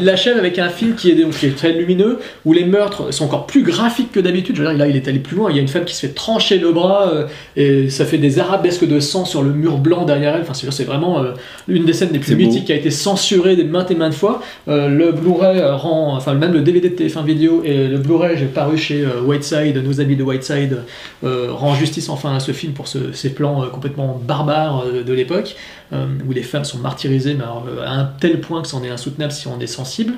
l'achève, 0.00 0.38
avec 0.38 0.58
un 0.58 0.68
film 0.68 0.94
qui 0.94 1.10
est, 1.10 1.14
donc, 1.14 1.32
qui 1.32 1.46
est 1.46 1.56
très 1.56 1.72
lumineux, 1.72 2.18
où 2.44 2.52
les 2.52 2.64
meurtres 2.64 3.12
sont 3.12 3.24
encore 3.24 3.46
plus 3.46 3.62
graphiques 3.62 4.12
que 4.12 4.20
d'habitude. 4.20 4.56
Je 4.56 4.62
veux 4.62 4.68
dire, 4.68 4.78
là, 4.78 4.86
il 4.88 4.96
est 4.96 5.08
allé 5.08 5.18
plus 5.18 5.36
loin. 5.36 5.50
Il 5.50 5.56
y 5.56 5.58
a 5.58 5.62
une 5.62 5.68
femme 5.68 5.84
qui 5.84 5.94
se 5.94 6.06
fait 6.06 6.14
trancher 6.14 6.58
le 6.58 6.72
bras, 6.72 7.10
euh, 7.12 7.26
et 7.56 7.90
ça 7.90 8.04
fait 8.04 8.18
des 8.18 8.38
arabesques 8.38 8.86
de 8.86 9.00
sang 9.00 9.24
sur 9.24 9.42
le 9.42 9.50
mur 9.52 9.78
blanc 9.78 10.04
derrière 10.04 10.36
elle. 10.36 10.42
Enfin, 10.42 10.54
c'est 10.54 10.84
vraiment 10.84 11.22
euh, 11.22 11.32
une 11.68 11.84
des 11.84 11.92
scènes 11.92 12.10
les 12.12 12.18
plus 12.20 12.34
beau. 12.36 12.42
mythiques 12.42 12.66
qui 12.66 12.72
a 12.72 12.76
été 12.76 12.90
censurée 12.90 13.56
des 13.56 13.64
maintes 13.64 13.90
et 13.90 13.94
maintes 13.94 14.14
fois. 14.14 14.40
Euh, 14.68 14.88
le 14.88 15.12
Blu-ray 15.12 15.58
euh, 15.58 15.74
rend, 15.74 16.14
enfin, 16.16 16.34
même 16.34 16.52
le 16.52 16.60
DVD 16.60 16.88
de 16.88 16.94
TF1 16.94 17.24
vidéo 17.24 17.62
et 17.64 17.88
le 17.88 17.98
Blu-ray, 17.98 18.36
j'ai 18.38 18.46
paru 18.46 18.78
chez 18.78 19.02
euh, 19.02 19.20
Whiteside, 19.22 19.76
nos 19.84 20.00
amis 20.00 20.16
de 20.16 20.22
Whiteside, 20.22 20.78
euh, 21.24 21.48
rend 21.50 21.74
justice 21.74 22.08
enfin 22.08 22.36
à 22.36 22.40
ce 22.40 22.52
film 22.52 22.72
pour 22.72 22.86
ce- 22.88 23.12
ces 23.12 23.30
euh, 23.40 23.68
complètement 23.68 24.20
barbares 24.22 24.84
euh, 24.84 25.02
de 25.02 25.12
l'époque, 25.12 25.56
euh, 25.92 26.06
où 26.28 26.32
les 26.32 26.42
femmes 26.42 26.64
sont 26.64 26.78
martyrisées 26.78 27.34
mais 27.34 27.44
à 27.84 27.92
un 27.92 28.04
tel 28.04 28.40
point 28.40 28.62
que 28.62 28.68
c'en 28.68 28.82
est 28.82 28.90
insoutenable 28.90 29.32
si 29.32 29.48
on 29.48 29.58
est 29.60 29.66
sensible. 29.66 30.14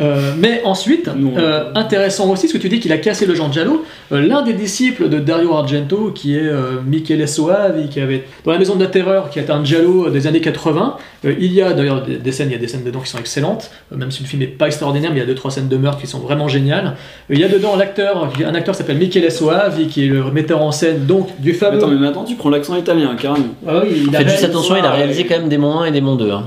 Euh, 0.00 0.32
mais 0.38 0.62
ensuite, 0.64 1.08
Non. 1.14 1.32
euh, 1.36 1.64
intéressant 1.74 2.30
aussi, 2.30 2.48
ce 2.48 2.54
que 2.54 2.58
tu 2.58 2.68
dis 2.68 2.80
qu'il 2.80 2.92
a 2.92 2.98
cassé 2.98 3.26
le 3.26 3.34
genre 3.34 3.52
Giallo, 3.52 3.84
euh, 4.12 4.20
l'un 4.26 4.42
des 4.42 4.54
disciples 4.54 5.08
de 5.08 5.18
Dario 5.18 5.52
Argento, 5.54 6.10
qui 6.14 6.36
est 6.36 6.40
euh, 6.42 6.80
Michele 6.86 7.28
Soavi, 7.28 7.88
qui 7.88 8.00
avait 8.00 8.24
dans 8.44 8.52
la 8.52 8.58
Maison 8.58 8.76
de 8.76 8.82
la 8.84 8.88
Terreur, 8.90 9.28
qui 9.30 9.38
est 9.38 9.50
un 9.50 9.62
Giallo 9.64 10.08
des 10.10 10.26
années 10.26 10.40
80, 10.40 10.96
euh, 11.26 11.34
il 11.38 11.52
y 11.52 11.60
a 11.60 11.72
d'ailleurs 11.74 12.02
des, 12.02 12.16
des 12.16 12.32
scènes, 12.32 12.48
il 12.48 12.52
y 12.52 12.56
a 12.56 12.58
des 12.58 12.68
scènes 12.68 12.84
dedans 12.84 13.00
qui 13.00 13.10
sont 13.10 13.18
excellentes, 13.18 13.70
euh, 13.92 13.96
même 13.96 14.10
si 14.10 14.22
le 14.22 14.28
film 14.28 14.40
n'est 14.40 14.48
pas 14.48 14.66
extraordinaire, 14.66 15.10
mais 15.10 15.18
il 15.18 15.20
y 15.20 15.24
a 15.24 15.26
deux 15.26 15.34
trois 15.34 15.50
scènes 15.50 15.68
de 15.68 15.76
meurtre 15.76 16.00
qui 16.00 16.06
sont 16.06 16.20
vraiment 16.20 16.48
géniales. 16.48 16.94
Euh, 17.30 17.34
il 17.34 17.38
y 17.40 17.44
a 17.44 17.48
dedans 17.48 17.76
l'acteur, 17.76 18.30
un 18.44 18.54
acteur 18.54 18.74
qui 18.74 18.78
s'appelle 18.78 18.96
Michele 18.98 19.30
Soavi, 19.30 19.86
qui 19.88 20.04
est 20.04 20.08
le 20.08 20.24
metteur 20.30 20.62
en 20.62 20.72
scène 20.72 21.04
donc 21.06 21.28
du 21.40 21.52
fameux. 21.52 21.76
Attends, 21.76 21.88
mais 21.88 21.96
maintenant 21.96 22.24
tu 22.24 22.36
prends 22.36 22.50
l'accent 22.50 22.76
italien, 22.76 23.14
carrément. 23.20 23.48
Ah 23.68 23.82
oui, 23.84 24.04
il 24.08 24.16
a 24.16 24.20
Faites 24.20 24.30
juste 24.30 24.44
attention, 24.44 24.76
il 24.78 24.84
a 24.84 24.92
réalisé 24.92 25.26
quand 25.26 25.38
même 25.38 25.48
Démon 25.48 25.80
1 25.80 25.84
et 25.86 25.90
Démon 25.90 26.14
2. 26.16 26.30
hein. 26.30 26.44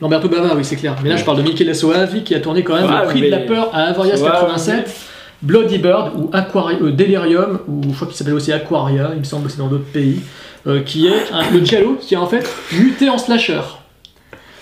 Lamberto 0.00 0.28
Bava, 0.28 0.54
oui, 0.56 0.64
c'est 0.64 0.76
clair. 0.76 0.96
Mais 1.02 1.08
là, 1.10 1.16
je 1.16 1.24
parle 1.24 1.38
de 1.38 1.42
Michele 1.42 1.74
Soavi 1.74 2.22
qui 2.24 2.34
a 2.34 2.40
tourné 2.40 2.62
quand 2.64 2.74
même 2.74 2.90
le 2.90 3.06
prix 3.08 3.20
mais- 3.20 3.26
de 3.26 3.30
la 3.32 3.38
peur 3.40 3.70
à 3.72 3.84
Avoriaz 3.84 4.20
Ouais, 4.22 4.28
87, 4.30 4.94
Bloody 5.42 5.78
Bird 5.78 6.12
ou 6.16 6.30
Aquari- 6.32 6.78
euh, 6.82 6.92
Delirium, 6.92 7.58
ou 7.68 7.82
je 7.90 7.94
crois 7.94 8.06
qu'il 8.08 8.16
s'appelle 8.16 8.34
aussi 8.34 8.52
Aquaria, 8.52 9.10
il 9.14 9.18
me 9.20 9.24
semble 9.24 9.46
aussi 9.46 9.58
dans 9.58 9.68
d'autres 9.68 9.90
pays, 9.92 10.20
euh, 10.66 10.80
qui 10.82 11.06
est 11.08 11.32
un- 11.32 11.50
le 11.52 11.64
Giallo 11.64 11.96
qui 12.00 12.14
est 12.14 12.16
en 12.16 12.26
fait 12.26 12.48
muté 12.72 13.08
en 13.08 13.18
slasher. 13.18 13.60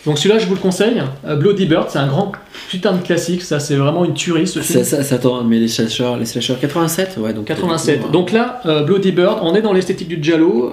Donc 0.07 0.17
celui-là, 0.17 0.39
je 0.39 0.47
vous 0.47 0.55
le 0.55 0.61
conseille. 0.61 1.03
Euh, 1.29 1.37
Bloody 1.37 1.67
Bird, 1.67 1.87
c'est 1.91 1.99
un 1.99 2.07
grand 2.07 2.33
putain 2.71 2.93
de 2.93 3.03
classique. 3.03 3.43
Ça, 3.43 3.61
c'est 3.61 3.77
vraiment 3.77 4.07
une 4.07 4.15
tuerie 4.15 4.47
ce 4.47 4.61
film. 4.61 4.83
Ça, 4.83 4.97
ça, 4.97 5.03
ça 5.03 5.17
attend, 5.17 5.45
mais 5.45 5.59
les 5.59 5.69
slashers, 5.69 6.15
les 6.19 6.25
slashers 6.25 6.57
87 6.59 7.19
Ouais, 7.19 7.35
donc. 7.35 7.45
87. 7.45 8.11
Donc 8.11 8.33
là, 8.33 8.63
Bloody 8.87 9.13
Bird, 9.13 9.41
on 9.43 9.55
est 9.55 9.61
dans 9.61 9.75
l'esthétique 9.75 10.09
du 10.09 10.19
Giallo, 10.23 10.73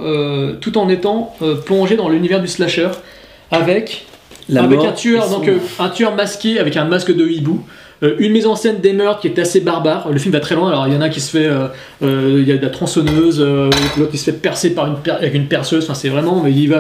tout 0.62 0.78
en 0.78 0.88
étant 0.88 1.34
plongé 1.66 1.98
dans 1.98 2.08
l'univers 2.08 2.40
du 2.40 2.48
slasher, 2.48 2.88
avec 3.52 4.06
la 4.50 4.64
avec 4.64 4.78
mort, 4.80 4.88
un 4.88 4.92
tueur, 4.94 5.30
donc 5.30 5.48
euh, 5.48 5.58
un 5.80 5.90
tueur 5.90 6.16
masqué 6.16 6.60
avec 6.60 6.78
un 6.78 6.86
masque 6.86 7.16
de 7.16 7.28
hibou. 7.28 7.64
Euh, 8.04 8.14
une 8.20 8.32
mise 8.32 8.46
en 8.46 8.56
scène 8.56 8.80
des 8.80 8.94
meurtres 8.94 9.22
qui 9.22 9.28
est 9.28 9.40
assez 9.40 9.60
barbare. 9.60 10.08
Le 10.12 10.20
film 10.20 10.32
va 10.32 10.40
très 10.40 10.54
loin. 10.54 10.70
Alors 10.70 10.88
il 10.88 10.94
y 10.94 10.96
en 10.96 11.02
a 11.02 11.10
qui 11.10 11.20
se 11.20 11.32
fait, 11.32 11.48
euh, 11.48 11.66
euh, 12.04 12.38
il 12.44 12.48
y 12.48 12.52
a 12.52 12.58
de 12.58 12.62
la 12.62 12.70
tronçonneuse, 12.70 13.42
l'autre 13.98 14.12
qui 14.12 14.20
se 14.20 14.26
fait 14.26 14.38
percer 14.38 14.70
par 14.76 14.86
une 14.86 14.98
per- 14.98 15.14
avec 15.20 15.34
une 15.34 15.48
perceuse. 15.48 15.84
Enfin 15.84 15.96
c'est 15.96 16.10
vraiment, 16.10 16.40
mais 16.44 16.52
il 16.52 16.68
va. 16.70 16.80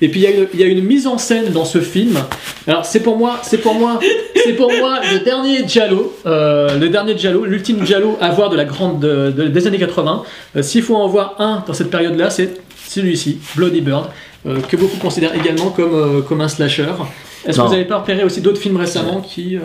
Et 0.00 0.08
puis 0.08 0.20
il 0.20 0.22
y, 0.22 0.26
a 0.28 0.30
une, 0.30 0.46
il 0.54 0.60
y 0.60 0.62
a 0.62 0.66
une 0.66 0.84
mise 0.84 1.08
en 1.08 1.18
scène 1.18 1.50
dans 1.52 1.64
ce 1.64 1.80
film. 1.80 2.16
Alors 2.68 2.84
c'est 2.84 3.00
pour 3.00 3.16
moi, 3.16 3.40
c'est 3.42 3.58
pour 3.58 3.74
moi, 3.74 3.98
c'est 4.44 4.52
pour 4.52 4.70
moi 4.72 5.00
le 5.12 5.24
dernier 5.24 5.64
euh, 6.26 6.78
le 6.78 6.88
dernier 6.88 7.18
Giallo, 7.18 7.44
l'ultime 7.44 7.84
Giallo 7.84 8.16
à 8.20 8.30
voir 8.30 8.48
de 8.48 8.56
la 8.56 8.64
grande 8.64 9.00
de- 9.00 9.32
de- 9.36 9.48
des 9.48 9.66
années 9.66 9.78
80. 9.78 10.22
Euh, 10.56 10.62
S'il 10.62 10.82
faut 10.82 10.94
en 10.94 11.08
voir 11.08 11.34
un 11.40 11.64
dans 11.66 11.74
cette 11.74 11.90
période-là, 11.90 12.30
c'est 12.30 12.50
celui-ci, 12.86 13.38
Bloody 13.56 13.80
Bird, 13.80 14.06
que 14.44 14.76
beaucoup 14.76 14.96
considèrent 14.98 15.34
également 15.34 15.70
comme, 15.70 15.94
euh, 15.94 16.20
comme 16.22 16.40
un 16.40 16.48
slasher. 16.48 16.86
Est-ce 17.46 17.58
que 17.58 17.62
vous 17.62 17.70
n'avez 17.70 17.84
pas 17.84 17.98
repéré 17.98 18.24
aussi 18.24 18.40
d'autres 18.40 18.60
films 18.60 18.76
récemment 18.76 19.20
qui. 19.20 19.56
euh, 19.56 19.60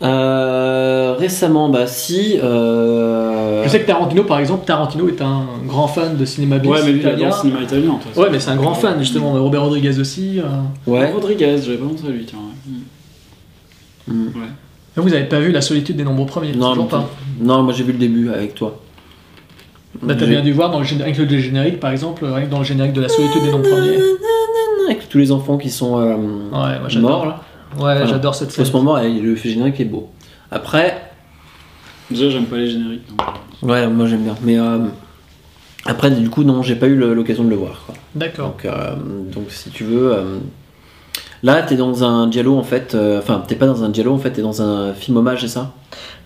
Euh, 0.00 1.16
récemment, 1.18 1.68
bah 1.68 1.86
si. 1.88 2.38
euh, 2.42 3.64
Je 3.64 3.68
sais 3.68 3.80
que 3.80 3.86
Tarantino, 3.86 4.22
par 4.22 4.38
exemple, 4.38 4.64
Tarantino 4.64 5.08
est 5.08 5.20
un 5.20 5.42
grand 5.66 5.88
fan 5.88 6.16
de 6.16 6.24
cinéma 6.24 6.58
bis 6.58 6.68
Ouais, 6.68 6.78
mais 6.84 6.92
lui, 6.92 6.98
il 6.98 7.00
italien. 7.00 7.26
adore 7.26 7.28
le 7.44 7.48
cinéma 7.50 7.62
italien. 7.64 7.98
Ouais, 8.16 8.28
mais 8.30 8.38
c'est 8.38 8.50
un 8.50 8.56
grand 8.56 8.74
fan 8.74 8.96
justement. 9.00 9.32
Robert 9.32 9.62
Rodriguez 9.64 9.98
aussi. 9.98 10.38
euh. 10.38 10.42
Ouais. 10.86 11.10
Rodriguez, 11.10 11.56
j'avais 11.64 11.78
pas 11.78 11.86
pensé 11.86 12.06
à 12.06 12.10
lui, 12.10 12.24
tiens. 12.24 12.38
ouais. 14.08 14.14
Ouais. 14.14 14.46
Mais 14.96 15.02
Vous 15.02 15.12
avez 15.12 15.24
pas 15.24 15.40
vu 15.40 15.50
La 15.52 15.60
solitude 15.62 15.96
des 15.96 16.04
nombreux 16.04 16.26
premiers 16.26 16.52
Non, 16.52 16.70
Toujours 16.70 16.88
pas. 16.88 17.08
Non, 17.40 17.62
moi 17.64 17.72
j'ai 17.72 17.82
vu 17.84 17.92
le 17.92 17.98
début 17.98 18.30
avec 18.30 18.54
toi. 18.54 18.78
Bah, 20.02 20.14
t'as 20.18 20.26
bien 20.26 20.42
dû 20.42 20.52
voir 20.52 20.70
dans 20.70 20.78
le, 20.80 20.84
gén- 20.84 21.00
avec 21.02 21.16
le 21.16 21.26
générique, 21.38 21.80
par 21.80 21.90
exemple, 21.90 22.24
rien 22.24 22.46
que 22.46 22.50
dans 22.50 22.58
le 22.58 22.64
générique 22.64 22.92
de 22.92 23.00
La 23.00 23.08
solitude 23.08 23.42
des 23.42 23.50
nombreux 23.50 23.70
premiers. 23.70 23.98
Avec 24.86 25.08
tous 25.08 25.18
les 25.18 25.32
enfants 25.32 25.58
qui 25.58 25.70
sont 25.70 25.98
euh, 25.98 26.14
Ouais, 26.16 26.78
moi 26.78 26.88
j'adore. 26.88 27.10
morts 27.10 27.26
là. 27.26 27.40
Ouais, 27.78 28.06
j'adore 28.06 28.34
cette 28.34 28.48
En 28.48 28.52
scène. 28.52 28.64
ce 28.64 28.72
moment, 28.72 28.96
le 29.02 29.34
générique 29.36 29.80
est 29.80 29.84
beau. 29.84 30.08
Après, 30.50 31.02
Déjà, 32.10 32.30
j'aime 32.30 32.46
pas 32.46 32.56
les 32.56 32.70
génériques. 32.70 33.02
donc. 33.08 33.20
ouais, 33.70 33.86
moi 33.88 34.06
j'aime 34.06 34.22
bien. 34.22 34.34
Mais 34.42 34.58
euh, 34.58 34.78
après, 35.84 36.10
du 36.10 36.30
coup, 36.30 36.42
non, 36.44 36.62
j'ai 36.62 36.74
pas 36.76 36.86
eu 36.86 36.96
l'occasion 36.96 37.44
de 37.44 37.50
le 37.50 37.56
voir. 37.56 37.86
D'accord. 38.14 38.48
Donc, 38.50 38.64
euh, 38.64 38.94
donc, 39.32 39.50
si 39.50 39.68
tu 39.70 39.84
veux, 39.84 40.12
euh, 40.14 40.38
là, 41.42 41.62
t'es 41.62 41.76
dans 41.76 42.04
un 42.04 42.26
dialogue 42.26 42.56
en 42.58 42.62
fait. 42.62 42.94
euh, 42.94 43.18
Enfin, 43.18 43.42
t'es 43.46 43.54
pas 43.54 43.66
dans 43.66 43.84
un 43.84 43.88
dialogue 43.88 44.14
en 44.14 44.18
fait, 44.18 44.30
t'es 44.30 44.42
dans 44.42 44.62
un 44.62 44.92
film 44.94 45.16
hommage, 45.16 45.40
c'est 45.42 45.48
ça? 45.48 45.72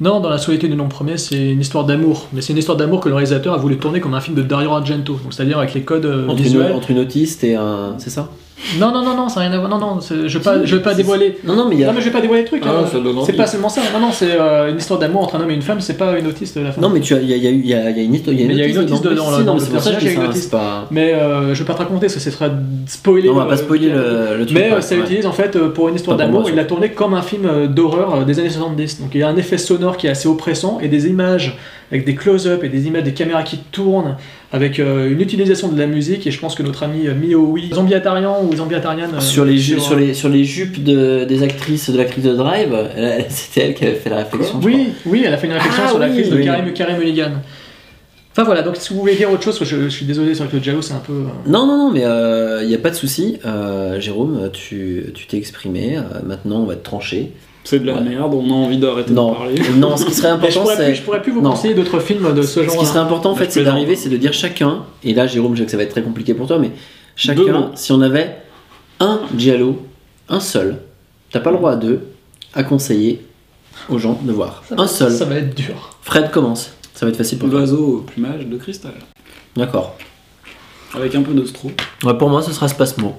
Non, 0.00 0.20
dans 0.20 0.28
La 0.30 0.38
solitude 0.38 0.70
des 0.70 0.76
nombreux 0.76 0.94
premiers, 0.94 1.16
c'est 1.18 1.50
une 1.52 1.60
histoire 1.60 1.84
d'amour. 1.84 2.26
Mais 2.32 2.40
c'est 2.40 2.52
une 2.52 2.58
histoire 2.58 2.76
d'amour 2.76 3.00
que 3.00 3.08
le 3.08 3.14
réalisateur 3.14 3.54
a 3.54 3.58
voulu 3.58 3.78
tourner 3.78 4.00
comme 4.00 4.14
un 4.14 4.20
film 4.20 4.36
de 4.36 4.42
Dario 4.42 4.70
Argento. 4.72 5.14
Donc 5.22 5.32
c'est-à-dire 5.32 5.58
avec 5.58 5.74
les 5.74 5.82
codes 5.82 6.06
euh, 6.06 6.24
entre 6.28 6.38
une, 6.38 6.44
visuels. 6.44 6.72
entre 6.72 6.90
une 6.90 6.98
autiste 6.98 7.44
et 7.44 7.54
un. 7.54 7.94
C'est 7.98 8.10
ça? 8.10 8.28
Non, 8.78 8.92
non, 8.92 9.02
non, 9.02 9.16
non, 9.16 9.28
ça 9.28 9.40
n'a 9.40 9.46
rien 9.48 9.56
à 9.56 9.58
voir. 9.58 9.70
Non, 9.70 9.78
non, 9.78 10.00
je 10.00 10.38
vais 10.38 10.42
pas, 10.42 10.64
je 10.64 10.76
vais 10.76 10.82
pas 10.82 10.94
dévoiler. 10.94 11.38
Non, 11.44 11.54
non, 11.54 11.68
mais 11.68 11.74
il 11.76 11.80
y 11.80 11.84
a. 11.84 11.88
Non, 11.88 11.92
mais 11.94 12.00
je 12.00 12.06
vais 12.06 12.12
pas 12.12 12.20
dévoiler 12.20 12.42
le 12.42 12.48
truc. 12.48 12.62
Ah, 12.66 12.70
hein. 12.84 13.22
C'est 13.26 13.32
pas 13.32 13.46
seulement 13.46 13.68
ça. 13.68 13.80
Non, 13.92 14.00
non, 14.00 14.12
c'est 14.12 14.30
euh, 14.32 14.70
une 14.70 14.78
histoire 14.78 14.98
d'amour 15.00 15.22
entre 15.22 15.36
un 15.36 15.40
homme 15.40 15.50
et 15.50 15.54
une 15.54 15.62
femme. 15.62 15.80
C'est 15.80 15.96
pas 15.96 16.18
une 16.18 16.26
autiste 16.26 16.56
la 16.56 16.72
femme. 16.72 16.82
Non, 16.82 16.88
mais 16.90 17.00
tu 17.00 17.14
as, 17.14 17.18
il 17.20 17.30
y 17.30 17.34
y 17.34 17.48
y 17.48 17.68
y 17.68 17.74
a 17.74 17.88
une 17.90 18.14
histoire. 18.14 18.34
Il 18.34 18.52
y 18.54 18.62
a 18.62 18.66
une 18.66 18.78
autiste 18.78 19.04
dedans, 19.04 19.36
Si, 19.36 19.44
non, 19.44 19.54
mais 19.54 19.60
c'est 19.60 19.70
pour 19.70 19.80
ça 19.82 19.92
que 19.94 20.00
dis 20.00 20.12
une 20.14 20.24
autiste. 20.26 20.50
pas. 20.50 20.86
Mais 20.90 21.12
euh, 21.14 21.54
je 21.54 21.58
vais 21.60 21.66
pas 21.66 21.74
te 21.74 21.78
raconter 21.78 22.06
parce 22.06 22.14
que 22.14 22.20
ce 22.20 22.30
serait 22.30 22.50
spoiler. 22.86 23.28
Non, 23.28 23.34
on 23.34 23.38
va 23.38 23.44
pas 23.46 23.54
euh, 23.54 23.56
spoiler 23.56 23.88
le, 23.88 24.36
le 24.38 24.46
truc. 24.46 24.58
Mais 24.58 24.72
euh, 24.72 24.80
ça 24.80 24.94
ouais. 24.94 25.00
utilise 25.02 25.26
en 25.26 25.32
fait 25.32 25.56
euh, 25.56 25.68
pour 25.68 25.88
une 25.88 25.94
histoire 25.96 26.16
d'amour, 26.16 26.48
il 26.48 26.54
l'a 26.54 26.64
tourné 26.64 26.90
comme 26.92 27.14
un 27.14 27.22
film 27.22 27.46
euh, 27.46 27.66
d'horreur 27.66 28.14
euh, 28.14 28.24
des 28.24 28.38
années 28.38 28.50
70. 28.50 29.00
Donc 29.00 29.10
il 29.14 29.20
y 29.20 29.22
a 29.22 29.28
un 29.28 29.36
effet 29.36 29.58
sonore 29.58 29.96
qui 29.96 30.06
est 30.06 30.10
assez 30.10 30.28
oppressant 30.28 30.78
et 30.80 30.88
des 30.88 31.08
images 31.08 31.58
avec 31.93 32.05
des 32.05 32.14
close-up 32.16 32.64
et 32.64 32.68
des 32.68 32.86
images 32.88 33.05
des 33.05 33.12
caméras 33.12 33.43
qui 33.45 33.59
tournent 33.70 34.16
avec 34.51 34.80
euh, 34.80 35.11
une 35.11 35.20
utilisation 35.20 35.68
de 35.68 35.78
la 35.78 35.86
musique 35.86 36.26
et 36.26 36.30
je 36.30 36.40
pense 36.40 36.55
que 36.55 36.62
notre 36.62 36.82
ami 36.82 37.07
euh, 37.07 37.14
Mio 37.14 37.40
Oui, 37.47 37.70
Zombie 37.72 37.95
Atarian 37.95 38.43
ou 38.45 38.57
Zombie 38.57 38.74
Atarian 38.74 39.09
euh, 39.14 39.20
Sur 39.20 39.45
les, 39.45 39.59
sur, 39.59 39.80
sur, 39.82 39.97
les, 39.97 40.14
sur 40.14 40.28
les 40.30 40.43
jupes 40.45 40.82
de, 40.82 41.24
des 41.24 41.43
actrices 41.43 41.90
de 41.90 41.99
l'actrice 41.99 42.24
de 42.24 42.34
Drive, 42.34 42.74
c'était 43.28 43.66
elle 43.68 43.74
qui 43.74 43.84
avait 43.84 43.95
fait 43.95 44.11
la 44.11 44.16
réflexion. 44.16 44.59
Oui, 44.62 44.88
oui, 45.07 45.22
elle 45.26 45.34
a 45.34 45.36
fait 45.36 45.47
une 45.47 45.53
réflexion 45.53 45.82
Ah 45.84 45.88
sur 45.88 45.99
oui, 45.99 46.03
l'actrice 46.07 46.30
de. 46.30 46.43
Carrie, 46.43 46.72
Carrie 46.74 46.99
Mulligan. 46.99 47.32
Enfin 48.32 48.45
voilà, 48.45 48.62
donc 48.62 48.76
si 48.76 48.95
vous 48.95 49.01
voulez 49.01 49.14
dire 49.14 49.30
autre 49.30 49.43
chose, 49.43 49.59
je, 49.62 49.76
je 49.82 49.88
suis 49.88 50.07
désolé, 50.07 50.32
que 50.32 50.57
le 50.57 50.62
Giallo 50.62 50.80
c'est 50.80 50.95
un 50.95 51.03
peu. 51.07 51.12
euh. 51.12 51.26
Non, 51.47 51.66
non, 51.66 51.76
non, 51.76 51.90
mais 51.93 52.01
il 52.62 52.68
n'y 52.68 52.74
a 52.74 52.78
pas 52.78 52.88
de 52.90 52.95
souci. 52.95 53.38
Euh, 53.45 54.01
Jérôme, 54.01 54.49
tu 54.55 55.05
tu 55.14 55.26
t'es 55.26 55.36
exprimé. 55.36 55.99
euh, 55.99 56.01
maintenant, 56.24 56.61
on 56.61 56.64
va 56.64 56.76
te 56.76 56.82
trancher. 56.82 57.32
C'est 57.64 57.78
de 57.78 57.86
la 57.86 57.94
Ouais. 57.94 58.00
merde, 58.02 58.34
on 58.34 58.50
a 58.50 58.54
envie 58.54 58.76
d'arrêter 58.78 59.10
de 59.10 59.14
parler. 59.14 59.54
non, 59.76 59.96
ce 59.96 60.04
qui 60.04 60.12
serait 60.14 60.36
Mais 60.36 60.50
je 60.50 60.58
important, 60.58 60.62
pourrais, 60.74 60.86
plus, 60.86 60.94
je 60.96 61.02
pourrais 61.02 61.22
plus 61.22 61.32
vous 61.32 61.40
Non. 61.42 61.50
conseiller 61.50 61.74
d'autres 61.74 62.00
films 62.00 62.34
de 62.34 62.42
ce 62.42 62.48
Ce 62.64 62.68
qui 62.68 62.74
genre. 62.74 62.86
serait 62.86 62.98
important, 62.98 63.30
en 63.30 63.36
Mais 63.36 63.44
fait, 63.44 63.50
c'est 63.52 63.62
d'arriver, 63.64 63.94
c'est 63.96 64.08
de 64.08 64.16
dire 64.16 64.32
chacun. 64.32 64.84
Et 65.04 65.14
là, 65.14 65.26
Jérôme, 65.26 65.54
je 65.54 65.60
sais 65.60 65.64
que 65.66 65.70
ça 65.70 65.76
va 65.76 65.84
être 65.84 65.90
très 65.90 66.02
compliqué 66.02 66.34
pour 66.34 66.46
toi, 66.48 66.58
mais 66.58 66.72
chacun, 67.16 67.70
si 67.76 67.92
on 67.92 68.00
avait 68.00 68.36
un 69.00 69.20
Giallo, 69.36 69.80
un 70.28 70.40
seul, 70.40 70.78
t'as 71.30 71.40
pas 71.40 71.50
le 71.52 71.56
droit 71.58 71.72
à 71.72 71.76
deux, 71.76 72.00
à 72.54 72.64
conseiller 72.64 73.24
aux 73.88 73.98
gens 73.98 74.18
de 74.22 74.32
voir. 74.32 74.62
Un 74.76 74.86
seul. 74.86 75.12
Ça 75.12 75.24
va 75.24 75.36
être 75.36 75.54
dur. 75.54 75.96
Fred 76.02 76.30
commence. 76.30 76.72
Ça 76.94 77.06
va 77.06 77.10
être 77.10 77.16
facile 77.18 77.38
pour 77.38 77.48
toi. 77.48 77.60
L'oiseau 77.60 77.78
au 77.86 77.96
plumage 78.02 78.46
de 78.46 78.56
cristal. 78.56 78.92
D'accord. 79.56 79.96
Avec 80.94 81.14
un 81.14 81.22
peu 81.22 81.32
de 81.32 81.44
straw. 81.44 81.70
Ouais, 82.04 82.14
pour 82.18 82.28
moi, 82.28 82.42
ce 82.42 82.52
sera 82.52 82.68
Spasmo. 82.68 83.14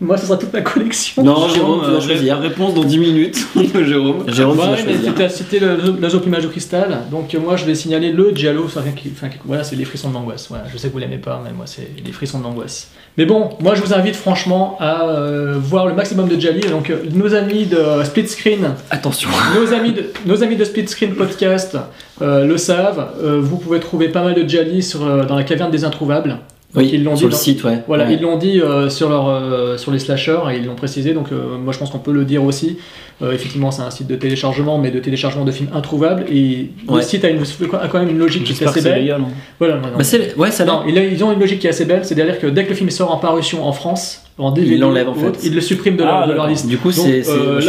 Moi, 0.00 0.16
ce 0.16 0.24
sera 0.26 0.38
toute 0.38 0.52
ma 0.52 0.62
collection. 0.62 1.22
Non, 1.22 1.46
Jérôme, 1.48 1.80
tu 1.84 1.90
euh, 1.90 1.98
ré- 1.98 2.00
choisir. 2.06 2.38
Réponse 2.38 2.74
dans 2.74 2.84
10 2.84 2.98
minutes 2.98 3.46
de 3.74 3.84
Jérôme. 3.84 4.24
Jérôme, 4.28 4.58
tu 4.58 4.86
mais 4.86 4.92
choisir. 4.94 5.14
tu 5.14 5.22
as 5.22 5.28
cité 5.28 5.60
l'ozoplumage 6.00 6.46
au 6.46 6.48
cristal, 6.48 7.00
donc 7.10 7.34
euh, 7.34 7.38
moi 7.38 7.56
je 7.56 7.64
vais 7.66 7.74
signaler 7.74 8.10
le 8.12 8.32
enfin, 8.64 9.28
qui- 9.28 9.38
voilà, 9.44 9.62
c'est 9.62 9.76
des 9.76 9.84
frissons 9.84 10.08
de 10.08 10.14
l'angoisse. 10.14 10.46
Voilà, 10.48 10.64
je 10.72 10.78
sais 10.78 10.88
que 10.88 10.92
vous 10.94 10.98
l'aimez 10.98 11.18
pas, 11.18 11.42
mais 11.44 11.52
moi 11.52 11.66
c'est 11.66 12.02
des 12.02 12.12
frissons 12.12 12.38
de 12.38 12.44
l'angoisse. 12.44 12.88
Mais 13.18 13.26
bon, 13.26 13.50
moi 13.60 13.74
je 13.74 13.82
vous 13.82 13.92
invite 13.92 14.16
franchement 14.16 14.76
à 14.80 15.06
euh, 15.08 15.56
voir 15.58 15.86
le 15.86 15.92
maximum 15.94 16.28
de 16.28 16.40
Gialli, 16.40 16.60
donc 16.70 16.88
euh, 16.90 17.02
nos 17.12 17.34
amis 17.34 17.66
de 17.66 17.78
Split 18.04 18.28
Screen, 18.28 18.70
Attention. 18.90 19.28
nos 19.54 19.72
amis 19.74 19.92
de, 19.92 20.04
nos 20.24 20.42
amis 20.42 20.56
de 20.56 20.64
Split 20.64 20.88
Screen 20.88 21.14
Podcast 21.14 21.76
euh, 22.22 22.46
le 22.46 22.56
savent, 22.56 23.08
euh, 23.22 23.38
vous 23.42 23.56
pouvez 23.58 23.80
trouver 23.80 24.08
pas 24.08 24.22
mal 24.22 24.34
de 24.34 24.80
sur, 24.80 25.04
euh, 25.06 25.24
dans 25.24 25.36
la 25.36 25.44
caverne 25.44 25.70
des 25.70 25.84
introuvables. 25.84 26.38
Oui, 26.76 26.88
ils 26.92 27.02
l'ont 27.02 27.16
sur 27.16 27.26
dit 27.28 27.32
le 27.32 27.36
dans- 27.36 27.36
site, 27.36 27.64
ouais. 27.64 27.78
Voilà, 27.88 28.04
Ouais. 28.06 28.14
ils 28.14 28.20
l'ont 28.22 28.36
dit 28.38 28.60
euh, 28.60 28.88
sur, 28.88 29.08
leur, 29.08 29.28
euh, 29.28 29.76
sur 29.76 29.90
les 29.90 29.98
slashers 29.98 30.38
et 30.52 30.56
ils 30.58 30.66
l'ont 30.66 30.76
précisé, 30.76 31.14
donc 31.14 31.32
euh, 31.32 31.58
moi 31.58 31.72
je 31.72 31.78
pense 31.78 31.90
qu'on 31.90 31.98
peut 31.98 32.12
le 32.12 32.24
dire 32.24 32.44
aussi. 32.44 32.78
Euh, 33.22 33.32
effectivement, 33.32 33.70
c'est 33.72 33.82
un 33.82 33.90
site 33.90 34.06
de 34.06 34.14
téléchargement, 34.16 34.78
mais 34.78 34.90
de 34.92 35.00
téléchargement 35.00 35.44
de 35.44 35.50
films 35.50 35.68
introuvables 35.74 36.24
et 36.32 36.70
le 36.88 37.02
site 37.02 37.24
a, 37.24 37.28
une, 37.28 37.42
a 37.42 37.88
quand 37.88 37.98
même 37.98 38.10
une 38.10 38.18
logique 38.18 38.44
qui 38.44 38.52
est 38.52 38.66
assez 38.66 38.82
belle. 38.82 39.00
légal. 39.02 39.20
hein. 39.20 39.28
Voilà, 39.58 39.76
non, 39.76 39.88
non. 39.88 39.98
Bah, 39.98 40.04
ouais, 40.36 40.50
ça 40.52 40.64
Non, 40.64 40.84
ils 40.86 41.24
ont 41.24 41.32
une 41.32 41.40
logique 41.40 41.58
qui 41.58 41.66
est 41.66 41.70
assez 41.70 41.84
belle, 41.86 42.04
c'est-à-dire 42.04 42.38
que 42.38 42.46
dès 42.46 42.64
que 42.64 42.70
le 42.70 42.74
film 42.76 42.88
sort 42.90 43.10
en 43.12 43.16
parution 43.18 43.66
en 43.66 43.72
France, 43.72 44.22
en 44.44 44.50
DVD, 44.52 44.74
Ils 44.74 44.80
l'enlèvent, 44.80 45.08
en 45.08 45.14
fait. 45.14 45.40
ils 45.44 45.54
le 45.54 45.60
suppriment 45.60 45.96
de, 45.96 46.02
Ah, 46.02 46.06
leur, 46.06 46.14
de 46.22 46.26
leur 46.28 46.28
d'accord. 46.36 46.46
liste. 46.48 46.66
Du 46.66 46.78
coup, 46.78 46.90
c'est 46.92 47.22
euh, 47.28 47.60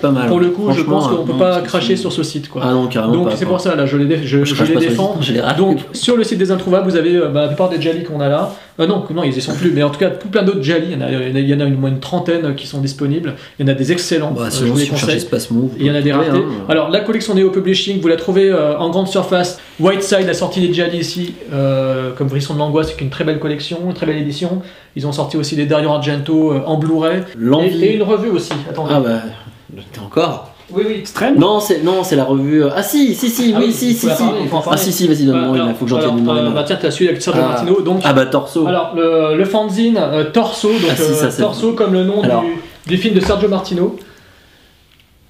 pas 0.00 0.10
mal. 0.10 0.28
Pour 0.28 0.40
le 0.40 0.48
coup, 0.50 0.70
je 0.72 0.82
pense 0.82 1.08
qu'on 1.08 1.24
peut 1.24 1.32
non, 1.32 1.38
pas 1.38 1.60
cracher 1.60 1.96
sur 1.96 2.12
ce 2.12 2.22
site. 2.22 2.48
Quoi. 2.48 2.62
Ah 2.64 2.72
non, 2.72 2.86
carrément 2.86 3.12
Donc 3.14 3.28
c'est 3.36 3.46
pour 3.46 3.60
ça, 3.60 3.74
là, 3.76 3.86
je 3.86 3.96
les, 3.96 4.04
dé- 4.06 4.18
je, 4.22 4.38
Je 4.38 4.44
je 4.44 4.54
crache 4.54 4.68
les 4.68 4.74
pas 4.74 4.80
sur 4.80 4.88
les 4.90 4.94
défends. 4.96 5.16
rate. 5.46 5.56
Donc 5.58 5.78
sur 5.92 6.16
le 6.16 6.24
site 6.24 6.38
des 6.38 6.50
Introuvables, 6.50 6.88
vous 6.88 6.96
avez 6.96 7.16
euh, 7.16 7.28
bah, 7.28 7.42
la 7.42 7.46
plupart 7.48 7.68
des 7.68 7.80
Jali 7.80 8.02
qu'on 8.04 8.20
a 8.20 8.28
là. 8.28 8.54
Euh, 8.80 8.86
non, 8.86 9.04
non, 9.14 9.22
ils 9.22 9.36
y 9.36 9.40
sont 9.42 9.54
plus, 9.54 9.70
mais 9.70 9.82
en 9.82 9.90
tout 9.90 9.98
cas, 9.98 10.08
tout 10.10 10.28
plein 10.28 10.42
d'autres 10.42 10.62
Jali. 10.62 10.86
Il 10.90 10.92
y 10.92 10.96
en 10.96 11.00
a, 11.02 11.10
il 11.10 11.48
y 11.48 11.54
en 11.54 11.60
a- 11.60 11.64
une, 11.64 11.74
moins 11.78 11.90
une 11.90 12.00
trentaine 12.00 12.54
qui 12.54 12.66
sont 12.66 12.80
disponibles. 12.80 13.34
Il 13.58 13.66
y 13.66 13.68
en 13.68 13.72
a 13.72 13.74
des 13.76 13.92
excellents. 13.92 14.30
Bah, 14.30 14.44
euh, 14.46 14.50
je 14.50 14.64
vous 14.64 14.78
les 14.78 14.86
conseille. 14.86 15.20
Spasmo. 15.20 15.70
Et 15.76 15.80
il 15.80 15.86
y 15.86 15.90
en 15.90 15.94
a 15.94 16.00
des 16.00 16.12
ratés. 16.12 16.30
hein. 16.38 16.64
Alors 16.70 16.88
la 16.88 17.00
collection 17.00 17.34
Neo 17.34 17.50
Publishing, 17.50 18.00
vous 18.00 18.08
la 18.08 18.16
trouvez 18.16 18.48
euh, 18.50 18.78
en 18.78 18.88
grande 18.90 19.08
surface. 19.08 19.60
Whiteside 19.78 20.28
a 20.28 20.34
sorti 20.34 20.60
les 20.60 20.72
Jali 20.72 20.98
ici, 20.98 21.34
euh, 21.52 22.12
comme 22.16 22.28
Brisson 22.28 22.54
de 22.54 22.58
l'angoisse, 22.60 22.88
c'est 22.96 23.00
une 23.02 23.10
très 23.10 23.24
belle 23.24 23.38
collection, 23.40 23.78
une 23.86 23.94
très 23.94 24.06
belle 24.06 24.18
édition. 24.18 24.62
Ils 24.96 25.06
ont 25.06 25.12
sorti 25.12 25.36
aussi 25.36 25.54
les 25.56 25.66
Dario 25.66 25.90
Argento 25.90 26.54
en 26.64 26.76
Blu-ray. 26.78 27.18
Et, 27.18 27.22
L'envie. 27.38 27.84
et 27.84 27.94
une 27.96 28.02
revue 28.02 28.30
aussi. 28.30 28.52
Attendez. 28.70 28.92
Ah 28.94 29.00
bah, 29.00 29.20
t'es 29.92 30.00
encore 30.00 30.51
Oui, 30.74 30.82
oui. 30.86 31.04
Non, 31.38 31.60
c'est 31.60 31.82
non, 31.82 32.02
c'est 32.04 32.16
la 32.16 32.24
revue. 32.24 32.64
euh, 32.64 32.70
Ah 32.74 32.82
si, 32.82 33.14
si, 33.14 33.28
si, 33.28 33.52
Ah 33.54 33.58
oui, 33.58 33.66
oui, 33.68 33.72
si, 33.72 33.92
si, 33.94 34.06
si. 34.08 34.22
Ah 34.70 34.76
si, 34.76 34.92
si, 34.92 35.06
vas-y, 35.08 35.24
donne-moi. 35.24 35.56
Il 35.68 35.74
faut 35.74 35.84
que 35.84 35.90
j'en 35.90 35.98
tienne 35.98 36.18
une. 36.18 36.28
euh, 36.28 36.50
bah 36.50 36.64
tiens, 36.66 36.78
t'as 36.80 36.90
celui 36.90 37.08
avec 37.08 37.20
Sergio 37.22 37.42
Ah. 37.44 37.48
Martino. 37.48 37.80
Donc, 37.80 38.00
Ah 38.04 38.12
bah 38.12 38.26
torso. 38.26 38.66
Alors, 38.66 38.92
le, 38.96 39.36
le 39.36 39.44
fanzine 39.44 39.98
euh, 39.98 40.24
Torso, 40.30 40.68
donc 40.68 40.80
Ah, 40.90 40.96
si, 40.96 41.02
euh, 41.02 41.14
ça, 41.14 41.30
c'est- 41.30 41.42
Torso 41.42 41.72
comme 41.72 41.92
le 41.92 42.04
nom 42.04 42.22
Alors. 42.22 42.42
du, 42.42 42.96
du 42.96 42.96
film 42.96 43.14
de 43.14 43.20
Sergio 43.20 43.48
Martino. 43.48 43.96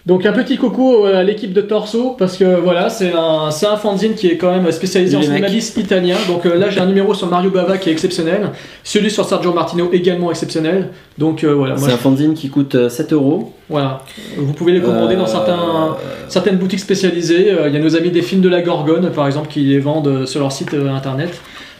Donc 0.04 0.26
un 0.26 0.32
petit 0.32 0.56
coucou 0.56 1.04
à 1.04 1.22
l'équipe 1.22 1.52
de 1.52 1.60
Torso 1.60 2.16
parce 2.18 2.36
que 2.36 2.56
voilà 2.60 2.88
c'est 2.88 3.12
un, 3.12 3.50
un 3.50 3.76
fanzine 3.76 4.14
qui 4.14 4.26
est 4.26 4.36
quand 4.36 4.50
même 4.50 4.70
spécialisé 4.72 5.16
en 5.16 5.20
bis 5.48 5.76
italien. 5.76 6.16
Donc 6.26 6.44
euh, 6.44 6.56
là 6.56 6.70
j'ai 6.70 6.80
un 6.80 6.86
numéro 6.86 7.14
sur 7.14 7.28
Mario 7.28 7.50
Bava 7.50 7.78
qui 7.78 7.88
est 7.88 7.92
exceptionnel, 7.92 8.50
celui 8.82 9.12
sur 9.12 9.24
Sergio 9.24 9.52
Martino 9.52 9.90
également 9.92 10.30
exceptionnel. 10.30 10.88
Donc 11.18 11.44
euh, 11.44 11.52
voilà, 11.54 11.76
C'est 11.76 11.92
un 11.92 11.96
fanzine 11.96 12.34
qui 12.34 12.48
coûte 12.50 12.74
euh, 12.74 12.88
7 12.88 13.12
euros. 13.12 13.52
voilà, 13.68 14.00
vous 14.36 14.52
pouvez 14.54 14.72
les 14.72 14.80
commander 14.80 15.14
dans 15.14 15.22
Euh, 15.22 15.26
certains, 15.26 15.96
certaines 16.28 16.56
boutiques 16.56 16.80
spécialisées. 16.80 17.52
Euh, 17.52 17.68
Il 17.68 17.74
y 17.74 17.76
a 17.76 17.80
nos 17.80 17.94
amis 17.94 18.10
des 18.10 18.22
films 18.22 18.40
de 18.40 18.48
la 18.48 18.60
Gorgone 18.60 19.10
par 19.12 19.26
exemple 19.28 19.48
qui 19.48 19.60
les 19.60 19.78
vendent 19.78 20.08
euh, 20.08 20.26
sur 20.26 20.40
leur 20.40 20.50
site 20.50 20.74
euh, 20.74 20.88
internet. 20.92 21.30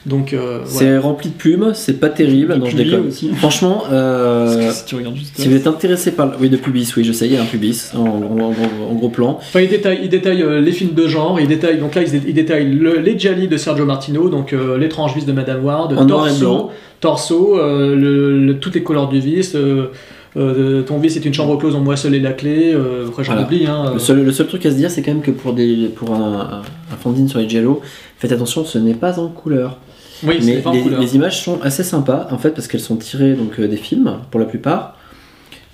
Donc 0.05 0.33
euh. 0.33 0.61
C'est 0.67 0.99
rempli 0.99 1.29
de 1.31 1.35
plumes, 1.35 1.73
c'est 1.75 2.01
pas 2.01 2.09
terrible. 2.09 2.55
De 2.55 2.59
Non, 2.59 2.67
je 2.67 2.77
déconne. 2.77 3.07
aussi. 3.07 3.29
Franchement, 3.35 3.85
euh, 3.93 4.71
si 4.73 4.85
tu 4.85 4.97
regardes 4.97 5.15
juste 5.17 5.33
si 5.39 5.49
vous 5.49 5.55
êtes 5.55 5.67
intéressé 5.69 6.11
par. 6.11 6.27
le- 6.27 6.33
Oui, 6.41 6.51
de 6.51 6.57
pubis, 6.57 6.93
oui, 6.97 7.05
je 7.05 7.13
sais, 7.13 7.27
il 7.27 7.35
y 7.35 7.37
a 7.37 7.43
un 7.43 7.47
pubis 7.47 7.93
en, 7.95 8.01
en- 8.01 8.07
en- 8.07 8.91
en 8.91 8.95
gros 8.95 9.11
plan. 9.11 9.37
Enfin, 9.39 9.61
il 9.61 9.69
détaille, 9.69 10.01
il 10.03 10.09
détaille 10.09 10.43
euh, 10.43 10.61
les 10.61 10.73
films 10.73 10.95
de 10.95 11.07
genre, 11.07 11.39
il 11.39 11.47
détaille, 11.47 11.79
donc 11.79 11.95
là, 11.95 12.03
il, 12.03 12.21
il 12.27 12.35
détaille 12.35 12.73
le- 12.73 12.99
les 12.99 13.17
Gialli 13.19 13.47
de 13.47 13.57
Sergio 13.57 13.85
Martino, 13.85 14.29
donc 14.29 14.55
l'étrange 14.79 15.15
vis 15.15 15.25
de 15.25 15.33
Madame 15.33 15.65
Ward, 15.65 15.93
En 15.97 16.05
Torso. 16.07 16.71
Torso, 17.01 17.57
le- 17.59 18.39
le- 18.39 18.59
toutes 18.59 18.75
les 18.75 18.83
couleurs 18.83 19.09
du 19.09 19.21
vis, 19.21 19.55
euh, 20.37 20.83
ton 20.83 20.99
vis 20.99 21.17
est 21.17 21.25
une 21.25 21.35
chambre 21.35 21.57
close, 21.59 21.75
on 21.75 21.81
moisselle 21.81 22.21
la 22.23 22.33
clé, 22.33 22.73
euh, 22.75 23.07
après 23.09 23.23
j'en 23.23 23.33
Voilà. 23.35 23.47
oublie, 23.47 23.67
hein, 23.67 23.85
euh, 23.89 23.93
Le 23.95 23.99
seul, 23.99 24.25
le 24.25 24.33
seul 24.33 24.47
truc 24.47 24.65
à 24.67 24.71
se 24.71 24.77
dire, 24.77 24.91
c'est 24.91 25.03
quand 25.03 25.13
même 25.13 25.23
que 25.23 25.31
pour, 25.31 25.53
des, 25.53 25.91
pour 25.95 26.13
un, 26.13 26.21
un, 26.41 26.63
un 26.93 26.97
fanzine 27.01 27.29
sur 27.29 27.39
les 27.39 27.49
Giallo, 27.49 27.81
faites 28.19 28.33
attention, 28.33 28.65
ce 28.65 28.79
n'est 28.79 28.95
pas 28.95 29.19
en 29.21 29.29
couleur. 29.29 29.79
Oui, 30.25 30.37
c'est 30.41 30.47
Mais 30.47 30.63
pas 30.63 30.73
les, 30.73 30.83
les 31.01 31.15
images 31.17 31.43
sont 31.43 31.61
assez 31.63 31.83
sympas, 31.83 32.29
en 32.31 32.39
fait, 32.39 32.51
parce 32.51 32.69
qu'elles 32.69 32.81
sont 32.81 32.97
tirées 32.97 33.35
donc, 33.35 33.59
euh, 33.59 33.69
des 33.69 33.77
films, 33.77 34.19
pour 34.31 34.41
la 34.41 34.47
plupart. 34.47 34.97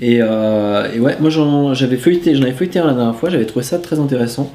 Et, 0.00 0.18
euh, 0.22 0.92
et 0.92 1.00
ouais, 1.00 1.16
moi 1.20 1.28
j'en- 1.30 1.74
j'avais 1.74 1.96
feuilleté, 1.96 2.34
j'en 2.34 2.42
avais 2.42 2.52
feuilleté 2.52 2.78
un 2.78 2.86
la 2.86 2.94
dernière 2.94 3.16
fois, 3.16 3.30
j'avais 3.30 3.46
trouvé 3.46 3.64
ça 3.64 3.78
très 3.78 3.98
intéressant. 3.98 4.52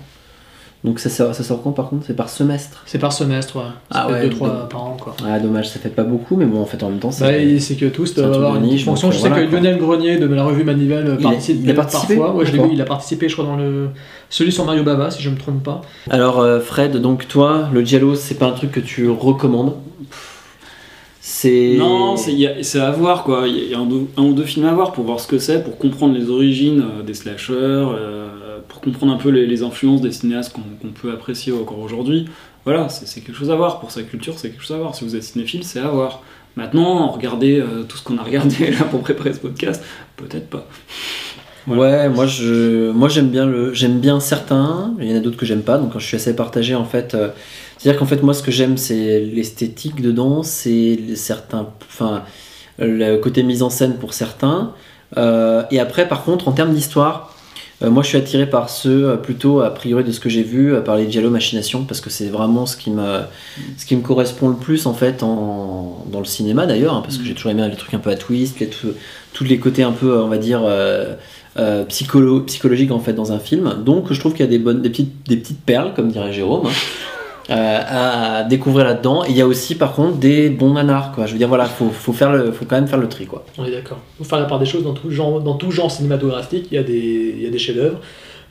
Donc 0.83 0.99
ça 0.99 1.09
sort, 1.09 1.33
ça 1.33 1.43
sort 1.43 1.63
quand 1.63 1.71
par 1.71 1.87
contre? 1.89 2.05
C'est 2.05 2.15
par 2.15 2.27
semestre 2.27 2.83
C'est 2.85 2.99
par 2.99 3.13
semestre, 3.13 3.55
ouais. 3.55 3.61
Ah 3.89 4.07
fait 4.09 4.13
ouais, 4.13 4.27
2-3 4.27 4.31
donc- 4.49 4.69
par 4.69 4.83
an, 4.83 4.97
quoi. 4.99 5.15
Ah 5.25 5.39
dommage, 5.39 5.69
ça 5.69 5.79
fait 5.79 5.87
pas 5.87 6.03
beaucoup, 6.03 6.35
mais 6.35 6.43
bon 6.45 6.59
en 6.61 6.65
fait 6.65 6.83
en 6.83 6.89
même 6.89 6.99
temps 6.99 7.09
c'est... 7.11 7.23
Bah, 7.53 7.59
c'est 7.59 7.75
que 7.75 7.85
tous 7.85 8.13
doivent 8.15 8.31
truc 8.31 8.43
avoir 8.43 8.59
de 8.59 8.65
une 8.65 8.71
niche, 8.71 8.83
fonction. 8.83 9.09
Je 9.09 9.17
sais 9.17 9.29
voilà, 9.29 9.45
que 9.45 9.49
quoi. 9.49 9.59
Lionel 9.61 9.77
Grenier 9.79 10.17
de 10.17 10.25
la 10.27 10.43
revue 10.43 10.65
Manivelle 10.65 11.15
Il 11.19 11.25
a- 11.25 11.29
participe 11.29 11.57
il 11.63 11.71
a 11.71 11.73
participé 11.73 12.17
parfois. 12.17 12.35
Ouais, 12.35 12.45
je 12.45 12.51
l'ai 12.51 12.59
vu, 12.63 12.69
il 12.73 12.81
a 12.81 12.85
participé, 12.85 13.29
je 13.29 13.33
crois, 13.33 13.45
dans 13.45 13.55
le 13.55 13.87
celui 14.29 14.51
sur 14.51 14.65
Mario 14.65 14.83
Bava, 14.83 15.09
si 15.09 15.21
je 15.21 15.29
me 15.29 15.37
trompe 15.37 15.63
pas. 15.63 15.81
Alors 16.09 16.41
euh, 16.41 16.59
Fred, 16.59 16.97
donc 16.97 17.29
toi, 17.29 17.69
le 17.71 17.85
Giallo, 17.85 18.15
c'est 18.15 18.35
pas 18.35 18.47
un 18.47 18.51
truc 18.51 18.71
que 18.71 18.79
tu 18.81 19.09
recommandes? 19.09 19.75
C'est... 21.21 21.75
Non, 21.77 22.17
c'est 22.17 22.79
à 22.79 22.91
voir 22.91 23.23
quoi. 23.23 23.43
Il 23.47 23.55
y 23.55 23.59
a, 23.59 23.63
il 23.63 23.71
y 23.71 23.75
a 23.75 23.79
un, 23.79 23.85
deux- 23.85 24.07
un 24.17 24.23
ou 24.23 24.33
deux 24.33 24.43
films 24.43 24.65
à 24.65 24.73
voir 24.73 24.91
pour 24.91 25.05
voir 25.05 25.21
ce 25.21 25.27
que 25.27 25.37
c'est, 25.37 25.63
pour 25.63 25.77
comprendre 25.77 26.13
les 26.13 26.29
origines 26.29 26.81
euh, 26.99 27.03
des 27.03 27.13
slashers, 27.13 27.53
euh, 27.55 28.27
pour 28.67 28.81
comprendre 28.81 29.13
un 29.13 29.17
peu 29.17 29.29
les, 29.29 29.63
influences 29.63 30.01
des 30.01 30.11
cinéastes 30.11 30.53
qu'on 30.53 30.89
peut 30.89 31.11
apprécier 31.11 31.53
encore 31.53 31.79
aujourd'hui. 31.79 32.27
Voilà, 32.65 32.89
c'est 32.89 33.21
quelque 33.21 33.35
chose 33.37 33.51
à 33.51 33.55
voir. 33.55 33.79
Pour 33.79 33.91
sa 33.91 34.03
culture, 34.03 34.37
c'est 34.37 34.49
quelque 34.49 34.61
chose 34.61 34.75
à 34.75 34.79
voir. 34.79 34.95
Si 34.95 35.03
vous 35.03 35.15
êtes 35.15 35.23
cinéphile, 35.23 35.63
c'est 35.63 35.79
à 35.79 35.87
voir. 35.87 36.21
Maintenant, 36.55 37.09
regardez 37.09 37.59
euh, 37.59 37.83
tout 37.83 37.97
ce 37.97 38.03
qu'on 38.03 38.17
a 38.17 38.23
regardé 38.23 38.71
là 38.79 38.83
pour 38.85 39.01
préparer 39.01 39.33
ce 39.33 39.39
podcast, 39.39 39.83
peut-être 40.15 40.49
pas. 40.49 40.67
Ouais, 41.67 42.09
moi 42.09 42.25
je, 42.25 42.91
moi 42.91 43.07
j'aime 43.07 43.29
bien 43.29 43.45
le, 43.45 43.73
j'aime 43.73 43.99
bien 43.99 44.19
certains. 44.19 44.93
Il 44.99 45.09
y 45.09 45.13
en 45.13 45.17
a 45.17 45.19
d'autres 45.19 45.37
que 45.37 45.45
j'aime 45.45 45.61
pas, 45.61 45.77
donc 45.77 45.93
je 45.97 46.05
suis 46.05 46.17
assez 46.17 46.35
partagé 46.35 46.75
en 46.75 46.83
fait. 46.83 47.15
euh, 47.15 47.29
C'est-à-dire 47.77 47.99
qu'en 47.99 48.05
fait 48.05 48.21
moi 48.21 48.33
ce 48.33 48.43
que 48.43 48.51
j'aime 48.51 48.77
c'est 48.77 49.21
l'esthétique 49.21 50.01
dedans, 50.01 50.43
c'est 50.43 50.99
certains, 51.15 51.69
enfin 51.87 52.23
le 52.79 53.17
côté 53.17 53.43
mise 53.43 53.63
en 53.63 53.69
scène 53.69 53.95
pour 53.95 54.13
certains. 54.13 54.73
Euh, 55.15 55.63
et 55.71 55.79
après 55.79 56.07
par 56.07 56.23
contre 56.25 56.49
en 56.49 56.51
termes 56.51 56.73
d'histoire, 56.73 57.32
euh, 57.32 57.32
moi 57.81 58.01
je 58.03 58.07
suis 58.09 58.17
attiré 58.17 58.49
par 58.49 58.69
ceux 58.69 59.09
euh, 59.09 59.15
plutôt 59.17 59.61
a 59.61 59.69
priori 59.73 60.03
de 60.03 60.11
ce 60.11 60.19
que 60.19 60.29
j'ai 60.29 60.43
vu 60.43 60.73
euh, 60.73 60.81
par 60.81 60.95
les 60.95 61.11
Giallo 61.11 61.29
Machination 61.29 61.83
parce 61.83 61.99
que 62.01 62.09
c'est 62.09 62.27
vraiment 62.29 62.65
ce 62.65 62.77
qui 62.77 62.91
me, 62.91 63.19
ce 63.77 63.85
qui 63.85 63.95
me 63.95 64.01
correspond 64.01 64.47
le 64.49 64.55
plus 64.55 64.85
en 64.85 64.93
fait 64.93 65.21
en, 65.23 66.05
dans 66.11 66.19
le 66.19 66.25
cinéma 66.25 66.65
d'ailleurs, 66.65 66.93
hein, 66.95 67.01
parce 67.03 67.17
que 67.17 67.25
j'ai 67.25 67.33
toujours 67.33 67.51
aimé 67.51 67.67
les 67.69 67.75
trucs 67.75 67.93
un 67.93 67.99
peu 67.99 68.09
à 68.09 68.15
twist, 68.15 68.59
les, 68.59 68.67
tout- 68.67 68.93
tous 69.33 69.43
les 69.43 69.57
côtés 69.59 69.83
un 69.83 69.91
peu 69.91 70.17
on 70.21 70.27
va 70.29 70.37
dire 70.37 70.61
euh, 70.63 71.15
euh, 71.57 71.83
psycholo 71.85 72.41
psychologiques 72.41 72.91
en 72.91 72.99
fait 72.99 73.13
dans 73.13 73.31
un 73.31 73.39
film. 73.39 73.75
Donc 73.83 74.11
je 74.13 74.19
trouve 74.19 74.31
qu'il 74.33 74.41
y 74.45 74.47
a 74.47 74.51
des 74.51 74.59
bonnes, 74.59 74.81
des 74.81 74.89
petites, 74.89 75.27
des 75.27 75.37
petites 75.37 75.61
perles 75.61 75.93
comme 75.95 76.09
dirait 76.09 76.31
Jérôme. 76.33 76.67
hein, 76.67 76.69
euh, 76.69 77.22
à 77.49 78.43
découvrir 78.43 78.85
là-dedans. 78.85 79.23
Il 79.25 79.35
y 79.35 79.41
a 79.41 79.47
aussi 79.47 79.75
par 79.75 79.93
contre 79.93 80.17
des 80.17 80.49
bons 80.49 80.73
nanars 80.73 81.11
quoi. 81.13 81.25
Je 81.25 81.33
veux 81.33 81.37
dire 81.37 81.47
voilà, 81.47 81.65
faut, 81.65 81.89
faut 81.89 82.13
faire 82.13 82.31
le, 82.31 82.51
faut 82.51 82.65
quand 82.65 82.75
même 82.75 82.87
faire 82.87 82.99
le 82.99 83.09
tri 83.09 83.25
quoi. 83.25 83.45
On 83.57 83.65
est 83.65 83.71
d'accord. 83.71 83.99
Faut 84.17 84.23
faire 84.23 84.39
la 84.39 84.45
part 84.45 84.59
des 84.59 84.65
choses 84.65 84.83
dans 84.83 84.93
tout 84.93 85.09
genre, 85.11 85.41
dans 85.41 85.55
tout 85.55 85.71
genre 85.71 85.91
cinématographique. 85.91 86.67
Il 86.71 86.75
y 86.75 86.77
a 86.77 86.83
des, 86.83 87.33
il 87.37 87.43
y 87.43 87.47
a 87.47 87.49
des 87.49 87.59
chefs-d'œuvre, 87.59 87.99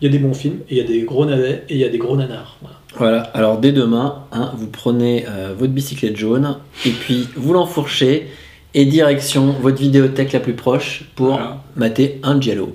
il 0.01 0.07
y 0.07 0.09
a 0.09 0.13
des 0.13 0.19
bons 0.19 0.35
films, 0.35 0.59
et 0.69 0.75
il 0.75 0.79
y 0.79 0.81
a 0.81 0.85
des 0.85 1.01
gros 1.03 1.25
navets 1.25 1.65
et 1.69 1.75
il 1.75 1.81
y 1.81 1.85
a 1.85 1.89
des 1.89 1.99
gros 1.99 2.17
nanars. 2.17 2.57
Voilà. 2.61 2.77
Voilà, 2.95 3.23
alors 3.33 3.57
dès 3.59 3.73
demain, 3.73 4.25
hein, 4.33 4.53
vous 4.57 4.67
prenez 4.67 5.25
euh, 5.27 5.55
votre 5.59 5.73
bicyclette 5.73 6.17
jaune 6.19 6.57
et 6.85 6.91
puis 6.91 7.27
vous 7.37 7.55
l'enfourchez 7.55 8.29
et 8.75 8.85
direction 8.85 9.55
votre 9.63 9.79
vidéothèque 9.79 10.33
la 10.33 10.41
plus 10.41 10.53
proche 10.53 11.05
pour 11.15 11.29
Voilà. 11.29 11.63
mater 11.77 12.21
un 12.23 12.39
Giallo. 12.39 12.75